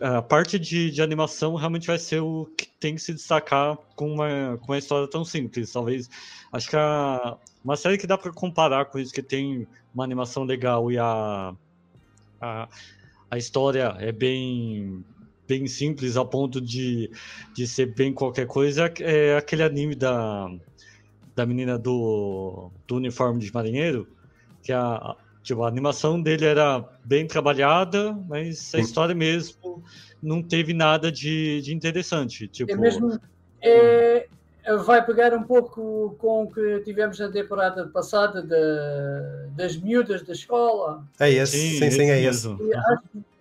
a 0.01 0.21
parte 0.21 0.59
de, 0.59 0.91
de 0.91 1.01
animação 1.01 1.55
realmente 1.55 1.87
vai 1.87 1.99
ser 1.99 2.21
o 2.21 2.47
que 2.57 2.69
tem 2.79 2.95
que 2.95 3.01
se 3.01 3.15
destacar 3.15 3.79
com 3.97 4.13
uma, 4.13 4.59
com 4.59 4.73
uma 4.73 4.79
história 4.79 5.09
tão 5.09 5.25
simples. 5.25 5.73
Talvez, 5.73 6.11
acho 6.53 6.69
que 6.69 6.77
a, 6.77 7.39
uma 7.65 7.77
série 7.77 7.97
que 7.97 8.07
dá 8.07 8.19
para 8.19 8.33
comparar 8.33 8.87
com 8.87 8.99
isso, 8.99 9.13
que 9.13 9.23
tem 9.23 9.67
uma 9.95 10.05
animação 10.05 10.45
legal 10.45 10.91
e 10.93 10.99
a, 10.99 11.55
a, 12.41 12.69
a 13.31 13.39
história 13.39 13.97
é 13.99 14.13
bem 14.13 15.05
bem 15.49 15.67
simples 15.67 16.17
a 16.17 16.25
ponto 16.25 16.61
de, 16.61 17.11
de 17.55 17.67
ser 17.67 17.87
bem 17.87 18.13
qualquer 18.13 18.47
coisa 18.47 18.93
é 19.01 19.37
aquele 19.37 19.63
anime 19.63 19.95
da, 19.95 20.49
da 21.35 21.47
menina 21.47 21.79
do, 21.79 22.71
do 22.87 22.97
uniforme 22.97 23.41
de 23.41 23.53
marinheiro, 23.53 24.07
que 24.63 24.73
a, 24.73 25.17
tipo, 25.43 25.65
a 25.65 25.69
animação 25.69 26.21
dele 26.21 26.45
era 26.45 26.85
bem 27.05 27.27
trabalhada, 27.27 28.13
mas 28.29 28.75
a 28.75 28.79
história 28.79 29.15
mesmo 29.15 29.83
não 30.23 30.43
teve 30.43 30.75
nada 30.75 31.11
de, 31.11 31.63
de 31.63 31.75
interessante. 31.75 32.47
Tipo, 32.47 32.73
é 32.73 32.77
mesmo, 32.77 33.19
é, 33.63 34.29
vai 34.85 35.05
pegar 35.05 35.33
um 35.33 35.43
pouco 35.43 36.15
com 36.19 36.43
o 36.43 36.53
que 36.53 36.81
tivemos 36.81 37.19
na 37.19 37.31
temporada 37.31 37.87
passada 37.87 38.43
de, 38.43 39.57
das 39.57 39.77
miúdas 39.77 40.23
da 40.23 40.33
escola. 40.33 41.05
É 41.19 41.31
esse, 41.31 41.57
sim, 41.57 41.79
sim, 41.79 41.91
sim 41.91 42.11
é 42.11 42.23
esse. 42.23 42.49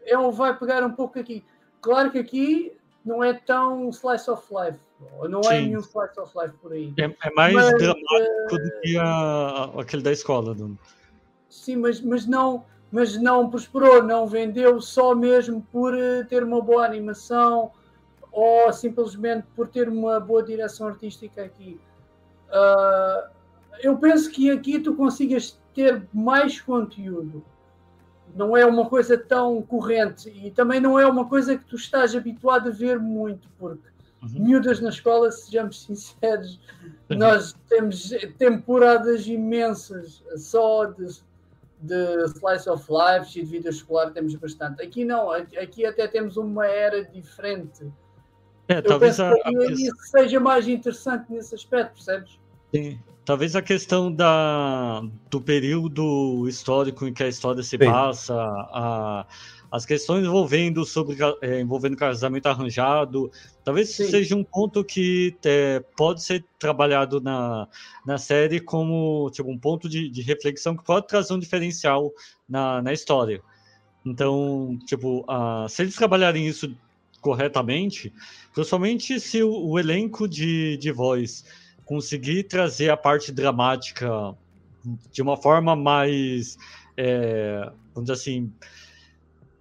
Ele 0.05 0.31
vai 0.31 0.57
pegar 0.57 0.83
um 0.85 0.91
pouco 0.91 1.19
aqui. 1.19 1.43
Claro 1.81 2.11
que 2.11 2.19
aqui 2.19 2.73
não 3.05 3.23
é 3.23 3.33
tão 3.33 3.89
slice 3.89 4.29
of 4.29 4.43
life, 4.51 4.79
não 5.29 5.41
é 5.49 5.61
nenhum 5.61 5.79
slice 5.79 6.19
of 6.19 6.31
life 6.37 6.55
por 6.61 6.73
aí. 6.73 6.93
É, 6.97 7.03
é 7.03 7.31
mais 7.33 7.53
mas, 7.53 7.73
dramático 7.77 8.55
uh, 8.55 8.57
do 8.57 8.81
que 8.81 8.97
a, 8.97 9.63
aquele 9.79 10.03
da 10.03 10.11
escola. 10.11 10.53
Do... 10.53 10.77
Sim, 11.49 11.77
mas, 11.77 12.01
mas, 12.01 12.25
não, 12.25 12.65
mas 12.91 13.15
não 13.21 13.49
prosperou, 13.49 14.03
não 14.03 14.27
vendeu 14.27 14.81
só 14.81 15.15
mesmo 15.15 15.65
por 15.71 15.97
eh, 15.97 16.23
ter 16.23 16.43
uma 16.43 16.61
boa 16.61 16.85
animação 16.85 17.71
ou 18.31 18.71
simplesmente 18.73 19.47
por 19.55 19.67
ter 19.67 19.87
uma 19.89 20.19
boa 20.19 20.43
direção 20.43 20.87
artística 20.87 21.43
aqui. 21.43 21.79
Uh, 22.49 23.29
eu 23.79 23.97
penso 23.97 24.29
que 24.29 24.51
aqui 24.51 24.79
tu 24.79 24.95
consigas 24.95 25.59
ter 25.73 26.07
mais 26.13 26.61
conteúdo 26.61 27.43
não 28.35 28.55
é 28.55 28.65
uma 28.65 28.87
coisa 28.87 29.17
tão 29.17 29.61
corrente 29.61 30.29
e 30.29 30.51
também 30.51 30.79
não 30.79 30.99
é 30.99 31.07
uma 31.07 31.27
coisa 31.27 31.57
que 31.57 31.65
tu 31.65 31.75
estás 31.75 32.15
habituado 32.15 32.69
a 32.69 32.71
ver 32.71 32.99
muito, 32.99 33.47
porque 33.57 33.87
uhum. 34.21 34.43
miúdas 34.43 34.79
na 34.79 34.89
escola, 34.89 35.31
sejamos 35.31 35.83
sinceros, 35.85 36.59
nós 37.09 37.55
temos 37.67 38.09
temporadas 38.37 39.27
imensas 39.27 40.23
só 40.35 40.85
de, 40.85 41.07
de 41.81 42.23
slice 42.27 42.69
of 42.69 42.85
life 42.89 43.39
e 43.39 43.43
de 43.43 43.49
vida 43.49 43.69
escolar, 43.69 44.11
temos 44.11 44.35
bastante. 44.35 44.81
Aqui 44.81 45.05
não, 45.05 45.31
aqui 45.31 45.85
até 45.85 46.07
temos 46.07 46.37
uma 46.37 46.65
era 46.67 47.03
diferente. 47.03 47.91
É, 48.67 48.79
Eu 48.79 48.83
talvez 48.83 49.17
penso 49.17 49.33
a, 49.33 49.43
que 49.43 49.57
a... 49.57 49.71
isso 49.71 49.95
seja 50.11 50.39
mais 50.39 50.67
interessante 50.67 51.31
nesse 51.31 51.55
aspecto, 51.55 51.93
percebes? 51.93 52.37
Sim. 52.73 52.99
Talvez 53.27 53.57
a 53.57 53.61
questão 53.61 54.09
da, 54.09 55.01
do 55.29 55.41
período 55.41 56.47
histórico 56.47 57.05
em 57.05 57.13
que 57.13 57.23
a 57.23 57.27
história 57.27 57.61
se 57.61 57.71
Sim. 57.71 57.79
passa, 57.79 58.33
a, 58.33 59.27
as 59.69 59.85
questões 59.85 60.25
envolvendo 60.25 60.85
sobre 60.85 61.17
é, 61.41 61.59
envolvendo 61.59 61.97
casamento 61.97 62.45
arranjado, 62.47 63.29
talvez 63.65 63.89
Sim. 63.89 64.09
seja 64.09 64.33
um 64.33 64.45
ponto 64.45 64.81
que 64.81 65.35
é, 65.43 65.83
pode 65.97 66.23
ser 66.23 66.45
trabalhado 66.57 67.19
na, 67.19 67.67
na 68.05 68.17
série 68.17 68.61
como 68.61 69.29
tipo, 69.33 69.51
um 69.51 69.59
ponto 69.59 69.89
de, 69.89 70.09
de 70.09 70.21
reflexão 70.21 70.75
que 70.75 70.85
pode 70.85 71.07
trazer 71.07 71.33
um 71.33 71.39
diferencial 71.39 72.13
na, 72.47 72.81
na 72.81 72.93
história. 72.93 73.41
Então, 74.05 74.79
tipo, 74.85 75.25
a, 75.27 75.67
se 75.67 75.81
eles 75.81 75.95
trabalharem 75.95 76.47
isso 76.47 76.73
corretamente, 77.19 78.13
principalmente 78.53 79.19
se 79.19 79.43
o, 79.43 79.51
o 79.51 79.77
elenco 79.77 80.29
de, 80.29 80.77
de 80.77 80.93
voz 80.93 81.43
conseguir 81.87 82.43
trazer 82.43 82.89
a 82.89 82.97
parte 82.97 83.31
dramática 83.31 84.35
de 85.11 85.21
uma 85.21 85.35
forma 85.35 85.75
mais 85.75 86.57
é, 86.97 87.71
vamos 87.93 88.09
dizer 88.09 88.13
assim, 88.13 88.51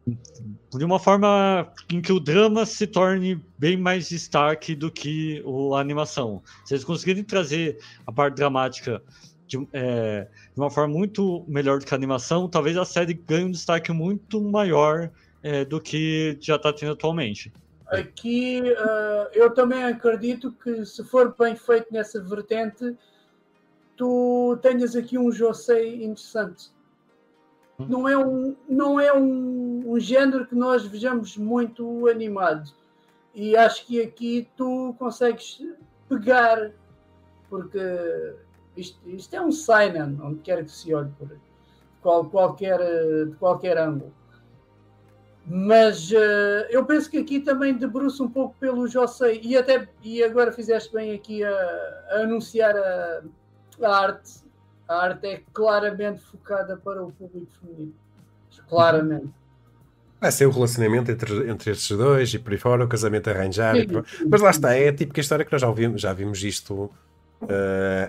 de 0.06 0.84
uma 0.84 0.98
forma 0.98 1.72
em 1.90 2.00
que 2.00 2.12
o 2.12 2.20
drama 2.20 2.64
se 2.64 2.86
torne 2.86 3.42
bem 3.58 3.76
mais 3.76 4.08
destaque 4.08 4.74
do 4.74 4.90
que 4.90 5.42
a 5.74 5.80
animação. 5.80 6.42
Se 6.64 6.74
eles 6.74 6.84
conseguirem 6.84 7.24
trazer 7.24 7.78
a 8.06 8.12
parte 8.12 8.36
dramática 8.36 9.02
de, 9.46 9.66
é, 9.72 10.22
de, 10.54 10.60
uma 10.60 10.70
forma 10.70 10.94
muito 10.94 11.44
melhor 11.48 11.78
do 11.78 11.86
que 11.86 11.92
a 11.92 11.96
animação, 11.96 12.48
talvez 12.48 12.76
a 12.76 12.84
série 12.84 13.14
ganhe 13.14 13.44
um 13.44 13.50
destaque 13.50 13.92
muito 13.92 14.40
maior 14.40 15.10
é, 15.42 15.64
do 15.64 15.80
que 15.80 16.38
já 16.40 16.56
está 16.56 16.72
tendo 16.72 16.92
atualmente. 16.92 17.52
Aqui 17.88 18.60
uh, 18.62 19.28
eu 19.32 19.52
também 19.54 19.84
acredito 19.84 20.50
que 20.52 20.84
se 20.84 21.04
for 21.04 21.34
bem 21.38 21.54
feito 21.54 21.92
nessa 21.92 22.20
vertente, 22.20 22.96
tu 23.96 24.58
tenhas 24.60 24.96
aqui 24.96 25.16
um 25.16 25.30
Josei 25.30 26.04
interessante. 26.04 26.72
Hum. 27.78 27.86
Não 27.88 28.08
é 28.08 28.18
um, 28.18 28.56
não 28.68 28.98
é 28.98 29.12
um, 29.12 29.84
um 29.86 30.00
género 30.00 30.46
que 30.46 30.54
nós 30.54 30.84
vejamos 30.84 31.36
muito 31.36 32.08
animado. 32.08 32.70
E 33.34 33.56
acho 33.56 33.86
que 33.86 34.00
aqui 34.00 34.48
tu 34.56 34.94
consegues 34.98 35.62
pegar, 36.08 36.72
porque 37.48 37.78
isto, 38.76 38.98
isto 39.08 39.36
é 39.36 39.40
um 39.40 39.52
seinen, 39.52 40.18
onde 40.22 40.40
quer 40.40 40.64
que 40.64 40.70
se 40.70 40.92
olhe 40.94 41.10
por 41.18 41.30
qual, 42.00 42.24
qualquer, 42.24 42.78
de 43.26 43.34
qualquer 43.36 43.78
ângulo. 43.78 44.12
Mas 45.48 46.10
uh, 46.10 46.66
eu 46.70 46.84
penso 46.84 47.08
que 47.08 47.18
aqui 47.18 47.38
também 47.38 47.74
debruça 47.74 48.22
um 48.22 48.28
pouco 48.28 48.56
pelo 48.58 48.88
Josei 48.88 49.40
e 49.44 49.56
até 49.56 49.88
e 50.02 50.22
agora 50.22 50.50
fizeste 50.50 50.92
bem 50.92 51.14
aqui 51.14 51.44
a, 51.44 51.50
a 52.10 52.14
anunciar 52.22 52.76
a, 52.76 53.22
a, 53.80 53.96
arte. 53.96 54.32
A 54.88 54.96
arte 54.96 55.26
é 55.26 55.42
claramente 55.52 56.20
focada 56.20 56.76
para 56.76 57.02
o 57.02 57.12
público 57.12 57.46
feminino. 57.60 57.94
Claramente. 58.68 59.28
Vai 60.20 60.32
ser 60.32 60.46
o 60.46 60.50
relacionamento 60.50 61.12
entre, 61.12 61.48
entre 61.48 61.70
estes 61.70 61.96
dois 61.96 62.34
e 62.34 62.38
por 62.38 62.52
aí 62.52 62.58
fora, 62.58 62.84
o 62.84 62.88
casamento 62.88 63.30
arranjado. 63.30 64.04
Mas 64.28 64.40
lá 64.40 64.50
está, 64.50 64.74
é 64.74 64.88
a 64.88 64.92
típica 64.92 65.20
história 65.20 65.44
que 65.44 65.52
nós 65.52 65.60
já, 65.60 65.68
ouvimos, 65.68 66.00
já 66.00 66.12
vimos 66.12 66.42
isto 66.42 66.74
uh, 66.74 66.90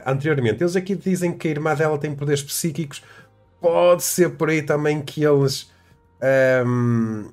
anteriormente. 0.06 0.64
Eles 0.64 0.76
aqui 0.76 0.96
dizem 0.96 1.38
que 1.38 1.48
a 1.48 1.52
irmã 1.52 1.76
dela 1.76 2.00
tem 2.00 2.16
poderes 2.16 2.42
psíquicos. 2.42 3.04
Pode 3.62 4.04
ser 4.04 4.32
por 4.32 4.50
aí 4.50 4.64
também 4.64 5.02
que 5.02 5.24
eles 5.24 5.70
um, 6.66 7.30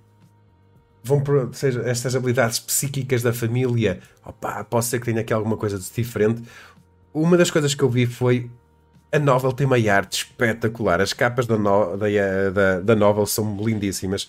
vão 1.02 1.20
por, 1.22 1.54
seja, 1.54 1.82
estas 1.82 2.16
habilidades 2.16 2.58
psíquicas 2.58 3.22
da 3.22 3.32
família, 3.32 4.00
opa, 4.24 4.64
pode 4.64 4.86
ser 4.86 4.98
que 4.98 5.06
tenha 5.06 5.20
aqui 5.20 5.32
alguma 5.32 5.56
coisa 5.56 5.78
de 5.78 5.90
diferente. 5.92 6.42
Uma 7.12 7.36
das 7.36 7.50
coisas 7.50 7.74
que 7.74 7.82
eu 7.82 7.90
vi 7.90 8.06
foi 8.06 8.50
a 9.12 9.18
novel 9.18 9.52
tem 9.52 9.66
uma 9.66 9.76
arte 9.76 10.24
espetacular. 10.24 11.00
As 11.00 11.12
capas 11.12 11.46
da, 11.46 11.56
no, 11.56 11.96
da, 11.96 12.06
da, 12.52 12.80
da 12.80 12.96
novel 12.96 13.26
são 13.26 13.56
lindíssimas. 13.62 14.28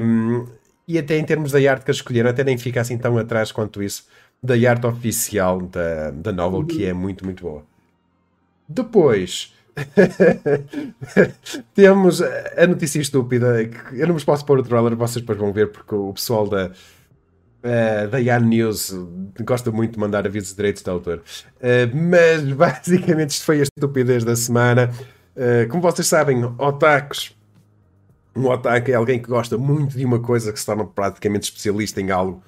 Um, 0.00 0.46
e 0.86 0.96
até 0.96 1.18
em 1.18 1.24
termos 1.24 1.50
da 1.50 1.58
arte 1.58 1.84
que 1.84 1.90
eles 1.90 1.98
escolheram, 1.98 2.30
até 2.30 2.44
nem 2.44 2.56
fica 2.56 2.80
assim 2.80 2.96
tão 2.96 3.18
atrás 3.18 3.50
quanto 3.50 3.82
isso 3.82 4.06
da 4.40 4.54
arte 4.54 4.86
oficial 4.86 5.60
da, 5.62 6.10
da 6.12 6.30
novel, 6.30 6.64
que 6.64 6.84
é 6.84 6.92
muito, 6.92 7.24
muito 7.24 7.42
boa. 7.42 7.64
Depois, 8.68 9.55
Temos 11.74 12.22
a 12.22 12.66
notícia 12.66 13.00
estúpida. 13.00 13.66
Que 13.66 14.00
eu 14.00 14.06
não 14.06 14.14
vos 14.14 14.24
posso 14.24 14.44
pôr 14.44 14.58
o 14.58 14.62
trailer, 14.62 14.96
vocês 14.96 15.22
depois 15.22 15.38
vão 15.38 15.52
ver, 15.52 15.70
porque 15.70 15.94
o 15.94 16.12
pessoal 16.12 16.48
da, 16.48 16.66
uh, 16.66 18.08
da 18.10 18.18
Yan 18.18 18.40
News 18.40 18.94
gosta 19.40 19.70
muito 19.70 19.92
de 19.92 19.98
mandar 19.98 20.26
avisos 20.26 20.50
de 20.50 20.56
direitos 20.56 20.82
de 20.82 20.90
autor. 20.90 21.22
Uh, 21.58 21.94
mas 21.94 22.42
basicamente 22.52 23.30
isto 23.30 23.44
foi 23.44 23.60
a 23.60 23.64
estupidez 23.64 24.24
da 24.24 24.34
semana. 24.34 24.90
Uh, 25.36 25.68
como 25.68 25.82
vocês 25.82 26.06
sabem, 26.06 26.42
otakus. 26.58 27.36
Um 28.34 28.48
otaku 28.48 28.90
é 28.90 28.94
alguém 28.94 29.20
que 29.20 29.28
gosta 29.28 29.56
muito 29.56 29.96
de 29.96 30.04
uma 30.04 30.20
coisa 30.20 30.52
que 30.52 30.60
se 30.60 30.66
torna 30.66 30.84
praticamente 30.84 31.44
especialista 31.44 32.00
em 32.00 32.10
algo. 32.10 32.42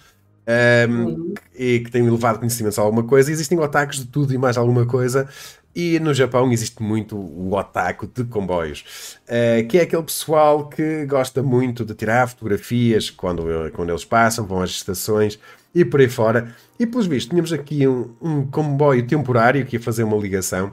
Um, 0.51 1.05
uhum. 1.05 1.35
e 1.55 1.81
que 1.81 1.91
tem 1.91 2.07
elevado 2.07 2.39
conhecimento 2.39 2.81
a 2.81 2.83
alguma 2.83 3.05
coisa. 3.05 3.31
Existem 3.31 3.59
otakus 3.59 3.99
de 3.99 4.07
tudo 4.07 4.33
e 4.33 4.39
mais 4.39 4.57
alguma 4.57 4.87
coisa. 4.87 5.29
E 5.81 6.01
no 6.01 6.13
Japão 6.13 6.51
existe 6.51 6.83
muito 6.83 7.17
o 7.17 7.55
otaku 7.55 8.09
de 8.09 8.25
comboios, 8.25 9.17
uh, 9.29 9.65
que 9.69 9.79
é 9.79 9.83
aquele 9.83 10.03
pessoal 10.03 10.69
que 10.69 11.07
gosta 11.07 11.41
muito 11.41 11.85
de 11.85 11.95
tirar 11.95 12.29
fotografias 12.29 13.11
quando, 13.11 13.45
quando 13.77 13.91
eles 13.91 14.05
passam, 14.05 14.45
vão 14.45 14.61
às 14.61 14.71
estações 14.71 15.39
e 15.73 15.85
por 15.85 16.01
aí 16.01 16.09
fora. 16.09 16.53
E 16.81 16.85
pelos 16.85 17.07
vistos, 17.07 17.31
tínhamos 17.31 17.53
aqui 17.53 17.87
um, 17.87 18.11
um 18.21 18.45
comboio 18.45 19.07
temporário 19.07 19.65
que 19.65 19.77
ia 19.77 19.81
fazer 19.81 20.03
uma 20.03 20.17
ligação 20.17 20.73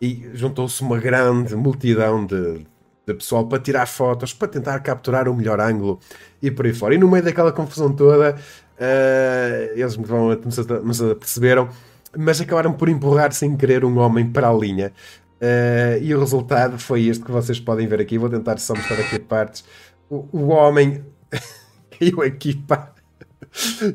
e 0.00 0.26
juntou-se 0.32 0.80
uma 0.80 0.96
grande 0.96 1.54
multidão 1.54 2.24
de, 2.24 2.64
de 3.06 3.12
pessoal 3.12 3.46
para 3.46 3.58
tirar 3.58 3.84
fotos, 3.84 4.32
para 4.32 4.48
tentar 4.48 4.80
capturar 4.80 5.28
o 5.28 5.34
melhor 5.34 5.60
ângulo 5.60 6.00
e 6.40 6.50
por 6.50 6.64
aí 6.64 6.72
fora. 6.72 6.94
E 6.94 6.98
no 6.98 7.06
meio 7.06 7.22
daquela 7.22 7.52
confusão 7.52 7.92
toda, 7.92 8.34
uh, 8.34 9.78
eles 9.78 9.94
vão, 9.94 10.30
me 10.30 11.14
perceberam 11.16 11.68
mas 12.16 12.40
acabaram 12.40 12.72
por 12.72 12.88
empurrar 12.88 13.32
sem 13.32 13.56
querer 13.56 13.84
um 13.84 13.98
homem 13.98 14.26
para 14.26 14.48
a 14.48 14.52
linha. 14.52 14.92
Uh, 15.40 16.02
e 16.02 16.14
o 16.14 16.18
resultado 16.18 16.78
foi 16.78 17.06
este 17.06 17.24
que 17.24 17.30
vocês 17.30 17.60
podem 17.60 17.86
ver 17.86 18.00
aqui. 18.00 18.18
Vou 18.18 18.28
tentar 18.28 18.58
só 18.58 18.74
mostrar 18.74 18.98
aqui 18.98 19.16
a 19.16 19.20
partes. 19.20 19.64
O, 20.10 20.26
o 20.32 20.48
homem 20.48 21.04
caiu 21.98 22.22
aqui 22.22 22.54
para, 22.54 22.92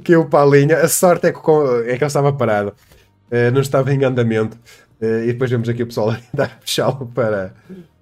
caiu 0.03 0.26
para 0.26 0.44
a 0.44 0.45
linha. 0.45 0.77
A 0.77 0.88
sorte 0.88 1.27
é 1.27 1.31
que, 1.31 1.40
é 1.40 1.98
que 1.98 2.03
ele 2.03 2.06
estava 2.06 2.31
parado, 2.31 2.69
uh, 2.69 3.52
não 3.53 3.61
estava 3.61 3.94
em 3.94 4.03
andamento. 4.03 4.57
Uh, 5.02 5.23
e 5.23 5.27
depois 5.27 5.49
vemos 5.49 5.68
aqui 5.68 5.84
o 5.84 5.88
pessoal 5.88 6.11
a 6.11 6.15
tentar 6.15 6.60
puxá-lo 6.60 7.11
para, 7.14 7.53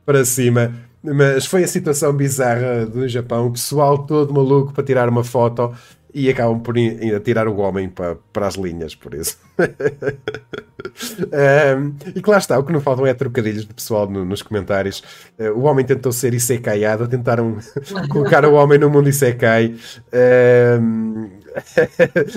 para 0.06 0.24
cima. 0.24 0.74
Mas 1.04 1.48
foi 1.48 1.64
a 1.64 1.68
situação 1.68 2.14
bizarra 2.14 2.86
do 2.86 3.08
Japão. 3.08 3.48
O 3.48 3.52
pessoal 3.52 4.06
todo 4.06 4.32
maluco 4.32 4.72
para 4.72 4.84
tirar 4.84 5.10
uma 5.10 5.24
foto 5.24 5.74
e 6.14 6.30
acabam 6.30 6.60
por 6.60 6.76
ainda 6.78 7.20
tirar 7.20 7.48
o 7.48 7.58
homem 7.58 7.90
para, 7.90 8.18
para 8.34 8.48
as 8.48 8.56
linhas, 8.56 8.94
por 8.94 9.14
isso. 9.14 9.38
um, 11.78 11.96
e 12.14 12.22
que 12.22 12.30
lá 12.30 12.38
está, 12.38 12.60
o 12.60 12.64
que 12.64 12.74
não 12.74 12.82
faltam 12.82 13.06
é 13.06 13.14
trocadilhos 13.14 13.66
de 13.66 13.74
pessoal 13.74 14.10
no, 14.10 14.26
nos 14.26 14.42
comentários. 14.42 15.02
Uh, 15.40 15.52
o 15.52 15.62
homem 15.64 15.86
tentou 15.86 16.12
ser 16.12 16.34
Isekaiado, 16.34 17.08
tentaram 17.08 17.58
colocar 18.12 18.46
o 18.46 18.54
homem 18.54 18.78
no 18.78 18.90
mundo 18.90 19.08
Isekai. 19.08 19.76
Um, 20.82 21.30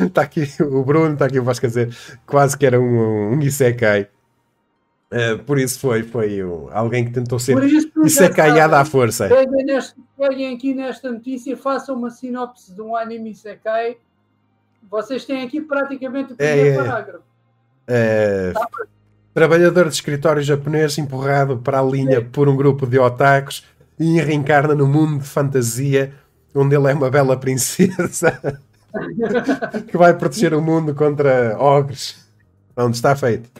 está 0.06 0.22
aqui 0.22 0.48
o 0.62 0.84
Bruno, 0.84 1.14
está 1.14 1.26
aqui 1.26 1.40
o 1.40 1.44
Vasco 1.44 1.66
a 1.66 1.68
dizer 1.68 1.94
quase 2.26 2.56
que 2.56 2.66
era 2.66 2.80
um, 2.80 3.32
um 3.32 3.40
Isekai. 3.40 4.08
Uh, 5.12 5.38
por 5.44 5.58
isso 5.58 5.78
foi, 5.80 6.02
foi 6.02 6.44
um, 6.44 6.68
alguém 6.72 7.04
que 7.04 7.10
tentou 7.10 7.38
ser 7.38 7.56
Isekaiado 8.04 8.74
à 8.76 8.84
força. 8.84 9.28
Peguem, 9.28 9.64
neste, 9.64 9.94
peguem 10.16 10.54
aqui 10.54 10.74
nesta 10.74 11.10
notícia, 11.10 11.56
façam 11.56 11.96
uma 11.96 12.10
sinopse 12.10 12.72
de 12.72 12.80
um 12.80 12.96
anime 12.96 13.30
Isekai. 13.30 13.96
Vocês 14.90 15.24
têm 15.24 15.42
aqui 15.42 15.60
praticamente 15.60 16.32
o 16.32 16.36
primeiro 16.36 16.68
é, 16.68 16.72
é. 16.72 16.76
parágrafo. 16.76 17.24
É, 17.86 18.52
tá 18.52 18.68
trabalhador 19.34 19.88
de 19.88 19.94
escritório 19.94 20.42
japonês 20.42 20.96
empurrado 20.96 21.58
para 21.58 21.80
a 21.80 21.82
linha 21.82 22.20
Sim. 22.20 22.28
por 22.28 22.48
um 22.48 22.56
grupo 22.56 22.86
de 22.86 22.98
otakus 22.98 23.64
e 23.98 24.20
reencarna 24.20 24.74
no 24.74 24.86
mundo 24.86 25.18
de 25.18 25.28
fantasia 25.28 26.14
onde 26.54 26.76
ele 26.76 26.90
é 26.90 26.94
uma 26.94 27.10
bela 27.10 27.36
princesa 27.36 28.60
que 29.88 29.96
vai 29.96 30.14
proteger 30.14 30.54
o 30.54 30.62
mundo 30.62 30.94
contra 30.94 31.56
ogres. 31.58 32.22
Onde 32.76 32.96
está 32.96 33.14
feito. 33.14 33.50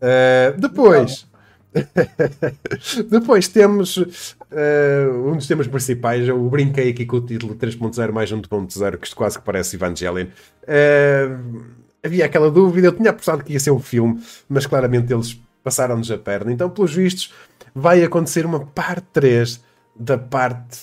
Uh, 0.00 0.58
depois, 0.58 1.26
depois 3.10 3.48
temos 3.48 4.36
uh, 4.54 5.28
um 5.28 5.36
dos 5.36 5.46
temas 5.46 5.66
principais. 5.66 6.26
Eu 6.26 6.38
brinquei 6.48 6.90
aqui 6.90 7.04
com 7.04 7.16
o 7.16 7.20
título 7.20 7.54
3.0 7.54 8.12
mais 8.12 8.32
1.0, 8.32 8.96
que 8.96 9.06
isto 9.06 9.16
quase 9.16 9.38
que 9.38 9.44
parece 9.44 9.76
Evangelion. 9.76 10.26
Uh, 10.62 11.64
havia 12.02 12.24
aquela 12.24 12.50
dúvida, 12.50 12.88
eu 12.88 12.92
tinha 12.92 13.10
apostado 13.10 13.42
que 13.42 13.52
ia 13.52 13.60
ser 13.60 13.70
um 13.70 13.80
filme, 13.80 14.22
mas 14.48 14.66
claramente 14.66 15.12
eles 15.12 15.40
passaram-nos 15.62 16.10
a 16.10 16.18
perna. 16.18 16.52
Então, 16.52 16.70
pelos 16.70 16.94
vistos, 16.94 17.32
vai 17.74 18.02
acontecer 18.02 18.46
uma 18.46 18.60
parte 18.60 19.06
3 19.12 19.60
da 19.96 20.18
parte 20.18 20.80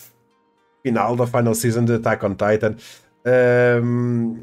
final 0.83 1.15
da 1.15 1.27
final 1.27 1.53
season 1.53 1.85
de 1.85 1.93
Attack 1.93 2.25
on 2.25 2.35
Titan. 2.35 2.75
Um, 3.83 4.37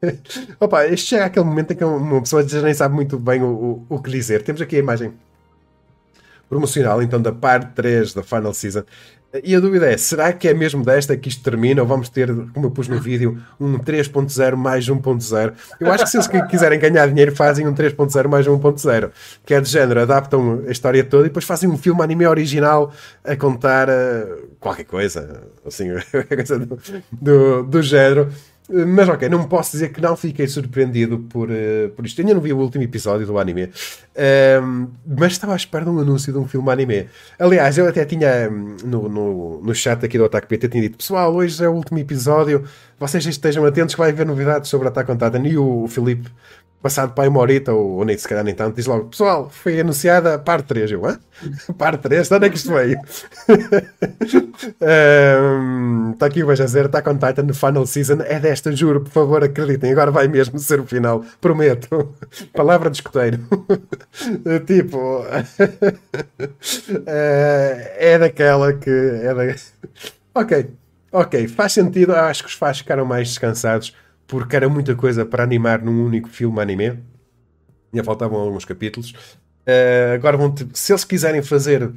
Opa, 0.60 0.96
chega 0.96 1.26
aquele 1.26 1.44
momento 1.44 1.72
em 1.72 1.76
que 1.76 1.84
uma 1.84 2.20
pessoa 2.20 2.46
já 2.46 2.60
nem 2.62 2.74
sabe 2.74 2.94
muito 2.94 3.18
bem 3.18 3.42
o, 3.42 3.48
o, 3.48 3.86
o 3.88 4.02
que 4.02 4.10
dizer. 4.10 4.42
Temos 4.42 4.60
aqui 4.60 4.76
a 4.76 4.80
imagem 4.80 5.12
promocional, 6.52 7.02
então, 7.02 7.20
da 7.20 7.32
parte 7.32 7.72
3 7.74 8.12
da 8.12 8.22
Final 8.22 8.52
Season. 8.52 8.82
E 9.42 9.56
a 9.56 9.60
dúvida 9.60 9.90
é, 9.90 9.96
será 9.96 10.30
que 10.30 10.46
é 10.46 10.52
mesmo 10.52 10.84
desta 10.84 11.16
que 11.16 11.30
isto 11.30 11.42
termina 11.42 11.80
ou 11.80 11.88
vamos 11.88 12.10
ter, 12.10 12.28
como 12.52 12.66
eu 12.66 12.70
pus 12.70 12.86
no 12.86 13.00
vídeo, 13.00 13.38
um 13.58 13.78
3.0 13.78 14.54
mais 14.54 14.86
1.0? 14.86 15.54
Eu 15.80 15.90
acho 15.90 16.04
que 16.04 16.10
se 16.10 16.18
eles 16.18 16.26
quiserem 16.50 16.78
ganhar 16.78 17.06
dinheiro 17.06 17.34
fazem 17.34 17.66
um 17.66 17.74
3.0 17.74 18.28
mais 18.28 18.46
1.0, 18.46 19.10
que 19.46 19.54
é 19.54 19.60
de 19.62 19.70
género, 19.70 20.02
adaptam 20.02 20.62
a 20.68 20.70
história 20.70 21.02
toda 21.02 21.24
e 21.24 21.28
depois 21.28 21.46
fazem 21.46 21.70
um 21.70 21.78
filme 21.78 22.02
anime 22.02 22.26
original 22.26 22.92
a 23.24 23.34
contar 23.34 23.88
uh, 23.88 24.50
qualquer 24.60 24.84
coisa, 24.84 25.48
assim, 25.64 25.88
coisa 26.28 26.58
do, 26.58 26.78
do, 27.10 27.62
do 27.62 27.82
género. 27.82 28.28
Mas 28.68 29.08
ok, 29.08 29.28
não 29.28 29.44
posso 29.48 29.72
dizer 29.72 29.88
que 29.88 30.00
não 30.00 30.16
fiquei 30.16 30.46
surpreendido 30.46 31.18
por, 31.18 31.50
uh, 31.50 31.90
por 31.96 32.06
isto. 32.06 32.20
Ainda 32.20 32.34
não 32.34 32.40
vi 32.40 32.52
o 32.52 32.58
último 32.58 32.84
episódio 32.84 33.26
do 33.26 33.38
anime, 33.38 33.64
uh, 33.64 34.90
mas 35.04 35.32
estava 35.32 35.52
à 35.52 35.56
espera 35.56 35.84
de 35.84 35.90
um 35.90 35.98
anúncio 35.98 36.32
de 36.32 36.38
um 36.38 36.46
filme 36.46 36.70
anime. 36.70 37.08
Aliás, 37.38 37.76
eu 37.76 37.88
até 37.88 38.04
tinha 38.04 38.48
no, 38.48 39.08
no, 39.08 39.60
no 39.62 39.74
chat 39.74 40.04
aqui 40.04 40.16
do 40.16 40.24
Attack 40.24 40.46
PT 40.46 40.68
tinha 40.68 40.82
dito: 40.82 40.96
Pessoal, 40.96 41.34
hoje 41.34 41.62
é 41.62 41.68
o 41.68 41.72
último 41.72 41.98
episódio, 41.98 42.64
vocês 43.00 43.26
estejam 43.26 43.64
atentos 43.64 43.94
que 43.94 44.00
vai 44.00 44.10
haver 44.10 44.24
novidades 44.24 44.70
sobre 44.70 44.86
Attack 44.88 45.10
on 45.10 45.16
Titan. 45.16 45.46
E 45.46 45.58
o, 45.58 45.82
o 45.82 45.88
Filipe 45.88 46.30
passado 46.82 47.14
para 47.14 47.30
uma 47.30 47.40
horita, 47.40 47.72
ou, 47.72 47.98
ou 47.98 48.04
nem 48.04 48.18
se 48.18 48.28
calhar 48.28 48.44
nem 48.44 48.54
tanto, 48.54 48.74
diz 48.74 48.86
logo: 48.86 49.08
Pessoal, 49.08 49.48
foi 49.48 49.80
anunciada 49.80 50.34
a 50.34 50.38
parte 50.38 50.66
3. 50.66 50.90
Eu, 50.90 51.06
hã? 51.06 51.18
Parte 51.78 52.02
3? 52.02 52.28
De 52.28 52.34
onde 52.34 52.46
é 52.46 52.50
que 52.50 52.56
isto 52.56 52.72
veio? 52.72 52.98
um, 55.50 56.12
está 56.12 56.26
aqui 56.26 56.42
o 56.42 56.46
Veja 56.46 56.66
Zero, 56.66 56.86
está 56.86 57.00
com 57.00 57.16
Titan 57.16 57.44
no 57.44 57.54
Final 57.54 57.86
Season. 57.86 58.18
É 58.24 58.38
desta, 58.38 58.72
juro, 58.72 59.00
por 59.00 59.10
favor, 59.10 59.44
acreditem. 59.44 59.92
Agora 59.92 60.10
vai 60.10 60.28
mesmo 60.28 60.58
ser 60.58 60.80
o 60.80 60.86
final, 60.86 61.24
prometo. 61.40 62.14
Palavra 62.52 62.90
de 62.90 62.98
escoteiro. 62.98 63.38
tipo, 64.66 65.24
é 67.06 68.18
daquela 68.18 68.72
que. 68.72 68.90
É 68.90 69.34
da... 69.34 69.54
Ok, 70.34 70.70
ok, 71.12 71.48
faz 71.48 71.72
sentido. 71.72 72.14
Acho 72.14 72.42
que 72.42 72.48
os 72.48 72.54
faz 72.54 72.78
ficaram 72.78 73.04
mais 73.04 73.28
descansados 73.28 73.94
porque 74.26 74.56
era 74.56 74.68
muita 74.68 74.94
coisa 74.94 75.24
para 75.24 75.42
animar 75.42 75.82
num 75.82 76.04
único 76.04 76.28
filme 76.28 76.60
anime. 76.60 77.02
Ainda 77.92 78.04
faltavam 78.04 78.38
alguns 78.40 78.64
capítulos. 78.64 79.10
Uh, 79.10 80.14
agora 80.14 80.36
vão 80.36 80.50
ter, 80.50 80.66
se 80.72 80.92
eles 80.92 81.04
quiserem 81.04 81.42
fazer, 81.42 81.92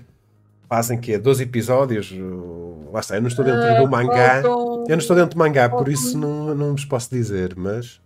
fazem 0.68 1.00
que 1.00 1.14
é 1.14 1.18
12 1.18 1.44
episódios. 1.44 2.12
Uh, 2.12 2.90
lá 2.92 3.00
está, 3.00 3.16
eu 3.16 3.22
não 3.22 3.28
estou 3.28 3.46
dentro 3.46 3.62
uh, 3.62 3.84
do 3.84 3.90
mangá. 3.90 4.42
Faltam, 4.42 4.84
eu 4.88 4.90
não 4.90 4.98
estou 4.98 5.16
dentro 5.16 5.36
do 5.36 5.40
mangá, 5.40 5.70
faltam, 5.70 5.84
por 5.84 5.92
isso 5.92 6.18
não, 6.18 6.54
não 6.54 6.72
vos 6.72 6.86
posso 6.86 7.10
dizer, 7.10 7.56
mas. 7.56 8.02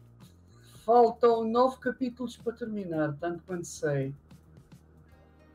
Faltam 0.85 1.43
9 1.43 1.77
capítulos 1.77 2.37
para 2.37 2.53
terminar, 2.53 3.15
tanto 3.19 3.43
quanto 3.45 3.67
sei. 3.67 4.13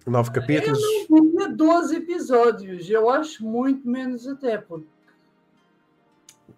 9 0.06 0.30
capítulos? 0.32 0.78
Eu 0.78 1.16
não 1.16 1.30
tinha 1.30 1.48
12 1.48 1.96
episódios, 1.96 2.90
eu 2.90 3.08
acho 3.08 3.44
muito 3.44 3.88
menos 3.88 4.26
até, 4.26 4.58
porque 4.58 4.86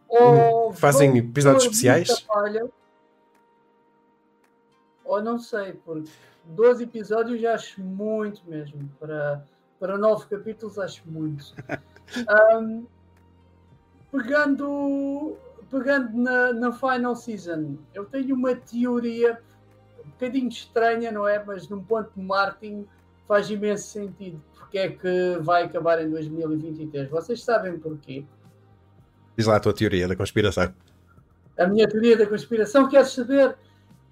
ou 0.08 0.72
Fazem 0.72 1.16
episódios 1.18 1.64
especiais? 1.64 2.20
Falha, 2.20 2.68
ou 5.06 5.22
não 5.22 5.38
sei, 5.38 5.72
porque 5.72 6.10
12 6.44 6.84
episódios 6.84 7.40
já 7.40 7.54
acho 7.54 7.80
muito 7.80 8.42
mesmo. 8.46 8.88
Para, 8.98 9.44
para 9.78 9.96
9 9.96 10.26
capítulos 10.26 10.78
acho 10.78 11.02
muito. 11.06 11.54
um, 12.58 12.86
pegando 14.10 15.36
pegando 15.70 16.16
na, 16.16 16.52
na 16.52 16.72
final 16.72 17.16
season, 17.16 17.76
eu 17.92 18.04
tenho 18.04 18.36
uma 18.36 18.54
teoria 18.54 19.40
um 20.04 20.10
bocadinho 20.10 20.48
estranha, 20.48 21.10
não 21.10 21.26
é? 21.26 21.42
Mas 21.44 21.68
num 21.68 21.82
ponto 21.82 22.10
de 22.14 22.22
marketing 22.22 22.86
faz 23.26 23.50
imenso 23.50 23.88
sentido. 23.88 24.40
Porque 24.56 24.78
é 24.78 24.88
que 24.88 25.38
vai 25.40 25.64
acabar 25.64 26.00
em 26.00 26.08
2023? 26.10 27.10
Vocês 27.10 27.42
sabem 27.42 27.78
porquê? 27.78 28.24
Diz 29.36 29.46
lá 29.46 29.56
a 29.56 29.60
tua 29.60 29.74
teoria 29.74 30.08
da 30.08 30.16
conspiração. 30.16 30.72
A 31.58 31.66
minha 31.66 31.88
teoria 31.88 32.16
da 32.16 32.26
conspiração, 32.26 32.88
queres 32.88 33.10
saber? 33.10 33.56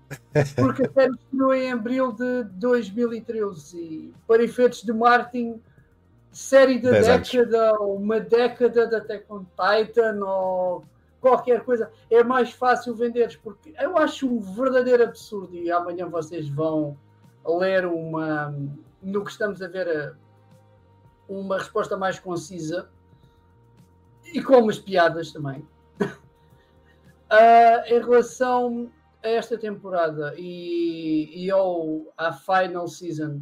Porque 0.57 0.85
a 0.85 0.91
série 0.91 1.15
estreou 1.15 1.55
em 1.55 1.73
abril 1.73 2.13
de 2.13 2.45
2013 2.45 3.79
e, 3.79 4.15
para 4.27 4.43
efeitos 4.43 4.83
de 4.83 4.93
marketing, 4.93 5.61
série 6.31 6.79
da 6.79 6.91
década, 6.91 7.71
anos. 7.71 7.81
ou 7.81 7.97
uma 7.97 8.21
década 8.21 8.87
da 8.87 8.99
Attack 8.99 9.25
on 9.31 9.45
Titan, 9.45 10.19
ou 10.25 10.85
qualquer 11.21 11.65
coisa, 11.65 11.91
é 12.11 12.23
mais 12.23 12.53
fácil 12.53 12.95
venderes, 12.95 13.37
porque 13.37 13.75
eu 13.81 13.97
acho 13.97 14.29
um 14.29 14.41
verdadeiro 14.41 15.05
absurdo 15.05 15.57
e 15.57 15.71
amanhã 15.71 16.07
vocês 16.07 16.49
vão 16.49 16.99
ler 17.47 17.87
uma, 17.87 18.55
no 19.03 19.25
que 19.25 19.31
estamos 19.31 19.63
a 19.63 19.69
ver, 19.69 20.15
uma 21.27 21.59
resposta 21.59 21.97
mais 21.97 22.19
concisa 22.19 22.89
e 24.35 24.43
com 24.43 24.59
umas 24.59 24.79
piadas 24.81 25.33
também. 25.33 25.61
uh, 26.01 26.11
em 27.87 28.01
relação 28.01 28.91
a 29.23 29.29
esta 29.29 29.57
temporada 29.57 30.35
e, 30.37 31.45
e 31.47 31.51
ao, 31.53 32.13
à 32.17 32.33
final 32.33 32.89
season, 32.89 33.41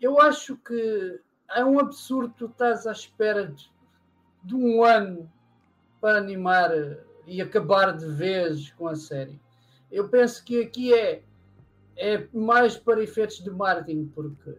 eu 0.00 0.20
acho 0.20 0.56
que 0.56 1.20
é 1.54 1.64
um 1.64 1.78
absurdo 1.78 2.34
tu 2.36 2.46
estás 2.46 2.84
à 2.86 2.92
espera 2.92 3.46
de, 3.46 3.70
de 4.42 4.56
um 4.56 4.82
ano 4.82 5.30
para 6.00 6.18
animar 6.18 6.70
e 7.24 7.40
acabar 7.40 7.96
de 7.96 8.06
vez 8.06 8.72
com 8.72 8.88
a 8.88 8.96
série. 8.96 9.40
Eu 9.90 10.08
penso 10.08 10.44
que 10.44 10.62
aqui 10.62 10.92
é, 10.92 11.22
é 11.96 12.26
mais 12.32 12.76
para 12.76 13.02
efeitos 13.02 13.38
de 13.38 13.50
marketing, 13.50 14.10
porque 14.14 14.54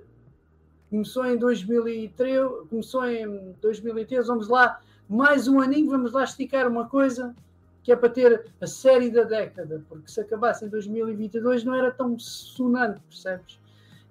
começou 0.89 1.25
em 1.25 1.37
2003, 1.37 2.67
começou 2.69 3.05
em 3.05 3.55
2013, 3.61 4.27
vamos 4.27 4.47
lá, 4.47 4.81
mais 5.07 5.47
um 5.47 5.59
aninho, 5.59 5.89
vamos 5.89 6.11
lá 6.11 6.23
esticar 6.23 6.67
uma 6.67 6.87
coisa 6.87 7.35
que 7.83 7.91
é 7.91 7.95
para 7.95 8.09
ter 8.09 8.45
a 8.59 8.67
série 8.67 9.09
da 9.09 9.23
década, 9.23 9.83
porque 9.87 10.11
se 10.11 10.19
acabasse 10.19 10.65
em 10.65 10.69
2022 10.69 11.63
não 11.63 11.75
era 11.75 11.91
tão 11.91 12.17
sonante, 12.19 12.99
percebes? 13.01 13.59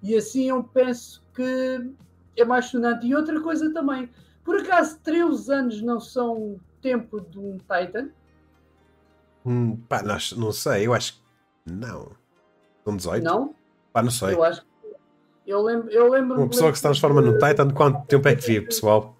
E 0.01 0.15
assim 0.15 0.49
eu 0.49 0.63
penso 0.63 1.23
que 1.33 1.91
é 2.35 2.45
mais 2.45 2.65
sonante. 2.65 3.05
E 3.05 3.15
outra 3.15 3.39
coisa 3.41 3.71
também, 3.73 4.09
por 4.43 4.59
acaso 4.59 4.99
13 5.03 5.53
anos 5.53 5.81
não 5.81 5.99
são 5.99 6.59
tempo 6.81 7.21
de 7.21 7.37
um 7.37 7.57
Titan? 7.57 8.09
Hum, 9.45 9.77
pá, 9.87 10.01
não, 10.01 10.17
não 10.37 10.51
sei, 10.51 10.87
eu 10.87 10.93
acho 10.93 11.13
que 11.13 11.21
não. 11.65 12.11
São 12.83 12.95
18? 12.95 13.23
Não? 13.23 13.55
Pá, 13.93 14.01
não 14.01 14.11
sei. 14.11 14.33
Eu 14.33 14.43
acho 14.43 14.65
eu 15.49 15.63
lembro, 15.63 15.89
eu 15.89 16.11
lembro 16.11 16.37
Uma 16.37 16.47
pessoa 16.47 16.71
que 16.71 16.77
se 16.77 16.83
transforma 16.83 17.21
no 17.21 17.33
Titan, 17.39 17.71
quanto 17.71 18.05
tempo 18.05 18.27
é 18.27 18.35
que 18.35 18.45
vive, 18.45 18.67
pessoal? 18.67 19.15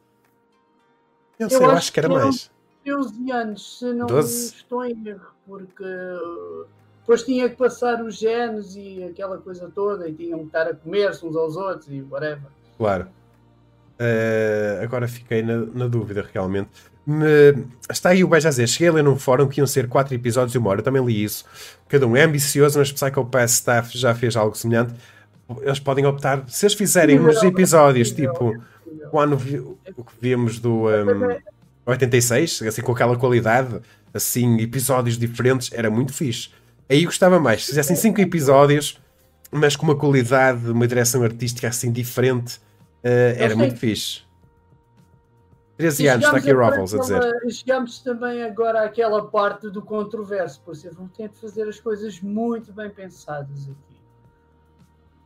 Eu, 1.39 1.49
sei, 1.49 1.57
eu 1.57 1.65
acho, 1.65 1.77
acho 1.77 1.93
que 1.93 1.99
era 1.99 2.09
mais. 2.09 2.51
12 2.85 3.31
anos, 3.31 3.79
se 3.79 3.93
não 3.93 4.05
12? 4.05 4.55
estou 4.55 4.85
em 4.85 5.07
erro, 5.07 5.27
porque 5.47 5.83
depois 6.99 7.23
tinha 7.23 7.49
que 7.49 7.55
passar 7.55 8.03
os 8.03 8.17
genes 8.17 8.75
e 8.75 9.03
aquela 9.03 9.39
coisa 9.39 9.71
toda, 9.73 10.07
e 10.07 10.13
tinham 10.13 10.39
que 10.39 10.45
estar 10.45 10.67
a 10.67 10.75
comer-se 10.75 11.25
uns 11.25 11.35
aos 11.35 11.55
outros 11.55 11.87
e 11.89 12.01
whatever. 12.03 12.51
Claro. 12.77 13.07
Uh, 13.99 14.83
agora 14.83 15.07
fiquei 15.07 15.41
na, 15.41 15.65
na 15.65 15.87
dúvida, 15.87 16.27
realmente. 16.31 16.69
Me... 17.05 17.65
Está 17.89 18.09
aí 18.09 18.23
o 18.23 18.27
Beija 18.27 18.51
Zé. 18.51 18.67
Cheguei 18.67 18.89
a 18.89 18.93
ler 18.93 19.03
num 19.03 19.17
fórum 19.17 19.47
que 19.47 19.59
iam 19.59 19.67
ser 19.67 19.89
4 19.89 20.13
episódios 20.13 20.51
de 20.51 20.59
uma 20.59 20.69
hora. 20.69 20.79
Eu 20.79 20.83
também 20.83 21.03
li 21.03 21.23
isso. 21.23 21.43
Cada 21.87 22.05
um 22.05 22.15
é 22.15 22.23
ambicioso, 22.23 22.77
mas 22.77 22.91
Psycho 22.91 23.25
Pass 23.25 23.53
Staff 23.53 23.97
já 23.97 24.13
fez 24.13 24.35
algo 24.35 24.55
semelhante 24.55 24.93
eles 25.61 25.79
podem 25.79 26.05
optar, 26.05 26.43
se 26.47 26.65
eles 26.65 26.75
fizerem 26.75 27.19
uns 27.19 27.41
episódios 27.43 28.11
tipo 28.11 28.53
quando 29.09 29.35
vi, 29.37 29.57
o 29.57 30.03
que 30.03 30.13
vimos 30.19 30.59
do 30.59 30.87
um, 30.87 31.39
86, 31.85 32.61
assim 32.63 32.81
com 32.81 32.91
aquela 32.91 33.17
qualidade, 33.17 33.81
assim, 34.13 34.59
episódios 34.59 35.17
diferentes, 35.17 35.71
era 35.73 35.89
muito 35.89 36.13
fixe. 36.13 36.49
Aí 36.89 37.05
gostava 37.05 37.39
mais, 37.39 37.61
se 37.61 37.69
fizessem 37.69 37.95
5 37.95 38.21
episódios, 38.21 38.99
mas 39.51 39.75
com 39.75 39.85
uma 39.85 39.95
qualidade, 39.95 40.69
uma 40.69 40.87
direção 40.87 41.23
artística 41.23 41.67
assim 41.67 41.91
diferente, 41.91 42.57
uh, 43.03 43.35
era 43.37 43.55
muito 43.55 43.77
fixe. 43.77 44.21
13 45.77 46.07
anos, 46.07 46.25
está 46.25 46.37
aqui 46.37 46.51
Ruffles 46.51 46.93
a 46.93 46.97
dizer. 46.99 47.21
Chegamos 47.51 47.99
também 47.99 48.43
agora 48.43 48.83
àquela 48.83 49.25
parte 49.25 49.69
do 49.69 49.81
controverso, 49.81 50.61
por 50.61 50.73
isso 50.73 50.91
vão 50.93 51.07
ter 51.07 51.29
de 51.29 51.37
fazer 51.37 51.67
as 51.69 51.79
coisas 51.79 52.19
muito 52.19 52.73
bem 52.73 52.89
pensadas 52.89 53.63
aqui 53.63 53.88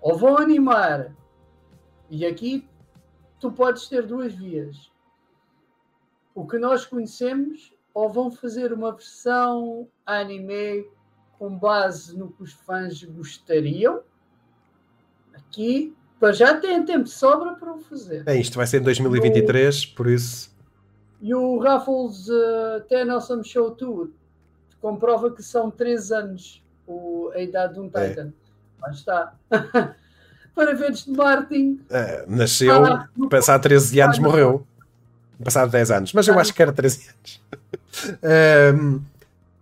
ou 0.03 0.17
vão 0.17 0.37
animar, 0.37 1.15
e 2.09 2.25
aqui 2.25 2.67
tu 3.39 3.49
podes 3.49 3.87
ter 3.87 4.05
duas 4.05 4.33
vias. 4.33 4.91
O 6.35 6.45
que 6.45 6.59
nós 6.59 6.85
conhecemos, 6.85 7.73
ou 7.93 8.09
vão 8.09 8.29
fazer 8.29 8.73
uma 8.73 8.91
versão 8.91 9.87
anime 10.05 10.85
com 11.39 11.57
base 11.57 12.17
no 12.17 12.31
que 12.33 12.43
os 12.43 12.51
fãs 12.51 13.01
gostariam. 13.03 14.01
Aqui, 15.33 15.95
para 16.19 16.33
já 16.33 16.59
tem 16.59 16.83
tempo 16.83 17.05
de 17.05 17.11
sobra 17.11 17.53
para 17.55 17.73
o 17.73 17.79
fazer. 17.79 18.27
É, 18.27 18.35
isto 18.35 18.57
vai 18.57 18.67
ser 18.67 18.81
em 18.81 18.83
2023, 18.83 19.83
o... 19.83 19.95
por 19.95 20.07
isso. 20.07 20.53
E 21.21 21.33
o 21.33 21.59
Raffles 21.59 22.27
uh, 22.27 22.77
até 22.77 23.05
Nelson 23.05 23.41
Show 23.41 23.73
2 23.73 24.09
comprova 24.81 25.31
que 25.31 25.41
são 25.41 25.71
3 25.71 26.11
anos 26.11 26.61
o, 26.85 27.31
a 27.33 27.39
idade 27.39 27.75
de 27.75 27.79
um 27.79 27.89
é. 27.93 28.09
Titan. 28.09 28.27
É. 28.27 28.42
Lá 28.83 28.91
está. 28.91 29.33
Para 30.55 30.75
verdes 30.75 31.05
de 31.05 31.11
Martin. 31.11 31.79
É, 31.89 32.25
nasceu, 32.27 32.85
ah, 32.85 33.07
passado 33.29 33.63
13 33.63 34.01
anos, 34.01 34.19
morreu. 34.19 34.67
Passado 35.43 35.71
10 35.71 35.91
anos. 35.91 36.13
Mas 36.13 36.27
eu 36.27 36.37
acho 36.37 36.53
que 36.53 36.61
era 36.61 36.71
13 36.71 37.09
anos. 37.09 37.41
um, 38.75 39.01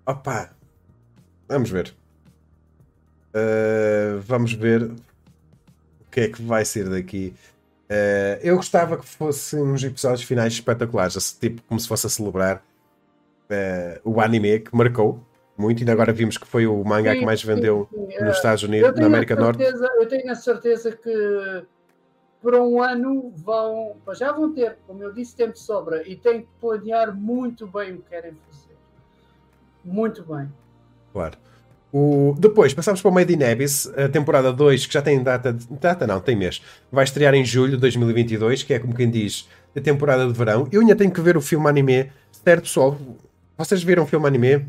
opa. 0.05 0.49
Vamos 1.47 1.69
ver. 1.69 1.93
Uh, 3.29 4.19
vamos 4.21 4.53
ver 4.53 4.83
o 4.83 4.95
que 6.11 6.21
é 6.21 6.27
que 6.27 6.41
vai 6.41 6.65
ser 6.65 6.89
daqui. 6.89 7.33
Uh, 7.89 8.39
eu 8.41 8.57
gostava 8.57 8.97
que 8.97 9.05
fossem 9.05 9.61
uns 9.61 9.83
episódios 9.83 10.23
finais 10.23 10.53
espetaculares, 10.53 11.31
tipo 11.39 11.61
como 11.63 11.79
se 11.79 11.87
fosse 11.87 12.07
a 12.07 12.09
celebrar 12.09 12.61
o 14.05 14.21
anime 14.21 14.61
que 14.61 14.73
marcou 14.73 15.21
muito, 15.57 15.83
e 15.83 15.89
agora 15.89 16.11
vimos 16.11 16.37
que 16.37 16.47
foi 16.47 16.65
o 16.65 16.83
manga 16.83 17.11
sim, 17.11 17.19
que 17.19 17.25
mais 17.25 17.43
vendeu 17.43 17.87
sim, 17.91 18.07
sim. 18.11 18.23
nos 18.23 18.35
Estados 18.37 18.63
Unidos, 18.63 18.99
na 18.99 19.05
América 19.05 19.35
certeza, 19.35 19.79
Norte. 19.79 20.01
Eu 20.01 20.07
tenho 20.07 20.31
a 20.31 20.35
certeza 20.35 20.91
que 20.91 21.63
por 22.41 22.55
um 22.55 22.81
ano 22.81 23.31
vão, 23.35 23.95
já 24.13 24.31
vão 24.31 24.51
ter, 24.51 24.77
como 24.87 25.03
eu 25.03 25.13
disse, 25.13 25.35
tempo 25.35 25.53
de 25.53 25.59
sobra 25.59 26.07
e 26.07 26.15
têm 26.15 26.41
que 26.41 26.47
planear 26.59 27.15
muito 27.15 27.67
bem 27.67 27.93
o 27.93 27.97
que 27.97 28.09
querem 28.09 28.33
fazer. 28.49 28.75
Muito 29.85 30.23
bem. 30.23 30.51
Claro. 31.13 31.37
O... 31.93 32.33
Depois, 32.39 32.73
passamos 32.73 33.01
para 33.01 33.09
o 33.09 33.13
Made 33.13 33.33
in 33.33 33.43
Abyss, 33.43 33.91
a 33.95 34.07
temporada 34.07 34.51
2, 34.51 34.85
que 34.85 34.93
já 34.93 35.01
tem 35.01 35.21
data, 35.21 35.55
data 35.69 36.07
não, 36.07 36.19
tem 36.19 36.35
mês. 36.35 36.61
Vai 36.91 37.03
estrear 37.03 37.33
em 37.35 37.45
julho 37.45 37.73
de 37.73 37.77
2022, 37.77 38.63
que 38.63 38.73
é 38.73 38.79
como 38.79 38.95
quem 38.95 39.09
diz, 39.09 39.47
a 39.75 39.81
temporada 39.81 40.25
de 40.25 40.33
verão. 40.33 40.67
Eu 40.71 40.81
ainda 40.81 40.95
tenho 40.95 41.11
que 41.11 41.21
ver 41.21 41.37
o 41.37 41.41
filme 41.41 41.67
anime. 41.67 42.11
Certo, 42.31 42.63
pessoal? 42.63 42.97
Vocês 43.57 43.83
viram 43.83 44.03
o 44.03 44.07
filme 44.07 44.25
anime? 44.25 44.65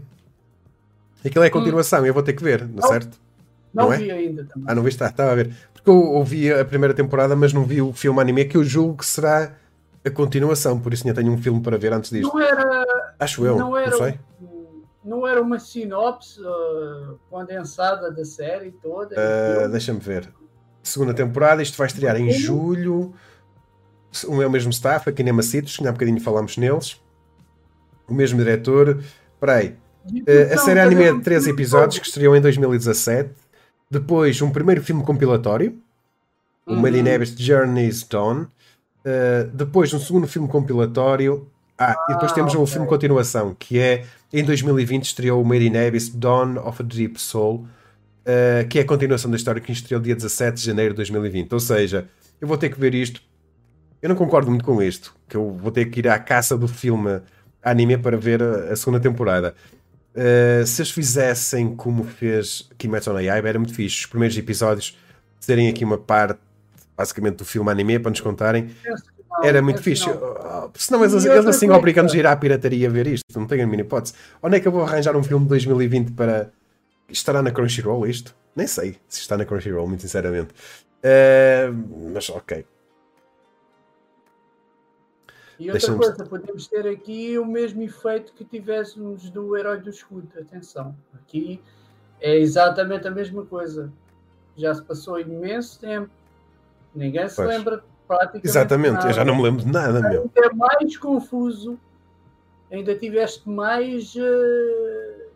Aquilo 1.24 1.44
é 1.44 1.48
a 1.48 1.50
hum. 1.50 1.52
continuação, 1.52 2.02
hum. 2.02 2.06
eu 2.06 2.14
vou 2.14 2.22
ter 2.22 2.32
que 2.32 2.42
ver, 2.42 2.66
não, 2.68 2.88
certo? 2.88 3.18
Não, 3.72 3.84
não 3.84 3.92
é? 3.92 3.98
vi 3.98 4.10
ainda 4.10 4.44
também. 4.44 4.64
Ah, 4.68 4.74
não 4.74 4.82
viste? 4.82 5.02
Ah, 5.02 5.08
estava 5.08 5.32
a 5.32 5.34
ver. 5.34 5.54
Porque 5.72 5.90
eu 5.90 5.94
ouvi 5.94 6.52
a 6.52 6.64
primeira 6.64 6.94
temporada, 6.94 7.34
mas 7.34 7.52
não 7.52 7.64
vi 7.64 7.80
o 7.80 7.92
filme 7.92 8.20
anime, 8.20 8.44
que 8.44 8.56
eu 8.56 8.64
julgo 8.64 8.98
que 8.98 9.06
será 9.06 9.52
a 10.04 10.10
continuação, 10.10 10.80
por 10.80 10.92
isso 10.92 11.06
ainda 11.06 11.20
tenho 11.20 11.32
um 11.32 11.38
filme 11.38 11.60
para 11.60 11.78
ver 11.78 11.92
antes 11.92 12.10
disto. 12.10 12.32
Não 12.32 12.40
era. 12.40 12.84
Acho 13.18 13.44
eu, 13.46 13.56
não, 13.56 13.76
era, 13.76 13.90
não 13.90 13.98
sei. 13.98 14.20
Não 15.04 15.26
era 15.26 15.40
uma 15.40 15.58
sinopse 15.58 16.40
uh, 16.40 17.18
condensada 17.30 18.10
da 18.10 18.24
série 18.24 18.72
toda? 18.72 19.14
Uh, 19.14 19.68
Deixa-me 19.68 20.00
ver. 20.00 20.28
Segunda 20.82 21.14
temporada, 21.14 21.62
isto 21.62 21.78
vai 21.78 21.86
estrear 21.86 22.16
em 22.16 22.32
julho. 22.32 23.14
O 24.26 24.48
mesmo 24.48 24.70
staff, 24.70 25.08
aqui 25.08 25.22
nem 25.22 25.32
Macitos, 25.32 25.76
que 25.76 25.86
há 25.86 25.92
bocadinho 25.92 26.20
falámos 26.20 26.56
neles. 26.56 27.00
O 28.08 28.14
mesmo 28.14 28.38
diretor. 28.38 29.02
Espera 29.34 29.54
aí. 29.54 29.76
Uh, 30.04 30.54
a 30.54 30.58
série 30.58 30.80
anime 30.80 31.04
é 31.04 31.12
de 31.12 31.20
13 31.20 31.50
episódios 31.50 31.98
que 31.98 32.06
estreou 32.06 32.34
em 32.34 32.40
2017. 32.40 33.30
Depois, 33.90 34.40
um 34.40 34.50
primeiro 34.50 34.82
filme 34.82 35.04
compilatório, 35.04 35.78
o 36.66 36.74
uhum. 36.74 37.24
Journey's 37.38 38.02
Dawn. 38.04 38.42
Uh, 38.42 39.48
depois, 39.52 39.92
um 39.92 39.98
segundo 39.98 40.26
filme 40.26 40.48
compilatório. 40.48 41.46
Ah, 41.78 41.92
ah 41.92 42.06
e 42.10 42.14
depois 42.14 42.32
temos 42.32 42.54
um 42.54 42.62
okay. 42.62 42.72
filme 42.72 42.88
continuação, 42.88 43.56
que 43.58 43.78
é 43.78 44.04
em 44.32 44.44
2020 44.44 45.04
estreou 45.04 45.42
o 45.42 45.44
Made 45.44 45.66
in 45.66 45.76
Abyss 45.76 46.10
Dawn 46.10 46.56
of 46.64 46.82
a 46.82 46.84
Deep 46.84 47.20
Soul, 47.20 47.66
uh, 48.26 48.68
que 48.68 48.78
é 48.78 48.82
a 48.82 48.86
continuação 48.86 49.30
da 49.30 49.36
história 49.36 49.60
que 49.60 49.72
estreou 49.72 50.00
dia 50.00 50.14
17 50.14 50.56
de 50.56 50.64
janeiro 50.64 50.94
de 50.94 50.96
2020. 50.96 51.52
Ou 51.52 51.60
seja, 51.60 52.08
eu 52.40 52.48
vou 52.48 52.56
ter 52.56 52.70
que 52.70 52.78
ver 52.78 52.94
isto. 52.94 53.20
Eu 54.00 54.08
não 54.08 54.16
concordo 54.16 54.50
muito 54.50 54.64
com 54.64 54.82
isto, 54.82 55.14
que 55.28 55.36
eu 55.36 55.52
vou 55.52 55.70
ter 55.70 55.86
que 55.86 56.00
ir 56.00 56.08
à 56.08 56.18
caça 56.18 56.56
do 56.56 56.66
filme 56.66 57.20
anime 57.62 57.96
para 57.96 58.16
ver 58.16 58.42
a, 58.42 58.72
a 58.72 58.76
segunda 58.76 58.98
temporada. 58.98 59.54
Uh, 60.14 60.66
se 60.66 60.82
eles 60.82 60.90
fizessem 60.90 61.74
como 61.74 62.04
fez 62.04 62.68
Kimetsu 62.76 63.12
no 63.12 63.20
Yaiba, 63.20 63.48
era 63.48 63.58
muito 63.58 63.74
fixe. 63.74 64.00
Os 64.00 64.06
primeiros 64.06 64.36
episódios 64.36 64.98
serem 65.40 65.68
aqui 65.68 65.84
uma 65.84 65.98
parte, 65.98 66.38
basicamente, 66.96 67.36
do 67.36 67.44
filme 67.44 67.70
anime 67.70 67.98
para 67.98 68.10
nos 68.10 68.20
contarem. 68.20 68.70
Era 69.42 69.62
muito 69.62 69.82
fixe. 69.82 70.08
Oh, 70.08 70.70
senão 70.74 71.02
eles, 71.02 71.24
eles 71.24 71.46
assim 71.46 71.70
obrigam-nos 71.70 72.12
a 72.12 72.16
ir 72.16 72.26
à 72.26 72.36
pirataria 72.36 72.90
ver 72.90 73.06
isto. 73.06 73.24
Não 73.34 73.46
tenho 73.46 73.62
a 73.62 73.66
mínima 73.66 73.86
hipótese. 73.86 74.14
Onde 74.42 74.56
é 74.56 74.60
que 74.60 74.68
eu 74.68 74.72
vou 74.72 74.82
arranjar 74.82 75.16
um 75.16 75.22
filme 75.22 75.44
de 75.44 75.48
2020 75.50 76.12
para. 76.12 76.50
Estará 77.08 77.42
na 77.42 77.50
Crunchyroll 77.50 78.06
isto? 78.06 78.34
Nem 78.54 78.66
sei 78.66 78.96
se 79.08 79.20
está 79.20 79.36
na 79.36 79.44
Crunchyroll, 79.44 79.86
muito 79.86 80.02
sinceramente. 80.02 80.50
Uh, 81.02 82.10
mas 82.12 82.28
ok. 82.30 82.64
E 85.62 85.70
outra 85.70 85.94
coisa, 85.94 86.24
podemos 86.24 86.66
ter 86.66 86.88
aqui 86.88 87.38
o 87.38 87.46
mesmo 87.46 87.82
efeito 87.82 88.32
que 88.32 88.44
tivéssemos 88.44 89.30
do 89.30 89.56
Herói 89.56 89.78
do 89.78 89.90
Escudo. 89.90 90.28
Atenção, 90.36 90.92
aqui 91.14 91.62
é 92.20 92.36
exatamente 92.36 93.06
a 93.06 93.12
mesma 93.12 93.46
coisa. 93.46 93.92
Já 94.56 94.74
se 94.74 94.82
passou 94.82 95.20
imenso 95.20 95.78
tempo, 95.78 96.10
ninguém 96.92 97.28
se 97.28 97.36
pois. 97.36 97.48
lembra 97.48 97.84
praticamente. 98.08 98.48
Exatamente, 98.48 98.94
nada. 98.94 99.08
eu 99.08 99.12
já 99.12 99.24
não 99.24 99.36
me 99.36 99.42
lembro 99.42 99.64
de 99.64 99.70
nada. 99.70 100.00
Meu. 100.00 100.28
É 100.34 100.52
mais 100.52 100.96
confuso, 100.96 101.78
ainda 102.70 102.96
tiveste 102.96 103.48
mais. 103.48 104.16
Uh, 104.16 105.30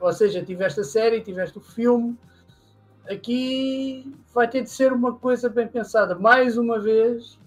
ou 0.00 0.12
seja, 0.12 0.42
tiveste 0.42 0.80
a 0.80 0.84
série, 0.84 1.20
tiveste 1.20 1.56
o 1.56 1.60
filme. 1.60 2.18
Aqui 3.08 4.12
vai 4.34 4.48
ter 4.48 4.62
de 4.62 4.70
ser 4.70 4.92
uma 4.92 5.14
coisa 5.14 5.48
bem 5.48 5.68
pensada. 5.68 6.16
Mais 6.16 6.58
uma 6.58 6.80
vez, 6.80 7.38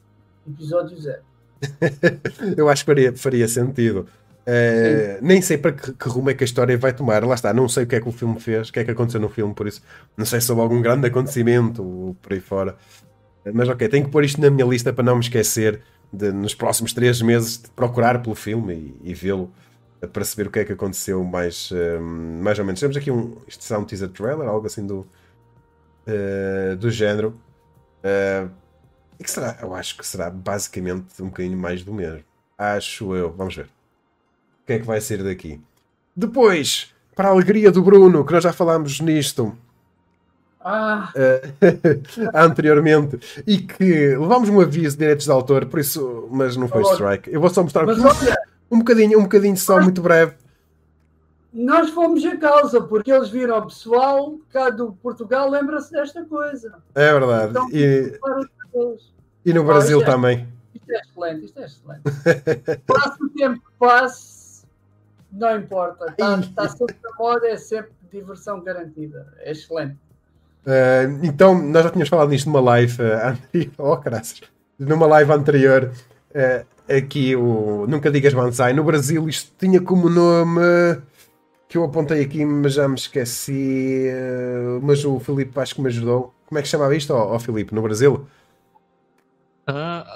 episódio 0.48 0.98
zero. 0.98 1.33
eu 2.58 2.70
acho 2.70 2.84
que 2.84 2.86
faria, 2.86 3.16
faria 3.16 3.48
sentido. 3.48 4.08
Uh, 4.46 5.20
nem 5.22 5.42
sei 5.42 5.58
para 5.58 5.72
que, 5.72 5.94
que, 5.94 6.10
rumo 6.10 6.30
é 6.30 6.34
que 6.34 6.44
a 6.44 6.46
história 6.46 6.78
vai 6.78 6.94
tomar. 6.94 7.24
Lá 7.24 7.36
está, 7.36 7.54
não 7.54 7.70
sei 7.70 7.84
o 7.84 7.88
que 7.88 7.96
é 7.96 8.02
que 8.02 8.10
o 8.10 8.12
filme 8.12 8.40
fez, 8.40 8.70
o 8.70 8.74
que 8.74 8.80
é 8.80 8.84
que 8.84 8.92
aconteceu 8.92 9.22
no 9.22 9.30
filme, 9.30 9.54
por 9.54 9.68
isso 9.68 9.82
não 10.18 10.26
sei 10.26 10.42
se 10.42 10.52
houve 10.52 10.62
algum 10.62 10.82
grande 10.82 11.08
acontecimento 11.08 12.16
por 12.22 12.34
aí 12.34 12.40
fora. 12.40 12.76
Mas 13.54 13.70
ok, 13.70 13.88
tenho 13.88 14.06
que 14.06 14.12
pôr 14.12 14.24
isto 14.24 14.42
na 14.42 14.50
minha 14.50 14.66
lista 14.66 14.92
para 14.92 15.04
não 15.04 15.16
me 15.16 15.22
esquecer 15.22 15.82
de, 16.12 16.32
nos 16.32 16.54
próximos 16.54 16.94
três 16.94 17.22
meses 17.22 17.62
de 17.62 17.70
procurar 17.70 18.22
pelo 18.22 18.36
filme 18.36 18.96
e, 19.04 19.12
e 19.12 19.14
vê-lo 19.14 19.52
para 20.12 20.24
saber 20.26 20.48
o 20.48 20.52
que 20.52 20.60
é 20.60 20.66
que 20.66 20.74
aconteceu 20.74 21.24
mais, 21.24 21.72
uh, 21.72 22.02
mais 22.02 22.60
ou 22.60 22.66
menos. 22.66 22.80
Temos 22.80 22.98
aqui 22.98 23.10
um. 23.10 23.38
Isto 23.48 23.64
será 23.64 23.80
um 23.80 23.86
teaser 23.86 24.10
trailer, 24.10 24.48
algo 24.48 24.68
assim 24.68 24.86
do, 24.86 25.08
uh, 26.08 26.76
do 26.78 26.92
género. 26.92 27.34
Uh, 28.04 28.50
e 29.20 29.24
que 29.24 29.32
será? 29.32 29.58
Eu 29.62 29.74
acho 29.74 29.98
que 29.98 30.06
será 30.06 30.30
basicamente 30.30 31.22
um 31.22 31.28
bocadinho 31.28 31.58
mais 31.58 31.84
do 31.84 31.94
mesmo. 31.94 32.24
Acho 32.58 33.16
eu. 33.16 33.32
Vamos 33.32 33.56
ver. 33.56 33.66
O 33.66 34.66
que 34.66 34.74
é 34.74 34.80
que 34.80 34.86
vai 34.86 35.02
ser 35.02 35.24
daqui? 35.24 35.60
Depois, 36.16 36.94
para 37.16 37.30
a 37.30 37.32
alegria 37.32 37.72
do 37.72 37.82
Bruno, 37.82 38.26
que 38.26 38.34
nós 38.34 38.44
já 38.44 38.54
falámos 38.54 39.00
nisto. 39.00 39.56
Ah. 40.66 41.12
anteriormente 42.34 43.20
e 43.46 43.58
que 43.58 44.16
levámos 44.16 44.48
um 44.48 44.62
aviso 44.62 44.96
de 44.96 45.00
direitos 45.00 45.26
de 45.26 45.32
autor, 45.32 45.66
por 45.66 45.78
isso, 45.78 46.30
mas 46.32 46.56
não 46.56 46.70
foi 46.70 46.84
strike. 46.84 47.30
Eu 47.34 47.42
vou 47.42 47.50
só 47.50 47.62
mostrar 47.62 47.86
mas, 47.86 48.00
olha, 48.00 48.38
um 48.72 48.80
bocadinho, 48.80 49.20
um 49.20 49.24
bocadinho 49.24 49.58
só, 49.58 49.82
muito 49.82 50.02
breve. 50.02 50.36
Nós 51.54 51.92
fomos 51.92 52.26
a 52.26 52.36
causa, 52.38 52.82
porque 52.82 53.12
eles 53.12 53.30
viram 53.30 53.60
o 53.60 53.68
pessoal 53.68 54.36
cá 54.52 54.72
do 54.72 54.94
Portugal, 54.94 55.50
lembra-se 55.50 55.92
desta 55.92 56.24
coisa. 56.26 56.74
É 56.96 57.12
verdade. 57.12 57.52
Então, 57.52 57.70
e... 57.72 58.18
E 59.46 59.54
no 59.54 59.64
Brasil 59.64 60.02
é, 60.02 60.06
também. 60.06 60.48
Isto 60.74 60.92
é 60.92 61.00
excelente, 61.00 61.46
isto 61.46 61.60
é 61.60 61.66
excelente. 61.66 62.02
Passe 62.86 63.24
o 63.24 63.30
tempo 63.30 63.60
que 63.60 63.72
passe, 63.78 64.66
não 65.32 65.58
importa. 65.58 66.06
Está, 66.10 66.40
está 66.40 66.70
sempre 66.70 66.96
na 67.04 67.12
moda, 67.18 67.48
é 67.48 67.58
sempre 67.58 67.92
diversão 68.12 68.62
garantida. 68.62 69.34
É 69.40 69.52
excelente. 69.52 69.98
Uh, 70.66 71.20
então, 71.24 71.62
nós 71.62 71.84
já 71.84 71.90
tínhamos 71.90 72.10
falado 72.10 72.30
nisto 72.30 72.48
numa 72.48 72.62
live 72.62 73.02
uh, 73.02 73.28
anterior. 73.28 73.74
Oh, 73.78 73.98
graças. 73.98 74.42
Numa 74.80 75.06
live 75.08 75.32
anterior. 75.32 75.92
Uh, 76.32 76.94
aqui 76.94 77.36
o 77.36 77.86
Nunca 77.88 78.10
Digas 78.10 78.34
Banzai. 78.34 78.74
No 78.74 78.84
Brasil, 78.84 79.28
isto 79.28 79.52
tinha 79.58 79.82
como 79.82 80.10
nome. 80.10 80.62
Que 81.68 81.78
eu 81.78 81.84
apontei 81.84 82.22
aqui, 82.22 82.46
mas 82.46 82.74
já 82.74 82.88
me 82.88 82.96
esqueci. 82.96 84.08
mas 84.82 85.04
o 85.04 85.20
Filipe 85.20 85.60
acho 85.60 85.76
que 85.76 85.82
me 85.82 85.88
ajudou. 85.88 86.34
Como 86.46 86.60
é 86.60 86.62
que 86.62 86.68
chamava 86.68 86.96
isto, 86.96 87.12
ó 87.14 87.32
oh, 87.32 87.36
oh, 87.36 87.40
Filipe, 87.40 87.74
no 87.74 87.82
Brasil? 87.82 88.28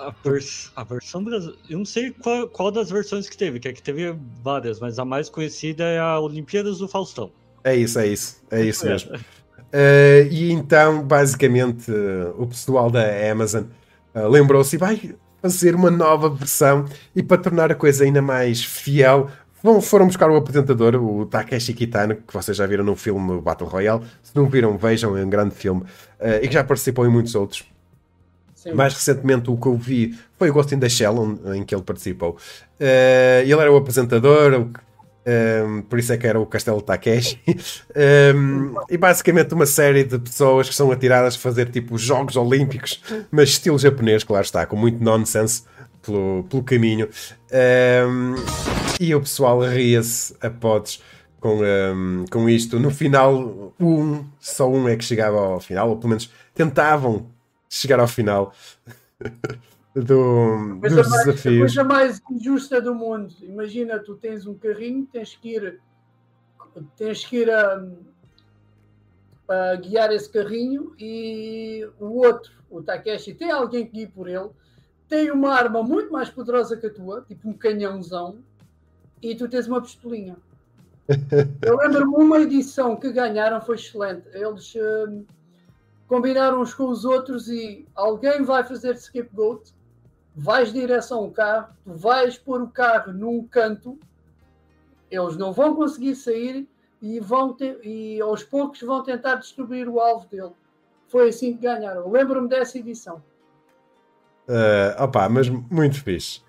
A, 0.08 0.14
vers 0.24 0.72
a 0.74 0.84
versão 0.86 1.22
brasileira. 1.22 1.62
Eu 1.70 1.80
não 1.80 1.86
sei 1.86 2.12
qual, 2.12 2.48
qual 2.48 2.72
das 2.72 2.90
versões 2.90 3.28
que 3.28 3.36
teve, 3.36 3.60
que 3.60 3.68
é 3.68 3.74
que 3.74 3.84
teve 3.84 4.16
várias, 4.42 4.80
mas 4.80 4.98
a 4.98 5.04
mais 5.04 5.30
conhecida 5.30 5.84
é 5.84 6.00
a 6.00 6.18
Olimpíadas 6.20 6.78
do 6.78 6.88
Faustão. 6.88 7.30
É 7.64 7.76
isso, 7.76 8.00
é 8.00 8.08
isso, 8.08 8.42
é 8.50 8.64
isso 8.64 8.86
é. 8.86 8.90
mesmo. 8.90 9.12
Uh, 9.16 10.32
e 10.32 10.52
então, 10.52 11.04
basicamente, 11.04 11.92
uh, 11.92 12.34
o 12.42 12.48
pessoal 12.48 12.90
da 12.90 13.04
Amazon 13.30 13.64
uh, 14.16 14.28
lembrou-se 14.28 14.74
e 14.76 14.80
vai 14.80 15.16
fazer 15.42 15.76
uma 15.76 15.92
nova 15.92 16.30
versão 16.30 16.86
e 17.14 17.22
para 17.22 17.38
tornar 17.38 17.70
a 17.70 17.76
coisa 17.76 18.06
ainda 18.06 18.22
mais 18.22 18.64
fiel. 18.64 19.30
foram 19.82 20.08
buscar 20.08 20.30
o 20.32 20.38
apresentador, 20.38 20.96
o 20.96 21.26
Takeshi 21.26 21.74
Kitano, 21.74 22.16
que 22.16 22.34
vocês 22.34 22.56
já 22.56 22.66
viram 22.66 22.86
no 22.86 22.96
filme 22.96 23.42
Battle 23.42 23.70
Royale. 23.70 24.06
Se 24.24 24.34
não 24.34 24.48
viram, 24.48 24.78
vejam, 24.78 25.18
é 25.18 25.26
um 25.26 25.30
grande 25.30 25.54
filme. 25.54 25.84
e 26.42 26.48
que 26.48 26.54
já 26.54 26.64
participou 26.64 27.06
em 27.06 27.10
muitos 27.10 27.36
outros. 27.36 27.66
Mais 28.74 28.94
recentemente, 28.94 29.50
o 29.50 29.58
que 29.58 29.68
eu 29.68 29.76
vi 29.76 30.18
foi 30.38 30.50
o 30.50 30.54
Ghost 30.54 30.74
in 30.74 30.80
the 30.80 30.90
Shell, 30.90 31.40
em 31.56 31.64
que 31.64 31.74
ele 31.74 31.84
participou. 31.84 32.38
Uh, 32.80 33.42
ele 33.42 33.54
era 33.54 33.72
o 33.72 33.76
apresentador, 33.76 34.54
um, 34.54 34.72
ehm, 35.26 35.82
por 35.82 36.00
isso 36.00 36.14
é 36.14 36.18
que 36.18 36.28
era 36.28 36.40
o 36.40 36.46
Castelo 36.46 36.82
Takeshi. 36.82 37.40
Um, 37.48 37.54
ehm, 37.96 38.74
e 38.90 38.98
basicamente 38.98 39.54
uma 39.54 39.66
série 39.66 40.04
de 40.04 40.20
pessoas 40.20 40.70
que 40.70 40.76
são 40.76 40.92
atiradas 40.92 41.36
a 41.36 41.40
fazer 41.40 41.70
tipo 41.70 41.98
Jogos 41.98 42.36
Olímpicos, 42.36 43.02
mas 43.32 43.50
estilo 43.50 43.78
japonês, 43.78 44.24
claro 44.24 44.44
está, 44.44 44.66
com 44.66 44.76
muito 44.76 45.04
nonsense 45.04 45.64
pelo, 46.02 46.44
pelo 46.50 46.64
caminho. 46.64 47.10
Um, 47.52 48.36
ehm, 48.36 48.36
e 49.00 49.14
o 49.14 49.20
pessoal 49.20 49.62
ria-se 49.62 50.36
a 50.42 50.50
podes 50.50 51.02
com, 51.40 52.26
com 52.30 52.50
isto. 52.50 52.80
No 52.80 52.90
final, 52.90 53.74
um, 53.80 54.26
só 54.40 54.70
um 54.70 54.88
é 54.88 54.96
que 54.96 55.04
chegava 55.04 55.38
ao 55.38 55.60
final, 55.60 55.90
ou 55.90 55.98
pelo 55.98 56.10
menos 56.10 56.32
tentavam 56.54 57.28
chegar 57.70 58.00
ao 58.00 58.08
final. 58.08 58.54
do, 60.02 60.80
dos 60.80 60.94
mais, 60.94 61.26
desafios. 61.26 61.56
A 61.56 61.60
coisa 61.60 61.84
mais 61.84 62.22
injusta 62.30 62.82
do 62.82 62.94
mundo. 62.94 63.34
Imagina, 63.42 64.00
tu 64.00 64.16
tens 64.16 64.46
um 64.46 64.54
carrinho, 64.54 65.08
tens 65.12 65.36
que 65.36 65.56
ir, 65.56 65.80
tens 66.96 67.26
que 67.26 67.38
ir 67.38 67.52
a, 67.52 67.84
a 69.48 69.76
guiar 69.76 70.12
esse 70.12 70.30
carrinho 70.30 70.94
e 71.00 71.88
o 72.00 72.26
outro, 72.26 72.52
o 72.70 72.82
Takeshi, 72.82 73.34
tem 73.34 73.52
alguém 73.52 73.88
que 73.88 74.02
ir 74.02 74.08
por 74.08 74.28
ele, 74.28 74.50
tem 75.08 75.32
uma 75.32 75.54
arma 75.54 75.82
muito 75.82 76.12
mais 76.12 76.30
poderosa 76.30 76.78
que 76.78 76.88
a 76.88 76.94
tua, 76.94 77.22
tipo 77.22 77.50
um 77.50 77.54
canhãozão, 77.54 78.40
e 79.22 79.34
tu 79.36 79.48
tens 79.48 79.68
uma 79.68 79.82
pistolinha. 79.82 80.38
Eu 81.66 81.78
lembro-me 81.78 82.16
uma 82.18 82.40
edição 82.42 82.96
que 82.98 83.12
ganharam, 83.12 83.62
foi 83.62 83.76
excelente. 83.76 84.28
Eles 84.34 84.76
uh, 84.76 85.26
combinaram 86.08 86.62
uns 86.62 86.74
com 86.74 86.90
os 86.90 87.06
outros 87.06 87.48
e 87.48 87.86
alguém 87.96 88.44
vai 88.44 88.64
fazer 88.64 88.98
scapegoat 88.98 89.74
vais 90.38 90.72
direção 90.72 91.22
ao 91.22 91.32
carro, 91.32 91.74
tu 91.84 91.94
vais 91.94 92.38
pôr 92.38 92.62
o 92.62 92.68
carro 92.68 93.12
num 93.12 93.44
canto, 93.48 93.98
eles 95.10 95.36
não 95.36 95.52
vão 95.52 95.76
conseguir 95.76 96.16
sair 96.16 96.70
e, 97.02 97.20
vão 97.20 97.54
ter, 97.54 97.80
e 97.84 98.22
aos 98.22 98.44
poucos 98.44 98.80
vão 98.82 99.02
tentar 99.02 99.36
destruir 99.36 99.90
o 99.90 100.00
alvo 100.00 100.28
dele. 100.28 100.52
Foi 101.08 101.30
assim 101.30 101.54
que 101.54 101.62
ganharam. 101.62 102.12
Lembro-me 102.12 102.48
dessa 102.48 102.78
edição. 102.78 103.24
Uh, 104.48 105.02
opa, 105.04 105.28
mas 105.28 105.50
muito 105.50 106.04
fixe. 106.04 106.44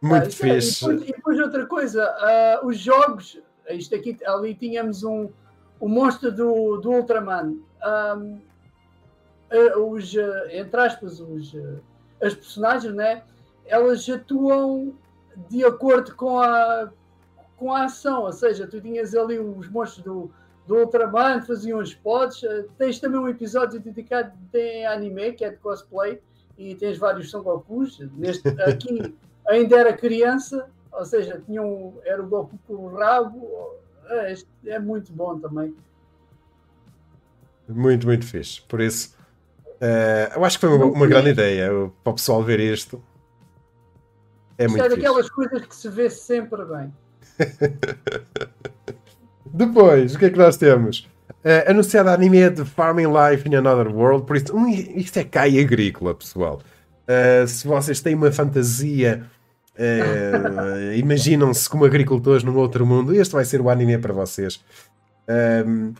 Muito 0.00 0.28
ah, 0.28 0.30
fixe. 0.30 0.84
É, 0.84 0.88
e, 0.88 0.92
depois, 0.92 1.08
e, 1.08 1.12
depois, 1.12 1.40
outra 1.40 1.66
coisa, 1.66 2.60
uh, 2.62 2.66
os 2.66 2.78
jogos, 2.78 3.40
isto 3.70 3.96
aqui, 3.96 4.16
ali 4.26 4.54
tínhamos 4.54 5.02
um, 5.02 5.28
um 5.80 5.88
monstro 5.88 6.30
do, 6.30 6.76
do 6.76 6.92
Ultraman. 6.92 7.56
Um, 7.84 8.34
uh, 8.34 8.47
os, 9.76 10.14
entre 10.50 10.80
aspas, 10.80 11.20
os 11.20 11.54
as 12.20 12.34
personagens, 12.34 12.94
né? 12.94 13.22
Elas 13.66 14.08
atuam 14.08 14.94
de 15.48 15.64
acordo 15.64 16.14
com 16.14 16.40
a, 16.40 16.90
com 17.56 17.72
a 17.72 17.84
ação, 17.84 18.22
ou 18.22 18.32
seja, 18.32 18.66
tu 18.66 18.80
tinhas 18.80 19.14
ali 19.14 19.38
os 19.38 19.68
monstros 19.68 20.04
do, 20.04 20.30
do 20.66 20.76
Ultraman, 20.76 21.42
faziam 21.42 21.78
os 21.78 21.94
pods, 21.94 22.42
eh, 22.42 22.64
tens 22.76 22.98
também 22.98 23.20
um 23.20 23.28
episódio 23.28 23.78
dedicado 23.78 24.32
de 24.50 24.84
anime, 24.86 25.32
que 25.32 25.44
é 25.44 25.50
de 25.50 25.56
cosplay, 25.58 26.20
e 26.56 26.74
tens 26.74 26.98
vários 26.98 27.30
São 27.30 27.42
Gokus, 27.42 28.00
neste, 28.16 28.48
aqui 28.62 29.14
ainda 29.46 29.76
era 29.76 29.92
criança, 29.92 30.68
ou 30.90 31.04
seja, 31.04 31.40
tinha 31.46 31.62
um, 31.62 31.94
era 32.04 32.20
o 32.22 32.26
Goku 32.26 32.58
com 32.66 32.74
o 32.74 32.96
rabo, 32.96 33.76
é, 34.08 34.34
é 34.66 34.78
muito 34.78 35.12
bom 35.12 35.38
também. 35.38 35.74
Muito, 37.68 38.06
muito 38.06 38.24
fixe. 38.24 38.62
Por 38.62 38.80
isso, 38.80 39.14
Uh, 39.80 40.34
eu 40.34 40.44
acho 40.44 40.58
que 40.58 40.66
foi 40.66 40.76
uma, 40.76 40.86
uma 40.86 41.06
grande 41.06 41.30
ideia 41.30 41.70
para 42.02 42.10
o 42.10 42.14
pessoal 42.14 42.42
ver 42.42 42.58
isto. 42.60 43.02
É 44.56 44.64
isto 44.64 44.76
muito 44.76 44.84
é 44.84 44.88
daquelas 44.88 45.30
coisas 45.30 45.64
que 45.64 45.74
se 45.74 45.88
vê 45.88 46.10
sempre 46.10 46.64
bem. 46.64 46.92
Depois, 49.46 50.14
o 50.14 50.18
que 50.18 50.26
é 50.26 50.30
que 50.30 50.38
nós 50.38 50.56
temos? 50.56 51.08
Uh, 51.44 51.70
anunciado 51.70 52.10
a 52.10 52.14
anime 52.14 52.50
de 52.50 52.64
Farming 52.64 53.06
Life 53.06 53.48
in 53.48 53.54
Another 53.54 53.88
World. 53.94 54.26
Por 54.26 54.36
isso, 54.36 54.54
um, 54.54 54.68
isto 54.68 55.18
é 55.18 55.24
cai 55.24 55.58
agrícola, 55.60 56.14
pessoal. 56.14 56.60
Uh, 57.04 57.46
se 57.46 57.66
vocês 57.66 58.00
têm 58.00 58.16
uma 58.16 58.32
fantasia, 58.32 59.24
uh, 59.78 60.92
imaginam-se 60.98 61.70
como 61.70 61.84
agricultores 61.84 62.42
num 62.42 62.56
outro 62.56 62.84
mundo, 62.84 63.14
este 63.14 63.32
vai 63.32 63.44
ser 63.44 63.60
o 63.60 63.70
anime 63.70 63.96
para 63.98 64.12
vocês. 64.12 64.60
Um, 65.66 65.94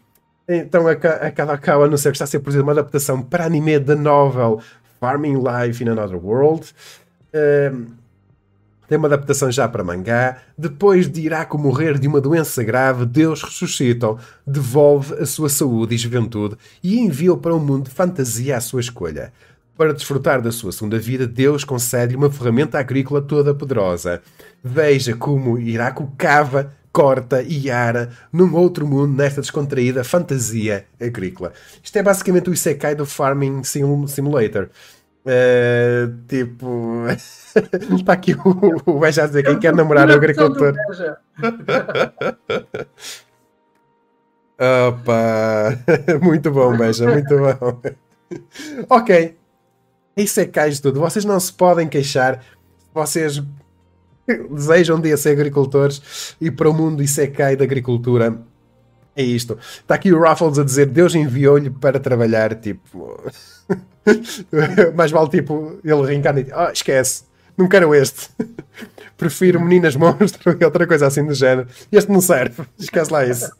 então 0.48 0.86
a, 0.86 0.92
a 0.92 1.30
Kadakawa 1.30 1.86
anunciou 1.86 2.10
que 2.10 2.16
está 2.16 2.24
a 2.24 2.26
ser 2.28 2.38
produzida 2.38 2.62
uma 2.62 2.72
adaptação 2.72 3.20
para 3.20 3.44
anime 3.44 3.78
da 3.78 3.94
novel 3.94 4.60
Farming 4.98 5.36
Life 5.36 5.82
in 5.82 5.88
Another 5.88 6.16
World. 6.16 6.72
Um, 7.34 7.98
tem 8.88 8.96
uma 8.96 9.06
adaptação 9.06 9.52
já 9.52 9.68
para 9.68 9.84
mangá. 9.84 10.38
Depois 10.56 11.08
de 11.08 11.20
Iraco 11.20 11.58
morrer 11.58 11.98
de 11.98 12.08
uma 12.08 12.22
doença 12.22 12.64
grave, 12.64 13.04
Deus 13.04 13.42
ressuscita, 13.42 14.16
devolve 14.46 15.14
a 15.14 15.26
sua 15.26 15.50
saúde 15.50 15.94
e 15.94 15.98
juventude 15.98 16.56
e 16.82 16.98
envia-o 16.98 17.36
para 17.36 17.54
um 17.54 17.60
mundo 17.60 17.84
de 17.84 17.90
fantasia 17.90 18.56
à 18.56 18.60
sua 18.60 18.80
escolha. 18.80 19.30
Para 19.76 19.92
desfrutar 19.92 20.40
da 20.40 20.50
sua 20.50 20.72
segunda 20.72 20.98
vida, 20.98 21.26
Deus 21.26 21.64
concede-lhe 21.64 22.16
uma 22.16 22.30
ferramenta 22.30 22.78
agrícola 22.78 23.20
toda 23.20 23.54
poderosa. 23.54 24.22
Veja 24.64 25.14
como 25.14 25.58
Iraco 25.58 26.10
cava 26.16 26.72
corta 26.98 27.44
e 27.46 27.70
ara 27.70 28.10
num 28.32 28.52
outro 28.56 28.84
mundo 28.84 29.16
nesta 29.16 29.40
descontraída 29.40 30.02
fantasia 30.02 30.84
agrícola. 31.00 31.52
Isto 31.80 31.96
é 31.96 32.02
basicamente 32.02 32.50
o 32.50 32.52
Isekai 32.52 32.96
do 32.96 33.06
Farming 33.06 33.62
Simulator. 33.62 34.68
Uh, 35.24 36.12
tipo, 36.26 37.04
está 37.94 38.14
aqui 38.18 38.34
o, 38.34 38.82
o 38.84 38.98
Beja 38.98 39.22
a 39.22 39.28
dizer 39.28 39.44
quem 39.44 39.60
quer 39.60 39.76
namorar 39.76 40.08
o 40.08 40.12
agricultor. 40.12 40.74
Opa, 44.88 45.78
muito 46.20 46.50
bom, 46.50 46.76
Beja, 46.76 47.08
muito 47.08 47.32
bom. 47.38 47.80
ok, 48.90 49.36
Isekais 50.16 50.74
de 50.76 50.82
tudo. 50.82 50.98
Vocês 50.98 51.24
não 51.24 51.38
se 51.38 51.52
podem 51.52 51.86
queixar. 51.88 52.42
Vocês 52.92 53.40
desejam 54.50 54.96
um 54.96 55.00
dia 55.00 55.16
ser 55.16 55.30
agricultores 55.30 56.36
e 56.40 56.50
para 56.50 56.68
o 56.68 56.74
mundo 56.74 57.02
isso 57.02 57.20
é 57.20 57.26
cai 57.26 57.56
da 57.56 57.64
agricultura. 57.64 58.38
É 59.16 59.22
isto. 59.22 59.58
Está 59.60 59.96
aqui 59.96 60.12
o 60.12 60.20
Raffles 60.20 60.58
a 60.58 60.64
dizer: 60.64 60.86
Deus 60.86 61.14
enviou-lhe 61.14 61.70
para 61.70 61.98
trabalhar. 61.98 62.54
Tipo, 62.54 63.20
mais 64.94 65.10
vale 65.10 65.28
tipo 65.28 65.78
ele 65.82 66.06
reencarna 66.06 66.40
e 66.40 66.46
oh, 66.54 66.70
esquece, 66.70 67.24
não 67.56 67.68
quero 67.68 67.94
este. 67.94 68.30
Prefiro 69.16 69.60
meninas 69.60 69.96
monstro 69.96 70.56
e 70.60 70.64
outra 70.64 70.86
coisa 70.86 71.08
assim 71.08 71.26
do 71.26 71.34
género. 71.34 71.66
Este 71.90 72.12
não 72.12 72.20
serve, 72.20 72.62
esquece 72.78 73.12
lá 73.12 73.26
isso. 73.26 73.50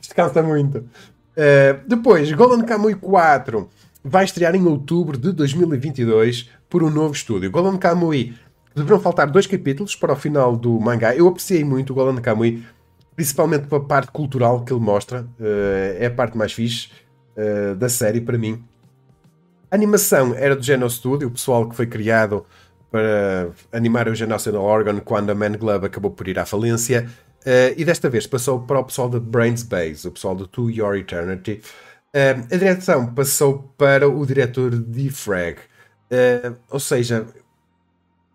Isto 0.00 0.14
cansa 0.14 0.42
muito. 0.42 0.78
Uh, 0.78 1.86
depois, 1.86 2.30
Golden 2.32 2.64
Kamuy 2.64 2.94
4 2.94 3.68
vai 4.02 4.24
estrear 4.24 4.54
em 4.54 4.66
outubro 4.66 5.16
de 5.16 5.32
2022 5.32 6.50
por 6.68 6.82
um 6.82 6.90
novo 6.90 7.14
estúdio. 7.14 7.50
Golden 7.50 7.78
Kamuy 7.78 8.34
Deverão 8.74 8.98
faltar 8.98 9.30
dois 9.30 9.46
capítulos 9.46 9.94
para 9.94 10.12
o 10.12 10.16
final 10.16 10.56
do 10.56 10.80
mangá. 10.80 11.14
Eu 11.14 11.28
apreciei 11.28 11.62
muito 11.62 11.90
o 11.90 11.94
Golan 11.94 12.20
Kamui, 12.20 12.64
principalmente 13.14 13.68
pela 13.68 13.84
parte 13.84 14.10
cultural 14.10 14.64
que 14.64 14.72
ele 14.72 14.80
mostra. 14.80 15.22
Uh, 15.38 15.96
é 15.96 16.06
a 16.06 16.10
parte 16.10 16.36
mais 16.36 16.52
fixe 16.52 16.88
uh, 17.36 17.76
da 17.76 17.88
série 17.88 18.20
para 18.20 18.36
mim. 18.36 18.64
A 19.70 19.76
animação 19.76 20.34
era 20.34 20.56
do 20.56 20.62
Geno 20.62 20.90
Studio, 20.90 21.28
o 21.28 21.30
pessoal 21.30 21.68
que 21.68 21.76
foi 21.76 21.86
criado 21.86 22.44
para 22.90 23.50
animar 23.72 24.08
o 24.08 24.14
Genocidal 24.14 24.62
Organ 24.62 24.98
quando 25.00 25.30
a 25.30 25.34
Man 25.34 25.52
Glove 25.52 25.86
acabou 25.86 26.10
por 26.10 26.26
ir 26.26 26.38
à 26.38 26.44
falência. 26.44 27.08
Uh, 27.42 27.74
e 27.76 27.84
desta 27.84 28.10
vez 28.10 28.26
passou 28.26 28.60
para 28.60 28.80
o 28.80 28.84
pessoal 28.84 29.08
da 29.08 29.20
Brains 29.20 29.62
Base, 29.62 30.08
o 30.08 30.10
pessoal 30.10 30.34
do 30.34 30.48
To 30.48 30.68
Your 30.68 30.96
Eternity. 30.96 31.60
a 32.12 32.56
direção 32.56 33.14
passou 33.14 33.72
para 33.78 34.08
o 34.08 34.26
diretor 34.26 34.70
de 34.70 35.10
Frag. 35.10 35.58
ou 36.70 36.80
seja, 36.80 37.26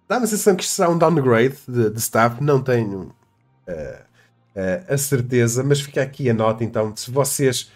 Dá-me 0.10 0.24
a 0.24 0.28
sensação 0.28 0.56
que 0.56 0.64
isto 0.64 0.74
será 0.74 0.90
um 0.90 0.98
downgrade 0.98 1.56
de, 1.68 1.92
de 1.92 2.00
staff, 2.00 2.44
não 2.44 2.60
tenho 2.60 3.14
uh, 3.68 3.72
uh, 3.72 4.94
a 4.94 4.98
certeza, 4.98 5.64
mas 5.64 5.80
fica 5.80 6.02
aqui 6.02 6.28
a 6.32 6.34
nota 6.34 6.64
então. 6.64 6.96
Se 6.96 7.12
vocês 7.12 7.72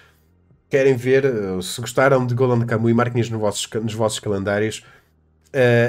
querem 0.68 0.96
ver, 0.96 1.26
uh, 1.26 1.62
se 1.62 1.80
gostaram 1.80 2.26
de 2.26 2.34
Golden 2.34 2.66
Kamuy, 2.66 2.92
marquem 2.92 3.22
nos 3.22 3.30
vossos, 3.30 3.70
nos 3.84 3.94
vossos 3.94 4.20
calendários. 4.20 4.84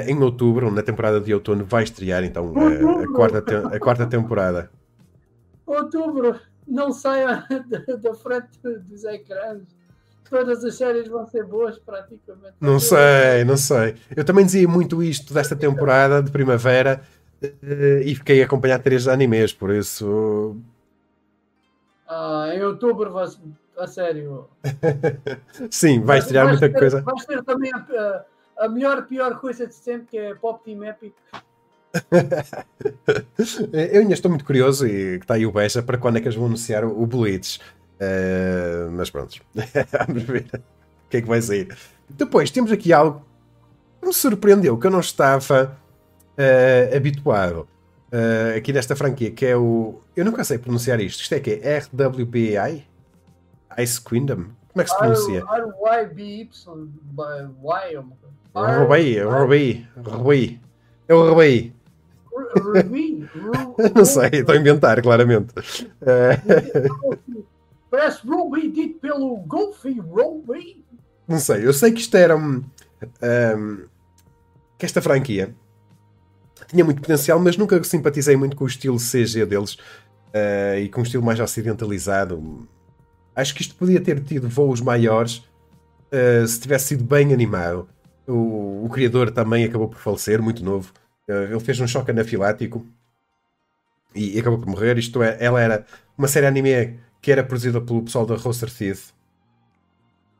em 0.07 0.21
outubro, 0.21 0.69
na 0.69 0.83
temporada 0.83 1.19
de 1.19 1.33
outono, 1.33 1.65
vai 1.65 1.83
estrear 1.83 2.23
então 2.23 2.53
a, 2.55 3.11
quarta, 3.11 3.67
a 3.75 3.79
quarta 3.79 4.05
temporada. 4.05 4.69
Outubro, 5.65 6.39
não 6.67 6.93
saia 6.93 7.43
da, 7.67 7.95
da 7.95 8.13
frente 8.13 8.59
dos 8.61 9.03
ecrãs 9.03 9.63
todas 10.29 10.63
as 10.63 10.75
séries 10.75 11.07
vão 11.07 11.25
ser 11.27 11.45
boas 11.45 11.77
praticamente. 11.79 12.55
Não 12.59 12.79
sei, 12.79 13.43
não 13.45 13.57
sei. 13.57 13.95
Eu 14.15 14.23
também 14.23 14.45
dizia 14.45 14.67
muito 14.67 15.01
isto 15.01 15.33
desta 15.33 15.55
temporada 15.55 16.21
de 16.21 16.31
primavera 16.31 17.01
eh, 17.41 18.01
e 18.05 18.15
fiquei 18.15 18.41
a 18.41 18.45
acompanhar 18.45 18.79
três 18.79 19.07
animes, 19.07 19.53
por 19.53 19.71
isso. 19.71 20.57
Ah, 22.07 22.49
em 22.53 22.63
outubro, 22.63 23.17
a 23.77 23.87
sério. 23.87 24.47
Sim, 25.69 26.01
vai 26.01 26.19
estrear 26.19 26.47
muita 26.47 26.69
ter, 26.69 26.77
coisa. 26.77 27.01
Vais 27.01 27.25
ter 27.25 27.43
também 27.43 27.71
a, 27.73 28.25
a 28.57 28.69
melhor, 28.69 29.05
pior 29.05 29.39
coisa 29.39 29.67
de 29.67 29.75
sempre, 29.75 30.07
que 30.07 30.17
é 30.17 30.35
Pop 30.35 30.63
Team 30.63 30.83
Epic. 30.83 31.13
eu 33.71 34.01
ainda 34.01 34.13
estou 34.13 34.29
muito 34.29 34.43
curioso 34.43 34.85
e 34.85 35.17
que 35.17 35.23
está 35.23 35.35
aí 35.35 35.45
o 35.45 35.51
Beja 35.51 35.81
para 35.81 35.97
quando 35.97 36.17
é 36.17 36.19
que 36.19 36.27
eles 36.27 36.35
vão 36.35 36.47
anunciar 36.47 36.83
o, 36.83 37.01
o 37.01 37.07
Blitz. 37.07 37.59
Uh, 37.95 38.91
mas 38.91 39.09
pronto, 39.09 39.39
vamos 40.07 40.23
ver 40.23 40.45
o 40.53 41.09
que 41.09 41.17
é 41.17 41.21
que 41.21 41.27
vai 41.27 41.41
sair. 41.41 41.75
Depois 42.09 42.51
temos 42.51 42.71
aqui 42.71 42.91
algo 42.91 43.25
que 43.99 44.07
me 44.07 44.13
surpreendeu, 44.13 44.77
que 44.77 44.87
eu 44.87 44.91
não 44.91 44.99
estava 44.99 45.77
uh, 46.37 46.95
habituado 46.95 47.67
uh, 48.11 48.57
aqui 48.57 48.73
nesta 48.73 48.95
franquia, 48.95 49.31
que 49.31 49.45
é 49.45 49.55
o. 49.55 50.01
Eu 50.15 50.25
nunca 50.25 50.43
sei 50.43 50.57
pronunciar 50.57 50.99
isto. 50.99 51.21
Isto 51.21 51.35
é 51.35 51.39
que 51.39 51.61
é 51.63 51.79
RWBI? 51.79 52.85
Ice 53.79 54.01
Kingdom? 54.01 54.45
Como 54.71 54.81
é 54.81 54.83
que 54.83 54.89
se 54.89 54.97
pronuncia? 54.97 55.39
R-Y-B-Y. 55.39 56.51
Rubi, 58.55 59.19
Rubi, 59.21 59.87
Rubi. 59.97 60.61
É 61.07 61.13
o 61.13 61.29
Rubi. 61.29 61.75
Rubi? 62.57 63.29
Não 63.95 64.05
sei, 64.05 64.29
estou 64.33 64.55
a 64.55 64.57
inventar, 64.57 65.01
claramente. 65.01 65.53
Parece 67.95 68.27
Ruby 68.27 68.69
dito 68.69 68.99
pelo 68.99 69.37
Golfi 69.37 69.97
Ruby. 69.97 70.83
Não 71.25 71.39
sei, 71.39 71.65
eu 71.65 71.71
sei 71.71 71.93
que 71.93 72.01
isto 72.01 72.17
era 72.17 72.35
um, 72.35 72.57
um, 72.57 73.85
que 74.77 74.85
esta 74.85 75.01
franquia 75.01 75.55
tinha 76.67 76.83
muito 76.83 76.99
potencial, 77.01 77.39
mas 77.39 77.55
nunca 77.55 77.81
simpatizei 77.85 78.35
muito 78.35 78.57
com 78.57 78.65
o 78.65 78.67
estilo 78.67 78.97
CG 78.97 79.45
deles 79.45 79.75
uh, 79.75 80.77
e 80.77 80.89
com 80.89 80.99
o 80.99 81.03
estilo 81.03 81.23
mais 81.23 81.39
ocidentalizado. 81.39 82.67
Acho 83.33 83.55
que 83.55 83.61
isto 83.61 83.75
podia 83.75 84.01
ter 84.01 84.21
tido 84.21 84.49
voos 84.49 84.81
maiores 84.81 85.37
uh, 86.11 86.45
se 86.45 86.59
tivesse 86.59 86.87
sido 86.87 87.03
bem 87.05 87.33
animado. 87.33 87.87
O, 88.27 88.83
o, 88.83 88.89
criador 88.89 89.31
também 89.31 89.63
acabou 89.63 89.87
por 89.87 89.99
falecer, 89.99 90.41
muito 90.41 90.61
novo. 90.65 90.91
Uh, 91.29 91.49
ele 91.49 91.59
fez 91.61 91.79
um 91.79 91.87
choque 91.87 92.11
anafilático 92.11 92.85
e, 94.13 94.35
e 94.35 94.39
acabou 94.39 94.59
por 94.59 94.67
morrer. 94.67 94.97
Isto 94.97 95.23
é, 95.23 95.37
ela 95.39 95.61
era 95.61 95.85
uma 96.17 96.27
série 96.27 96.45
anime 96.45 96.99
que 97.25 97.31
era 97.31 97.43
produzida 97.43 97.81
pelo 97.81 98.03
pessoal 98.03 98.23
da 98.23 98.35
Roster 98.35 98.71
Teeth, 98.71 99.05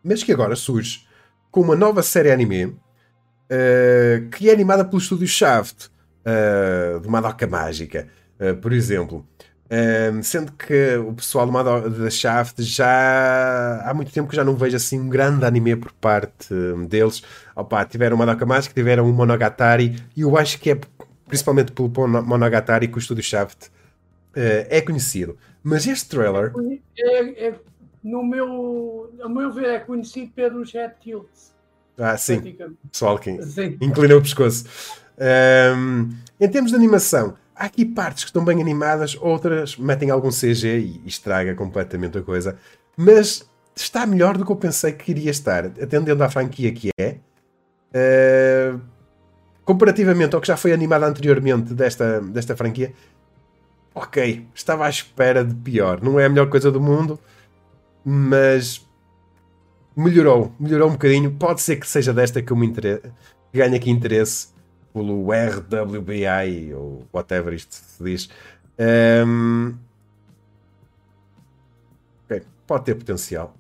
mas 0.04 0.24
que 0.24 0.32
agora 0.32 0.56
surge 0.56 1.08
com 1.50 1.62
uma 1.62 1.76
nova 1.76 2.04
série 2.04 2.32
anime 2.32 2.66
uh, 2.66 4.30
que 4.30 4.52
é 4.52 4.54
animada 4.54 4.86
pelo 4.86 5.00
estúdio 5.00 5.28
Shaft, 5.28 5.88
uh, 5.88 7.00
de 7.00 7.10
Madoka 7.10 7.48
Mágica, 7.48 8.08
uh, 8.40 8.56
por 8.58 8.72
exemplo. 8.72 9.26
Um, 9.68 10.22
sendo 10.22 10.52
que 10.52 10.96
o 10.98 11.12
pessoal 11.14 11.50
da 11.90 12.08
Shaft 12.08 12.62
já 12.62 13.82
há 13.84 13.92
muito 13.96 14.12
tempo 14.12 14.30
que 14.30 14.36
já 14.36 14.44
não 14.44 14.56
vejo 14.56 14.76
assim 14.76 15.00
um 15.00 15.10
grande 15.10 15.44
anime 15.44 15.76
por 15.76 15.92
parte 15.94 16.54
deles. 16.88 17.24
Opa, 17.56 17.84
tiveram 17.84 18.16
Madoka 18.16 18.46
Mágica, 18.46 18.76
tiveram 18.76 19.10
o 19.10 19.12
Monogatari, 19.12 19.96
e 20.16 20.22
eu 20.22 20.38
acho 20.38 20.60
que 20.60 20.70
é 20.70 20.80
principalmente 21.28 21.72
pelo 21.72 21.90
Monogatari 21.90 22.88
que 22.88 22.96
o 22.96 23.00
estúdio 23.00 23.24
Shaft 23.24 23.70
uh, 23.70 24.68
é 24.70 24.80
conhecido. 24.82 25.36
Mas 25.66 25.88
este 25.88 26.10
trailer. 26.10 26.54
É, 26.96 27.48
é, 27.48 27.56
no 28.04 28.24
meu, 28.24 29.12
a 29.20 29.28
meu 29.28 29.52
ver, 29.52 29.66
é 29.66 29.80
conhecido 29.80 30.32
pelos 30.32 30.72
Tilts. 31.02 31.56
Ah, 31.98 32.16
sim. 32.16 32.56
Pessoal 32.92 33.18
que 33.18 33.42
sim. 33.42 33.76
inclina 33.82 34.16
o 34.16 34.22
pescoço. 34.22 34.66
Um, 35.18 36.16
em 36.40 36.48
termos 36.48 36.70
de 36.70 36.78
animação, 36.78 37.36
há 37.56 37.66
aqui 37.66 37.84
partes 37.84 38.26
que 38.26 38.30
estão 38.30 38.46
bem 38.46 38.62
animadas, 38.62 39.18
outras 39.20 39.76
metem 39.76 40.12
algum 40.12 40.30
CG 40.30 40.78
e 40.78 41.08
estraga 41.08 41.56
completamente 41.56 42.20
a 42.20 42.22
coisa. 42.22 42.60
Mas 42.96 43.50
está 43.76 44.06
melhor 44.06 44.38
do 44.38 44.46
que 44.46 44.52
eu 44.52 44.58
pensei 44.58 44.92
que 44.92 45.10
iria 45.10 45.32
estar, 45.32 45.66
atendendo 45.66 46.24
à 46.24 46.30
franquia 46.30 46.72
que 46.72 46.92
é. 47.00 47.18
Uh, 47.92 48.80
comparativamente 49.64 50.36
ao 50.36 50.42
que 50.42 50.48
já 50.48 50.56
foi 50.56 50.72
animado 50.72 51.04
anteriormente 51.04 51.74
desta, 51.74 52.22
desta 52.22 52.56
franquia, 52.56 52.94
ok, 53.96 54.46
estava 54.54 54.86
à 54.86 54.90
espera 54.90 55.44
de 55.44 55.56
pior. 55.56 56.02
Não 56.04 56.20
é 56.20 56.26
a 56.26 56.30
melhor 56.30 56.50
coisa 56.50 56.70
do 56.70 56.82
mundo, 56.82 57.18
mas 58.04 58.86
melhorou, 59.96 60.54
melhorou 60.60 60.90
um 60.90 60.94
bocadinho. 60.94 61.32
Pode 61.32 61.62
ser 61.62 61.78
que 61.78 61.88
seja 61.88 62.14
desta 62.14 62.42
que 62.42 62.52
eu 62.52 62.58
me 62.58 62.68
inter... 62.68 63.02
ganhe 63.54 63.78
aqui 63.78 63.90
interesse 63.90 64.50
pelo 64.94 65.26
RWBI 65.32 66.74
ou 66.74 67.08
whatever 67.14 67.54
isto 67.54 67.74
se 67.74 68.04
diz. 68.04 68.30
Um... 68.78 69.76
Okay, 72.26 72.44
pode 72.68 72.84
ter 72.84 72.96
potencial. 72.96 73.56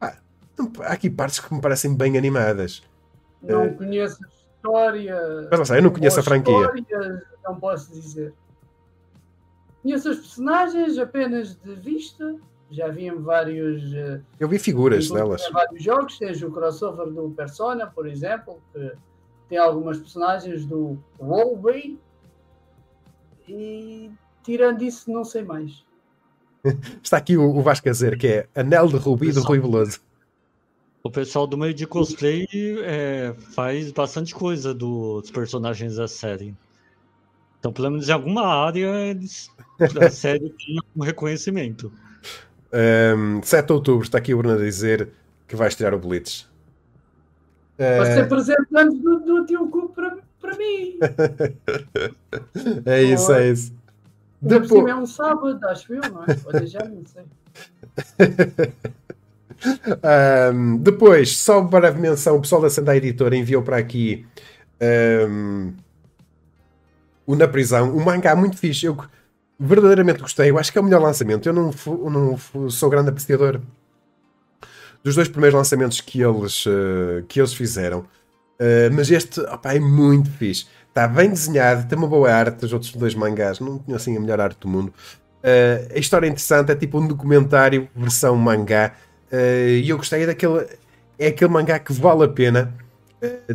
Ah, 0.00 0.16
há 0.80 0.92
aqui 0.92 1.08
partes 1.08 1.38
que 1.38 1.54
me 1.54 1.60
parecem 1.60 1.94
bem 1.94 2.18
animadas. 2.18 2.82
Não 3.40 3.68
uh... 3.68 3.74
conheço 3.76 4.18
história. 4.64 5.48
Mas 5.50 5.58
não 5.58 5.64
sei, 5.66 5.78
eu 5.78 5.82
não 5.82 5.90
conheço 5.90 6.20
a 6.20 6.22
franquia. 6.22 6.70
não 7.44 7.60
posso 7.60 7.92
dizer. 7.92 8.32
Conheço 9.82 10.10
os 10.10 10.18
personagens 10.18 10.98
apenas 10.98 11.54
de 11.56 11.74
vista 11.74 12.36
já 12.70 12.86
havia 12.86 13.14
vários. 13.14 13.92
Eh, 13.94 14.20
Eu 14.40 14.48
vi 14.48 14.58
figuras 14.58 15.08
delas. 15.10 15.42
vários 15.52 15.82
jogos, 15.82 16.18
tens 16.18 16.42
o 16.42 16.50
crossover 16.50 17.06
do 17.10 17.30
Persona, 17.30 17.86
por 17.86 18.08
exemplo, 18.08 18.60
que 18.72 18.92
tem 19.48 19.58
algumas 19.58 19.98
personagens 19.98 20.64
do 20.64 20.98
Wolverine. 21.18 22.00
E 23.46 24.10
tirando 24.42 24.82
isso, 24.82 25.10
não 25.12 25.22
sei 25.24 25.42
mais. 25.44 25.84
Está 27.02 27.18
aqui 27.18 27.36
o, 27.36 27.54
o 27.54 27.60
Vasco 27.60 27.86
a 27.88 27.92
dizer 27.92 28.16
que 28.16 28.26
é 28.26 28.48
Anel 28.54 28.88
de 28.88 28.96
Rubi 28.96 29.30
do 29.32 29.42
Rui 29.42 29.60
Veloso. 29.60 30.00
O 31.06 31.10
pessoal 31.10 31.46
do 31.46 31.58
meio 31.58 31.74
de 31.74 31.86
cosplay 31.86 32.48
é, 32.82 33.34
faz 33.54 33.92
bastante 33.92 34.34
coisa 34.34 34.72
dos 34.72 35.30
personagens 35.30 35.96
da 35.96 36.08
série. 36.08 36.56
Então, 37.60 37.70
pelo 37.70 37.90
menos 37.90 38.08
em 38.08 38.12
alguma 38.12 38.46
área, 38.46 38.88
eles, 39.10 39.50
a 40.00 40.08
série 40.08 40.48
tem 40.48 40.78
um 40.96 41.02
reconhecimento. 41.02 41.92
Um, 42.72 43.42
7 43.42 43.66
de 43.66 43.72
outubro, 43.74 44.02
está 44.02 44.16
aqui 44.16 44.32
o 44.32 44.38
Bruno 44.38 44.54
a 44.54 44.58
dizer 44.58 45.10
que 45.46 45.54
vai 45.54 45.68
estrear 45.68 45.92
o 45.92 45.98
Blitz. 45.98 46.48
Vai 47.76 48.06
ser 48.06 48.26
presente 48.26 48.66
antes 48.74 48.98
do, 48.98 49.20
do 49.20 49.44
tio 49.44 49.68
Cu 49.68 49.90
para, 49.90 50.16
para 50.40 50.56
mim. 50.56 50.98
é 52.86 53.02
isso, 53.02 53.30
é 53.30 53.50
isso. 53.50 53.74
Depois... 54.40 54.86
é 54.86 54.94
um 54.94 55.06
sábado, 55.06 55.62
acho 55.66 55.92
eu, 55.92 56.00
não 56.10 56.24
é? 56.24 56.26
Olha, 56.46 56.66
já 56.66 56.82
não 56.82 57.04
sei. 57.04 57.24
um, 60.52 60.76
depois, 60.78 61.36
só 61.36 61.60
breve 61.60 62.00
menção, 62.00 62.36
o 62.36 62.40
pessoal 62.40 62.62
da 62.62 62.70
Sandai 62.70 62.98
Editora 62.98 63.36
enviou 63.36 63.62
para 63.62 63.76
aqui 63.76 64.26
um, 65.28 65.72
o 67.26 67.34
Na 67.34 67.48
Prisão, 67.48 67.96
um 67.96 68.04
mangá 68.04 68.36
muito 68.36 68.56
fixe. 68.56 68.86
Eu 68.86 68.96
verdadeiramente 69.58 70.20
gostei. 70.20 70.50
Eu 70.50 70.58
acho 70.58 70.72
que 70.72 70.78
é 70.78 70.80
o 70.80 70.84
melhor 70.84 71.00
lançamento. 71.00 71.48
Eu 71.48 71.52
não, 71.52 71.70
não 72.10 72.70
sou 72.70 72.90
grande 72.90 73.08
apreciador 73.08 73.60
dos 75.02 75.14
dois 75.14 75.28
primeiros 75.28 75.56
lançamentos 75.56 76.00
que 76.00 76.20
eles, 76.20 76.64
uh, 76.66 77.22
que 77.28 77.40
eles 77.40 77.52
fizeram. 77.52 78.00
Uh, 78.00 78.92
mas 78.92 79.10
este 79.10 79.40
opa, 79.40 79.74
é 79.74 79.80
muito 79.80 80.30
fixe. 80.30 80.66
Está 80.88 81.08
bem 81.08 81.28
desenhado, 81.28 81.88
tem 81.88 81.98
uma 81.98 82.08
boa 82.08 82.32
arte. 82.32 82.64
Os 82.64 82.72
outros 82.72 82.92
dois 82.92 83.14
mangás 83.14 83.60
não 83.60 83.78
tinham 83.78 83.96
assim 83.96 84.16
a 84.16 84.20
melhor 84.20 84.40
arte 84.40 84.60
do 84.60 84.68
mundo. 84.68 84.92
Uh, 85.42 85.94
a 85.94 85.98
história 85.98 86.26
é 86.26 86.30
interessante, 86.30 86.72
é 86.72 86.74
tipo 86.74 86.98
um 86.98 87.06
documentário 87.06 87.88
versão 87.94 88.36
mangá. 88.36 88.94
E 89.32 89.88
eu 89.88 89.96
gostei 89.96 90.26
daquele. 90.26 90.66
É 91.18 91.28
aquele 91.28 91.50
mangá 91.50 91.78
que 91.78 91.92
vale 91.92 92.24
a 92.24 92.28
pena. 92.28 92.74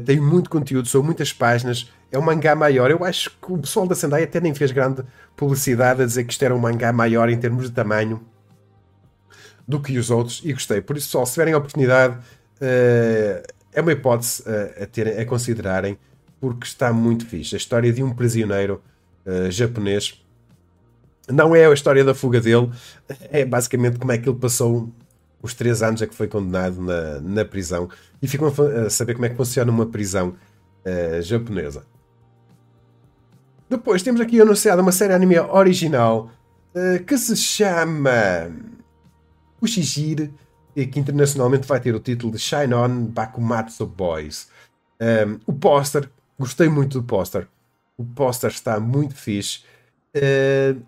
tem 0.06 0.20
muito 0.20 0.50
conteúdo, 0.50 0.88
são 0.88 1.04
muitas 1.04 1.34
páginas 1.34 1.90
é 2.12 2.18
um 2.18 2.22
mangá 2.22 2.56
maior. 2.56 2.90
Eu 2.90 3.04
acho 3.04 3.30
que 3.30 3.52
o 3.52 3.58
pessoal 3.58 3.88
da 3.88 3.96
Sendai 3.96 4.24
até 4.24 4.40
nem 4.40 4.54
fez 4.54 4.72
grande 4.72 5.04
publicidade 5.36 6.02
a 6.02 6.06
dizer 6.06 6.24
que 6.24 6.32
isto 6.32 6.44
era 6.44 6.56
um 6.56 6.60
mangá 6.60 6.92
maior 6.92 7.30
em 7.30 7.38
termos 7.38 7.66
de 7.66 7.72
tamanho 7.72 8.22
do 9.68 9.80
que 9.80 9.98
os 9.98 10.10
outros 10.10 10.42
e 10.44 10.52
gostei. 10.52 10.82
Por 10.82 10.98
isso, 10.98 11.08
pessoal, 11.08 11.26
se 11.26 11.34
tiverem 11.34 11.54
a 11.54 11.58
oportunidade, 11.58 12.16
uh, 12.16 13.44
é 13.72 13.82
uma 13.82 13.92
hipótese 13.92 14.44
a, 14.82 14.86
terem, 14.88 15.20
a 15.20 15.26
considerarem 15.26 15.98
porque 16.40 16.66
está 16.66 16.92
muito 16.92 17.26
fixe. 17.26 17.56
A 17.56 17.58
história 17.58 17.92
de 17.94 18.02
um 18.02 18.14
prisioneiro 18.14 18.82
japonês 19.50 20.20
não 21.28 21.56
é 21.56 21.68
a 21.68 21.74
história 21.74 22.04
da 22.04 22.16
fuga 22.16 22.42
dele, 22.42 22.72
é 23.30 23.46
basicamente 23.46 24.00
como 24.00 24.12
é 24.12 24.18
que 24.18 24.28
ele 24.28 24.40
passou 24.40 24.90
os 25.42 25.54
três 25.54 25.82
anos 25.82 26.02
a 26.02 26.08
que 26.08 26.16
foi 26.16 26.28
condenado 26.28 26.82
na, 26.82 27.20
na 27.22 27.46
prisão 27.46 27.90
e 28.22 28.28
ficam 28.28 28.52
a 28.86 28.90
saber 28.90 29.14
como 29.14 29.26
é 29.26 29.30
que 29.30 29.36
funciona 29.36 29.72
uma 29.72 29.86
prisão 29.86 30.36
japonesa. 31.22 31.84
Depois 33.70 34.02
temos 34.02 34.20
aqui 34.20 34.42
anunciada 34.42 34.82
uma 34.82 34.92
série 34.92 35.14
anime 35.14 35.40
original 35.40 36.32
uh, 36.74 37.04
que 37.04 37.16
se 37.20 37.38
chama 37.38 38.52
O 39.62 39.68
Shijir, 39.68 40.32
que 40.74 41.00
internacionalmente 41.00 41.68
vai 41.68 41.80
ter 41.80 41.94
o 41.94 42.00
título 42.00 42.32
de 42.32 42.40
Shine 42.40 42.74
On 42.74 43.06
Bakumatsu 43.06 43.86
Boys. 43.86 44.48
Um, 45.00 45.06
ehm, 45.06 45.40
o 45.46 45.54
póster, 45.54 46.10
gostei 46.38 46.68
muito 46.68 47.00
do 47.00 47.06
póster. 47.06 47.48
O 47.96 48.04
póster 48.04 48.50
está 48.50 48.80
muito 48.80 49.14
fixe. 49.14 49.60
Uh, 50.16 50.82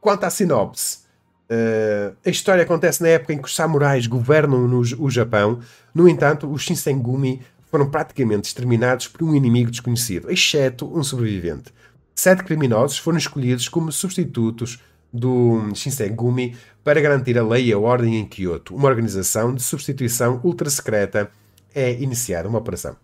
quanto 0.00 0.24
à 0.24 0.30
sinopse, 0.30 1.05
uh, 1.50 2.16
a 2.24 2.30
história 2.30 2.62
acontece 2.62 3.02
na 3.02 3.08
época 3.08 3.32
em 3.32 3.38
que 3.38 3.48
os 3.48 3.54
samurais 3.54 4.06
governam 4.06 4.66
no, 4.66 4.80
o 4.80 5.10
Japão. 5.10 5.60
No 5.94 6.08
entanto, 6.08 6.50
os 6.50 6.62
Shinsengumi 6.62 7.42
foram 7.70 7.90
praticamente 7.90 8.48
exterminados 8.48 9.08
por 9.08 9.22
um 9.22 9.34
inimigo 9.34 9.70
desconhecido, 9.70 10.30
exceto 10.30 10.86
um 10.96 11.02
sobrevivente 11.02 11.72
sete 12.16 12.42
criminosos 12.42 12.96
foram 12.96 13.18
escolhidos 13.18 13.68
como 13.68 13.92
substitutos 13.92 14.82
do 15.12 15.70
Shinsengumi 15.74 16.56
para 16.82 17.00
garantir 17.00 17.38
a 17.38 17.46
lei 17.46 17.66
e 17.66 17.72
a 17.72 17.78
ordem 17.78 18.16
em 18.16 18.24
Kyoto. 18.24 18.74
Uma 18.74 18.88
organização 18.88 19.54
de 19.54 19.62
substituição 19.62 20.40
ultra 20.42 20.70
secreta 20.70 21.30
é 21.74 21.92
iniciada, 21.92 22.48
uma 22.48 22.58
operação. 22.58 22.96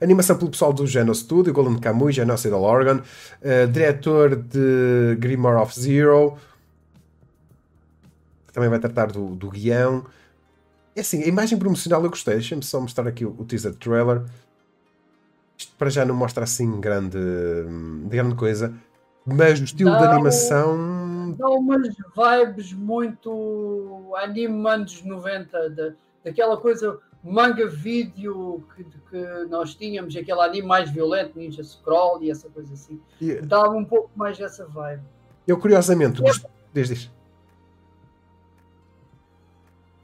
Animação 0.00 0.36
pelo 0.36 0.50
pessoal 0.50 0.72
do 0.72 0.86
Geno 0.86 1.14
Studio, 1.14 1.52
Golden 1.52 1.78
Kamuy, 1.78 2.12
Genocidal 2.12 2.62
Organ, 2.62 2.98
uh, 3.00 3.66
diretor 3.72 4.36
de 4.36 5.16
Grimoire 5.18 5.60
of 5.60 5.78
Zero, 5.78 6.36
também 8.56 8.70
vai 8.70 8.78
tratar 8.78 9.12
do, 9.12 9.36
do 9.36 9.50
guião. 9.50 10.06
É 10.96 11.00
assim, 11.00 11.22
a 11.22 11.26
imagem 11.26 11.58
promocional 11.58 12.02
eu 12.02 12.08
gostei. 12.08 12.36
Deixa-me 12.36 12.62
só 12.62 12.80
mostrar 12.80 13.06
aqui 13.06 13.22
o, 13.22 13.36
o 13.38 13.44
teaser 13.44 13.74
trailer. 13.74 14.22
Isto 15.58 15.74
para 15.76 15.90
já 15.90 16.06
não 16.06 16.14
mostra 16.14 16.44
assim 16.44 16.80
grande, 16.80 17.18
grande 18.06 18.34
coisa. 18.34 18.72
Mas 19.26 19.60
o 19.60 19.64
estilo 19.64 19.90
dá 19.90 20.06
de 20.06 20.14
animação. 20.14 21.34
Dá 21.36 21.50
umas 21.50 21.94
vibes 22.16 22.72
muito 22.72 24.14
anime 24.16 24.70
anos 24.70 25.02
90, 25.04 25.68
de, 25.68 25.92
daquela 26.24 26.56
coisa 26.56 26.98
manga 27.22 27.66
vídeo 27.66 28.64
que, 28.74 28.84
que, 28.84 29.44
nós 29.50 29.74
tínhamos, 29.74 30.16
aquele 30.16 30.40
anime 30.40 30.66
mais 30.66 30.90
violento, 30.90 31.38
Ninja 31.38 31.62
Scroll 31.62 32.22
e 32.22 32.30
essa 32.30 32.48
coisa 32.48 32.72
assim. 32.72 32.98
Yeah. 33.20 33.46
Dá 33.46 33.68
um 33.68 33.84
pouco 33.84 34.10
mais 34.16 34.38
dessa 34.38 34.64
vibe. 34.64 35.02
Eu 35.46 35.58
curiosamente, 35.58 36.22
é. 36.24 36.30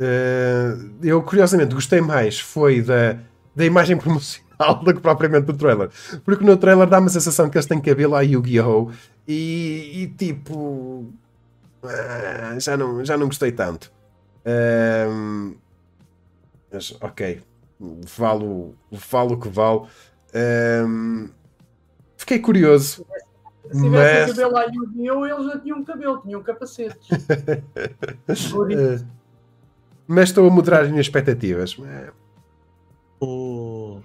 Uh, 0.03 0.91
eu 1.01 1.23
curiosamente 1.23 1.75
gostei 1.75 2.01
mais 2.01 2.41
foi 2.41 2.83
da, 2.83 3.17
da 3.55 3.65
imagem 3.65 3.97
promocional 3.97 4.83
do 4.83 4.93
que 4.93 5.01
propriamente 5.01 5.47
do 5.47 5.53
trailer. 5.53 5.91
Porque 6.25 6.45
no 6.45 6.57
trailer 6.57 6.89
dá-me 6.89 7.07
a 7.07 7.11
sensação 7.11 7.49
que 7.49 7.57
eles 7.57 7.67
têm 7.67 7.81
cabelo 7.81 8.17
a 8.17 8.23
Yu-Gi-Oh! 8.23 8.91
E, 9.29 10.03
e, 10.03 10.09
tipo. 10.09 11.07
Uh, 11.83 12.59
já, 12.59 12.77
não, 12.77 13.05
já 13.05 13.17
não 13.17 13.27
gostei 13.27 13.53
tanto. 13.53 13.93
Uh, 14.45 15.57
mas 16.73 16.97
ok. 17.01 17.41
Valo, 18.17 18.75
valo 18.91 19.35
o 19.35 19.41
que 19.41 19.49
vale. 19.49 19.83
fiquei 22.17 22.41
curioso. 22.41 23.07
Se 23.71 23.81
tivesse 23.81 24.21
mas... 24.21 24.31
cabelo 24.31 24.57
a 24.57 24.65
Yu-Gi-Oh! 24.65 25.27
eles 25.27 25.47
já 25.47 25.61
tinham 25.61 25.85
cabelo, 25.85 26.21
tinham 26.23 26.43
capacetes. 26.43 27.09
mas 30.13 30.29
estou 30.29 30.47
a 30.47 30.51
moderar 30.51 30.85
as 30.85 30.91
minhas 30.91 31.07
expectativas. 31.07 31.77
O... 33.21 34.01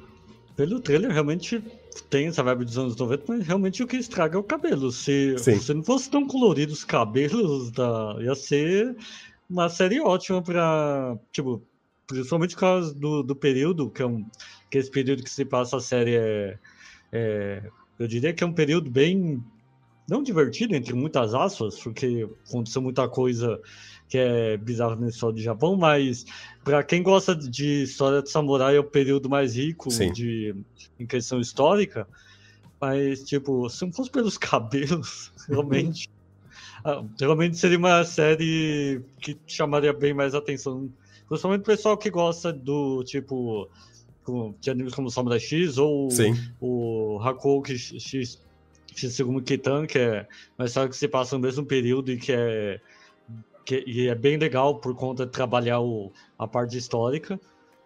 Pelo 0.56 0.80
trailer, 0.80 1.12
realmente 1.12 1.62
tem 2.10 2.28
essa 2.28 2.42
vibe 2.44 2.66
dos 2.66 2.78
anos 2.78 2.96
90, 2.96 3.24
mas 3.28 3.46
realmente 3.46 3.84
o 3.84 3.88
que 3.88 3.98
estraga 3.98 4.38
é 4.38 4.40
o 4.40 4.44
cabelo. 4.44 4.92
Se, 4.92 5.38
se 5.38 5.74
não 5.74 5.84
fosse 5.84 6.10
tão 6.10 6.26
colorido 6.26 6.74
os 6.74 6.84
cabelos, 6.84 7.72
da... 7.72 8.16
ia 8.20 8.34
ser 8.36 8.96
uma 9.50 9.70
série 9.70 10.00
ótima 10.00 10.42
pra. 10.42 11.18
Tipo, 11.32 11.62
principalmente 12.08 12.56
por 12.56 12.62
causa 12.62 12.94
do, 12.94 13.22
do 13.24 13.36
período, 13.36 13.90
que 13.90 14.02
é, 14.02 14.06
um, 14.06 14.26
que 14.72 14.78
esse 14.78 14.90
período 14.90 15.24
que 15.24 15.30
se 15.30 15.46
passa 15.46 15.78
a 15.78 15.82
série 15.82 16.16
é, 16.16 16.60
é, 17.12 17.64
Eu 18.00 18.08
diria 18.08 18.34
que 18.34 18.44
é 18.44 18.48
um 18.48 18.54
período 18.54 18.90
bem. 18.90 19.44
Não 20.10 20.24
divertido, 20.24 20.74
entre 20.74 20.94
muitas 20.94 21.34
aspas, 21.34 21.78
porque 21.80 22.30
aconteceu 22.48 22.82
muita 22.82 23.10
coisa 23.10 23.60
que 24.08 24.18
é 24.18 24.58
bizarro 24.58 24.96
na 24.96 25.10
história 25.10 25.36
do 25.36 25.42
Japão, 25.42 25.76
mas 25.76 26.26
para 26.64 26.84
quem 26.84 27.04
gosta 27.04 27.36
de 27.36 27.84
história 27.84 28.22
de 28.22 28.30
samurai 28.30 28.76
é 28.76 28.80
o 28.80 28.84
período 28.84 29.30
mais 29.30 29.56
rico 29.56 29.90
de, 29.90 30.56
em 31.00 31.06
questão 31.06 31.40
histórica. 31.40 32.08
Mas, 32.80 33.24
tipo, 33.24 33.70
se 33.70 33.86
não 33.86 33.92
fosse 33.92 34.12
pelos 34.12 34.38
cabelos, 34.40 35.32
realmente. 35.48 36.10
Ah, 36.86 37.04
realmente 37.20 37.58
seria 37.58 37.78
uma 37.78 38.04
série 38.04 39.02
que 39.20 39.38
chamaria 39.48 39.92
bem 39.92 40.14
mais 40.14 40.36
atenção 40.36 40.90
Principalmente 41.28 41.62
o 41.62 41.66
pessoal 41.66 41.98
que 41.98 42.10
gosta 42.10 42.54
do 42.54 43.04
tipo 43.04 43.70
de 44.60 44.70
animes 44.70 44.94
como 44.94 45.10
Samurai 45.10 45.40
X 45.40 45.78
ou 45.78 46.10
Sim. 46.10 46.36
o 46.60 47.20
Hakou 47.22 47.64
X, 47.66 47.94
X 48.00 48.40
segundo 48.94 49.42
Kitan, 49.42 49.86
que 49.86 50.00
é 50.00 50.28
uma 50.58 50.66
história 50.66 50.90
que 50.90 50.96
se 50.96 51.08
passa 51.08 51.36
no 51.36 51.42
mesmo 51.42 51.66
período 51.66 52.12
e 52.12 52.18
que 52.18 52.32
é, 52.32 52.80
que, 53.68 53.84
e 53.86 54.08
é 54.08 54.16
bem 54.16 54.38
legal 54.38 54.80
por 54.80 54.96
conta 54.96 55.26
de 55.26 55.32
trabalhar 55.34 55.82
o, 55.82 56.14
a 56.40 56.48
parte 56.48 56.78
histórica. 56.78 57.38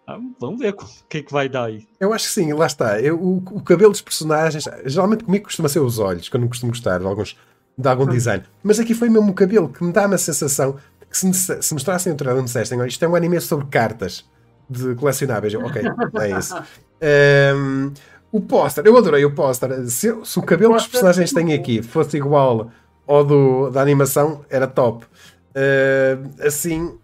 Ah, 0.06 0.16
vamos 0.38 0.60
ver 0.60 0.74
o 0.74 0.76
que, 1.08 1.24
que 1.24 1.32
vai 1.32 1.48
dar 1.48 1.64
aí. 1.64 1.88
Eu 1.98 2.12
acho 2.12 2.26
que 2.28 2.32
sim, 2.32 2.52
lá 2.52 2.66
está. 2.66 3.00
Eu, 3.00 3.20
o, 3.20 3.38
o, 3.38 3.60
cabelo 3.60 3.90
dos 3.90 4.00
personagens, 4.00 4.64
geralmente 4.86 5.24
comigo 5.24 5.44
costuma 5.44 5.68
ser 5.68 5.80
os 5.80 5.98
olhos, 5.98 6.28
que 6.28 6.36
eu 6.36 6.40
não 6.40 6.46
costumo 6.46 6.70
gostar 6.70 6.98
de, 6.98 7.04
alguns, 7.04 7.36
de 7.76 7.88
algum 7.88 8.04
hum. 8.04 8.10
design. 8.10 8.44
Mas 8.62 8.78
aqui 8.78 8.94
foi 8.94 9.08
mesmo 9.08 9.32
o 9.32 9.34
cabelo 9.34 9.68
que 9.68 9.82
me 9.82 9.92
dá 9.92 10.06
uma 10.06 10.18
sensação 10.18 10.78
que 11.10 11.16
se, 11.16 11.62
se 11.62 11.74
mostrassem 11.74 12.12
o 12.12 12.16
trailer 12.16 12.38
e 12.38 12.42
me 12.42 12.46
dissessem 12.46 12.86
isto 12.86 13.04
é 13.04 13.08
um 13.08 13.16
anime 13.16 13.40
sobre 13.40 13.66
cartas 13.66 14.24
de 14.70 14.94
colecionáveis, 14.94 15.54
ok, 15.54 15.82
é 16.20 16.38
isso. 16.38 16.54
Um, 17.04 17.92
o 18.30 18.40
póster, 18.40 18.86
eu 18.86 18.96
adorei 18.96 19.24
o 19.24 19.34
póster. 19.34 19.84
Se, 19.90 20.16
se, 20.24 20.38
o 20.38 20.42
cabelo 20.42 20.74
que 20.74 20.82
os 20.82 20.86
personagens 20.86 21.32
têm 21.32 21.52
aqui 21.52 21.82
fosse 21.82 22.16
igual 22.16 22.70
ao 23.04 23.24
do, 23.24 23.70
da 23.70 23.82
animação, 23.82 24.44
era 24.48 24.68
top. 24.68 25.04
Uh, 25.52 26.46
assim. 26.46 26.98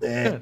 É. 0.00 0.40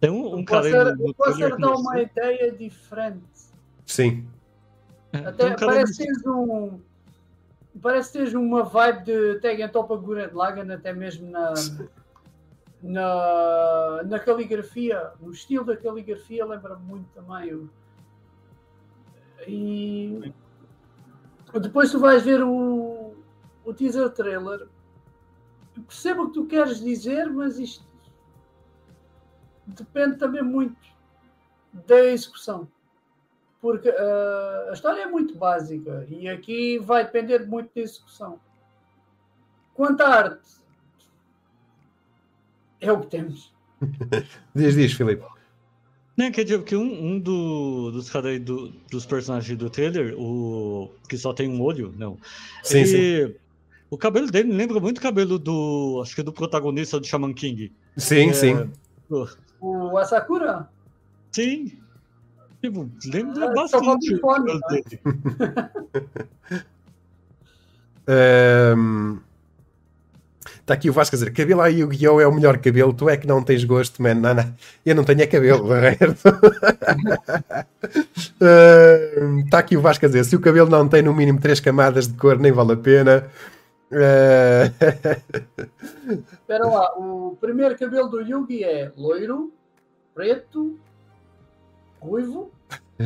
Tem 0.00 0.10
um, 0.10 0.34
um 0.34 0.40
o 0.40 0.44
póster 0.44 1.56
dá 1.56 1.70
uma 1.76 2.00
ideia 2.00 2.50
diferente. 2.52 3.22
Sim. 3.86 4.26
Até 5.12 5.52
um 5.52 5.56
parece 5.56 6.06
um 6.26 6.80
parece 7.80 8.12
ter 8.12 8.36
uma 8.36 8.64
vibe 8.64 9.04
de 9.04 9.40
Tegen 9.40 9.68
Topa 9.68 9.96
Guren 9.96 10.30
Lagan, 10.32 10.74
até 10.74 10.92
mesmo 10.92 11.30
na, 11.30 11.54
na, 12.82 14.02
na 14.04 14.18
caligrafia. 14.18 15.12
O 15.20 15.30
estilo 15.30 15.64
da 15.64 15.76
caligrafia 15.76 16.44
lembra-me 16.44 16.84
muito 16.84 17.08
também. 17.14 17.54
O, 17.54 17.70
e 19.46 20.32
depois 21.60 21.90
tu 21.90 21.98
vais 21.98 22.22
ver 22.22 22.42
o, 22.42 23.14
o 23.64 23.74
teaser 23.74 24.10
trailer. 24.10 24.66
Percebo 25.80 26.22
o 26.22 26.26
que 26.28 26.34
tu 26.34 26.46
queres 26.46 26.80
dizer, 26.80 27.30
mas 27.30 27.58
isto 27.58 27.84
depende 29.66 30.16
também 30.18 30.42
muito 30.42 30.76
da 31.72 32.04
execução 32.04 32.68
porque 33.62 33.88
uh, 33.88 34.70
a 34.70 34.72
história 34.72 35.02
é 35.02 35.06
muito 35.06 35.36
básica 35.36 36.04
e 36.10 36.28
aqui 36.28 36.80
vai 36.80 37.04
depender 37.04 37.46
muito 37.46 37.70
da 37.72 37.80
execução. 37.80 38.40
Quanto 39.72 40.00
à 40.00 40.08
arte, 40.08 40.50
é 42.80 42.90
o 42.90 43.00
que 43.00 43.06
temos. 43.06 43.54
diz, 44.52 44.74
diz, 44.74 44.92
Filipe. 44.92 45.24
Não, 46.16 46.30
quer 46.32 46.42
dizer 46.42 46.62
que 46.64 46.74
um, 46.74 47.12
um 47.12 47.20
do, 47.20 47.92
dos 47.92 48.10
caras 48.10 48.40
do, 48.40 48.70
dos 48.90 49.06
personagens 49.06 49.56
do 49.56 49.70
trailer, 49.70 50.12
o 50.18 50.90
que 51.08 51.16
só 51.16 51.32
tem 51.32 51.48
um 51.48 51.62
olho, 51.62 51.94
não. 51.96 52.18
Sim, 52.64 52.78
ele, 52.78 53.28
sim. 53.28 53.34
O 53.92 53.98
cabelo 53.98 54.30
dele 54.30 54.50
lembra 54.50 54.80
muito 54.80 54.96
o 54.96 55.02
cabelo 55.02 55.38
do. 55.38 56.00
Acho 56.02 56.14
que 56.14 56.22
do 56.22 56.32
protagonista 56.32 56.98
do 56.98 57.06
Shaman 57.06 57.34
King. 57.34 57.70
Sim, 57.94 58.30
é, 58.30 58.32
sim. 58.32 58.70
O 59.60 59.98
Asakura? 59.98 60.66
Sim. 61.30 61.78
Tipo, 62.62 62.90
lembra 63.04 63.50
ah, 63.50 63.52
bastante. 63.52 64.18
Fone, 64.18 64.60
um, 68.08 69.18
Está 70.62 70.72
aqui 70.72 70.88
o 70.88 70.92
Vasco 70.94 71.14
a 71.14 71.18
dizer: 71.18 71.30
cabelo 71.34 71.60
aí 71.60 71.80
Yu-Gi-Oh! 71.80 72.18
é 72.18 72.26
o 72.26 72.32
melhor 72.32 72.56
cabelo, 72.56 72.94
tu 72.94 73.10
é 73.10 73.18
que 73.18 73.26
não 73.26 73.42
tens 73.42 73.62
gosto, 73.62 74.02
man. 74.02 74.14
Não, 74.14 74.32
não. 74.32 74.54
Eu 74.86 74.94
não 74.94 75.04
tenho 75.04 75.20
é 75.20 75.26
cabelo, 75.26 75.68
Está 78.16 79.58
uh, 79.58 79.60
aqui 79.60 79.76
o 79.76 79.82
Vasco 79.82 80.06
a 80.06 80.08
dizer: 80.08 80.24
se 80.24 80.34
o 80.34 80.40
cabelo 80.40 80.70
não 80.70 80.88
tem 80.88 81.02
no 81.02 81.12
mínimo 81.12 81.38
três 81.38 81.60
camadas 81.60 82.08
de 82.08 82.14
cor, 82.14 82.38
nem 82.38 82.52
vale 82.52 82.72
a 82.72 82.76
pena. 82.76 83.28
Espera 86.32 86.66
lá, 86.66 86.98
o 86.98 87.36
primeiro 87.40 87.78
cabelo 87.78 88.08
do 88.08 88.20
Yugi 88.22 88.64
é 88.64 88.90
loiro, 88.96 89.52
preto, 90.14 90.78
ruivo. 92.00 92.50
é? 92.98 93.04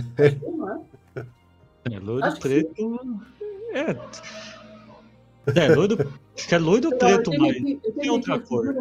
loiro, 1.98 2.38
preto. 2.38 3.00
É. 3.72 3.96
É, 5.54 5.74
loiro. 5.74 6.12
Acho 6.36 6.48
que 6.48 6.54
é 6.54 6.58
loiro 6.58 6.90
ou 6.90 6.96
preto, 6.96 7.30
mas 7.38 7.56
tem 7.94 8.10
outra 8.10 8.38
cor. 8.38 8.74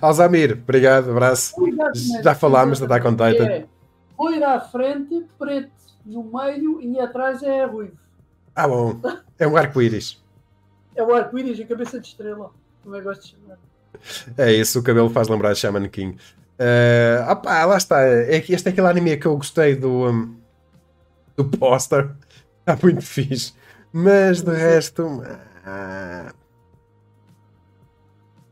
Alzamir, 0.00 0.52
obrigado, 0.52 1.10
abraço. 1.10 1.54
Já 2.22 2.34
falámos 2.34 2.80
da 2.80 2.86
Attack 2.86 3.06
on 3.06 3.12
Titan. 3.12 3.46
É 3.46 3.66
loiro 4.18 4.44
à 4.44 4.60
frente, 4.60 5.24
preto 5.38 5.70
no 6.04 6.24
meio 6.24 6.80
e 6.80 6.98
atrás 6.98 7.42
é 7.42 7.64
ruivo. 7.64 7.96
Ah, 8.54 8.66
bom. 8.66 8.98
É 9.38 9.46
um 9.46 9.56
arco-íris. 9.56 10.24
É 10.96 11.02
o 11.02 11.14
arco-íris 11.14 11.58
e 11.58 11.64
cabeça 11.64 12.00
de 12.00 12.08
estrela. 12.08 12.50
Como 12.82 12.96
é 12.96 12.98
que 12.98 13.04
gosto 13.04 13.22
de 13.22 13.30
chamar. 13.30 13.58
É 14.36 14.52
isso, 14.52 14.80
o 14.80 14.82
cabelo 14.82 15.10
faz 15.10 15.28
lembrar 15.28 15.54
Shaman 15.54 15.88
King. 15.88 16.18
Uh, 16.58 17.30
opa, 17.30 17.64
lá 17.64 17.76
está. 17.76 18.02
É 18.02 18.36
este 18.36 18.68
é 18.68 18.70
aquele 18.70 18.86
anime 18.86 19.16
que 19.16 19.26
eu 19.26 19.36
gostei 19.36 19.74
do, 19.74 20.10
um, 20.10 20.36
do 21.36 21.44
póster. 21.44 22.10
Está 22.66 22.76
muito 22.82 23.02
fixe. 23.02 23.52
Mas 23.92 24.42
de 24.42 24.52
resto. 24.52 25.04
Uh, 25.06 26.32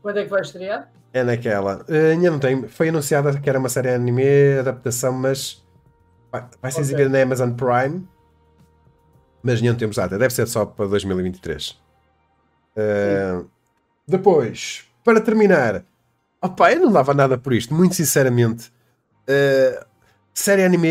Quando 0.01 0.19
é 0.19 0.23
que 0.23 0.29
vai 0.29 0.41
estrear? 0.41 0.89
É 1.11 1.23
naquela. 1.23 1.83
Uh, 1.89 2.11
ainda 2.11 2.31
não 2.31 2.39
tem. 2.39 2.67
Foi 2.67 2.89
anunciada 2.89 3.37
que 3.37 3.49
era 3.49 3.59
uma 3.59 3.67
série 3.67 3.89
anime, 3.89 4.59
adaptação, 4.59 5.11
mas 5.11 5.65
vai, 6.31 6.45
vai 6.61 6.71
ser 6.71 6.79
okay. 6.79 6.83
exibida 6.83 7.09
na 7.09 7.23
Amazon 7.23 7.51
Prime. 7.51 8.07
Mas 9.43 9.61
não 9.61 9.75
temos 9.75 9.97
data. 9.97 10.17
Deve 10.17 10.33
ser 10.33 10.47
só 10.47 10.65
para 10.65 10.87
2023. 10.87 11.84
Uh, 12.75 13.47
depois, 14.07 14.85
para 15.03 15.21
terminar, 15.21 15.83
opa, 16.41 16.71
eu 16.71 16.81
não 16.81 16.91
dava 16.91 17.13
nada 17.13 17.37
por 17.37 17.53
isto, 17.53 17.73
muito 17.73 17.95
sinceramente. 17.95 18.71
Uh, 19.27 19.85
série 20.33 20.63
anime, 20.63 20.89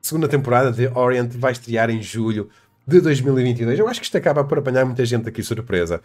segunda 0.00 0.28
temporada 0.28 0.70
de 0.70 0.86
Orient 0.88 1.30
vai 1.32 1.52
estrear 1.52 1.90
em 1.90 2.02
julho 2.02 2.50
de 2.86 3.00
2022. 3.00 3.78
Eu 3.78 3.88
acho 3.88 4.00
que 4.00 4.06
isto 4.06 4.18
acaba 4.18 4.44
por 4.44 4.58
apanhar 4.58 4.84
muita 4.84 5.04
gente 5.04 5.28
aqui 5.28 5.42
surpresa. 5.42 6.00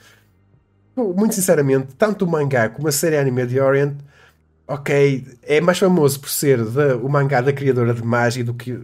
Muito 0.96 1.36
sinceramente, 1.36 1.96
tanto 1.98 2.26
o 2.26 2.28
mangá 2.28 2.70
como 2.70 2.88
a 2.88 2.92
série 2.92 3.18
anime 3.18 3.46
de 3.46 3.60
Orient, 3.60 3.96
ok, 4.68 5.26
é 5.44 5.62
mais 5.62 5.78
famoso 5.78 6.20
por 6.20 6.30
ser 6.30 6.64
de, 6.64 6.94
o 6.94 7.10
mangá 7.10 7.42
da 7.42 7.54
criadora 7.54 7.94
de 7.94 8.04
magia 8.04 8.44
do 8.44 8.54
que 8.54 8.80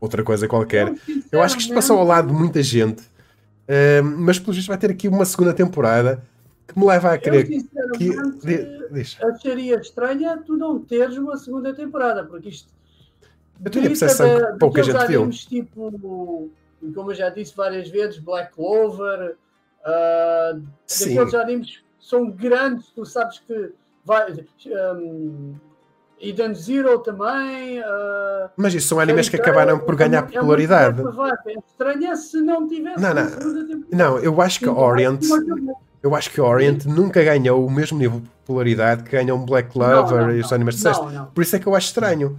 outra 0.00 0.22
coisa 0.22 0.46
qualquer. 0.46 0.92
Eu 1.32 1.42
acho 1.42 1.56
que 1.56 1.62
isto 1.62 1.74
passou 1.74 1.98
ao 1.98 2.04
lado 2.04 2.28
de 2.28 2.34
muita 2.34 2.62
gente, 2.62 3.02
uh, 3.68 4.04
mas 4.04 4.38
pelo 4.38 4.52
visto 4.52 4.68
vai 4.68 4.78
ter 4.78 4.90
aqui 4.90 5.08
uma 5.08 5.24
segunda 5.24 5.52
temporada 5.52 6.22
que 6.66 6.78
me 6.78 6.86
leva 6.86 7.12
a 7.12 7.18
crer 7.18 7.46
que. 7.46 8.10
Diz. 8.90 9.18
Acharia 9.20 9.76
estranha 9.80 10.36
tu 10.44 10.56
não 10.56 10.78
teres 10.78 11.16
uma 11.16 11.36
segunda 11.36 11.74
temporada, 11.74 12.24
porque 12.24 12.48
isto. 12.48 12.72
Eu 13.64 13.70
tenho 13.70 13.84
a 13.84 13.88
percepção 13.88 14.52
que 14.52 14.58
pouca 14.58 14.82
gente 14.82 15.06
viu. 15.06 15.30
Tipo, 15.30 16.50
como 16.94 17.10
eu 17.10 17.14
já 17.14 17.30
disse 17.30 17.54
várias 17.56 17.88
vezes, 17.88 18.18
Black 18.18 18.54
Clover, 18.54 19.36
uh, 19.80 20.62
daqueles 20.88 21.34
animes 21.34 21.84
são 22.00 22.30
grandes, 22.30 22.86
tu 22.90 23.04
sabes 23.04 23.38
que 23.40 23.72
vai. 24.04 24.32
Um, 24.66 25.54
Eden 26.20 26.54
Zero 26.54 26.98
também. 27.00 27.80
Uh, 27.80 28.50
Mas 28.56 28.74
isso 28.74 28.88
são 28.88 29.00
animes 29.00 29.28
que 29.28 29.36
acabaram 29.36 29.78
por 29.78 29.96
ganhar 29.96 30.18
é 30.18 30.22
popularidade. 30.22 31.02
É, 31.46 31.52
é 31.52 31.58
estranha 31.58 32.16
se 32.16 32.40
não 32.40 32.66
tivesse. 32.66 33.00
Não, 33.00 33.14
não. 33.14 33.84
Não, 33.90 34.18
eu 34.18 34.40
acho 34.40 34.60
que 34.60 34.68
Orient. 34.68 35.20
Eu 36.02 36.14
acho 36.14 36.30
que 36.30 36.40
Orient 36.40 36.84
nunca 36.84 37.22
ganhou 37.22 37.64
o 37.66 37.70
mesmo 37.70 37.98
nível 37.98 38.20
de 38.20 38.28
popularidade 38.28 39.04
que 39.04 39.10
ganham 39.10 39.44
Black 39.44 39.70
Clover 39.70 40.18
não, 40.18 40.26
não, 40.26 40.36
e 40.36 40.40
os 40.40 40.52
animes 40.52 40.76
de 40.76 40.90
Por 41.34 41.42
isso 41.42 41.56
é 41.56 41.58
que 41.58 41.66
eu 41.66 41.74
acho 41.74 41.88
estranho. 41.88 42.38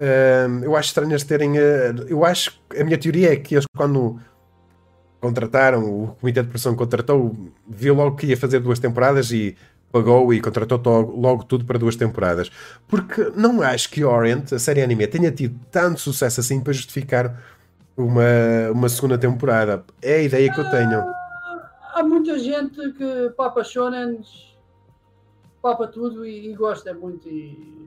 Uh, 0.00 0.64
eu 0.64 0.74
acho 0.74 0.88
estranho 0.88 1.12
eles 1.12 1.24
terem. 1.24 1.52
Uh, 1.52 2.06
eu 2.08 2.24
acho. 2.24 2.60
A 2.78 2.82
minha 2.82 2.98
teoria 2.98 3.32
é 3.32 3.36
que 3.36 3.54
eles, 3.54 3.66
quando 3.76 4.18
contrataram, 5.20 5.84
o 5.84 6.16
comitê 6.20 6.42
de 6.42 6.48
produção 6.48 6.74
contratou, 6.74 7.36
viu 7.68 7.94
logo 7.94 8.16
que 8.16 8.26
ia 8.26 8.36
fazer 8.36 8.58
duas 8.58 8.80
temporadas 8.80 9.30
e 9.30 9.56
pagou 9.92 10.32
e 10.32 10.40
contratou 10.40 11.00
logo 11.00 11.44
tudo 11.44 11.64
para 11.66 11.78
duas 11.78 11.94
temporadas. 11.94 12.50
Porque 12.88 13.30
não 13.36 13.60
acho 13.62 13.90
que 13.90 14.02
Orient, 14.02 14.52
a 14.52 14.58
série 14.58 14.82
anime, 14.82 15.06
tenha 15.06 15.30
tido 15.30 15.60
tanto 15.70 16.00
sucesso 16.00 16.40
assim 16.40 16.60
para 16.60 16.72
justificar 16.72 17.38
uma, 17.96 18.70
uma 18.72 18.88
segunda 18.88 19.18
temporada. 19.18 19.84
É 20.00 20.16
a 20.16 20.22
ideia 20.22 20.52
que 20.52 20.58
eu 20.58 20.70
tenho. 20.70 20.98
Ah, 20.98 21.70
há 21.94 22.02
muita 22.02 22.38
gente 22.38 22.92
que 22.92 23.30
papa 23.36 23.62
shonen, 23.62 24.20
papa 25.60 25.86
tudo 25.86 26.24
e, 26.24 26.50
e 26.50 26.54
gosta 26.54 26.94
muito. 26.94 27.28
E 27.28 27.86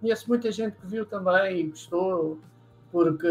conheço 0.00 0.28
muita 0.28 0.50
gente 0.50 0.76
que 0.76 0.86
viu 0.86 1.06
também 1.06 1.60
e 1.60 1.62
gostou, 1.68 2.38
porque 2.90 3.28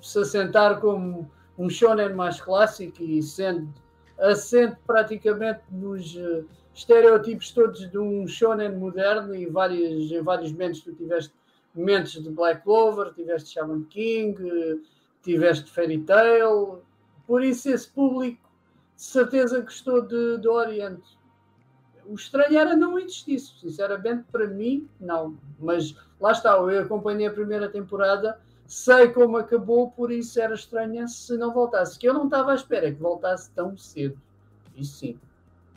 se 0.00 0.18
assentar 0.18 0.80
como 0.80 1.30
um 1.58 1.68
shonen 1.68 2.14
mais 2.14 2.40
clássico 2.40 3.02
e 3.02 3.22
sendo 3.22 3.68
assente 4.18 4.76
praticamente 4.86 5.60
nos 5.70 6.16
estereótipos 6.74 7.50
todos 7.52 7.90
de 7.90 7.98
um 7.98 8.26
shonen 8.26 8.76
moderno 8.76 9.34
e 9.34 9.46
vários, 9.46 10.10
em 10.10 10.22
vários 10.22 10.52
momentos 10.52 10.80
tu 10.80 10.92
tiveste 10.94 11.32
momentos 11.74 12.12
de 12.12 12.30
Black 12.30 12.62
Clover, 12.62 13.12
tiveste 13.14 13.50
Shaman 13.50 13.84
King, 13.84 14.82
tiveste 15.22 15.70
Fairy 15.70 16.00
Tail, 16.02 16.82
por 17.26 17.44
isso 17.44 17.70
esse 17.70 17.88
público 17.88 18.40
de 18.96 19.02
certeza 19.02 19.60
gostou 19.60 20.02
de, 20.02 20.38
de 20.38 20.48
Oriente. 20.48 21.18
O 22.06 22.14
estranho 22.14 22.58
era 22.58 22.74
não 22.74 22.98
existisse, 22.98 23.52
sinceramente, 23.60 24.24
para 24.32 24.48
mim, 24.48 24.88
não. 25.00 25.38
Mas 25.58 25.94
lá 26.20 26.32
está, 26.32 26.50
eu 26.54 26.80
acompanhei 26.80 27.28
a 27.28 27.32
primeira 27.32 27.68
temporada, 27.68 28.40
sei 28.66 29.08
como 29.10 29.36
acabou, 29.36 29.90
por 29.92 30.10
isso 30.10 30.40
era 30.40 30.54
estranha 30.54 31.06
se 31.06 31.36
não 31.36 31.52
voltasse. 31.52 31.98
Que 31.98 32.08
eu 32.08 32.14
não 32.14 32.24
estava 32.24 32.50
à 32.50 32.54
espera 32.56 32.92
que 32.92 33.00
voltasse 33.00 33.50
tão 33.52 33.76
cedo. 33.76 34.20
Isso 34.76 34.96
sim. 34.96 35.20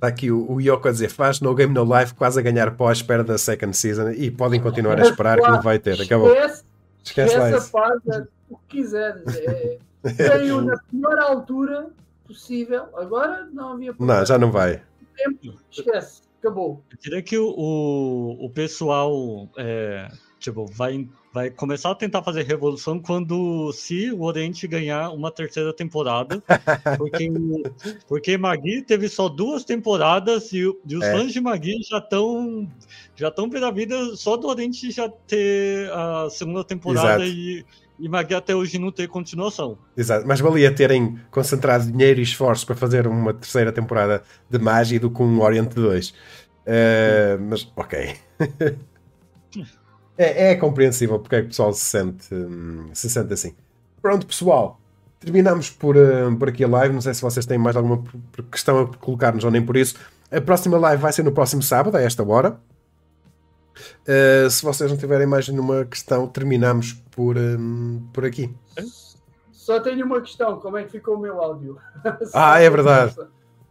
Está 0.03 0.09
aqui 0.09 0.29
o, 0.29 0.51
o 0.51 0.59
Yoko 0.59 0.89
a 0.89 0.91
dizer: 0.91 1.09
faz 1.09 1.39
no 1.39 1.55
Game 1.55 1.73
No 1.73 1.85
Life 1.85 2.13
quase 2.13 2.37
a 2.37 2.43
ganhar 2.43 2.75
pó 2.75 2.89
à 2.89 2.91
espera 2.91 3.23
da 3.23 3.37
second 3.37 3.73
season 3.73 4.11
e 4.11 4.29
podem 4.29 4.59
continuar 4.59 4.99
a 4.99 5.03
esperar 5.03 5.39
que 5.39 5.47
não 5.47 5.61
vai 5.61 5.79
ter. 5.79 6.01
Acabou. 6.01 6.27
Esquece, 6.27 6.63
esquece 7.01 7.37
lá 7.37 7.51
isso. 7.51 7.71
Parte, 7.71 8.27
o 8.49 8.57
que 8.57 8.81
quiseres. 8.81 9.23
É, 9.37 9.77
tenho 10.03 10.59
na 10.67 10.75
pior 10.91 11.17
altura 11.19 11.87
possível. 12.27 12.87
Agora 12.97 13.47
não 13.53 13.75
havia 13.75 13.93
problema. 13.93 14.19
Não, 14.19 14.25
já 14.25 14.37
não 14.37 14.51
vai. 14.51 14.83
Tempo, 15.15 15.57
esquece. 15.71 16.23
Acabou. 16.39 16.83
Eu 16.91 16.97
diria 17.01 17.21
que 17.21 17.37
o, 17.37 18.37
o 18.41 18.49
pessoal 18.49 19.47
é, 19.57 20.09
tipo, 20.37 20.65
vai 20.65 21.07
vai 21.33 21.49
começar 21.49 21.89
a 21.89 21.95
tentar 21.95 22.21
fazer 22.21 22.43
revolução 22.43 22.99
quando 22.99 23.73
se 23.73 24.11
o 24.11 24.21
Oriente 24.21 24.67
ganhar 24.67 25.09
uma 25.09 25.31
terceira 25.31 25.73
temporada, 25.73 26.41
porque, 26.97 27.31
porque 28.07 28.37
Magui 28.37 28.83
teve 28.83 29.09
só 29.09 29.27
duas 29.27 29.63
temporadas 29.63 30.53
e, 30.53 30.59
e 30.59 30.95
os 30.95 31.03
é. 31.03 31.11
fãs 31.11 31.33
de 31.33 31.41
Magui 31.41 31.81
já 31.89 31.97
estão 31.97 32.69
já 33.15 33.29
estão 33.29 33.49
pela 33.49 33.71
vida 33.71 34.15
só 34.15 34.37
do 34.37 34.47
Oriente 34.47 34.91
já 34.91 35.09
ter 35.09 35.91
a 35.91 36.29
segunda 36.29 36.63
temporada 36.63 37.25
Exato. 37.25 37.25
e 37.25 37.65
e 37.99 38.09
Magui 38.09 38.33
até 38.33 38.55
hoje 38.55 38.79
não 38.79 38.91
tem 38.91 39.07
continuação. 39.07 39.77
Exato, 39.95 40.27
mas 40.27 40.39
valia 40.39 40.73
terem 40.73 41.17
concentrado 41.29 41.89
dinheiro 41.89 42.19
e 42.19 42.23
esforço 42.23 42.65
para 42.65 42.75
fazer 42.75 43.07
uma 43.07 43.33
terceira 43.33 43.71
temporada 43.71 44.23
de 44.49 44.57
Magi 44.57 44.97
do 44.97 45.11
que 45.11 45.21
um 45.21 45.39
Oriente 45.39 45.75
2. 45.75 46.09
Uh, 46.09 46.13
mas, 47.47 47.71
ok. 47.75 48.15
é, 50.17 50.51
é 50.51 50.55
compreensível 50.55 51.19
porque 51.19 51.35
é 51.35 51.39
que 51.41 51.45
o 51.45 51.49
pessoal 51.49 51.73
se 51.73 51.85
sente, 51.85 52.33
hum, 52.33 52.89
se 52.93 53.09
sente 53.09 53.33
assim. 53.33 53.55
Pronto, 54.01 54.25
pessoal. 54.25 54.79
Terminamos 55.19 55.69
por, 55.69 55.95
uh, 55.95 56.35
por 56.37 56.49
aqui 56.49 56.63
a 56.63 56.67
live. 56.67 56.93
Não 56.93 57.01
sei 57.01 57.13
se 57.13 57.21
vocês 57.21 57.45
têm 57.45 57.57
mais 57.57 57.75
alguma 57.75 58.03
questão 58.51 58.81
a 58.81 58.97
colocar-nos 58.97 59.43
ou 59.43 59.51
nem 59.51 59.65
por 59.65 59.77
isso. 59.77 59.95
A 60.29 60.41
próxima 60.41 60.77
live 60.77 61.01
vai 61.01 61.13
ser 61.13 61.23
no 61.23 61.31
próximo 61.31 61.61
sábado, 61.61 61.95
a 61.95 62.01
esta 62.01 62.23
hora. 62.23 62.59
Uh, 64.07 64.49
se 64.49 64.63
vocês 64.63 64.91
não 64.91 64.97
tiverem 64.97 65.25
mais 65.25 65.47
nenhuma 65.47 65.85
questão, 65.85 66.27
terminamos 66.27 66.93
por, 67.11 67.37
um, 67.37 68.01
por 68.11 68.25
aqui. 68.25 68.53
Só 69.51 69.79
tenho 69.79 70.05
uma 70.05 70.19
questão: 70.21 70.59
como 70.59 70.77
é 70.77 70.83
que 70.83 70.91
ficou 70.91 71.15
o 71.15 71.19
meu 71.19 71.41
áudio? 71.41 71.77
ah, 72.33 72.59
é 72.59 72.69
verdade. 72.69 73.15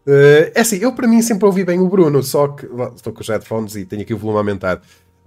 Uh, 0.07 0.51
é 0.55 0.61
assim, 0.61 0.79
eu 0.79 0.93
para 0.95 1.07
mim 1.07 1.23
sempre 1.23 1.45
ouvi 1.45 1.65
bem 1.65 1.79
o 1.79 1.89
Bruno, 1.89 2.23
só 2.23 2.49
que 2.49 2.67
estou 2.97 3.13
com 3.13 3.21
os 3.21 3.29
headphones 3.29 3.77
e 3.77 3.85
tenho 3.85 4.03
aqui 4.03 4.15
o 4.15 4.19
volume 4.19 4.39
aumentado. 4.39 4.83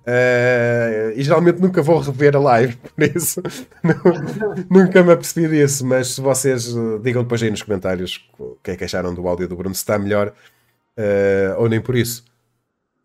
Uh, 0.07 1.09
e 1.15 1.23
geralmente 1.23 1.59
nunca 1.59 1.81
vou 1.81 1.99
rever 1.99 2.35
a 2.35 2.39
live, 2.39 2.77
por 2.93 3.03
isso 3.03 3.41
nunca 4.69 5.01
me 5.01 5.11
apercebi 5.11 5.47
disso. 5.47 5.83
Mas 5.83 6.09
se 6.09 6.21
vocês 6.21 6.75
uh, 6.75 6.99
digam 6.99 7.23
depois 7.23 7.41
aí 7.41 7.49
nos 7.49 7.63
comentários 7.63 8.29
o 8.37 8.55
que 8.63 8.71
é 8.71 8.75
que 8.75 8.83
acharam 8.83 9.15
do 9.15 9.27
áudio 9.27 9.47
do 9.47 9.55
Bruno, 9.55 9.73
se 9.73 9.81
está 9.81 9.97
melhor 9.97 10.27
uh, 10.27 11.59
ou 11.59 11.67
nem 11.67 11.81
por 11.81 11.95
isso. 11.95 12.23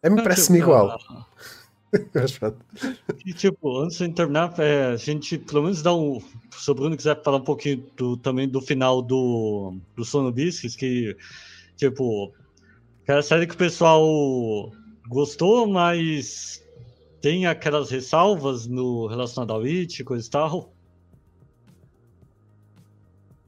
É, 0.03 0.11
me 0.11 0.23
parece-me 0.23 0.59
igual. 0.59 0.99
e 3.27 3.33
tipo, 3.33 3.81
antes 3.81 3.97
de 3.97 4.11
terminar, 4.11 4.55
é, 4.59 4.93
a 4.93 4.97
gente 4.97 5.39
pelo 5.39 5.63
menos 5.63 5.83
dá 5.83 5.95
um. 5.95 6.21
Se 6.53 6.71
o 6.71 6.75
Bruno 6.75 6.97
quiser 6.97 7.23
falar 7.23 7.39
um 7.39 7.45
pouquinho 7.45 7.83
do, 7.97 8.19
também 8.19 8.47
do 8.47 8.61
final 8.61 9.01
do, 9.01 9.75
do 9.97 10.05
Sono 10.05 10.31
Biscuits, 10.31 10.77
que 10.77 11.17
tipo, 11.77 12.31
aquela 13.03 13.23
série 13.23 13.47
que 13.47 13.55
o 13.55 13.59
pessoal 13.59 14.71
gostou, 15.09 15.67
mas 15.67 16.63
tem 17.21 17.47
aquelas 17.47 17.91
ressalvas 17.91 18.67
no 18.67 19.07
relacionado 19.07 19.53
ao 19.53 19.63
It, 19.63 20.03
coisa 20.05 20.27
e 20.27 20.31
tal? 20.31 20.73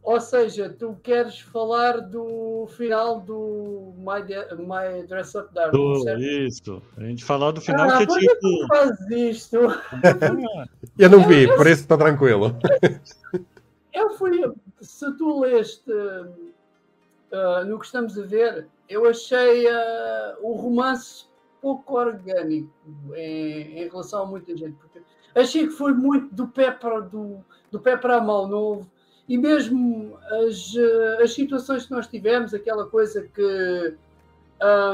Ou 0.03 0.21
seja, 0.21 0.69
tu 0.69 0.97
queres 1.01 1.39
falar 1.39 2.01
do 2.01 2.67
final 2.77 3.21
do 3.21 3.95
My, 3.97 4.21
De 4.23 4.57
My 4.57 5.07
Dress 5.07 5.39
Up 5.39 5.55
Darling, 5.55 6.03
certo? 6.03 6.21
Isso. 6.21 6.83
A 6.97 7.05
gente 7.05 7.25
falar 7.25 7.53
do 7.53 7.61
final 7.61 7.89
ah, 7.89 7.99
que 7.99 8.03
é 8.03 8.07
tipo... 8.07 8.41
Tu 8.41 8.67
faz 8.67 9.11
isto? 9.11 9.59
eu 10.99 11.09
não 11.09 11.27
vi, 11.29 11.45
eu, 11.45 11.57
por 11.57 11.69
isso 11.69 11.83
está 11.83 11.97
tranquilo. 11.97 12.57
eu 13.95 14.11
fui... 14.19 14.53
Se 14.81 15.17
tu 15.17 15.39
leste 15.39 15.93
uh, 15.93 17.65
no 17.65 17.79
que 17.79 17.87
estamos 17.87 18.19
a 18.19 18.23
ver, 18.23 18.67
eu 18.89 19.09
achei 19.09 19.67
uh, 19.67 20.37
o 20.43 20.55
romance 20.55 21.27
pouco 21.63 21.97
orgânico 21.97 22.69
em, 23.15 23.79
em, 23.79 23.89
relação 23.89 24.25
a 24.25 24.27
muita 24.27 24.55
gente. 24.57 24.75
Porque 24.75 25.01
achei 25.35 25.69
que 25.69 25.73
foi 25.73 25.95
muito 25.95 26.35
do 26.35 26.49
pé 26.49 26.73
para, 26.73 27.01
do, 27.01 27.39
do 27.71 27.79
pé 27.79 27.97
para 27.97 28.17
a 28.17 28.21
mão. 28.21 28.49
Não, 28.49 28.87
e 29.29 29.39
mesmo 29.39 30.19
as, 30.49 30.75
as 31.23 31.33
situações 31.33 31.87
que 31.87 31.93
nós 31.93 32.09
tivemos, 32.09 32.53
aquela 32.53 32.87
coisa 32.87 33.23
que 33.23 33.97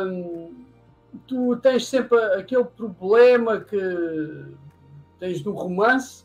hum, 0.07 0.55
tu 1.27 1.57
tens 1.57 1.87
sempre 1.87 2.19
aquele 2.35 2.65
problema 2.65 3.61
que 3.61 4.55
tens 5.19 5.43
no 5.43 5.53
romance, 5.53 6.23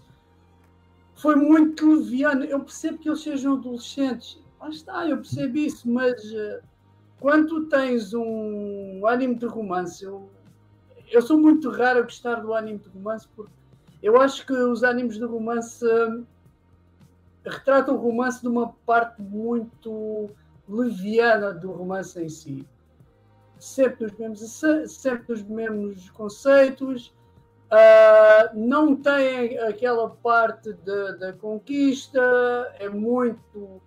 foi 1.15 1.37
muito 1.37 1.89
leviano. 1.95 2.43
Eu 2.43 2.59
percebo 2.59 2.97
que 2.97 3.07
eles 3.07 3.21
sejam 3.21 3.53
adolescentes, 3.53 4.37
lá 4.59 4.69
está, 4.69 5.07
eu 5.07 5.17
percebo 5.17 5.57
isso, 5.57 5.89
mas 5.89 6.21
quando 7.23 7.67
tens 7.67 8.13
um 8.13 9.07
anime 9.07 9.35
de 9.35 9.45
romance, 9.45 10.03
eu, 10.03 10.29
eu 11.09 11.21
sou 11.21 11.37
muito 11.37 11.69
raro 11.69 11.99
a 11.99 12.01
gostar 12.01 12.41
do 12.41 12.53
anime 12.53 12.79
de 12.79 12.89
romance 12.89 13.25
porque 13.33 13.53
eu 14.01 14.19
acho 14.19 14.45
que 14.45 14.51
os 14.51 14.83
animes 14.83 15.15
de 15.15 15.23
romance 15.23 15.85
uh, 15.85 16.27
retratam 17.45 17.95
o 17.95 17.97
romance 17.97 18.41
de 18.41 18.49
uma 18.49 18.73
parte 18.85 19.21
muito 19.21 20.31
leviana 20.67 21.53
do 21.53 21.71
romance 21.71 22.21
em 22.21 22.27
si. 22.27 22.67
Sempre 23.57 24.07
nos 24.07 24.17
mesmos, 24.19 24.91
sempre 24.91 25.25
nos 25.29 25.43
mesmos 25.43 26.09
conceitos, 26.09 27.15
uh, 27.71 28.53
não 28.53 28.97
tem 28.97 29.57
aquela 29.59 30.09
parte 30.09 30.73
da 30.73 31.31
conquista, 31.31 32.19
é 32.79 32.89
muito 32.89 33.81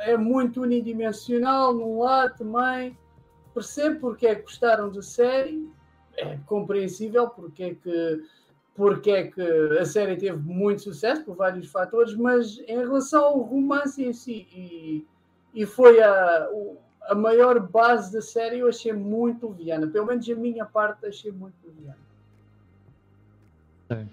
é 0.00 0.16
muito 0.16 0.62
unidimensional 0.62 1.74
num 1.74 2.00
lado 2.00 2.36
também. 2.38 2.96
Percebo 3.54 4.00
porque 4.00 4.26
é 4.26 4.34
que 4.34 4.42
gostaram 4.42 4.90
da 4.90 5.02
série, 5.02 5.68
é 6.16 6.38
compreensível 6.46 7.28
porque 7.28 7.62
é 7.62 7.74
que 7.74 8.22
porque 8.74 9.10
é 9.10 9.26
que 9.26 9.42
a 9.78 9.84
série 9.84 10.16
teve 10.16 10.38
muito 10.38 10.82
sucesso 10.82 11.22
por 11.24 11.36
vários 11.36 11.66
fatores, 11.70 12.14
mas 12.14 12.58
em 12.60 12.78
relação 12.78 13.24
ao 13.24 13.40
romance 13.40 14.02
em 14.02 14.12
si 14.12 14.48
e, 14.52 15.06
e 15.52 15.66
foi 15.66 16.00
a, 16.00 16.48
a 17.02 17.14
maior 17.14 17.60
base 17.60 18.12
da 18.12 18.22
série, 18.22 18.60
eu 18.60 18.68
achei 18.68 18.92
muito 18.92 19.48
leviana. 19.48 19.86
Pelo 19.86 20.06
menos 20.06 20.26
a 20.30 20.34
minha 20.34 20.64
parte 20.64 21.04
achei 21.04 21.30
muito 21.30 21.56
leviana. 21.66 21.98
É. 23.90 24.06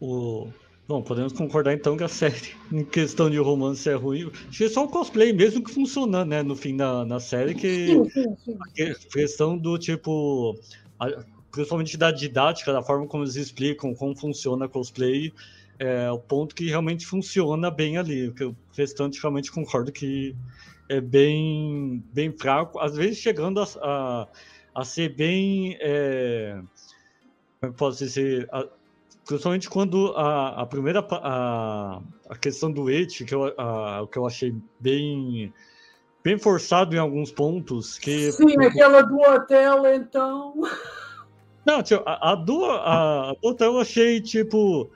O... 0.00 0.52
Bom, 0.88 1.00
podemos 1.00 1.32
concordar 1.32 1.72
então 1.72 1.96
que 1.96 2.02
a 2.02 2.08
série, 2.08 2.54
em 2.72 2.84
questão 2.84 3.30
de 3.30 3.38
romance, 3.38 3.88
é 3.88 3.94
ruim. 3.94 4.30
Acho 4.48 4.58
que 4.58 4.64
é 4.64 4.68
só 4.68 4.84
o 4.84 4.88
cosplay 4.88 5.32
mesmo 5.32 5.62
que 5.62 5.72
funciona, 5.72 6.24
né? 6.24 6.42
No 6.42 6.56
fim 6.56 6.76
da 6.76 7.04
na 7.04 7.20
série, 7.20 7.54
que 7.54 7.86
sim, 7.86 8.10
sim, 8.10 8.36
sim. 8.44 8.58
a 8.90 9.12
questão 9.12 9.56
do 9.56 9.78
tipo. 9.78 10.58
A, 10.98 11.24
principalmente 11.52 11.96
da 11.96 12.10
didática, 12.10 12.72
da 12.72 12.82
forma 12.82 13.06
como 13.06 13.22
eles 13.24 13.36
explicam 13.36 13.94
como 13.94 14.16
funciona 14.16 14.68
cosplay, 14.68 15.32
é 15.78 16.10
o 16.10 16.18
ponto 16.18 16.54
que 16.54 16.66
realmente 16.66 17.06
funciona 17.06 17.70
bem 17.70 17.98
ali. 17.98 18.28
O 18.28 18.56
restante 18.76 19.20
realmente 19.20 19.52
concordo 19.52 19.92
que 19.92 20.34
é 20.88 21.00
bem, 21.00 22.02
bem 22.12 22.32
fraco, 22.32 22.78
às 22.78 22.96
vezes 22.96 23.18
chegando 23.18 23.60
a, 23.60 23.68
a, 23.82 24.28
a 24.74 24.84
ser 24.84 25.14
bem. 25.14 25.76
É, 25.80 26.60
como 27.60 27.72
posso 27.74 28.04
dizer? 28.04 28.48
A, 28.50 28.66
principalmente 29.26 29.68
quando 29.68 30.12
a, 30.16 30.62
a 30.62 30.66
primeira. 30.66 31.04
A, 31.10 32.00
a 32.28 32.36
questão 32.36 32.72
do 32.72 32.90
et, 32.90 33.24
que 33.24 33.34
eu, 33.34 33.44
a, 33.58 34.06
que 34.10 34.18
eu 34.18 34.26
achei 34.26 34.54
bem 34.80 35.52
bem 36.22 36.38
forçado 36.38 36.94
em 36.94 36.98
alguns 36.98 37.30
pontos. 37.30 37.98
Que, 37.98 38.32
Sim, 38.32 38.56
aquela 38.64 39.02
do 39.02 39.20
hotel, 39.20 39.86
então. 39.94 40.54
Não, 41.64 41.82
tio, 41.82 42.02
a, 42.06 42.32
a 42.32 42.34
do 42.34 42.64
a, 42.64 43.36
outra 43.42 43.66
eu 43.66 43.78
achei, 43.78 44.20
tipo. 44.20 44.90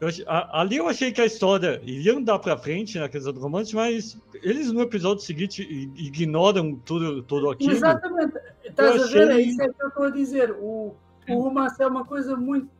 Eu, 0.00 0.08
a, 0.28 0.60
ali 0.60 0.76
eu 0.76 0.88
achei 0.88 1.10
que 1.10 1.20
a 1.20 1.26
história 1.26 1.80
iria 1.84 2.16
andar 2.16 2.38
pra 2.38 2.56
frente 2.56 2.98
na 2.98 3.08
questão 3.08 3.32
do 3.32 3.40
romance, 3.40 3.74
mas 3.74 4.16
eles 4.42 4.70
no 4.72 4.80
episódio 4.80 5.24
seguinte 5.24 5.62
ignoram 5.96 6.76
tudo, 6.76 7.22
tudo 7.22 7.50
aquilo. 7.50 7.72
Exatamente. 7.72 8.38
Estás 8.64 9.02
a 9.02 9.06
ver? 9.06 9.30
É 9.30 9.40
isso 9.40 9.60
é 9.60 9.68
que 9.68 9.82
eu 9.82 9.88
estou 9.88 10.04
a 10.04 10.10
dizer. 10.10 10.52
O, 10.52 10.94
o 11.28 11.40
romance 11.40 11.82
é 11.82 11.86
uma 11.86 12.04
coisa 12.04 12.36
muito 12.36 12.77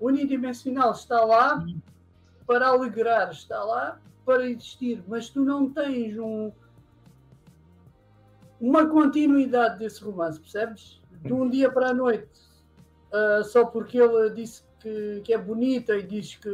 unidimensional. 0.00 0.92
Está 0.92 1.24
lá 1.24 1.64
para 2.46 2.68
alegrar, 2.68 3.30
está 3.30 3.62
lá 3.62 3.98
para 4.24 4.48
existir, 4.48 5.02
mas 5.06 5.28
tu 5.28 5.44
não 5.44 5.70
tens 5.70 6.18
um, 6.18 6.50
uma 8.60 8.86
continuidade 8.86 9.78
desse 9.78 10.02
romance, 10.02 10.40
percebes? 10.40 11.00
de 11.26 11.32
um 11.32 11.48
dia 11.48 11.70
para 11.70 11.90
a 11.90 11.94
noite, 11.94 12.28
uh, 13.12 13.44
só 13.44 13.64
porque 13.64 13.98
ele 13.98 14.30
disse 14.30 14.62
que, 14.80 15.20
que 15.24 15.32
é 15.32 15.38
bonita 15.38 15.96
e 15.96 16.02
diz 16.02 16.36
que, 16.36 16.50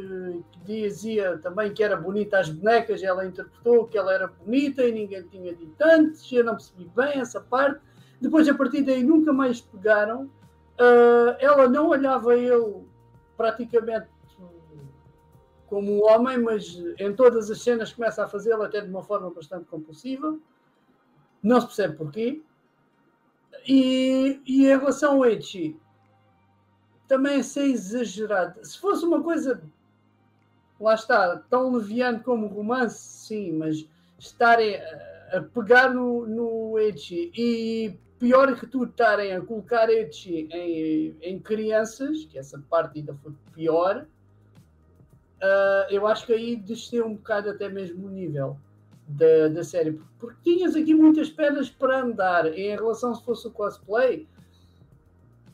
que, 0.53 0.59
dizia 0.65 1.39
também 1.39 1.73
que 1.73 1.83
era 1.83 1.97
bonita 1.97 2.39
as 2.39 2.49
bonecas, 2.49 3.03
ela 3.03 3.27
interpretou 3.27 3.87
que 3.87 3.99
ela 3.99 4.13
era 4.13 4.27
bonita 4.27 4.83
e 4.83 4.93
ninguém 4.93 5.23
tinha 5.25 5.55
dito 5.55 5.75
antes, 5.83 6.31
eu 6.33 6.45
não 6.45 6.55
percebi 6.55 6.91
bem 6.97 7.21
essa 7.21 7.41
parte. 7.41 7.81
Depois, 8.21 8.49
a 8.49 8.55
partir 8.55 8.83
daí, 8.83 9.03
nunca 9.03 9.33
mais 9.33 9.61
pegaram. 9.61 10.31
Uh, 10.81 11.35
ela 11.41 11.69
não 11.69 11.89
olhava 11.89 12.37
ele 12.37 12.85
praticamente 13.37 14.09
como 15.67 15.91
um 15.91 16.05
homem, 16.05 16.39
mas 16.39 16.77
em 16.99 17.15
todas 17.15 17.51
as 17.51 17.63
cenas 17.63 17.93
começa 17.93 18.23
a 18.23 18.29
fazê-lo 18.29 18.63
até 18.63 18.83
de 18.83 18.91
uma 18.91 19.03
forma 19.03 19.31
bastante 19.31 19.65
compulsiva. 19.65 20.39
Não 21.43 21.61
se 21.61 21.67
percebe 21.67 21.97
porquê. 21.97 22.43
E, 23.67 24.41
e 24.47 24.67
em 24.67 24.79
relação 24.79 25.15
ao 25.15 25.25
Echi, 25.25 25.81
também 27.09 27.39
é 27.39 27.43
ser 27.43 27.65
exagerado. 27.65 28.65
Se 28.65 28.79
fosse 28.79 29.05
uma 29.05 29.23
coisa, 29.23 29.63
lá 30.79 30.95
está, 30.95 31.39
tão 31.49 31.73
leviano 31.73 32.23
como 32.23 32.49
romance, 32.49 32.99
sim, 32.99 33.53
mas 33.53 33.87
estarem 34.19 34.77
a, 34.77 35.41
pegar 35.55 35.93
no, 35.95 36.27
no 36.27 36.79
e 36.79 37.99
pior 38.23 38.55
que 38.55 38.67
tudo 38.69 38.85
estarem 38.85 39.35
a 39.35 39.41
colocar 39.41 39.91
Echi 39.91 40.49
em, 40.53 41.17
em 41.21 41.41
crianças, 41.41 42.25
que 42.27 42.39
essa 42.39 42.57
parte 42.71 43.01
ainda 43.01 43.13
foi 43.21 43.33
pior, 43.53 44.07
uh, 45.43 45.91
eu 45.91 46.07
acho 46.07 46.27
que 46.27 46.33
aí 46.33 46.55
desceu 46.55 47.05
um 47.05 47.17
bocado 47.17 47.51
até 47.51 47.69
mesmo 47.69 48.07
o 48.07 48.11
nível 48.11 48.57
da, 49.09 49.49
da 49.49 49.65
série, 49.65 50.01
porque 50.21 50.37
tinhas 50.45 50.77
aqui 50.77 50.95
muitas 50.95 51.31
pedras 51.31 51.69
para 51.69 52.03
andar 52.03 52.47
em 52.57 52.71
relação 52.77 53.13
se 53.13 53.25
fosse 53.25 53.49
o 53.49 53.51
cosplay. 53.51 54.29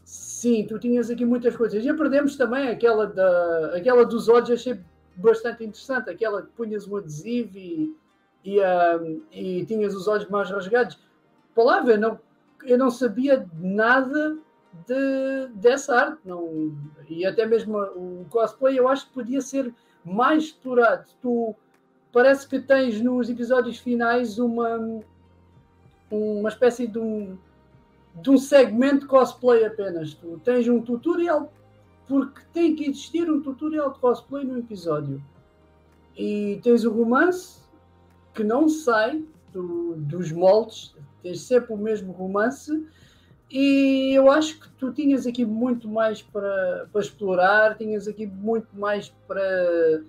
Sim, 0.05 0.67
tu 0.67 0.79
tinhas 0.79 1.09
aqui 1.09 1.25
muitas 1.25 1.57
coisas. 1.57 1.83
Já 1.83 1.95
perdemos 1.95 2.37
também 2.37 2.69
aquela, 2.69 3.07
da, 3.07 3.77
aquela 3.77 4.05
dos 4.05 4.29
olhos, 4.29 4.51
achei 4.51 4.79
bastante 5.17 5.65
interessante. 5.65 6.11
Aquela 6.11 6.43
que 6.43 6.49
punhas 6.49 6.87
um 6.87 6.97
adesivo 6.97 7.57
e, 7.57 7.97
e, 8.45 8.61
um, 8.61 9.23
e 9.33 9.65
tinhas 9.65 9.95
os 9.95 10.07
olhos 10.07 10.29
mais 10.29 10.51
rasgados. 10.51 10.99
Palavra, 11.55 11.97
não, 11.97 12.21
eu 12.65 12.79
não 12.79 12.91
sabia 12.91 13.47
nada 13.59 14.39
de, 14.87 15.49
dessa 15.55 15.95
arte. 15.95 16.21
Não, 16.25 16.77
e 17.09 17.25
até 17.25 17.47
mesmo 17.47 17.79
o 17.79 18.27
cosplay 18.31 18.79
eu 18.79 18.89
acho 18.89 19.07
que 19.09 19.15
podia 19.15 19.41
ser 19.41 19.73
mais 20.05 20.45
explorado. 20.45 21.09
Tu 21.21 21.55
parece 22.13 22.49
que 22.49 22.61
tens 22.61 23.01
nos 23.01 23.29
episódios 23.29 23.79
finais 23.79 24.39
uma, 24.39 25.03
uma 26.11 26.49
espécie 26.49 26.87
de 26.87 26.99
um, 26.99 27.37
de 28.15 28.31
um 28.31 28.39
segmento 28.39 29.07
cosplay 29.07 29.65
apenas. 29.65 30.15
Tu 30.15 30.41
tens 30.45 30.69
um 30.69 30.81
tutorial, 30.81 31.53
porque 32.07 32.41
tem 32.53 32.75
que 32.75 32.89
existir 32.89 33.31
um 33.31 33.41
tutorial 33.41 33.93
de 33.93 33.99
cosplay 33.99 34.45
no 34.45 34.59
episódio. 34.59 35.23
E 36.17 36.59
tens 36.63 36.85
o 36.85 36.91
romance, 36.91 37.61
que 38.35 38.43
não 38.43 38.69
sai 38.69 39.25
do, 39.53 39.95
dos 39.97 40.33
moldes, 40.33 40.95
tens 41.23 41.43
sempre 41.43 41.73
o 41.73 41.77
mesmo 41.77 42.13
romance. 42.13 42.87
E 43.51 44.13
eu 44.15 44.31
acho 44.31 44.61
que 44.61 44.69
tu 44.73 44.93
tinhas 44.93 45.27
aqui 45.27 45.45
muito 45.45 45.89
mais 45.89 46.21
para, 46.21 46.87
para 46.93 47.01
explorar, 47.01 47.77
tinhas 47.79 48.07
aqui 48.07 48.27
muito 48.27 48.69
mais 48.79 49.09
para 49.27 50.03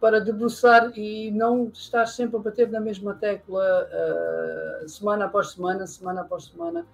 para 0.00 0.18
debruçar 0.18 0.90
e 0.98 1.30
não 1.30 1.68
estar 1.68 2.06
sempre 2.06 2.34
a 2.36 2.40
bater 2.40 2.68
na 2.68 2.80
mesma 2.80 3.14
tecla 3.14 3.86
uh, 3.86 4.88
semana 4.88 5.26
após 5.26 5.52
semana, 5.52 5.86
semana 5.86 6.22
após 6.22 6.46
semana, 6.46 6.84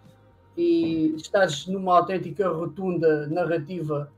e 0.54 1.14
estares 1.16 1.66
numa 1.66 1.96
autêntica 1.96 2.46
rotunda 2.50 3.26
narrativa 3.28 4.12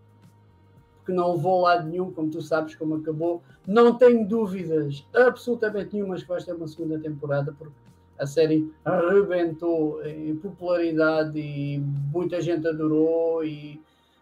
que 1.07 1.12
não 1.12 1.36
levou 1.36 1.66
a 1.66 1.74
lado 1.74 1.89
nenhum, 1.89 2.11
como 2.11 2.31
tu 2.31 2.43
sabes 2.43 2.74
como 2.74 2.97
acabou. 2.97 3.44
Não 3.65 3.94
tenho 3.94 4.27
dúvidas 4.27 5.07
absolutamente 5.15 5.94
nenhumas 5.94 6.23
que 6.23 6.28
vais 6.28 6.44
ter 6.44 6.52
uma 6.52 6.66
segunda 6.66 6.98
temporada, 6.98 7.55
porque 7.57 7.73
a 8.20 8.26
série 8.26 8.70
arrebentou 8.84 10.05
em 10.06 10.36
popularidade 10.36 11.38
e 11.38 11.78
muita 12.12 12.40
gente 12.40 12.68
adorou 12.68 13.42
e 13.44 13.80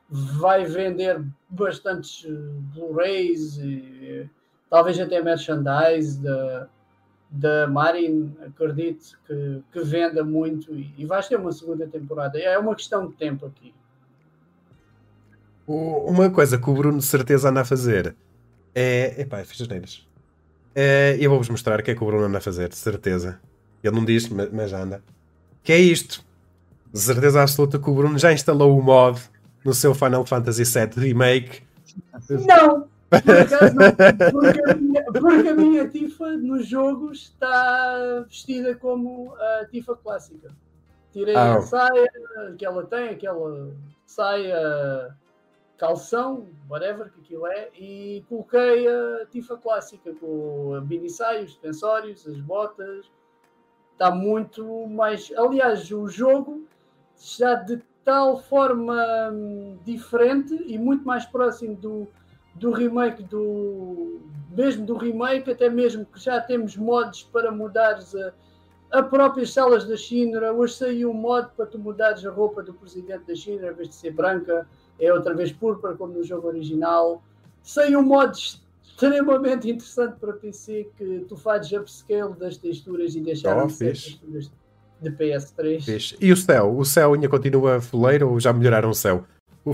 vai 0.08 0.64
vender 0.64 1.22
bastantes 1.50 2.26
Blu-rays 2.74 3.58
e 3.58 4.28
talvez 4.70 4.98
até 4.98 5.20
merchandise 5.20 6.22
da, 6.22 6.68
da 7.30 7.66
Marin, 7.66 8.34
acredito 8.46 9.18
que, 9.26 9.62
que 9.72 9.80
venda 9.80 10.24
muito 10.24 10.74
e, 10.74 10.94
e 10.96 11.04
vais 11.04 11.28
ter 11.28 11.36
uma 11.36 11.52
segunda 11.52 11.86
temporada. 11.86 12.38
É 12.38 12.56
uma 12.58 12.74
questão 12.74 13.08
de 13.08 13.14
tempo 13.14 13.46
aqui. 13.46 13.74
Uma 15.66 16.30
coisa 16.30 16.56
que 16.56 16.70
o 16.70 16.72
Bruno 16.72 16.98
de 16.98 17.04
certeza 17.04 17.50
anda 17.50 17.60
a 17.60 17.64
fazer 17.64 18.16
é. 18.74 19.20
Epá, 19.20 19.44
fiz 19.44 19.60
as 19.60 19.68
neiras. 19.68 20.08
É, 20.74 21.16
eu 21.20 21.28
vou-vos 21.28 21.48
mostrar 21.48 21.80
o 21.80 21.82
que 21.82 21.90
é 21.90 21.94
que 21.94 22.02
o 22.02 22.06
Bruno 22.06 22.24
anda 22.24 22.38
a 22.38 22.40
fazer, 22.40 22.68
de 22.68 22.76
certeza. 22.76 23.38
Ele 23.82 23.94
não 23.94 24.04
diz, 24.04 24.28
mas 24.28 24.72
anda. 24.72 25.02
Que 25.62 25.72
é 25.72 25.78
isto. 25.78 26.24
De 26.92 26.98
certeza 26.98 27.42
absoluta 27.42 27.78
que 27.78 27.90
o 27.90 27.94
Bruno 27.94 28.18
já 28.18 28.32
instalou 28.32 28.78
o 28.78 28.82
mod 28.82 29.20
no 29.64 29.74
seu 29.74 29.94
Final 29.94 30.24
Fantasy 30.24 30.64
VII 30.64 30.90
Remake. 30.96 31.62
Não! 32.28 32.88
Por 33.10 33.38
acaso 33.38 33.74
porque 34.32 34.70
a, 34.70 34.74
minha, 34.74 35.04
porque 35.04 35.48
a 35.48 35.54
minha 35.54 35.88
Tifa 35.88 36.36
no 36.36 36.62
jogo 36.62 37.10
está 37.12 38.24
vestida 38.28 38.74
como 38.74 39.34
a 39.34 39.64
Tifa 39.66 39.96
clássica. 39.96 40.50
Tirei 41.12 41.34
ah. 41.34 41.56
a 41.56 41.62
saia 41.62 42.08
que 42.58 42.66
ela 42.66 42.84
tem, 42.84 43.10
aquela 43.10 43.70
saia 44.06 45.16
calção, 45.78 46.48
whatever 46.68 47.10
que 47.10 47.20
aquilo 47.20 47.46
é, 47.46 47.70
e 47.78 48.24
coloquei 48.28 48.86
a 48.88 49.26
Tifa 49.30 49.56
clássica 49.56 50.12
com 50.14 50.74
a 50.74 50.80
mini 50.80 51.08
saia, 51.08 51.44
os 51.44 51.52
suspensórios, 51.52 52.26
as 52.26 52.38
botas. 52.40 53.10
Está 53.98 54.12
muito 54.12 54.86
mais. 54.86 55.32
Aliás, 55.36 55.90
o 55.90 56.06
jogo 56.06 56.64
já 57.20 57.54
de 57.56 57.82
tal 58.04 58.38
forma 58.38 58.94
hum, 59.32 59.76
diferente 59.84 60.54
e 60.68 60.78
muito 60.78 61.04
mais 61.04 61.26
próximo 61.26 61.74
do, 61.74 62.06
do 62.54 62.70
remake 62.70 63.24
do 63.24 64.20
mesmo 64.52 64.86
do 64.86 64.96
remake, 64.96 65.50
até 65.50 65.68
mesmo 65.68 66.06
que 66.06 66.20
já 66.20 66.40
temos 66.40 66.76
mods 66.76 67.24
para 67.24 67.50
mudares 67.50 68.14
a, 68.14 68.32
a 68.92 69.02
próprias 69.02 69.52
salas 69.52 69.84
da 69.84 69.96
China. 69.96 70.52
Hoje 70.52 70.74
saiu 70.74 71.10
um 71.10 71.14
mod 71.14 71.48
para 71.56 71.66
tu 71.66 71.76
mudares 71.76 72.24
a 72.24 72.30
roupa 72.30 72.62
do 72.62 72.72
presidente 72.72 73.24
da 73.26 73.34
China, 73.34 73.66
em 73.66 73.74
vez 73.74 73.88
de 73.88 73.96
ser 73.96 74.12
branca, 74.12 74.64
é 75.00 75.12
outra 75.12 75.34
vez 75.34 75.50
púrpura, 75.50 75.96
como 75.96 76.12
no 76.12 76.22
jogo 76.22 76.46
original. 76.46 77.20
Saiu 77.64 78.00
um 78.96 79.24
mod 79.24 79.36
extremamente 79.38 79.70
interessante 79.70 80.18
para 80.18 80.32
PC 80.34 80.90
que 80.96 81.24
tu 81.28 81.36
fazes 81.36 81.72
upscale 81.72 82.34
das 82.34 82.56
texturas 82.56 83.14
e 83.14 83.20
deixar 83.20 83.56
oh, 83.56 83.68
texturas 83.68 84.50
de 85.00 85.10
PS3. 85.10 85.82
Fixe. 85.82 86.16
E 86.20 86.32
o 86.32 86.36
céu? 86.36 86.76
O 86.76 86.84
céu 86.84 87.14
ainda 87.14 87.28
continua 87.28 87.80
fuleiro 87.80 88.30
ou 88.30 88.40
já 88.40 88.52
melhoraram 88.52 88.90
o 88.90 88.94
céu? 88.94 89.24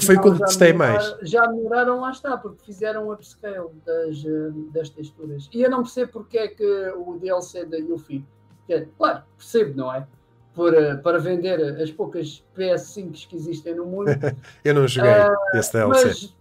Foi 0.00 0.16
quando 0.16 0.38
testei 0.40 0.72
mais. 0.72 1.16
Já 1.22 1.46
melhoraram, 1.48 2.00
lá 2.00 2.10
está, 2.10 2.36
porque 2.36 2.64
fizeram 2.64 3.08
um 3.08 3.12
upscale 3.12 3.68
das, 3.86 4.24
eh, 4.24 4.50
das 4.72 4.90
texturas. 4.90 5.48
E 5.52 5.62
eu 5.62 5.70
não 5.70 5.82
percebo 5.82 6.12
porque 6.12 6.38
é 6.38 6.48
que 6.48 6.64
o 6.96 7.16
DLC 7.18 7.64
da 7.64 7.76
Yuffie, 7.76 8.24
é, 8.68 8.86
claro, 8.98 9.22
percebo, 9.36 9.76
não 9.76 9.94
é? 9.94 10.06
Por, 10.52 10.74
eh, 10.74 10.96
para 10.96 11.18
vender 11.18 11.60
as 11.80 11.92
poucas 11.92 12.44
PS5 12.56 13.28
que 13.28 13.36
existem 13.36 13.74
no 13.76 13.86
mundo. 13.86 14.06
eu 14.64 14.74
não 14.74 14.88
joguei 14.88 15.12
uh, 15.12 15.58
esse 15.58 15.72
DLC. 15.72 16.06
Mas 16.06 16.36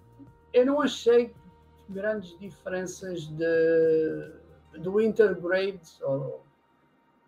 eu 0.53 0.65
não 0.65 0.81
achei 0.81 1.33
grandes 1.89 2.37
diferenças 2.39 3.25
de, 3.27 4.31
do 4.79 4.99
Intergrade 5.01 5.81
ou, 6.01 6.43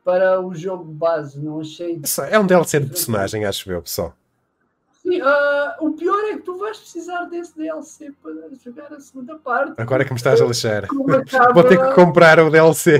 para 0.03 0.40
o 0.40 0.53
jogo 0.53 0.84
base. 0.84 1.40
Não 1.40 1.60
achei. 1.60 1.99
É 2.30 2.40
um 2.40 2.45
DLC 2.45 2.80
de 2.80 2.88
personagem, 2.88 3.45
acho 3.45 3.72
eu, 3.72 3.82
pessoal. 3.82 4.15
Sim, 5.02 5.22
uh, 5.22 5.86
o 5.86 5.94
pior 5.94 6.19
é 6.26 6.34
que 6.34 6.41
tu 6.41 6.57
vais 6.57 6.80
precisar 6.80 7.26
desse 7.26 7.56
DLC 7.56 8.11
para 8.23 8.34
jogar 8.64 8.91
a 8.91 8.99
segunda 8.99 9.38
parte. 9.38 9.80
Agora 9.80 10.02
é 10.02 10.06
que 10.06 10.11
me 10.11 10.18
estás 10.18 10.41
a 10.41 10.45
lixar. 10.45 10.86
Acaba, 10.86 11.53
Vou 11.53 11.64
ter 11.64 11.77
que 11.77 11.94
comprar 11.94 12.40
o 12.40 12.49
DLC. 12.49 12.99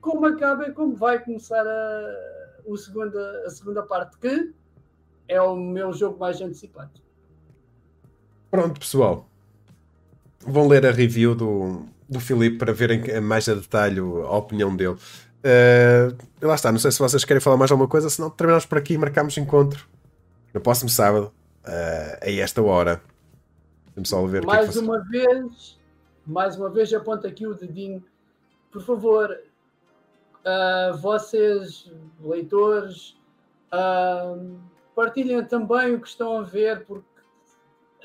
Como 0.00 0.26
acaba, 0.26 0.66
é 0.66 0.70
como 0.70 0.94
vai 0.94 1.18
começar 1.18 1.66
a, 1.66 2.60
o 2.66 2.76
segunda, 2.76 3.44
a 3.46 3.50
segunda 3.50 3.82
parte, 3.82 4.18
que 4.18 4.52
é 5.26 5.40
o 5.40 5.56
meu 5.56 5.92
jogo 5.94 6.18
mais 6.18 6.38
antecipado. 6.42 6.90
Pronto, 8.50 8.78
pessoal. 8.78 9.26
Vão 10.46 10.66
ler 10.66 10.84
a 10.86 10.90
review 10.90 11.34
do, 11.34 11.86
do 12.08 12.20
Filipe 12.20 12.58
para 12.58 12.72
verem 12.72 13.20
mais 13.20 13.48
a 13.48 13.54
detalhe 13.54 14.00
a 14.00 14.36
opinião 14.36 14.74
dele. 14.74 14.96
Uh, 15.44 16.16
lá 16.40 16.54
está, 16.54 16.70
não 16.70 16.78
sei 16.78 16.92
se 16.92 16.98
vocês 16.98 17.24
querem 17.24 17.40
falar 17.40 17.56
mais 17.56 17.70
alguma 17.70 17.88
coisa, 17.88 18.08
senão 18.08 18.30
terminamos 18.30 18.64
por 18.64 18.78
aqui 18.78 18.94
e 18.94 18.98
marcamos 18.98 19.36
encontro 19.36 19.88
no 20.54 20.60
próximo 20.60 20.88
sábado, 20.88 21.32
uh, 21.64 22.18
a 22.24 22.30
esta 22.30 22.62
hora. 22.62 23.02
Vamos 23.94 24.08
só 24.08 24.24
ver 24.26 24.44
mais 24.44 24.70
que 24.70 24.78
é 24.78 24.80
que 24.80 24.86
uma 24.86 25.00
vez, 25.00 25.78
mais 26.26 26.56
uma 26.56 26.70
vez, 26.70 26.92
aponta 26.92 27.28
aqui 27.28 27.46
o 27.46 27.54
dedinho. 27.54 28.02
Por 28.70 28.82
favor, 28.82 29.36
uh, 30.44 30.96
vocês, 30.98 31.90
leitores, 32.22 33.16
uh, 33.72 34.58
partilhem 34.94 35.44
também 35.44 35.94
o 35.94 36.00
que 36.00 36.08
estão 36.08 36.38
a 36.38 36.42
ver, 36.42 36.84
porque 36.86 37.11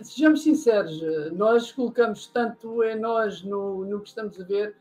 sejamos 0.01 0.43
sinceros, 0.43 1.01
nós 1.33 1.71
colocamos 1.71 2.27
tanto 2.27 2.83
em 2.83 2.99
nós 2.99 3.41
no, 3.43 3.85
no 3.85 3.99
que 4.01 4.09
estamos 4.09 4.39
a 4.39 4.43
ver 4.43 4.75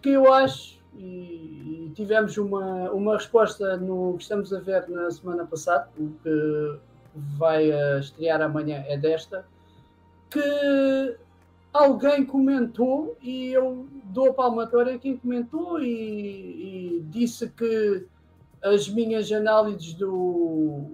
que 0.00 0.10
eu 0.10 0.32
acho 0.32 0.78
e, 0.96 1.90
tivemos 1.94 2.36
uma, 2.36 2.90
uma 2.90 3.14
resposta 3.14 3.76
no 3.76 4.14
que 4.16 4.22
estamos 4.22 4.52
a 4.52 4.60
ver 4.60 4.88
na 4.88 5.10
semana 5.10 5.44
passada, 5.44 5.88
o 5.98 6.10
que 6.22 6.78
vai 7.36 7.70
estrear 7.98 8.40
amanhã 8.42 8.84
é 8.86 8.96
desta, 8.96 9.44
que 10.30 11.16
alguém 11.72 12.24
comentou 12.24 13.16
e 13.20 13.48
eu 13.48 13.86
dou 14.04 14.30
a 14.30 14.34
palmatória 14.34 14.94
a 14.94 14.98
quem 14.98 15.16
comentou 15.16 15.80
e, 15.80 16.98
e, 16.98 17.00
disse 17.10 17.48
que 17.48 18.06
as 18.62 18.88
minhas 18.88 19.30
análises 19.30 19.92
do 19.94 20.84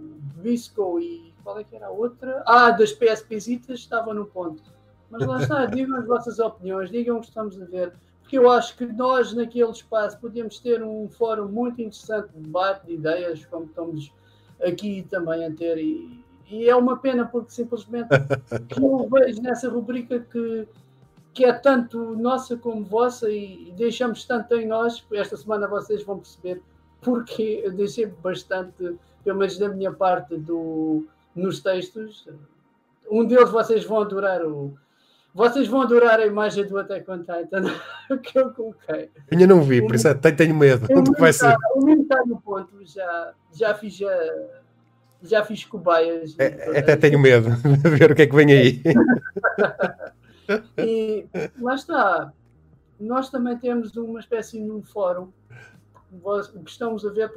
Visco 0.42 0.98
e 1.00 1.29
qual 1.42 1.58
é 1.58 1.64
que 1.64 1.74
era 1.74 1.86
a 1.86 1.90
outra? 1.90 2.42
Ah, 2.46 2.70
das 2.70 2.92
PSPzitas 2.92 3.80
estavam 3.80 4.14
no 4.14 4.26
ponto. 4.26 4.62
Mas 5.10 5.26
lá 5.26 5.42
está, 5.42 5.64
digam 5.66 5.98
as 5.98 6.06
vossas 6.06 6.38
opiniões, 6.38 6.90
digam 6.90 7.18
o 7.18 7.20
que 7.20 7.28
estamos 7.28 7.60
a 7.60 7.64
ver 7.64 7.92
porque 8.30 8.38
eu 8.38 8.48
acho 8.48 8.76
que 8.76 8.86
nós, 8.86 9.32
naquele 9.34 9.72
espaço, 9.72 10.16
podíamos 10.20 10.60
ter 10.60 10.84
um 10.84 11.08
fórum 11.08 11.48
muito 11.48 11.82
interessante 11.82 12.28
de 12.32 12.42
debate 12.42 12.86
de 12.86 12.92
ideias, 12.92 13.44
como 13.46 13.64
estamos 13.64 14.14
aqui 14.62 15.04
também 15.10 15.44
a 15.44 15.50
ter. 15.50 15.78
E, 15.78 16.24
e 16.48 16.68
é 16.68 16.76
uma 16.76 16.96
pena, 16.96 17.26
porque 17.26 17.50
simplesmente 17.50 18.06
eu 18.80 19.08
vejo 19.10 19.42
nessa 19.42 19.68
rubrica 19.68 20.20
que, 20.20 20.68
que 21.34 21.44
é 21.44 21.52
tanto 21.52 22.14
nossa 22.14 22.56
como 22.56 22.84
vossa 22.84 23.28
e 23.28 23.74
deixamos 23.76 24.24
tanto 24.24 24.54
em 24.54 24.64
nós. 24.64 25.04
Esta 25.10 25.36
semana 25.36 25.66
vocês 25.66 26.04
vão 26.04 26.18
perceber 26.18 26.62
porque 27.00 27.62
eu 27.64 27.72
deixei 27.72 28.06
bastante, 28.06 28.96
pelo 29.24 29.40
menos 29.40 29.58
da 29.58 29.70
minha 29.70 29.92
parte, 29.92 30.36
do, 30.36 31.04
nos 31.34 31.60
textos. 31.60 32.28
Um 33.10 33.24
deles 33.24 33.50
vocês 33.50 33.84
vão 33.84 34.00
adorar 34.00 34.44
o 34.44 34.76
vocês 35.32 35.68
vão 35.68 35.82
adorar 35.82 36.18
a 36.18 36.26
imagem 36.26 36.66
do 36.66 36.76
Attack 36.76 37.08
on 37.08 37.18
Titan 37.18 37.62
que 38.18 38.38
eu 38.38 38.52
coloquei. 38.52 39.10
Ainda 39.30 39.46
não 39.46 39.62
vi, 39.62 39.80
por 39.80 39.94
isso 39.94 40.08
é, 40.08 40.14
tenho 40.14 40.54
medo. 40.54 40.86
O 40.92 41.04
que 41.04 41.20
vai 41.20 41.32
ser? 41.32 41.54
O 41.74 41.84
menino 41.84 42.02
está 42.02 42.24
no 42.26 42.40
ponto, 42.40 42.74
já, 42.84 43.32
já 43.52 43.74
fiz 43.74 43.94
já, 43.94 44.10
já 45.22 45.44
fiz 45.44 45.64
cobaias. 45.64 46.34
É, 46.38 46.78
até 46.80 46.96
tenho 46.96 47.18
medo 47.20 47.48
de 47.62 47.90
ver 47.90 48.10
o 48.10 48.14
que 48.14 48.22
é 48.22 48.26
que 48.26 48.34
vem 48.34 48.52
aí. 48.52 48.82
e 50.78 51.26
lá 51.60 51.76
está. 51.76 52.32
Nós 52.98 53.30
também 53.30 53.56
temos 53.56 53.96
uma 53.96 54.18
espécie 54.18 54.60
de 54.60 54.70
um 54.70 54.82
fórum 54.82 55.28
o 56.12 56.64
que 56.64 56.70
estamos 56.70 57.04
a 57.06 57.10
ver, 57.10 57.32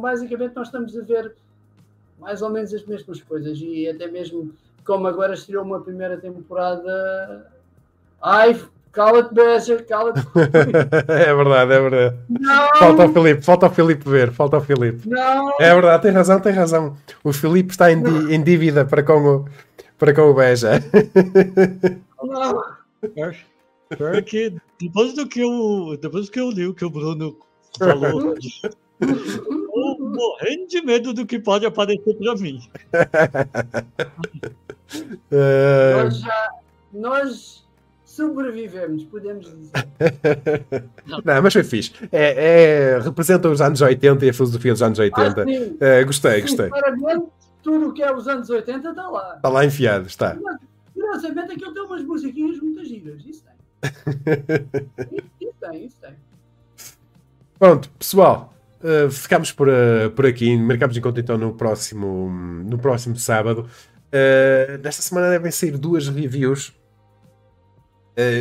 basicamente 0.00 0.54
nós 0.54 0.68
estamos 0.68 0.96
a 0.96 1.02
ver 1.02 1.34
mais 2.20 2.42
ou 2.42 2.50
menos 2.50 2.72
as 2.74 2.84
mesmas 2.84 3.22
coisas 3.22 3.58
e 3.60 3.88
até 3.88 4.06
mesmo 4.06 4.52
como 4.84 5.06
agora 5.06 5.34
estreou 5.34 5.64
uma 5.64 5.80
primeira 5.80 6.16
temporada. 6.16 7.46
Ai, 8.22 8.58
cala-te, 8.90 9.34
beija, 9.34 9.82
cala-te. 9.82 10.20
é 11.08 11.34
verdade, 11.34 11.72
é 11.72 11.80
verdade. 11.80 12.16
Não. 12.28 12.76
Falta 12.76 13.02
ao 13.02 13.12
Filipe, 13.12 13.42
falta 13.42 13.66
ao 13.66 13.72
Filipe 13.72 14.08
ver, 14.08 14.32
falta 14.32 14.56
ao 14.56 14.62
Filipe. 14.62 15.08
Não. 15.08 15.50
É 15.60 15.74
verdade, 15.74 16.02
tem 16.02 16.12
razão, 16.12 16.40
tem 16.40 16.52
razão. 16.52 16.96
O 17.22 17.32
Filipe 17.32 17.70
está 17.70 17.92
em, 17.92 18.02
em 18.32 18.42
dívida 18.42 18.84
para 18.84 19.02
com 19.02 19.18
o, 19.18 19.44
para 19.98 20.14
com 20.14 20.22
o 20.22 20.34
Beja. 20.34 20.82
Não. 22.22 22.62
Porque 23.96 24.54
depois 24.80 25.14
do 25.14 25.26
que 25.26 25.40
eu, 25.40 25.96
depois 26.00 26.26
do 26.26 26.32
que 26.32 26.40
eu 26.40 26.50
li 26.50 26.66
o 26.66 26.74
que 26.74 26.84
o 26.84 26.90
Bruno 26.90 27.36
falou, 27.78 28.34
morrendo 30.18 30.66
de 30.66 30.82
medo 30.82 31.14
do 31.14 31.24
que 31.24 31.38
pode 31.38 31.64
aparecer 31.64 32.14
para 32.14 32.34
mim. 32.36 32.60
É... 35.30 36.02
Nós 36.02 36.18
já 36.18 36.50
nós 36.92 37.68
sobrevivemos, 38.04 39.04
podemos 39.04 39.46
dizer. 39.46 39.70
Não, 41.24 41.42
mas 41.42 41.52
foi 41.52 41.62
fixe. 41.62 41.92
É, 42.10 42.94
é, 42.94 42.98
representa 42.98 43.48
os 43.48 43.60
anos 43.60 43.80
80 43.80 44.24
e 44.26 44.30
a 44.30 44.34
filosofia 44.34 44.72
dos 44.72 44.82
anos 44.82 44.98
80. 44.98 45.42
Ah, 45.42 45.44
é, 45.84 46.04
gostei, 46.04 46.34
sim, 46.36 46.56
gostei. 46.56 46.70
Tudo 47.62 47.88
o 47.88 47.92
que 47.92 48.02
é 48.02 48.12
os 48.12 48.26
anos 48.26 48.48
80 48.48 48.88
está 48.88 49.08
lá. 49.08 49.36
Está 49.36 49.48
lá 49.48 49.64
enfiado, 49.64 50.06
está. 50.06 50.36
Curiosamente, 50.94 51.52
aquilo 51.52 51.72
tem 51.72 51.82
umas 51.82 52.02
musiquinhas 52.02 52.58
muito 52.60 52.84
giras. 52.84 53.22
Isso 53.24 53.44
tem. 53.44 53.54
isso 55.48 55.54
tem, 55.60 55.84
isso 55.84 55.96
tem. 56.00 56.14
Pronto, 57.58 57.90
pessoal. 57.90 58.54
Uh, 58.82 59.10
ficamos 59.10 59.50
por, 59.50 59.68
uh, 59.68 60.10
por 60.14 60.24
aqui. 60.26 60.56
Marcamos 60.56 60.96
encontro 60.96 61.20
então 61.20 61.36
no 61.36 61.52
próximo, 61.52 62.30
no 62.64 62.78
próximo 62.78 63.16
sábado. 63.16 63.68
Uh, 64.08 64.78
nesta 64.82 65.02
semana 65.02 65.30
devem 65.30 65.50
sair 65.50 65.76
duas 65.76 66.08
reviews. 66.08 66.72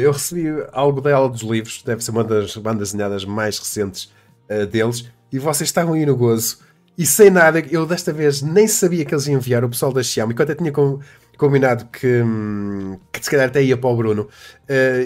Eu 0.01 0.11
recebi 0.11 0.47
algo 0.71 0.99
dela 0.99 1.29
dos 1.29 1.43
livros, 1.43 1.83
deve 1.83 2.03
ser 2.03 2.09
uma 2.09 2.23
das 2.23 2.57
bandas 2.57 2.89
desenhadas 2.89 3.23
mais 3.23 3.59
recentes 3.59 4.11
deles, 4.71 5.07
e 5.31 5.37
vocês 5.37 5.69
estavam 5.69 5.93
aí 5.93 6.03
no 6.03 6.15
gozo. 6.15 6.61
E 6.97 7.05
sem 7.05 7.29
nada, 7.29 7.59
eu 7.59 7.85
desta 7.85 8.11
vez 8.11 8.41
nem 8.41 8.67
sabia 8.67 9.05
que 9.05 9.13
eles 9.13 9.27
iam 9.27 9.37
enviar 9.37 9.63
o 9.63 9.69
pessoal 9.69 9.93
da 9.93 10.01
Xiaomi, 10.01 10.33
enquanto 10.33 10.49
eu 10.49 10.55
tinha 10.55 10.73
combinado 11.37 11.85
que, 11.91 12.23
hum, 12.23 12.97
que 13.11 13.23
se 13.23 13.29
calhar 13.29 13.49
até 13.49 13.61
ia 13.61 13.77
para 13.77 13.89
o 13.91 13.95
Bruno. 13.95 14.27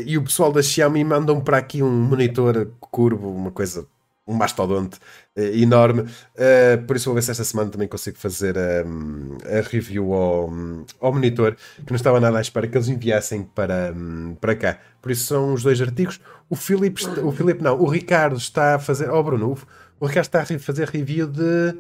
E 0.06 0.18
o 0.18 0.24
pessoal 0.24 0.54
da 0.54 0.62
Xiaomi 0.62 1.04
mandam 1.04 1.42
para 1.42 1.58
aqui 1.58 1.84
um 1.84 1.92
monitor 1.92 2.72
curvo, 2.80 3.30
uma 3.30 3.52
coisa, 3.52 3.86
um 4.26 4.34
mastodonte 4.34 5.00
enorme. 5.36 6.02
Uh, 6.02 6.86
por 6.86 6.96
isso 6.96 7.06
vou 7.06 7.16
ver 7.16 7.22
se 7.22 7.32
esta 7.32 7.44
semana 7.44 7.70
também 7.70 7.88
consigo 7.88 8.18
fazer 8.18 8.58
a, 8.58 8.86
hum, 8.86 9.38
a 9.46 9.62
review 9.70 10.14
ao, 10.14 10.50
hum, 10.50 10.86
ao 11.00 11.14
monitor, 11.14 11.56
que 11.86 11.92
não 11.92 11.96
estava 11.96 12.20
nada 12.20 12.38
à 12.38 12.42
espera 12.42 12.68
que 12.68 12.78
eles 12.78 12.88
enviassem 12.88 13.44
para, 13.44 13.94
para 14.40 14.56
cá. 14.56 14.80
Por 15.02 15.12
isso 15.12 15.26
são 15.26 15.54
os 15.54 15.64
dois 15.64 15.82
artigos. 15.82 16.20
O 16.50 16.56
Filipe, 16.56 17.04
o 17.24 17.32
Filipe 17.32 17.64
não, 17.64 17.80
o 17.80 17.88
Ricardo 17.88 18.38
está 18.38 18.76
a 18.76 18.80
fazer. 18.80 19.10
Oh, 19.10 19.24
Bruno, 19.24 19.58
o 20.00 20.06
Ricardo 20.06 20.26
está 20.26 20.42
a 20.42 20.60
fazer 20.60 20.90
review 20.90 21.28
de 21.28 21.76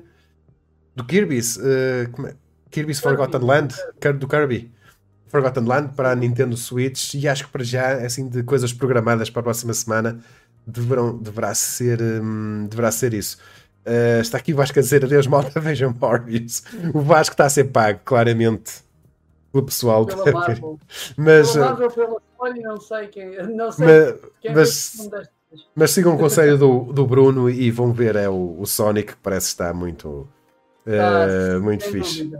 do 0.95 1.03
Kirby's. 1.03 1.57
Uh, 1.57 2.27
é? 2.27 2.35
Kirby's 2.69 2.99
Forgotten 2.99 3.41
Land, 3.41 3.75
do 4.17 4.27
Kirby. 4.27 4.71
Forgotten 5.27 5.65
Land 5.65 5.93
para 5.95 6.11
a 6.11 6.15
Nintendo 6.15 6.57
Switch 6.57 7.13
e 7.13 7.27
acho 7.27 7.45
que 7.45 7.51
para 7.51 7.63
já, 7.63 7.93
assim, 8.05 8.27
de 8.27 8.43
coisas 8.43 8.73
programadas 8.73 9.29
para 9.29 9.39
a 9.39 9.43
próxima 9.43 9.73
semana, 9.73 10.19
deverão, 10.65 11.17
deverá, 11.17 11.53
ser, 11.53 12.01
um, 12.01 12.67
deverá 12.67 12.91
ser 12.91 13.13
isso. 13.13 13.37
Uh, 13.85 14.21
está 14.21 14.37
aqui 14.37 14.53
o 14.53 14.55
Vasco 14.55 14.77
a 14.77 14.81
dizer 14.81 15.03
adeus, 15.03 15.27
malta, 15.27 15.59
vejam 15.61 15.95
Morbius. 15.99 16.63
O 16.93 17.01
Vasco 17.01 17.33
está 17.33 17.45
a 17.45 17.49
ser 17.49 17.65
pago, 17.65 17.99
claramente, 18.05 18.83
pelo 19.51 19.65
pessoal. 19.65 20.05
Pela 20.05 20.31
Marvel. 20.31 20.79
Mas, 21.17 21.53
pela 21.53 21.65
Marvel, 21.65 21.91
pela 21.91 22.21
Sony, 22.37 22.61
não 22.61 22.79
sei 22.79 23.07
quem, 23.07 23.47
não 23.55 23.71
sei 23.71 23.85
mas, 23.85 24.19
quem 24.41 24.55
mas, 24.55 25.29
mas 25.75 25.91
sigam 25.91 26.15
o 26.15 26.17
conselho 26.17 26.57
do, 26.57 26.93
do 26.93 27.05
Bruno 27.05 27.49
e 27.49 27.69
vão 27.69 27.91
ver 27.91 28.15
é 28.15 28.27
o, 28.27 28.55
o 28.59 28.65
Sonic, 28.65 29.13
que 29.13 29.19
parece 29.21 29.47
estar 29.47 29.73
muito 29.73 30.27
ah, 30.87 31.57
uh, 31.57 31.61
muito 31.61 31.83
fixe. 31.85 32.31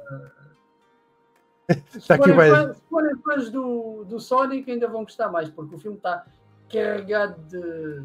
está 1.95 2.15
aqui 2.15 2.33
mais... 2.33 2.75
Se 2.75 2.81
forem 2.89 3.15
fãs 3.17 3.49
do, 3.49 4.03
do 4.05 4.19
Sonic, 4.19 4.69
ainda 4.71 4.87
vão 4.87 5.03
gostar 5.03 5.29
mais, 5.29 5.49
porque 5.49 5.75
o 5.75 5.79
filme 5.79 5.97
está 5.97 6.25
carregado 6.71 7.35
de, 7.49 8.01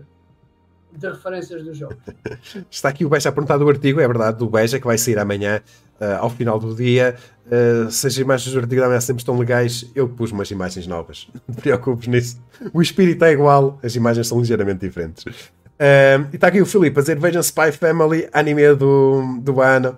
de 0.92 1.08
referências 1.08 1.64
do 1.64 1.74
jogo. 1.74 1.96
está 2.70 2.88
aqui 2.88 3.04
o 3.04 3.08
Beja 3.08 3.28
a 3.28 3.32
perguntar 3.32 3.58
do 3.58 3.68
artigo, 3.68 4.00
é 4.00 4.06
verdade, 4.06 4.38
do 4.38 4.48
Beja, 4.48 4.78
que 4.78 4.86
vai 4.86 4.98
sair 4.98 5.18
amanhã. 5.18 5.60
Uh, 5.98 6.20
ao 6.20 6.28
final 6.28 6.58
do 6.58 6.74
dia, 6.74 7.16
uh, 7.46 7.90
se 7.90 8.06
as 8.06 8.18
imagens 8.18 8.52
do 8.52 8.60
artigo 8.60 8.82
da 8.82 8.88
manhã 8.88 9.00
sempre 9.00 9.22
estão 9.22 9.38
legais, 9.38 9.90
eu 9.94 10.06
pus 10.06 10.30
umas 10.30 10.50
imagens 10.50 10.86
novas. 10.86 11.26
Não 11.48 11.54
te 11.54 11.62
preocupes 11.62 12.06
nisso. 12.06 12.38
O 12.70 12.82
espírito 12.82 13.24
é 13.24 13.32
igual, 13.32 13.78
as 13.82 13.96
imagens 13.96 14.28
são 14.28 14.38
ligeiramente 14.38 14.80
diferentes. 14.80 15.24
Uh, 15.24 16.28
e 16.32 16.36
está 16.36 16.48
aqui 16.48 16.60
o 16.60 16.66
Filipe 16.66 16.98
a 16.98 17.00
dizer: 17.00 17.18
Vejam 17.18 17.40
Spy 17.40 17.72
Family, 17.72 18.28
anime 18.32 18.74
do, 18.74 19.38
do 19.40 19.62
ano. 19.62 19.96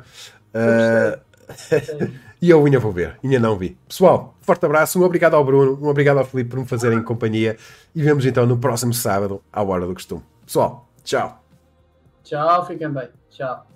Uh, 0.54 1.18
e 2.40 2.50
eu 2.50 2.64
ainda 2.64 2.78
vou 2.78 2.92
ver, 2.92 3.18
ainda 3.22 3.38
não 3.38 3.56
vi. 3.56 3.76
Pessoal, 3.88 4.34
forte 4.40 4.64
abraço, 4.64 5.00
um 5.00 5.04
obrigado 5.04 5.34
ao 5.34 5.44
Bruno, 5.44 5.78
um 5.80 5.88
obrigado 5.88 6.18
ao 6.18 6.24
Filipe 6.24 6.50
por 6.50 6.60
me 6.60 6.66
fazerem 6.66 7.02
companhia 7.02 7.56
e 7.94 8.02
vemos 8.02 8.24
então 8.24 8.46
no 8.46 8.58
próximo 8.58 8.94
sábado, 8.94 9.42
à 9.52 9.62
hora 9.62 9.86
do 9.86 9.94
costume. 9.94 10.22
Pessoal, 10.44 10.88
tchau. 11.04 11.42
Tchau, 12.22 12.66
fiquem 12.66 12.90
bem. 12.90 13.08
Tchau. 13.30 13.68